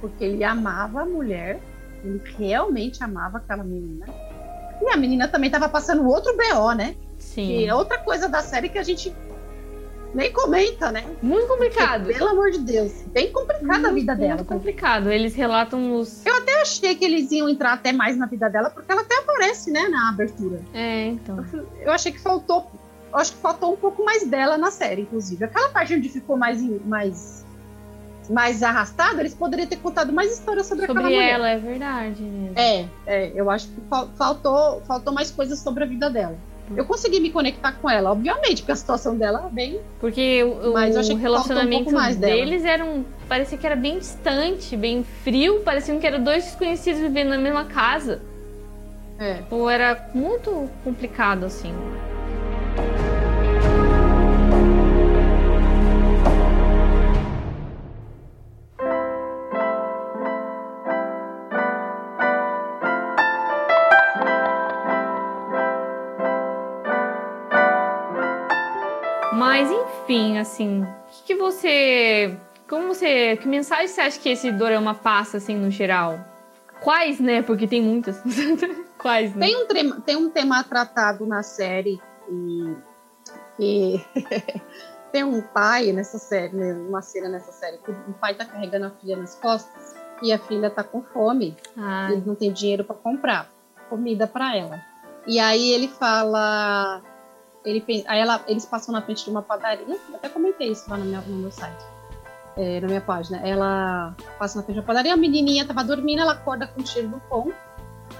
porque 0.00 0.24
ele 0.24 0.42
amava 0.42 1.02
a 1.02 1.06
mulher, 1.06 1.60
ele 2.04 2.20
realmente 2.36 3.02
amava 3.02 3.38
aquela 3.38 3.62
menina. 3.62 4.06
E 4.82 4.90
a 4.90 4.96
menina 4.96 5.28
também 5.28 5.50
tava 5.50 5.68
passando 5.68 6.06
outro 6.06 6.36
BO, 6.36 6.72
né? 6.74 6.96
Sim. 7.18 7.46
Que 7.46 7.66
é 7.66 7.74
outra 7.74 7.98
coisa 7.98 8.28
da 8.28 8.42
série 8.42 8.68
que 8.68 8.78
a 8.78 8.82
gente 8.82 9.14
nem 10.14 10.32
comenta, 10.32 10.90
né? 10.90 11.04
Muito 11.22 11.46
complicado. 11.46 12.04
Porque, 12.04 12.18
pelo 12.18 12.30
amor 12.30 12.50
de 12.50 12.58
Deus, 12.58 12.92
bem 13.08 13.30
complicada 13.32 13.88
a 13.88 13.92
vida 13.92 14.14
Muito 14.14 14.28
dela. 14.28 14.44
complicado. 14.44 15.10
Eles 15.12 15.34
relatam 15.34 15.96
os. 15.96 16.24
Eu 16.24 16.36
até 16.36 16.60
achei 16.62 16.94
que 16.94 17.04
eles 17.04 17.30
iam 17.30 17.48
entrar 17.48 17.72
até 17.72 17.92
mais 17.92 18.16
na 18.16 18.26
vida 18.26 18.48
dela, 18.48 18.70
porque 18.70 18.90
ela 18.90 19.02
até 19.02 19.16
aparece, 19.18 19.70
né, 19.70 19.88
na 19.88 20.08
abertura. 20.08 20.60
É, 20.72 21.06
então. 21.06 21.44
Eu 21.80 21.92
achei 21.92 22.10
que 22.10 22.18
faltou, 22.20 22.70
eu 23.12 23.18
acho 23.18 23.32
que 23.32 23.38
faltou 23.38 23.72
um 23.72 23.76
pouco 23.76 24.04
mais 24.04 24.26
dela 24.26 24.56
na 24.58 24.70
série, 24.70 25.02
inclusive. 25.02 25.44
Aquela 25.44 25.68
parte 25.70 25.94
onde 25.94 26.08
ficou 26.08 26.36
mais 26.36 26.60
mais 26.84 27.46
mais 28.30 28.62
arrastado, 28.62 29.20
eles 29.20 29.32
poderiam 29.34 29.66
ter 29.66 29.76
contado 29.78 30.12
mais 30.12 30.30
histórias 30.34 30.66
sobre, 30.66 30.84
aquela 30.84 31.00
Sobre 31.00 31.14
mulher. 31.16 31.30
ela, 31.32 31.48
é 31.48 31.56
verdade 31.58 32.22
mesmo. 32.22 32.52
É, 32.58 32.84
é, 33.06 33.32
eu 33.34 33.50
acho 33.50 33.68
que 33.68 33.80
fal- 33.88 34.08
faltou, 34.18 34.82
faltou 34.82 35.14
mais 35.14 35.30
coisas 35.30 35.58
sobre 35.60 35.84
a 35.84 35.86
vida 35.86 36.10
dela. 36.10 36.36
Eu 36.76 36.84
consegui 36.84 37.18
me 37.20 37.30
conectar 37.30 37.72
com 37.72 37.88
ela, 37.88 38.12
obviamente, 38.12 38.56
porque 38.56 38.72
a 38.72 38.76
situação 38.76 39.16
dela 39.16 39.46
é 39.46 39.54
bem. 39.54 39.80
Porque 39.98 40.44
o, 40.44 40.74
Mas 40.74 40.90
eu 40.94 40.98
o 40.98 41.00
achei 41.00 41.14
que 41.14 41.18
um 41.18 41.22
relacionamento 41.22 41.84
pouco 41.84 41.98
mais 41.98 42.16
dela. 42.16 42.34
deles 42.34 42.62
era 42.66 42.84
um. 42.84 43.02
Parecia 43.26 43.56
que 43.56 43.66
era 43.66 43.74
bem 43.76 43.98
distante, 43.98 44.76
bem 44.76 45.02
frio, 45.24 45.60
parecia 45.60 45.98
que 45.98 46.06
eram 46.06 46.22
dois 46.22 46.44
desconhecidos 46.44 47.00
vivendo 47.00 47.30
na 47.30 47.38
mesma 47.38 47.64
casa. 47.64 48.20
É. 49.18 49.38
Ou 49.50 49.70
era 49.70 50.10
muito 50.14 50.68
complicado, 50.84 51.46
assim. 51.46 51.72
Enfim, 70.08 70.38
assim, 70.38 70.82
o 70.82 70.86
que, 71.10 71.22
que 71.26 71.34
você. 71.34 72.34
Como 72.66 72.88
você. 72.88 73.36
Que 73.36 73.46
mensagem 73.46 73.88
você 73.88 74.00
acha 74.00 74.18
que 74.18 74.30
esse 74.30 74.50
dorama 74.50 74.94
passa, 74.94 75.36
assim, 75.36 75.54
no 75.54 75.70
geral? 75.70 76.18
Quais, 76.80 77.20
né? 77.20 77.42
Porque 77.42 77.68
tem 77.68 77.82
muitas. 77.82 78.22
Quais, 78.96 79.34
né? 79.34 79.46
Tem 79.46 79.56
um, 79.62 79.66
tema, 79.66 80.00
tem 80.00 80.16
um 80.16 80.30
tema 80.30 80.64
tratado 80.64 81.26
na 81.26 81.42
série 81.42 82.00
e, 82.30 82.76
e 83.60 84.00
tem 85.12 85.24
um 85.24 85.42
pai 85.42 85.92
nessa 85.92 86.18
série, 86.18 86.56
né, 86.56 86.72
uma 86.72 87.02
cena 87.02 87.28
nessa 87.28 87.52
série, 87.52 87.76
que 87.78 87.90
o 87.90 88.14
pai 88.14 88.34
tá 88.34 88.46
carregando 88.46 88.86
a 88.86 88.90
filha 88.90 89.16
nas 89.16 89.34
costas 89.34 89.94
e 90.22 90.32
a 90.32 90.38
filha 90.38 90.70
tá 90.70 90.82
com 90.82 91.02
fome. 91.02 91.54
Ah, 91.76 92.08
ele 92.10 92.22
não 92.24 92.34
tem 92.34 92.50
dinheiro 92.50 92.82
para 92.82 92.96
comprar 92.96 93.46
comida 93.90 94.26
para 94.26 94.56
ela. 94.56 94.80
E 95.26 95.38
aí 95.38 95.70
ele 95.70 95.86
fala, 95.86 97.02
ele, 97.68 98.04
aí 98.06 98.20
ela, 98.20 98.42
eles 98.46 98.64
passam 98.64 98.92
na 98.92 99.02
frente 99.02 99.24
de 99.24 99.30
uma 99.30 99.42
padaria, 99.42 99.98
até 100.14 100.28
comentei 100.28 100.70
isso 100.72 100.88
lá 100.90 100.96
no 100.96 101.04
meu, 101.04 101.20
no 101.22 101.36
meu 101.36 101.50
site, 101.50 101.84
é, 102.56 102.80
na 102.80 102.86
minha 102.86 103.00
página. 103.00 103.38
Ela 103.38 104.14
passa 104.38 104.58
na 104.58 104.64
frente 104.64 104.76
de 104.76 104.80
uma 104.80 104.86
padaria, 104.86 105.12
a 105.14 105.16
menininha 105.16 105.66
tava 105.66 105.84
dormindo, 105.84 106.20
ela 106.22 106.32
acorda 106.32 106.66
com 106.66 106.80
o 106.80 106.86
cheiro 106.86 107.08
do 107.08 107.18
pão, 107.28 107.52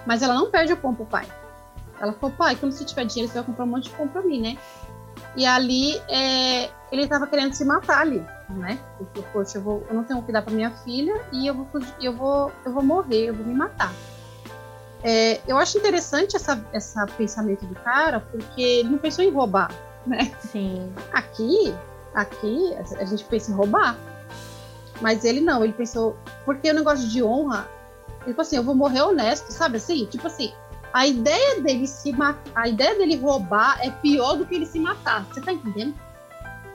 mas 0.07 0.23
ela 0.23 0.35
não 0.35 0.51
perde 0.51 0.73
o 0.73 0.77
pão 0.77 0.95
pro 0.95 1.07
pai. 1.07 1.27
Ela 2.01 2.13
falou, 2.13 2.35
pai, 2.37 2.55
quando 2.57 2.73
você 2.73 2.85
tiver 2.85 3.05
dinheiro, 3.05 3.31
você 3.31 3.39
vai 3.39 3.45
comprar 3.47 3.65
um 3.65 3.69
monte 3.69 3.85
de 3.85 3.91
pão 3.91 4.07
pra 4.07 4.23
mim, 4.23 4.41
né? 4.41 4.57
E 5.37 5.45
ali, 5.45 5.97
é, 6.09 6.71
ele 6.93 7.09
tava 7.09 7.27
querendo 7.27 7.53
se 7.53 7.65
matar 7.65 8.01
ali. 8.03 8.25
né? 8.49 8.79
Ele 8.99 9.09
falou, 9.13 9.29
poxa, 9.33 9.59
eu, 9.59 9.63
vou, 9.63 9.87
eu 9.89 9.95
não 9.95 10.05
tenho 10.05 10.23
que 10.23 10.33
dar 10.33 10.43
para 10.43 10.53
minha 10.55 10.71
filha 10.71 11.21
e 11.33 11.47
eu 11.47 11.55
vou, 11.55 11.67
eu 12.01 12.13
vou, 12.13 12.53
eu 12.65 12.73
vou 12.73 12.83
morrer, 12.83 13.27
eu 13.27 13.35
vou 13.35 13.45
me 13.45 13.55
matar. 13.55 13.93
É, 15.03 15.41
eu 15.47 15.57
acho 15.57 15.79
interessante 15.79 16.35
essa, 16.35 16.63
essa 16.73 17.07
pensamento 17.07 17.65
do 17.65 17.75
cara, 17.77 18.21
porque 18.21 18.61
ele 18.61 18.89
não 18.89 18.99
pensou 18.99 19.25
em 19.25 19.31
roubar, 19.31 19.71
né? 20.07 20.33
Sim. 20.41 20.93
Aqui, 21.13 21.75
aqui, 22.15 22.75
a 22.99 23.05
gente 23.05 23.25
pensa 23.25 23.51
em 23.51 23.55
roubar. 23.55 23.97
Mas 25.01 25.25
ele 25.25 25.41
não, 25.41 25.63
ele 25.63 25.73
pensou, 25.73 26.17
porque 26.45 26.71
o 26.71 26.75
negócio 26.75 27.09
de 27.09 27.23
honra, 27.23 27.69
ele 28.23 28.35
falou 28.35 28.43
assim, 28.43 28.57
eu 28.57 28.65
vou 28.65 28.75
morrer 28.75 29.03
honesto, 29.03 29.53
sabe 29.53 29.77
assim? 29.77 30.07
Tipo 30.07 30.27
assim, 30.27 30.53
a 30.93 31.07
ideia 31.07 31.61
dele 31.61 31.87
se 31.87 32.13
matar, 32.13 32.51
a 32.55 32.69
ideia 32.69 32.97
dele 32.97 33.17
roubar 33.17 33.79
é 33.81 33.91
pior 33.91 34.37
do 34.37 34.45
que 34.45 34.57
ele 34.57 34.67
se 34.67 34.81
matar. 34.81 35.25
Você 35.27 35.41
tá 35.41 35.53
entendendo? 35.53 35.95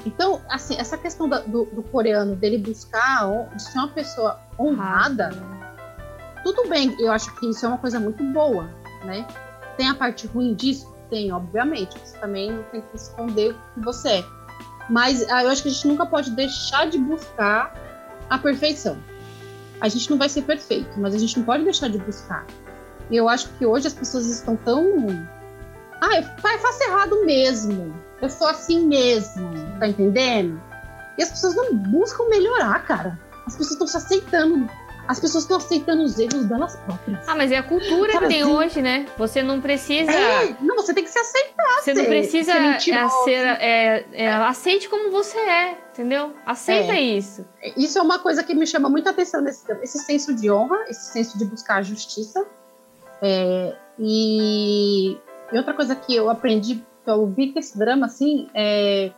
Então, 0.05 0.41
assim, 0.49 0.75
essa 0.77 0.97
questão 0.97 1.29
do, 1.29 1.41
do, 1.41 1.65
do 1.65 1.83
coreano, 1.83 2.35
dele 2.35 2.57
buscar 2.57 3.25
ser 3.57 3.77
uma 3.77 3.87
pessoa 3.87 4.39
honrada, 4.59 5.31
tudo 6.43 6.67
bem, 6.67 6.95
eu 6.99 7.11
acho 7.11 7.33
que 7.35 7.49
isso 7.49 7.65
é 7.65 7.69
uma 7.69 7.77
coisa 7.77 7.99
muito 7.99 8.23
boa, 8.23 8.69
né? 9.03 9.25
Tem 9.77 9.89
a 9.89 9.95
parte 9.95 10.27
ruim 10.27 10.53
disso? 10.53 10.93
Tem, 11.09 11.31
obviamente. 11.31 11.97
Você 11.99 12.17
também 12.17 12.51
não 12.51 12.63
tem 12.63 12.81
que 12.81 12.95
esconder 12.95 13.51
o 13.51 13.73
que 13.73 13.85
você 13.85 14.09
é. 14.09 14.25
Mas 14.89 15.27
ah, 15.29 15.43
eu 15.43 15.49
acho 15.49 15.63
que 15.63 15.69
a 15.69 15.71
gente 15.71 15.87
nunca 15.87 16.05
pode 16.05 16.31
deixar 16.31 16.89
de 16.89 16.97
buscar 16.97 17.73
a 18.29 18.37
perfeição. 18.37 18.97
A 19.79 19.87
gente 19.87 20.09
não 20.09 20.17
vai 20.17 20.29
ser 20.29 20.43
perfeito, 20.43 20.99
mas 20.99 21.15
a 21.15 21.17
gente 21.17 21.37
não 21.37 21.45
pode 21.45 21.63
deixar 21.63 21.89
de 21.89 21.97
buscar. 21.97 22.45
E 23.09 23.15
eu 23.15 23.27
acho 23.27 23.49
que 23.49 23.65
hoje 23.65 23.87
as 23.87 23.93
pessoas 23.93 24.27
estão 24.27 24.55
tão. 24.55 25.07
Ah, 26.01 26.17
eu 26.17 26.23
faço 26.59 26.83
errado 26.83 27.25
mesmo. 27.25 27.93
Eu 28.21 28.29
sou 28.29 28.47
assim 28.47 28.85
mesmo. 28.85 29.49
Tá 29.79 29.87
entendendo? 29.87 30.61
E 31.17 31.23
as 31.23 31.29
pessoas 31.29 31.55
não 31.55 31.75
buscam 31.75 32.27
melhorar, 32.29 32.85
cara. 32.85 33.19
As 33.45 33.55
pessoas 33.55 33.71
estão 33.71 33.87
se 33.87 33.97
aceitando 33.97 34.69
as 35.07 35.19
pessoas 35.19 35.43
estão 35.43 35.57
aceitando 35.57 36.03
os 36.03 36.17
erros 36.17 36.45
delas 36.45 36.75
próprias. 36.77 37.27
Ah, 37.27 37.35
mas 37.35 37.51
é 37.51 37.57
a 37.57 37.63
cultura 37.63 38.13
que 38.13 38.27
tem 38.27 38.41
assim, 38.41 38.51
hoje, 38.51 38.81
né? 38.81 39.05
Você 39.17 39.43
não 39.43 39.59
precisa. 39.59 40.11
É, 40.11 40.55
não, 40.61 40.75
você 40.77 40.93
tem 40.93 41.03
que 41.03 41.09
se 41.09 41.19
aceitar. 41.19 41.81
Você 41.81 41.93
ser, 41.93 42.01
não 42.01 42.05
precisa 42.05 42.53
ser, 42.79 42.91
é, 42.91 43.09
ser 43.09 43.31
é, 43.31 44.05
é, 44.13 44.31
aceite 44.31 44.87
como 44.87 45.11
você 45.11 45.37
é, 45.37 45.77
entendeu? 45.91 46.33
Aceita 46.45 46.93
é. 46.93 47.01
isso. 47.01 47.45
Isso 47.75 47.99
é 47.99 48.01
uma 48.01 48.19
coisa 48.19 48.43
que 48.43 48.53
me 48.53 48.65
chama 48.65 48.89
muita 48.89 49.09
atenção 49.09 49.41
nesse 49.41 49.63
esse 49.81 49.99
senso 49.99 50.33
de 50.33 50.49
honra, 50.49 50.85
esse 50.87 51.11
senso 51.11 51.37
de 51.37 51.45
buscar 51.45 51.83
justiça. 51.83 52.45
É, 53.21 53.75
e, 53.99 55.17
e, 55.51 55.57
outra 55.57 55.73
coisa 55.73 55.95
que 55.95 56.15
eu 56.15 56.29
aprendi, 56.29 56.83
que 57.03 57.09
eu 57.09 57.25
vi 57.27 57.51
com 57.51 57.59
esse 57.59 57.77
drama, 57.77 58.05
assim, 58.05 58.49
é 58.53 59.11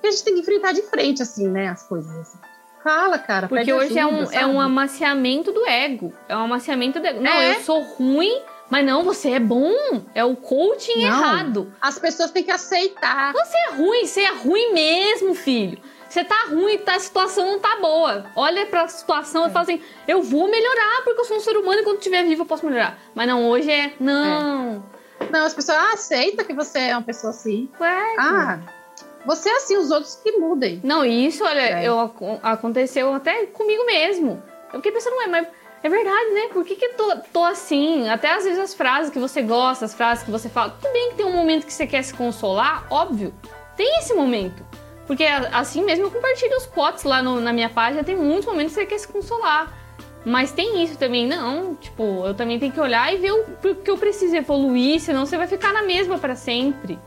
que 0.00 0.06
a 0.06 0.10
gente 0.10 0.24
tem 0.24 0.34
que 0.34 0.40
enfrentar 0.40 0.72
de 0.72 0.82
frente, 0.82 1.22
assim, 1.22 1.48
né, 1.48 1.68
as 1.68 1.82
coisas. 1.82 2.10
Assim. 2.10 2.38
Fala, 2.82 3.18
cara. 3.18 3.48
Porque 3.48 3.72
hoje 3.72 3.98
ajuda, 3.98 4.34
é, 4.34 4.44
um, 4.44 4.44
é 4.44 4.46
um 4.46 4.60
amaciamento 4.60 5.52
do 5.52 5.66
ego. 5.66 6.12
É 6.28 6.36
um 6.36 6.44
amaciamento 6.44 7.00
do 7.00 7.06
ego. 7.06 7.20
Não, 7.20 7.32
é. 7.32 7.56
eu 7.56 7.60
sou 7.60 7.80
ruim, 7.82 8.40
mas 8.70 8.84
não, 8.84 9.02
você 9.02 9.30
é 9.30 9.40
bom. 9.40 9.72
É 10.14 10.24
o 10.24 10.36
coaching 10.36 11.02
não. 11.02 11.08
errado. 11.08 11.72
As 11.80 11.98
pessoas 11.98 12.30
têm 12.30 12.42
que 12.42 12.50
aceitar. 12.50 13.32
Você 13.32 13.56
é 13.56 13.70
ruim, 13.72 14.06
você 14.06 14.20
é 14.20 14.32
ruim 14.32 14.72
mesmo, 14.72 15.34
filho. 15.34 15.78
Você 16.08 16.24
tá 16.24 16.46
ruim, 16.48 16.78
tá, 16.78 16.94
a 16.94 17.00
situação 17.00 17.44
não 17.44 17.58
tá 17.58 17.76
boa. 17.80 18.26
Olha 18.34 18.64
pra 18.64 18.88
situação 18.88 19.44
é. 19.44 19.48
e 19.48 19.52
fala 19.52 19.64
assim: 19.64 19.82
eu 20.06 20.22
vou 20.22 20.50
melhorar 20.50 21.02
porque 21.04 21.20
eu 21.20 21.24
sou 21.24 21.36
um 21.36 21.40
ser 21.40 21.56
humano 21.56 21.80
e 21.80 21.84
quando 21.84 21.98
estiver 21.98 22.24
vivo 22.24 22.42
eu 22.42 22.46
posso 22.46 22.64
melhorar. 22.64 22.98
Mas 23.14 23.26
não, 23.26 23.48
hoje 23.48 23.70
é. 23.70 23.92
Não. 24.00 24.84
É. 25.20 25.26
Não, 25.30 25.44
as 25.44 25.52
pessoas 25.52 25.76
ah, 25.76 25.92
aceitam 25.92 26.44
que 26.44 26.54
você 26.54 26.78
é 26.78 26.92
uma 26.94 27.02
pessoa 27.02 27.30
assim. 27.30 27.68
Ué. 27.78 28.14
Ah, 28.18 28.60
você 29.26 29.48
é 29.48 29.56
assim, 29.56 29.76
os 29.76 29.90
outros 29.90 30.16
que 30.16 30.32
mudem. 30.32 30.80
Não, 30.82 31.04
isso, 31.04 31.44
olha, 31.44 31.60
é. 31.60 31.88
eu, 31.88 31.98
aconteceu 32.42 33.12
até 33.12 33.46
comigo 33.46 33.84
mesmo. 33.84 34.42
Eu 34.72 34.80
fiquei 34.80 34.92
pensando, 34.92 35.16
ué, 35.16 35.26
mas 35.26 35.46
é 35.82 35.88
verdade, 35.88 36.30
né? 36.30 36.48
Por 36.52 36.64
que, 36.64 36.76
que 36.76 36.84
eu 36.84 36.94
tô, 36.94 37.16
tô 37.32 37.44
assim? 37.44 38.08
Até 38.08 38.32
às 38.32 38.44
vezes 38.44 38.58
as 38.58 38.74
frases 38.74 39.10
que 39.10 39.18
você 39.18 39.42
gosta, 39.42 39.84
as 39.84 39.94
frases 39.94 40.24
que 40.24 40.30
você 40.30 40.48
fala. 40.48 40.70
Tudo 40.80 40.92
bem 40.92 41.10
que 41.10 41.16
tem 41.16 41.26
um 41.26 41.32
momento 41.32 41.66
que 41.66 41.72
você 41.72 41.86
quer 41.86 42.02
se 42.02 42.14
consolar, 42.14 42.86
óbvio. 42.90 43.32
Tem 43.76 43.98
esse 43.98 44.12
momento. 44.14 44.64
Porque 45.06 45.24
assim 45.24 45.82
mesmo 45.84 46.06
eu 46.06 46.10
compartilho 46.10 46.56
os 46.56 46.66
potes 46.66 47.04
lá 47.04 47.22
no, 47.22 47.40
na 47.40 47.52
minha 47.52 47.70
página, 47.70 48.04
tem 48.04 48.16
muitos 48.16 48.46
momentos 48.46 48.74
que 48.74 48.80
você 48.80 48.86
quer 48.86 48.98
se 48.98 49.08
consolar. 49.08 49.72
Mas 50.24 50.52
tem 50.52 50.82
isso 50.82 50.98
também, 50.98 51.26
não. 51.26 51.74
Tipo, 51.76 52.26
eu 52.26 52.34
também 52.34 52.58
tenho 52.58 52.72
que 52.72 52.80
olhar 52.80 53.12
e 53.14 53.16
ver 53.16 53.32
o 53.32 53.74
que 53.76 53.90
eu 53.90 53.96
preciso 53.96 54.36
evoluir, 54.36 55.00
senão 55.00 55.24
você 55.24 55.36
vai 55.36 55.46
ficar 55.46 55.72
na 55.72 55.82
mesma 55.82 56.18
para 56.18 56.34
sempre. 56.34 56.98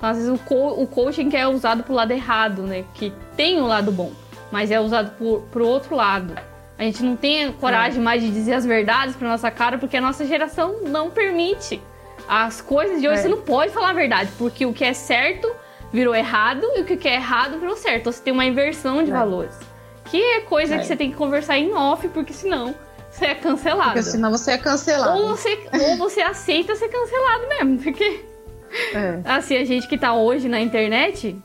Então, 0.00 0.08
às 0.08 0.16
vezes 0.16 0.32
o, 0.32 0.38
co 0.38 0.68
o 0.82 0.86
coaching 0.86 1.28
que 1.28 1.36
é 1.36 1.46
usado 1.46 1.82
pro 1.82 1.92
lado 1.92 2.10
errado, 2.10 2.62
né? 2.62 2.86
Que 2.94 3.12
tem 3.36 3.60
o 3.60 3.64
um 3.64 3.66
lado 3.66 3.92
bom, 3.92 4.10
mas 4.50 4.70
é 4.70 4.80
usado 4.80 5.10
por, 5.18 5.42
pro 5.52 5.66
outro 5.66 5.94
lado. 5.94 6.34
A 6.78 6.82
gente 6.84 7.02
não 7.02 7.14
tem 7.14 7.52
coragem 7.52 8.00
é. 8.00 8.02
mais 8.02 8.22
de 8.22 8.30
dizer 8.30 8.54
as 8.54 8.64
verdades 8.64 9.14
pra 9.14 9.28
nossa 9.28 9.50
cara 9.50 9.76
porque 9.76 9.98
a 9.98 10.00
nossa 10.00 10.24
geração 10.24 10.76
não 10.84 11.10
permite. 11.10 11.82
As 12.26 12.62
coisas 12.62 12.98
de 12.98 13.08
hoje 13.08 13.18
é. 13.18 13.22
você 13.24 13.28
não 13.28 13.42
pode 13.42 13.72
falar 13.72 13.90
a 13.90 13.92
verdade, 13.92 14.30
porque 14.38 14.64
o 14.64 14.72
que 14.72 14.84
é 14.84 14.94
certo 14.94 15.54
virou 15.92 16.14
errado 16.14 16.64
e 16.76 16.80
o 16.80 16.84
que 16.84 17.06
é 17.06 17.16
errado 17.16 17.58
virou 17.58 17.76
certo. 17.76 18.00
Então, 18.00 18.12
você 18.12 18.22
tem 18.22 18.32
uma 18.32 18.46
inversão 18.46 19.04
de 19.04 19.10
é. 19.10 19.12
valores. 19.12 19.54
Que 20.06 20.16
é 20.16 20.40
coisa 20.40 20.76
que 20.76 20.80
é. 20.80 20.84
você 20.84 20.96
tem 20.96 21.10
que 21.10 21.16
conversar 21.18 21.58
em 21.58 21.74
off, 21.74 22.08
porque 22.08 22.32
senão 22.32 22.74
você 23.10 23.26
é 23.26 23.34
cancelado. 23.34 23.92
Porque 23.92 24.02
senão 24.02 24.30
você 24.30 24.52
é 24.52 24.58
cancelado. 24.58 25.18
Ou 25.18 25.28
você, 25.28 25.58
ou 25.78 25.98
você 25.98 26.22
aceita 26.22 26.74
ser 26.74 26.88
cancelado 26.88 27.46
mesmo, 27.48 27.78
porque 27.78 28.29
é. 28.94 29.20
Assim, 29.24 29.56
a 29.56 29.64
gente 29.64 29.88
que 29.88 29.98
tá 29.98 30.14
hoje 30.14 30.48
na 30.48 30.60
internet, 30.60 31.36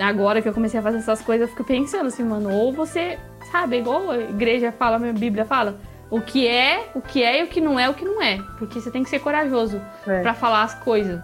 agora 0.00 0.42
que 0.42 0.48
eu 0.48 0.54
comecei 0.54 0.80
a 0.80 0.82
fazer 0.82 0.98
essas 0.98 1.20
coisas, 1.20 1.48
eu 1.48 1.54
fico 1.54 1.64
pensando 1.64 2.06
assim, 2.06 2.24
mano, 2.24 2.52
ou 2.52 2.72
você, 2.72 3.18
sabe, 3.50 3.78
igual 3.78 4.10
a 4.10 4.18
igreja 4.18 4.72
fala, 4.72 4.96
a 4.96 4.98
minha 4.98 5.12
Bíblia 5.12 5.44
fala, 5.44 5.78
o 6.10 6.20
que 6.20 6.46
é, 6.46 6.90
o 6.94 7.00
que 7.00 7.22
é 7.22 7.40
e 7.40 7.44
o 7.44 7.46
que 7.46 7.60
não 7.60 7.78
é, 7.78 7.88
o 7.88 7.94
que 7.94 8.04
não 8.04 8.22
é. 8.22 8.38
Porque 8.58 8.80
você 8.80 8.90
tem 8.90 9.02
que 9.02 9.10
ser 9.10 9.20
corajoso 9.20 9.80
é. 10.06 10.22
para 10.22 10.34
falar 10.34 10.62
as 10.62 10.74
coisas. 10.74 11.20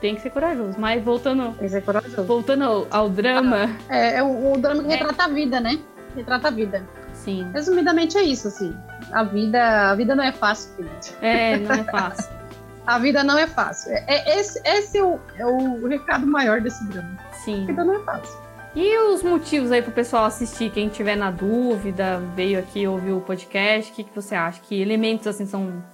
Tem 0.00 0.14
que 0.14 0.20
ser 0.20 0.30
corajoso. 0.30 0.78
Mas 0.78 1.02
voltando. 1.02 1.52
Tem 1.54 1.66
que 1.66 1.68
ser 1.68 1.82
corajoso. 1.82 2.24
Voltando 2.24 2.64
ao, 2.64 2.86
ao 2.90 3.08
drama. 3.08 3.70
É, 3.88 4.18
é 4.18 4.22
o, 4.22 4.52
o 4.52 4.58
drama 4.58 4.82
que 4.82 4.92
é. 4.92 4.96
retrata 4.96 5.24
a 5.24 5.28
vida, 5.28 5.60
né? 5.60 5.78
Retrata 6.14 6.48
a 6.48 6.50
vida. 6.50 6.84
Sim. 7.12 7.48
Resumidamente 7.52 8.18
é 8.18 8.22
isso, 8.22 8.48
assim. 8.48 8.76
A 9.12 9.22
vida, 9.22 9.90
a 9.90 9.94
vida 9.94 10.14
não 10.14 10.24
é 10.24 10.32
fácil, 10.32 10.74
filho. 10.76 10.90
É, 11.20 11.56
não 11.58 11.72
é 11.72 11.84
fácil. 11.84 12.32
A 12.86 12.98
vida 12.98 13.22
não 13.22 13.38
é 13.38 13.46
fácil. 13.46 13.92
É, 13.92 14.04
é, 14.08 14.40
esse 14.40 14.60
esse 14.64 14.98
é, 14.98 15.04
o, 15.04 15.20
é 15.36 15.46
o 15.46 15.86
recado 15.86 16.26
maior 16.26 16.60
desse 16.60 16.84
drama. 16.88 17.16
Sim. 17.44 17.64
A 17.64 17.66
vida 17.66 17.84
não 17.84 17.94
é 17.94 17.98
fácil. 18.00 18.40
E 18.74 18.98
os 18.98 19.22
motivos 19.22 19.70
aí 19.70 19.82
pro 19.82 19.92
pessoal 19.92 20.24
assistir, 20.24 20.70
quem 20.70 20.88
tiver 20.88 21.14
na 21.14 21.30
dúvida, 21.30 22.18
veio 22.34 22.58
aqui 22.58 22.86
ouvir 22.86 23.12
o 23.12 23.20
podcast, 23.20 23.92
o 23.92 23.94
que, 23.94 24.04
que 24.04 24.14
você 24.14 24.34
acha? 24.34 24.60
Que 24.62 24.80
elementos 24.80 25.26
assim 25.26 25.44
são 25.44 25.84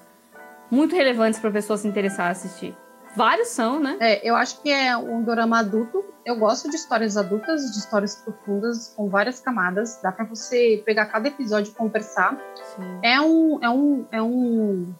muito 0.71 0.95
relevantes 0.95 1.41
para 1.41 1.51
a 1.51 1.53
pessoa 1.53 1.77
se 1.77 1.89
interessar 1.89 2.29
a 2.29 2.31
assistir? 2.31 2.75
Vários 3.17 3.49
são, 3.49 3.81
né? 3.81 3.97
É, 4.01 4.29
eu 4.29 4.37
acho 4.37 4.63
que 4.63 4.71
é 4.71 4.97
um 4.97 5.25
drama 5.25 5.59
adulto. 5.59 6.05
Eu 6.25 6.37
gosto 6.37 6.71
de 6.71 6.77
histórias 6.77 7.17
adultas, 7.17 7.73
de 7.73 7.79
histórias 7.79 8.15
profundas, 8.17 8.93
com 8.97 9.09
várias 9.09 9.41
camadas. 9.41 9.99
Dá 10.01 10.13
para 10.13 10.25
você 10.25 10.81
pegar 10.87 11.07
cada 11.07 11.27
episódio 11.27 11.73
e 11.73 11.75
conversar. 11.75 12.39
Sim. 12.77 13.01
É 13.03 13.21
um, 13.21 13.59
é 13.61 13.71
um, 13.71 14.07
é 14.13 14.23
um 14.23 14.95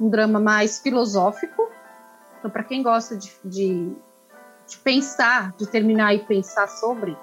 um 0.00 0.08
drama 0.08 0.40
mais 0.40 0.78
filosófico. 0.78 1.68
Então, 2.38 2.50
para 2.50 2.64
quem 2.64 2.82
gosta 2.82 3.16
de, 3.16 3.30
de, 3.44 3.92
de, 4.66 4.78
pensar, 4.78 5.52
de 5.58 5.66
terminar 5.66 6.14
e 6.14 6.20
pensar 6.20 6.66
sobre, 6.66 7.16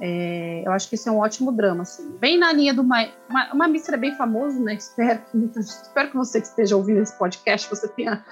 é, 0.00 0.62
eu 0.64 0.70
acho 0.70 0.88
que 0.88 0.94
esse 0.94 1.08
é 1.08 1.12
um 1.12 1.18
ótimo 1.18 1.50
drama. 1.50 1.82
Assim. 1.82 2.16
Bem 2.18 2.38
na 2.38 2.52
linha 2.52 2.72
do 2.72 2.84
My, 2.84 3.12
uma, 3.28 3.52
uma 3.52 3.68
mistura 3.68 3.96
bem 3.96 4.14
famoso, 4.16 4.62
né? 4.62 4.74
Espero 4.78 5.20
que, 5.30 5.58
espero 5.58 6.10
que 6.10 6.16
você 6.16 6.40
que 6.40 6.46
esteja 6.46 6.76
ouvindo 6.76 7.00
esse 7.00 7.18
podcast, 7.18 7.68
você 7.68 7.88
tenha 7.88 8.24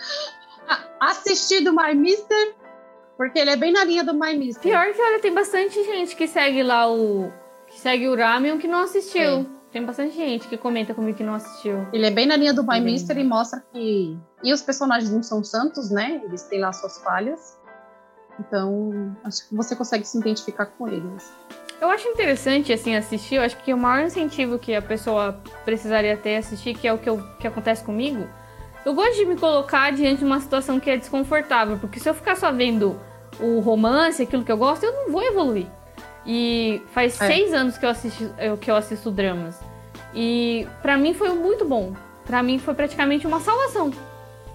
assistido 1.01 1.75
My 1.75 1.95
Mister, 1.95 2.55
porque 3.17 3.39
ele 3.39 3.51
é 3.51 3.57
bem 3.57 3.73
na 3.73 3.85
linha 3.85 4.05
do 4.05 4.15
My 4.15 4.37
Mister. 4.37 4.63
Pior 4.63 4.93
que, 4.93 5.03
olha, 5.03 5.19
tem 5.19 5.35
bastante 5.35 5.83
gente 5.85 6.15
que 6.15 6.29
segue 6.29 6.63
lá 6.63 6.91
o. 6.91 7.33
que 7.67 7.81
segue 7.81 8.09
o 8.09 8.17
Ramion 8.17 8.59
que 8.59 8.69
não 8.69 8.83
assistiu. 8.83 9.41
É. 9.41 9.62
Tem 9.73 9.85
bastante 9.85 10.15
gente 10.15 10.47
que 10.49 10.59
comenta 10.59 10.93
comigo 10.93 11.17
que 11.17 11.25
não 11.25 11.33
assistiu. 11.33 11.87
Ele 11.95 12.05
é 12.05 12.11
bem 12.11 12.27
na 12.27 12.37
linha 12.37 12.53
do 12.53 12.63
My 12.63 12.79
Mister 12.79 13.17
e 13.17 13.25
mostra 13.25 13.65
que. 13.73 14.19
E 14.45 14.53
os 14.53 14.61
personagens 14.61 15.11
não 15.11 15.23
são 15.23 15.43
santos, 15.43 15.91
né? 15.91 16.21
Eles 16.25 16.43
têm 16.43 16.61
lá 16.61 16.73
suas 16.75 16.99
falhas. 16.99 17.59
Então, 18.39 19.17
acho 19.25 19.49
que 19.49 19.55
você 19.55 19.75
consegue 19.75 20.05
se 20.05 20.19
identificar 20.19 20.67
com 20.67 20.89
eles. 20.89 21.33
Eu 21.81 21.89
acho 21.89 22.07
interessante, 22.07 22.71
assim, 22.71 22.95
assistir. 22.95 23.37
Eu 23.37 23.43
acho 23.43 23.57
que 23.57 23.73
o 23.73 23.79
maior 23.79 24.05
incentivo 24.05 24.59
que 24.59 24.75
a 24.75 24.83
pessoa 24.83 25.41
precisaria 25.65 26.19
ter 26.19 26.37
assistir, 26.37 26.75
que 26.75 26.87
é 26.87 26.93
o 26.93 26.99
que, 26.99 27.09
eu, 27.09 27.23
que 27.41 27.47
acontece 27.47 27.83
comigo, 27.83 28.29
eu 28.85 28.95
gosto 28.95 29.17
de 29.17 29.25
me 29.25 29.37
colocar 29.37 29.91
diante 29.91 30.19
de 30.19 30.25
uma 30.25 30.41
situação 30.41 30.79
que 30.79 30.91
é 30.91 30.99
desconfortável. 30.99 31.79
Porque 31.79 31.99
se 31.99 32.09
eu 32.09 32.15
ficar 32.15 32.37
só 32.37 32.53
vendo 32.53 33.01
o 33.41 33.61
romance, 33.61 34.23
aquilo 34.23 34.45
que 34.45 34.53
eu 34.53 34.59
gosto, 34.59 34.85
eu 34.85 34.93
não 34.93 35.11
vou 35.11 35.23
evoluir. 35.23 35.67
E 36.27 36.83
faz 36.93 37.21
é. 37.21 37.27
seis 37.27 37.53
anos 37.53 37.77
que 37.77 37.85
eu, 37.85 37.91
assisti, 37.91 38.29
que 38.61 38.71
eu 38.71 38.77
assisto 38.77 39.11
dramas. 39.11 39.59
E 40.15 40.67
para 40.81 40.97
mim 40.97 41.15
foi 41.15 41.31
muito 41.31 41.65
bom. 41.65 41.95
Para 42.25 42.43
mim 42.43 42.59
foi 42.59 42.75
praticamente 42.75 43.27
uma 43.27 43.41
salvação. 43.41 43.91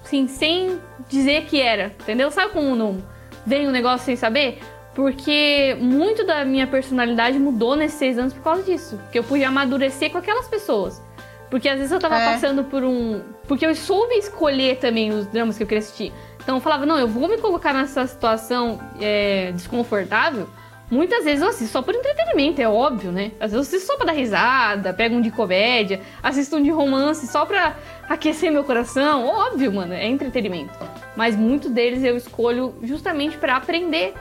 Sim, 0.03 0.27
sem 0.27 0.79
dizer 1.09 1.45
que 1.45 1.59
era, 1.59 1.87
entendeu? 2.01 2.31
Sabe 2.31 2.53
como 2.53 2.75
não 2.75 3.03
vem 3.47 3.65
um 3.65 3.71
negócio 3.71 4.05
sem 4.05 4.17
saber? 4.17 4.59
Porque 4.93 5.77
muito 5.79 6.25
da 6.25 6.43
minha 6.43 6.67
personalidade 6.67 7.39
mudou 7.39 7.75
nesses 7.75 7.97
seis 7.97 8.17
anos 8.17 8.33
por 8.33 8.43
causa 8.43 8.63
disso. 8.63 8.97
Porque 9.03 9.19
eu 9.19 9.23
pude 9.23 9.43
amadurecer 9.43 10.11
com 10.11 10.17
aquelas 10.17 10.47
pessoas. 10.47 11.01
Porque 11.49 11.69
às 11.69 11.77
vezes 11.77 11.91
eu 11.91 11.99
tava 11.99 12.17
é. 12.17 12.33
passando 12.33 12.65
por 12.65 12.83
um. 12.83 13.21
Porque 13.47 13.65
eu 13.65 13.73
soube 13.73 14.15
escolher 14.15 14.77
também 14.79 15.11
os 15.11 15.25
dramas 15.27 15.55
que 15.55 15.63
eu 15.63 15.67
queria 15.67 15.79
assistir. 15.79 16.11
Então 16.43 16.57
eu 16.57 16.61
falava, 16.61 16.85
não, 16.85 16.97
eu 16.97 17.07
vou 17.07 17.27
me 17.29 17.37
colocar 17.37 17.73
nessa 17.73 18.05
situação 18.05 18.79
é, 18.99 19.51
desconfortável. 19.53 20.49
Muitas 20.89 21.25
vezes 21.25 21.41
eu 21.41 21.49
assisto 21.49 21.73
só 21.73 21.81
por 21.81 21.93
entretenimento, 21.93 22.61
é 22.61 22.67
óbvio, 22.67 23.11
né? 23.11 23.31
Às 23.41 23.51
vezes 23.51 23.53
eu 23.53 23.59
assisto 23.59 23.87
só 23.87 23.97
pra 23.97 24.05
dar 24.05 24.13
risada, 24.13 24.93
pego 24.93 25.15
um 25.15 25.21
de 25.21 25.29
comédia, 25.29 25.99
assisto 26.23 26.55
um 26.55 26.63
de 26.63 26.69
romance 26.69 27.27
só 27.27 27.45
pra 27.45 27.75
aquecer 28.07 28.49
meu 28.51 28.63
coração. 28.63 29.27
Óbvio, 29.27 29.73
mano, 29.73 29.93
é 29.93 30.07
entretenimento. 30.07 30.73
Mas 31.15 31.35
muitos 31.35 31.71
deles 31.71 32.03
eu 32.03 32.15
escolho 32.15 32.73
justamente 32.81 33.37
para 33.37 33.57
aprender 33.57 34.13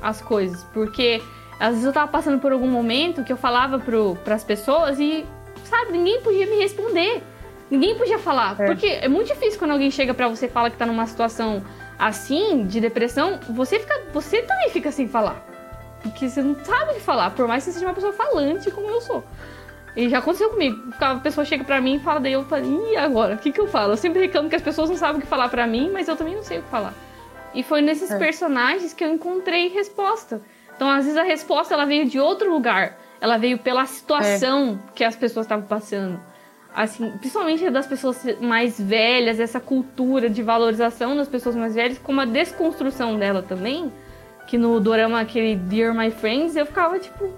as 0.00 0.22
coisas. 0.22 0.64
Porque 0.72 1.22
às 1.60 1.70
vezes 1.70 1.84
eu 1.84 1.92
tava 1.92 2.10
passando 2.10 2.38
por 2.40 2.52
algum 2.52 2.68
momento 2.68 3.22
que 3.22 3.32
eu 3.32 3.36
falava 3.36 3.78
pro, 3.78 4.16
pras 4.24 4.42
pessoas 4.42 4.98
e, 4.98 5.26
sabe, 5.64 5.92
ninguém 5.92 6.22
podia 6.22 6.46
me 6.46 6.56
responder. 6.56 7.22
Ninguém 7.70 7.96
podia 7.96 8.18
falar. 8.18 8.56
É. 8.58 8.66
Porque 8.66 8.86
é 8.86 9.08
muito 9.08 9.26
difícil 9.26 9.58
quando 9.58 9.72
alguém 9.72 9.90
chega 9.90 10.14
para 10.14 10.28
você 10.28 10.46
e 10.46 10.48
fala 10.48 10.70
que 10.70 10.76
tá 10.78 10.86
numa 10.86 11.06
situação 11.06 11.62
assim, 11.98 12.66
de 12.66 12.80
depressão, 12.80 13.38
você 13.50 13.78
fica. 13.78 14.04
Você 14.14 14.40
também 14.40 14.70
fica 14.70 14.90
sem 14.90 15.06
falar. 15.06 15.53
Porque 16.04 16.28
você 16.28 16.42
não 16.42 16.54
sabe 16.64 16.92
o 16.92 16.94
que 16.94 17.00
falar, 17.00 17.30
por 17.30 17.48
mais 17.48 17.64
que 17.64 17.70
você 17.70 17.78
seja 17.78 17.86
uma 17.86 17.94
pessoa 17.94 18.12
falante 18.12 18.70
como 18.70 18.88
eu 18.88 19.00
sou. 19.00 19.24
E 19.96 20.08
já 20.08 20.18
aconteceu 20.18 20.50
comigo. 20.50 20.92
A 21.00 21.16
pessoa 21.16 21.44
chega 21.44 21.64
pra 21.64 21.80
mim 21.80 21.96
e 21.96 21.98
fala, 21.98 22.20
daí 22.20 22.32
eu 22.32 22.44
falo, 22.44 22.64
e 22.90 22.96
agora? 22.96 23.34
O 23.34 23.38
que, 23.38 23.50
que 23.50 23.60
eu 23.60 23.66
falo? 23.66 23.92
Eu 23.92 23.96
sempre 23.96 24.20
reclamo 24.20 24.48
que 24.48 24.56
as 24.56 24.62
pessoas 24.62 24.90
não 24.90 24.96
sabem 24.96 25.18
o 25.18 25.20
que 25.20 25.26
falar 25.26 25.48
pra 25.48 25.66
mim, 25.66 25.90
mas 25.92 26.08
eu 26.08 26.16
também 26.16 26.34
não 26.34 26.42
sei 26.42 26.58
o 26.58 26.62
que 26.62 26.68
falar. 26.68 26.92
E 27.54 27.62
foi 27.62 27.80
nesses 27.80 28.10
é. 28.10 28.18
personagens 28.18 28.92
que 28.92 29.04
eu 29.04 29.12
encontrei 29.12 29.68
resposta. 29.68 30.42
Então, 30.74 30.90
às 30.90 31.04
vezes, 31.04 31.18
a 31.18 31.22
resposta 31.22 31.72
ela 31.72 31.84
veio 31.84 32.06
de 32.06 32.18
outro 32.18 32.52
lugar. 32.52 32.98
Ela 33.20 33.38
veio 33.38 33.58
pela 33.58 33.86
situação 33.86 34.80
é. 34.88 34.92
que 34.94 35.04
as 35.04 35.16
pessoas 35.16 35.46
estavam 35.46 35.64
passando 35.66 36.20
assim, 36.74 37.08
principalmente 37.18 37.70
das 37.70 37.86
pessoas 37.86 38.20
mais 38.40 38.80
velhas, 38.80 39.38
essa 39.38 39.60
cultura 39.60 40.28
de 40.28 40.42
valorização 40.42 41.16
das 41.16 41.28
pessoas 41.28 41.54
mais 41.54 41.74
velhas, 41.74 41.98
como 41.98 42.20
a 42.20 42.24
desconstrução 42.24 43.16
dela 43.16 43.42
também, 43.42 43.92
que 44.46 44.58
no 44.58 44.78
dorama 44.80 45.20
aquele 45.20 45.56
Dear 45.56 45.94
My 45.94 46.10
Friends, 46.10 46.56
eu 46.56 46.66
ficava 46.66 46.98
tipo 46.98 47.32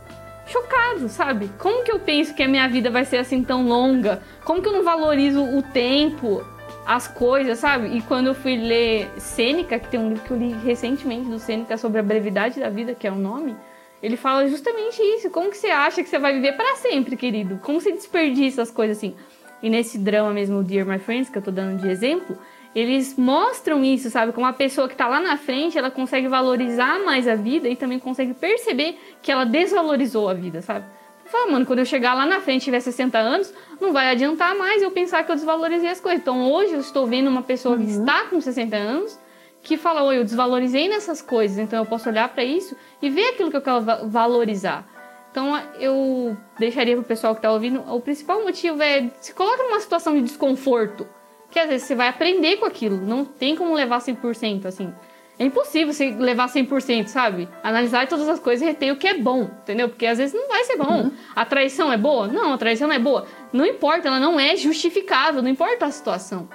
chocado, 0.47 1.09
sabe? 1.09 1.51
Como 1.59 1.83
que 1.83 1.91
eu 1.91 1.99
penso 1.99 2.35
que 2.35 2.43
a 2.43 2.49
minha 2.49 2.69
vida 2.69 2.91
vai 2.91 3.05
ser 3.05 3.19
assim 3.19 3.43
tão 3.43 3.67
longa? 3.67 4.23
Como 4.45 4.63
que 4.63 4.69
eu 4.69 4.73
não 4.73 4.85
valorizo 4.85 5.43
o 5.43 5.63
tempo, 5.63 6.45
as 6.87 7.09
coisas, 7.09 7.59
sabe? 7.59 7.97
E 7.97 8.03
quando 8.03 8.29
eu 8.29 8.35
fui 8.35 8.57
ler 8.57 9.11
Sêneca, 9.19 9.79
que 9.79 9.89
tem 9.89 9.99
um 9.99 10.11
livro 10.11 10.25
que 10.25 10.31
eu 10.31 10.37
li 10.37 10.53
recentemente 10.65 11.29
do 11.29 11.39
Sêneca 11.39 11.77
sobre 11.77 11.99
a 11.99 12.03
brevidade 12.03 12.61
da 12.61 12.71
vida, 12.71 12.95
que 12.95 13.07
é 13.07 13.11
o 13.11 13.17
nome, 13.17 13.57
ele 14.03 14.17
fala 14.17 14.47
justamente 14.47 15.03
isso. 15.03 15.31
Como 15.31 15.51
que 15.51 15.57
você 15.57 15.67
acha 15.67 16.03
que 16.03 16.09
você 16.09 16.19
vai 16.19 16.33
viver 16.33 16.53
para 16.53 16.77
sempre, 16.77 17.17
querido? 17.17 17.59
Como 17.63 17.81
você 17.81 17.91
desperdiça 17.91 18.63
as 18.63 18.71
coisas 18.71 18.99
assim? 18.99 19.17
E 19.63 19.69
nesse 19.69 19.99
drama 19.99 20.33
mesmo, 20.33 20.63
Dear 20.63 20.87
My 20.87 20.99
Friends, 20.99 21.29
que 21.29 21.39
eu 21.39 21.43
tô 21.43 21.51
dando 21.51 21.81
de 21.81 21.89
exemplo, 21.89 22.39
eles 22.77 23.17
mostram 23.17 23.83
isso, 23.83 24.11
sabe? 24.11 24.33
Como 24.33 24.47
a 24.47 24.53
pessoa 24.53 24.87
que 24.87 24.95
tá 24.95 25.09
lá 25.09 25.19
na 25.19 25.39
frente, 25.39 25.79
ela 25.79 25.91
consegue 25.91 26.29
valorizar 26.29 27.03
mais 27.03 27.27
a 27.27 27.35
vida 27.35 27.67
e 27.71 27.75
também 27.75 27.99
consegue 27.99 28.35
perceber 28.35 28.99
que 29.23 29.33
ela 29.33 29.47
desvalorizou 29.47 30.29
a 30.29 30.35
vida, 30.35 30.61
sabe? 30.61 30.85
Fala, 31.25 31.53
mano, 31.53 31.65
quando 31.65 31.79
eu 31.79 31.87
chegar 31.87 32.13
lá 32.13 32.27
na 32.27 32.39
frente 32.39 32.61
e 32.61 32.65
tiver 32.67 32.81
60 32.81 33.17
anos, 33.17 33.53
não 33.81 33.95
vai 33.95 34.11
adiantar 34.11 34.55
mais 34.55 34.83
eu 34.83 34.91
pensar 34.91 35.25
que 35.25 35.31
eu 35.33 35.35
desvalorizei 35.35 35.89
as 35.89 36.01
coisas. 36.01 36.21
Então 36.21 36.53
hoje 36.53 36.75
eu 36.75 36.81
estou 36.81 37.07
vendo 37.07 37.29
uma 37.29 37.43
pessoa 37.43 37.77
uhum. 37.77 37.83
que 37.83 37.91
está 37.93 38.25
com 38.27 38.39
60 38.43 38.77
anos 38.77 39.19
que 39.63 39.79
fala, 39.79 40.03
oi, 40.03 40.19
eu 40.19 40.25
desvalorizei 40.25 40.87
nessas 40.87 41.23
coisas, 41.23 41.59
então 41.59 41.79
eu 41.79 41.87
posso 41.87 42.11
olhar 42.11 42.29
para 42.29 42.45
isso 42.45 42.77
e 43.01 43.09
ver 43.09 43.31
aquilo 43.31 43.51
que 43.51 43.57
eu 43.57 43.63
quero 43.63 43.81
valorizar. 44.07 44.87
Então 45.31 45.59
eu 45.81 46.37
deixaria 46.59 46.95
pro 46.95 47.05
pessoal 47.05 47.35
que 47.35 47.41
tá 47.41 47.51
ouvindo, 47.51 47.83
o 47.91 48.01
principal 48.03 48.43
motivo 48.43 48.83
é 48.83 49.11
se 49.19 49.33
coloca 49.33 49.63
numa 49.63 49.81
situação 49.81 50.15
de 50.15 50.23
desconforto, 50.23 51.09
que 51.57 51.61
às 51.61 51.71
vezes 51.71 51.87
você 51.87 51.95
vai 51.95 52.09
aprender 52.09 52.59
com 52.59 52.67
aquilo, 52.67 52.99
não 52.99 53.25
tem 53.25 53.57
como 53.57 53.73
levar 53.73 53.99
100% 53.99 54.67
assim. 54.67 54.93
É 55.39 55.45
impossível 55.45 55.91
você 55.91 56.11
levar 56.11 56.49
100%, 56.49 57.07
sabe? 57.07 57.49
Analisar 57.63 58.07
todas 58.07 58.29
as 58.29 58.39
coisas 58.39 58.61
e 58.61 58.71
reter 58.71 58.93
o 58.93 58.97
que 58.97 59.07
é 59.07 59.17
bom, 59.17 59.45
entendeu? 59.63 59.89
Porque 59.89 60.05
às 60.05 60.19
vezes 60.19 60.35
não 60.35 60.49
vai 60.49 60.65
ser 60.65 60.77
bom. 60.77 61.05
Uhum. 61.05 61.13
A 61.35 61.47
traição 61.47 61.91
é 61.91 61.97
boa? 61.97 62.27
Não, 62.27 62.53
a 62.53 62.59
traição 62.59 62.89
não 62.89 62.95
é 62.95 62.99
boa. 62.99 63.27
Não 63.55 63.65
importa, 63.65 64.09
ela 64.09 64.21
não 64.21 64.39
é 64.39 64.55
justificável, 64.55 65.41
não 65.41 65.49
importa 65.49 65.87
a 65.87 65.91
situação. 65.91 66.47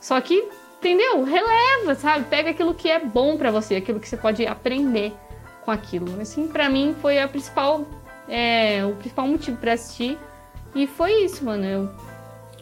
Só 0.00 0.20
que 0.20 0.44
entendeu? 0.78 1.22
Releva, 1.22 1.94
sabe? 1.94 2.24
Pega 2.24 2.50
aquilo 2.50 2.74
que 2.74 2.90
é 2.90 2.98
bom 2.98 3.36
para 3.36 3.52
você, 3.52 3.76
aquilo 3.76 4.00
que 4.00 4.08
você 4.08 4.16
pode 4.16 4.44
aprender 4.44 5.12
com 5.64 5.70
aquilo. 5.70 6.20
Assim, 6.20 6.48
para 6.48 6.68
mim 6.68 6.96
foi 7.00 7.20
a 7.20 7.28
principal, 7.28 7.86
é, 8.28 8.84
o 8.84 8.96
principal 8.96 9.28
motivo 9.28 9.56
para 9.56 9.74
assistir. 9.74 10.18
E 10.74 10.84
foi 10.88 11.12
isso, 11.22 11.44
mano. 11.44 11.64
Eu 11.64 12.07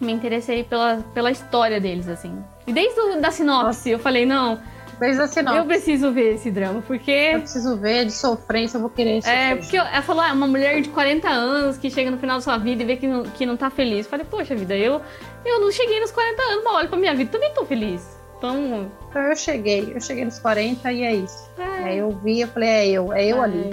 me 0.01 0.13
interessei 0.13 0.65
pela, 0.65 1.05
pela 1.15 1.31
história 1.31 1.81
deles, 1.81 2.09
assim. 2.09 2.37
E 2.67 2.73
desde 2.73 2.99
a 2.99 3.17
da 3.17 3.31
sinopse, 3.31 3.91
eu 3.91 3.99
falei, 3.99 4.27
não. 4.27 4.61
Desde 4.99 5.23
a 5.23 5.27
sinopse. 5.27 5.59
Eu 5.59 5.65
preciso 5.67 6.13
ver 6.13 6.35
esse 6.35 6.51
drama, 6.51 6.83
porque. 6.87 7.11
Eu 7.11 7.41
preciso 7.41 7.77
ver, 7.77 8.07
de 8.07 8.13
sofrência, 8.13 8.77
eu 8.77 8.81
vou 8.81 8.91
querer 8.91 9.19
esse 9.19 9.29
É, 9.29 9.57
porque 9.57 9.77
ela 9.77 10.03
falou, 10.03 10.23
ah, 10.23 10.33
uma 10.33 10.47
mulher 10.47 10.81
de 10.81 10.89
40 10.89 11.29
anos 11.29 11.79
que 11.79 11.91
chega 11.91 12.11
no 12.11 12.19
final 12.19 12.37
da 12.37 12.43
sua 12.43 12.59
vida 12.59 12.83
e 12.83 12.87
vê 12.87 12.97
que 12.97 13.07
não, 13.07 13.23
que 13.23 13.47
não 13.47 13.57
tá 13.57 13.71
feliz. 13.71 14.07
Eu 14.07 14.11
falei, 14.11 14.27
poxa 14.29 14.55
vida, 14.55 14.75
eu, 14.77 15.01
eu 15.45 15.61
não 15.61 15.71
cheguei 15.71 16.01
nos 16.01 16.11
40 16.11 16.43
anos, 16.43 16.65
mas 16.65 16.75
olha 16.75 16.89
pra 16.89 16.99
minha 16.99 17.15
vida, 17.15 17.31
também 17.31 17.53
tô 17.53 17.65
feliz. 17.65 18.17
Então... 18.39 18.91
então 19.09 19.23
eu 19.23 19.37
cheguei, 19.37 19.93
eu 19.95 20.01
cheguei 20.01 20.25
nos 20.25 20.39
40 20.39 20.93
e 20.93 21.03
é 21.03 21.15
isso. 21.15 21.51
É. 21.59 21.85
Aí 21.85 21.99
eu 21.99 22.11
vi, 22.11 22.41
eu 22.41 22.49
falei, 22.49 22.69
é 22.69 22.91
eu, 22.91 23.13
é 23.13 23.27
eu 23.27 23.39
é. 23.39 23.45
ali. 23.45 23.71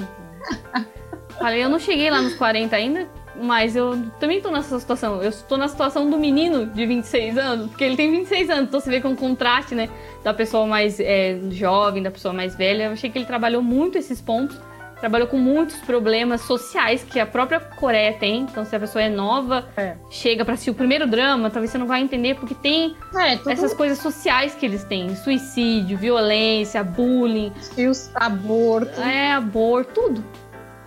Falei, 1.38 1.63
eu 1.63 1.69
não 1.69 1.80
cheguei 1.80 2.09
lá 2.09 2.21
nos 2.21 2.36
40 2.36 2.76
ainda, 2.76 3.07
mas 3.36 3.75
eu 3.75 3.97
também 4.19 4.41
tô 4.41 4.51
nessa 4.51 4.79
situação. 4.79 5.21
Eu 5.21 5.29
estou 5.29 5.57
na 5.57 5.67
situação 5.67 6.09
do 6.09 6.17
menino 6.17 6.65
de 6.65 6.86
26 6.86 7.38
anos, 7.38 7.67
porque 7.67 7.84
ele 7.84 7.95
tem 7.95 8.11
26 8.11 8.49
anos, 8.49 8.67
então 8.67 8.79
você 8.79 8.89
vê 8.89 9.01
com 9.01 9.09
o 9.09 9.15
contraste, 9.15 9.75
né? 9.75 9.89
Da 10.23 10.34
pessoa 10.34 10.65
mais 10.65 10.99
é, 10.99 11.39
jovem, 11.51 12.03
da 12.03 12.11
pessoa 12.11 12.34
mais 12.34 12.55
velha. 12.55 12.86
Eu 12.86 12.91
achei 12.91 13.09
que 13.09 13.17
ele 13.17 13.25
trabalhou 13.25 13.61
muito 13.61 13.97
esses 13.97 14.21
pontos 14.21 14.59
trabalhou 15.03 15.27
com 15.27 15.36
muitos 15.36 15.75
problemas 15.79 16.39
sociais 16.43 17.03
que 17.03 17.19
a 17.19 17.25
própria 17.25 17.59
Coreia 17.59 18.13
tem. 18.13 18.43
Então, 18.43 18.63
se 18.63 18.73
a 18.73 18.79
pessoa 18.79 19.03
é 19.03 19.09
nova, 19.09 19.67
é. 19.75 19.97
chega 20.09 20.45
para 20.45 20.53
assistir 20.53 20.71
o 20.71 20.73
primeiro 20.73 21.05
drama, 21.05 21.49
talvez 21.49 21.71
você 21.71 21.77
não 21.77 21.88
vai 21.88 22.01
entender, 22.01 22.36
porque 22.36 22.55
tem 22.55 22.95
é, 23.13 23.36
tudo... 23.36 23.49
essas 23.49 23.73
coisas 23.73 23.97
sociais 23.97 24.55
que 24.55 24.65
eles 24.65 24.86
têm: 24.86 25.13
suicídio, 25.17 25.97
violência, 25.97 26.81
bullying, 26.86 27.51
aborto. 28.15 29.01
É, 29.01 29.34
aborto, 29.34 29.93
tudo. 29.93 30.23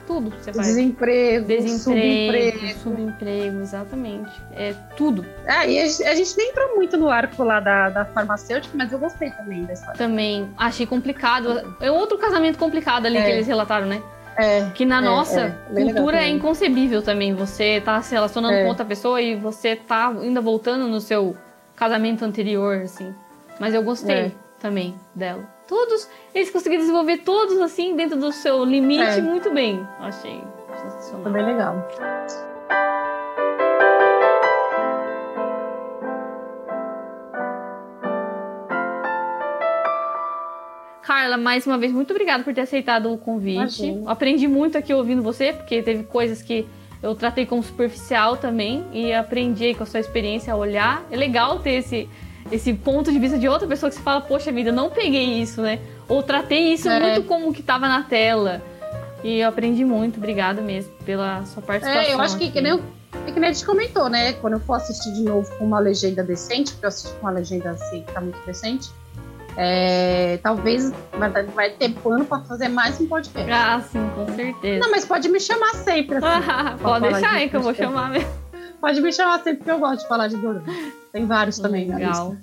Tudo 0.06 0.30
você 0.30 0.52
faz. 0.52 0.68
Desemprego, 0.68 1.46
Desemprego, 1.46 1.78
subemprego. 1.78 2.78
Subemprego, 2.78 3.60
exatamente. 3.60 4.30
É 4.54 4.72
tudo. 4.96 5.26
É, 5.44 5.68
e 5.68 5.80
a 5.80 5.86
gente, 5.86 6.04
a 6.04 6.14
gente 6.14 6.36
nem 6.36 6.50
entrou 6.50 6.76
muito 6.76 6.96
no 6.96 7.08
arco 7.08 7.42
lá 7.42 7.58
da, 7.58 7.90
da 7.90 8.04
farmacêutica, 8.04 8.76
mas 8.76 8.92
eu 8.92 8.98
gostei 8.98 9.30
também 9.30 9.64
da 9.64 9.72
história. 9.72 9.96
Também. 9.96 10.48
Achei 10.56 10.86
complicado. 10.86 11.76
É 11.80 11.90
outro 11.90 12.16
casamento 12.18 12.58
complicado 12.58 13.06
ali 13.06 13.16
é. 13.16 13.24
que 13.24 13.30
eles 13.30 13.46
relataram, 13.46 13.86
né? 13.86 14.00
É, 14.38 14.70
que 14.74 14.84
na 14.84 14.98
é, 14.98 15.00
nossa 15.00 15.40
é, 15.40 15.82
cultura 15.82 16.18
é 16.18 16.28
inconcebível 16.28 17.02
também. 17.02 17.34
Você 17.34 17.80
tá 17.80 18.00
se 18.02 18.14
relacionando 18.14 18.54
é. 18.54 18.62
com 18.62 18.68
outra 18.68 18.84
pessoa 18.84 19.20
e 19.20 19.34
você 19.34 19.74
tá 19.74 20.08
ainda 20.08 20.40
voltando 20.40 20.86
no 20.86 21.00
seu 21.00 21.36
casamento 21.74 22.24
anterior, 22.24 22.82
assim. 22.82 23.12
Mas 23.58 23.74
eu 23.74 23.82
gostei 23.82 24.26
é. 24.26 24.32
também 24.60 24.94
dela 25.14 25.55
todos, 25.66 26.08
eles 26.34 26.50
conseguiram 26.50 26.82
desenvolver 26.82 27.18
todos 27.18 27.58
assim 27.58 27.96
dentro 27.96 28.18
do 28.18 28.32
seu 28.32 28.64
limite 28.64 29.02
é. 29.02 29.20
muito 29.20 29.52
bem. 29.52 29.86
Achei 30.00 30.40
sensacional. 30.82 31.22
Foi 31.22 31.32
bem 31.32 31.44
legal. 31.44 31.88
Carla, 41.02 41.36
mais 41.36 41.66
uma 41.66 41.78
vez, 41.78 41.92
muito 41.92 42.10
obrigada 42.10 42.42
por 42.42 42.52
ter 42.52 42.62
aceitado 42.62 43.12
o 43.12 43.18
convite. 43.18 44.02
Aprendi 44.06 44.48
muito 44.48 44.76
aqui 44.76 44.92
ouvindo 44.92 45.22
você, 45.22 45.52
porque 45.52 45.80
teve 45.82 46.02
coisas 46.04 46.42
que 46.42 46.66
eu 47.02 47.14
tratei 47.14 47.46
como 47.46 47.62
superficial 47.62 48.36
também 48.36 48.84
e 48.92 49.12
aprendi 49.12 49.74
com 49.74 49.84
a 49.84 49.86
sua 49.86 50.00
experiência 50.00 50.52
a 50.52 50.56
olhar. 50.56 51.04
É 51.10 51.16
legal 51.16 51.60
ter 51.60 51.74
esse, 51.74 52.08
esse 52.50 52.72
ponto 52.72 53.10
de 53.10 53.18
vista 53.18 53.38
de 53.38 53.48
outra 53.48 53.66
pessoa 53.66 53.90
que 53.90 53.96
você 53.96 54.02
fala, 54.02 54.20
poxa 54.20 54.52
vida, 54.52 54.70
não 54.70 54.90
peguei 54.90 55.40
isso, 55.40 55.62
né? 55.62 55.80
Ou 56.08 56.22
tratei 56.22 56.72
isso 56.72 56.88
é. 56.88 57.00
muito 57.00 57.26
como 57.26 57.52
que 57.52 57.62
tava 57.62 57.88
na 57.88 58.02
tela. 58.02 58.62
E 59.24 59.40
eu 59.40 59.48
aprendi 59.48 59.84
muito, 59.84 60.18
obrigada 60.18 60.60
mesmo 60.60 60.92
pela 61.04 61.44
sua 61.46 61.62
participação. 61.62 62.10
É, 62.10 62.14
eu 62.14 62.20
acho 62.20 62.36
que, 62.36 62.50
que 62.50 62.60
nem, 62.60 62.72
é 63.26 63.32
que 63.32 63.40
nem 63.40 63.50
a 63.50 63.52
gente 63.52 63.66
comentou, 63.66 64.08
né? 64.08 64.34
Quando 64.34 64.54
eu 64.54 64.60
for 64.60 64.74
assistir 64.74 65.12
de 65.12 65.22
novo 65.22 65.50
com 65.56 65.64
uma 65.64 65.78
legenda 65.78 66.22
decente, 66.22 66.72
porque 66.72 66.86
eu 66.86 66.88
assisti 66.88 67.12
com 67.14 67.26
uma 67.26 67.32
legenda 67.32 67.70
assim 67.70 68.02
que 68.02 68.12
tá 68.12 68.20
muito 68.20 68.38
decente, 68.46 68.90
é, 69.56 70.38
talvez 70.42 70.92
vai, 71.18 71.30
vai 71.30 71.70
ter 71.70 71.92
pano 71.94 72.24
para 72.26 72.40
fazer 72.42 72.68
mais 72.68 73.00
um 73.00 73.06
podcast. 73.06 73.50
Ah, 73.50 73.80
sim, 73.80 74.06
com 74.14 74.26
certeza. 74.34 74.80
Não, 74.80 74.90
mas 74.90 75.04
pode 75.04 75.28
me 75.28 75.40
chamar 75.40 75.74
sempre. 75.74 76.18
Assim, 76.18 76.76
pode 76.82 77.08
deixar 77.08 77.32
aí 77.32 77.48
que 77.48 77.56
eu 77.56 77.62
vou 77.62 77.74
chamar 77.74 78.10
mesmo. 78.10 78.45
Pode 78.86 79.00
me 79.00 79.12
chamar 79.12 79.42
sempre 79.42 79.64
que 79.64 79.70
eu 79.72 79.80
gosto 79.80 80.02
de 80.02 80.06
falar 80.06 80.28
de 80.28 80.36
dorama. 80.36 80.64
Tem 81.12 81.26
vários 81.26 81.58
também 81.58 81.92
Legal. 81.92 82.36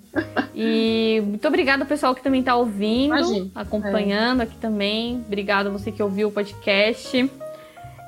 E 0.54 1.24
muito 1.26 1.48
obrigada 1.48 1.86
pessoal 1.86 2.14
que 2.14 2.22
também 2.22 2.42
está 2.42 2.54
ouvindo, 2.54 3.16
Imagina. 3.16 3.52
acompanhando 3.56 4.42
aqui 4.42 4.58
também. 4.58 5.24
Obrigada 5.26 5.70
você 5.70 5.90
que 5.90 6.04
ouviu 6.04 6.28
o 6.28 6.32
podcast. 6.34 7.32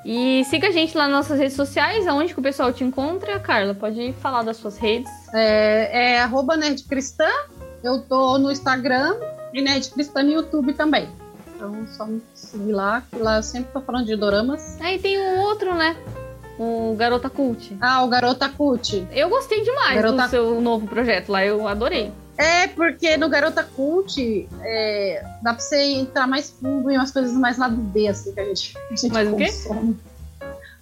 E 0.04 0.44
siga 0.44 0.68
a 0.68 0.70
gente 0.70 0.94
lá 0.98 1.08
nas 1.08 1.16
nossas 1.16 1.38
redes 1.38 1.56
sociais, 1.56 2.06
aonde 2.06 2.34
que 2.34 2.38
o 2.38 2.42
pessoal 2.42 2.70
te 2.74 2.84
encontra. 2.84 3.40
Carla, 3.40 3.72
pode 3.72 4.12
falar 4.20 4.42
das 4.42 4.58
suas 4.58 4.76
redes. 4.76 5.10
É, 5.32 6.16
é 6.16 6.20
arroba 6.20 6.58
nerdcristã. 6.58 7.30
Eu 7.82 8.02
tô 8.02 8.36
no 8.36 8.52
Instagram 8.52 9.16
e 9.54 9.62
nerdcristã 9.62 10.22
no 10.22 10.32
YouTube 10.32 10.74
também. 10.74 11.08
Então 11.54 11.86
só 11.86 12.04
me 12.04 12.20
seguir 12.34 12.72
lá, 12.72 13.02
que 13.10 13.16
lá 13.16 13.38
eu 13.38 13.42
sempre 13.42 13.72
tô 13.72 13.80
falando 13.80 14.04
de 14.04 14.14
doramas. 14.14 14.78
Aí 14.82 14.98
tem 14.98 15.18
um 15.18 15.40
outro, 15.40 15.74
né? 15.74 15.96
O 16.58 16.94
Garota 16.96 17.28
Cult. 17.28 17.76
Ah, 17.80 18.02
o 18.04 18.08
Garota 18.08 18.48
Cult. 18.48 19.06
Eu 19.12 19.28
gostei 19.28 19.62
demais 19.62 19.96
Garota- 19.96 20.24
do 20.24 20.30
seu 20.30 20.60
novo 20.60 20.86
projeto 20.86 21.30
lá, 21.30 21.44
eu 21.44 21.66
adorei. 21.68 22.10
É, 22.38 22.66
porque 22.68 23.16
no 23.16 23.28
Garota 23.28 23.62
Cult 23.64 24.46
é, 24.62 25.24
dá 25.42 25.52
pra 25.54 25.60
você 25.62 25.76
entrar 25.82 26.26
mais 26.26 26.50
fundo 26.50 26.90
em 26.90 26.96
umas 26.96 27.10
coisas 27.10 27.32
mais 27.32 27.56
lado 27.58 27.76
B, 27.76 28.08
assim, 28.08 28.32
que 28.32 28.40
a 28.40 28.44
gente, 28.44 28.76
a 28.76 28.94
gente 28.96 29.12
Mais 29.12 29.28
o 29.32 29.36
quê? 29.36 29.46
consome. 29.46 29.96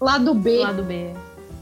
Lado 0.01 0.35
B, 0.35 0.59
Lado 0.59 0.83
B. 0.83 1.13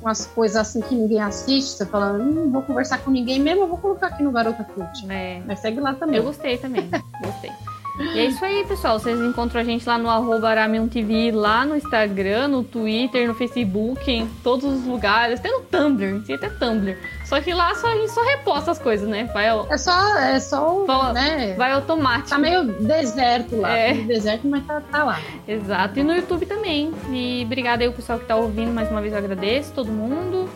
umas 0.01 0.27
coisas 0.27 0.57
assim 0.57 0.81
que 0.81 0.95
ninguém 0.95 1.21
assiste, 1.21 1.71
você 1.77 1.87
fala, 1.87 2.13
hum, 2.15 2.33
não 2.33 2.51
vou 2.51 2.63
conversar 2.63 2.99
com 2.99 3.11
ninguém 3.11 3.39
mesmo, 3.39 3.63
eu 3.63 3.69
vou 3.69 3.79
colocar 3.79 4.09
aqui 4.09 4.23
no 4.23 4.33
Garota 4.33 4.65
Cult. 4.65 5.07
É. 5.11 5.41
Mas 5.47 5.59
segue 5.61 5.79
lá 5.81 5.93
também. 5.95 6.17
Eu 6.17 6.25
gostei 6.25 6.57
também, 6.59 6.89
gostei. 7.23 7.51
E 7.99 8.19
é 8.21 8.25
isso 8.25 8.43
aí, 8.45 8.65
pessoal. 8.67 8.99
Vocês 8.99 9.21
encontram 9.21 9.61
a 9.61 9.65
gente 9.65 9.87
lá 9.87 9.99
no 9.99 10.09
arroba 10.09 10.49
AramiumTV, 10.49 11.31
lá 11.33 11.65
no 11.65 11.77
Instagram, 11.77 12.49
no 12.49 12.65
Twitter, 12.65 13.29
no 13.29 13.35
Facebook, 13.35 14.11
em 14.11 14.27
todos 14.43 14.65
os 14.65 14.87
lugares. 14.87 15.41
Até 15.41 15.51
no 15.51 15.61
Tumblr, 15.61 16.23
tem 16.25 16.37
até 16.37 16.49
Tumblr. 16.49 16.97
Só 17.27 17.41
que 17.41 17.53
lá 17.53 17.75
só, 17.75 17.89
a 17.89 17.95
gente 17.95 18.11
só 18.11 18.23
reposta 18.25 18.71
as 18.71 18.79
coisas, 18.79 19.07
né? 19.09 19.25
Vai, 19.35 19.49
ao- 19.49 19.67
É 19.71 19.77
só, 19.77 20.19
é 20.19 20.41
só, 20.41 20.85
Só- 20.87 21.13
né? 21.13 21.55
vai 21.57 21.73
automático. 21.73 22.31
Tá 22.31 22.39
meio 22.39 22.65
deserto 22.65 23.57
lá. 23.61 23.77
É. 23.77 23.93
meio 23.93 24.07
deserto, 24.07 24.47
mas 24.49 24.65
tá, 24.67 24.81
tá 24.81 25.05
lá. 25.05 25.21
Exato. 25.47 25.99
E 25.99 26.03
no 26.03 26.15
YouTube 26.15 26.47
também. 26.47 26.93
E 27.11 27.43
obrigada 27.45 27.83
aí 27.83 27.89
o 27.89 27.93
pessoal 27.93 28.19
que 28.19 28.25
tá 28.25 28.37
ouvindo. 28.37 28.73
Mais 28.73 28.91
uma 28.91 29.01
vez 29.01 29.13
eu 29.13 29.19
agradeço 29.19 29.73
todo 29.75 29.91
mundo. 29.93 30.49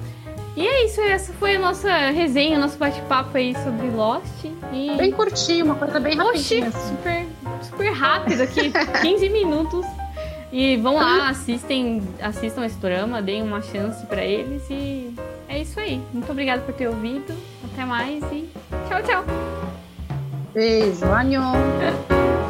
E 0.57 0.67
é 0.67 0.87
isso, 0.87 1.03
essa 1.03 1.35
foi 1.35 1.57
a 1.57 1.59
nossa 1.59 1.91
resenha, 2.09 2.59
nosso 2.59 2.79
bate-papo 2.79 3.37
aí 3.37 3.55
sobre 3.63 3.91
Lost. 3.91 4.25
E... 4.73 4.91
Bem 4.97 5.11
curtinho, 5.13 5.67
uma 5.67 5.75
coisa 5.75 6.01
bem 6.01 6.19
Oxi, 6.19 6.61
rapidinha. 6.61 6.69
assim. 6.69 6.97
super, 6.97 7.26
super 7.69 7.91
rápido 7.93 8.43
aqui, 8.43 8.73
15 9.03 9.29
minutos. 9.29 9.85
E 10.53 10.77
vão 10.77 10.95
lá, 10.95 11.29
assistem, 11.29 12.03
assistam 12.23 12.65
esse 12.65 12.79
drama, 12.79 13.21
deem 13.21 13.43
uma 13.43 13.61
chance 13.61 14.07
pra 14.07 14.25
eles 14.25 14.63
e 14.71 15.13
é 15.49 15.61
isso 15.61 15.79
aí. 15.79 16.01
Muito 16.13 16.31
obrigada 16.31 16.63
por 16.63 16.73
ter 16.75 16.89
ouvido. 16.89 17.37
Até 17.73 17.85
mais 17.85 18.23
e 18.33 18.49
tchau, 18.89 19.03
tchau. 19.03 19.25
Beijo, 20.55 21.05
anhon. 21.07 22.46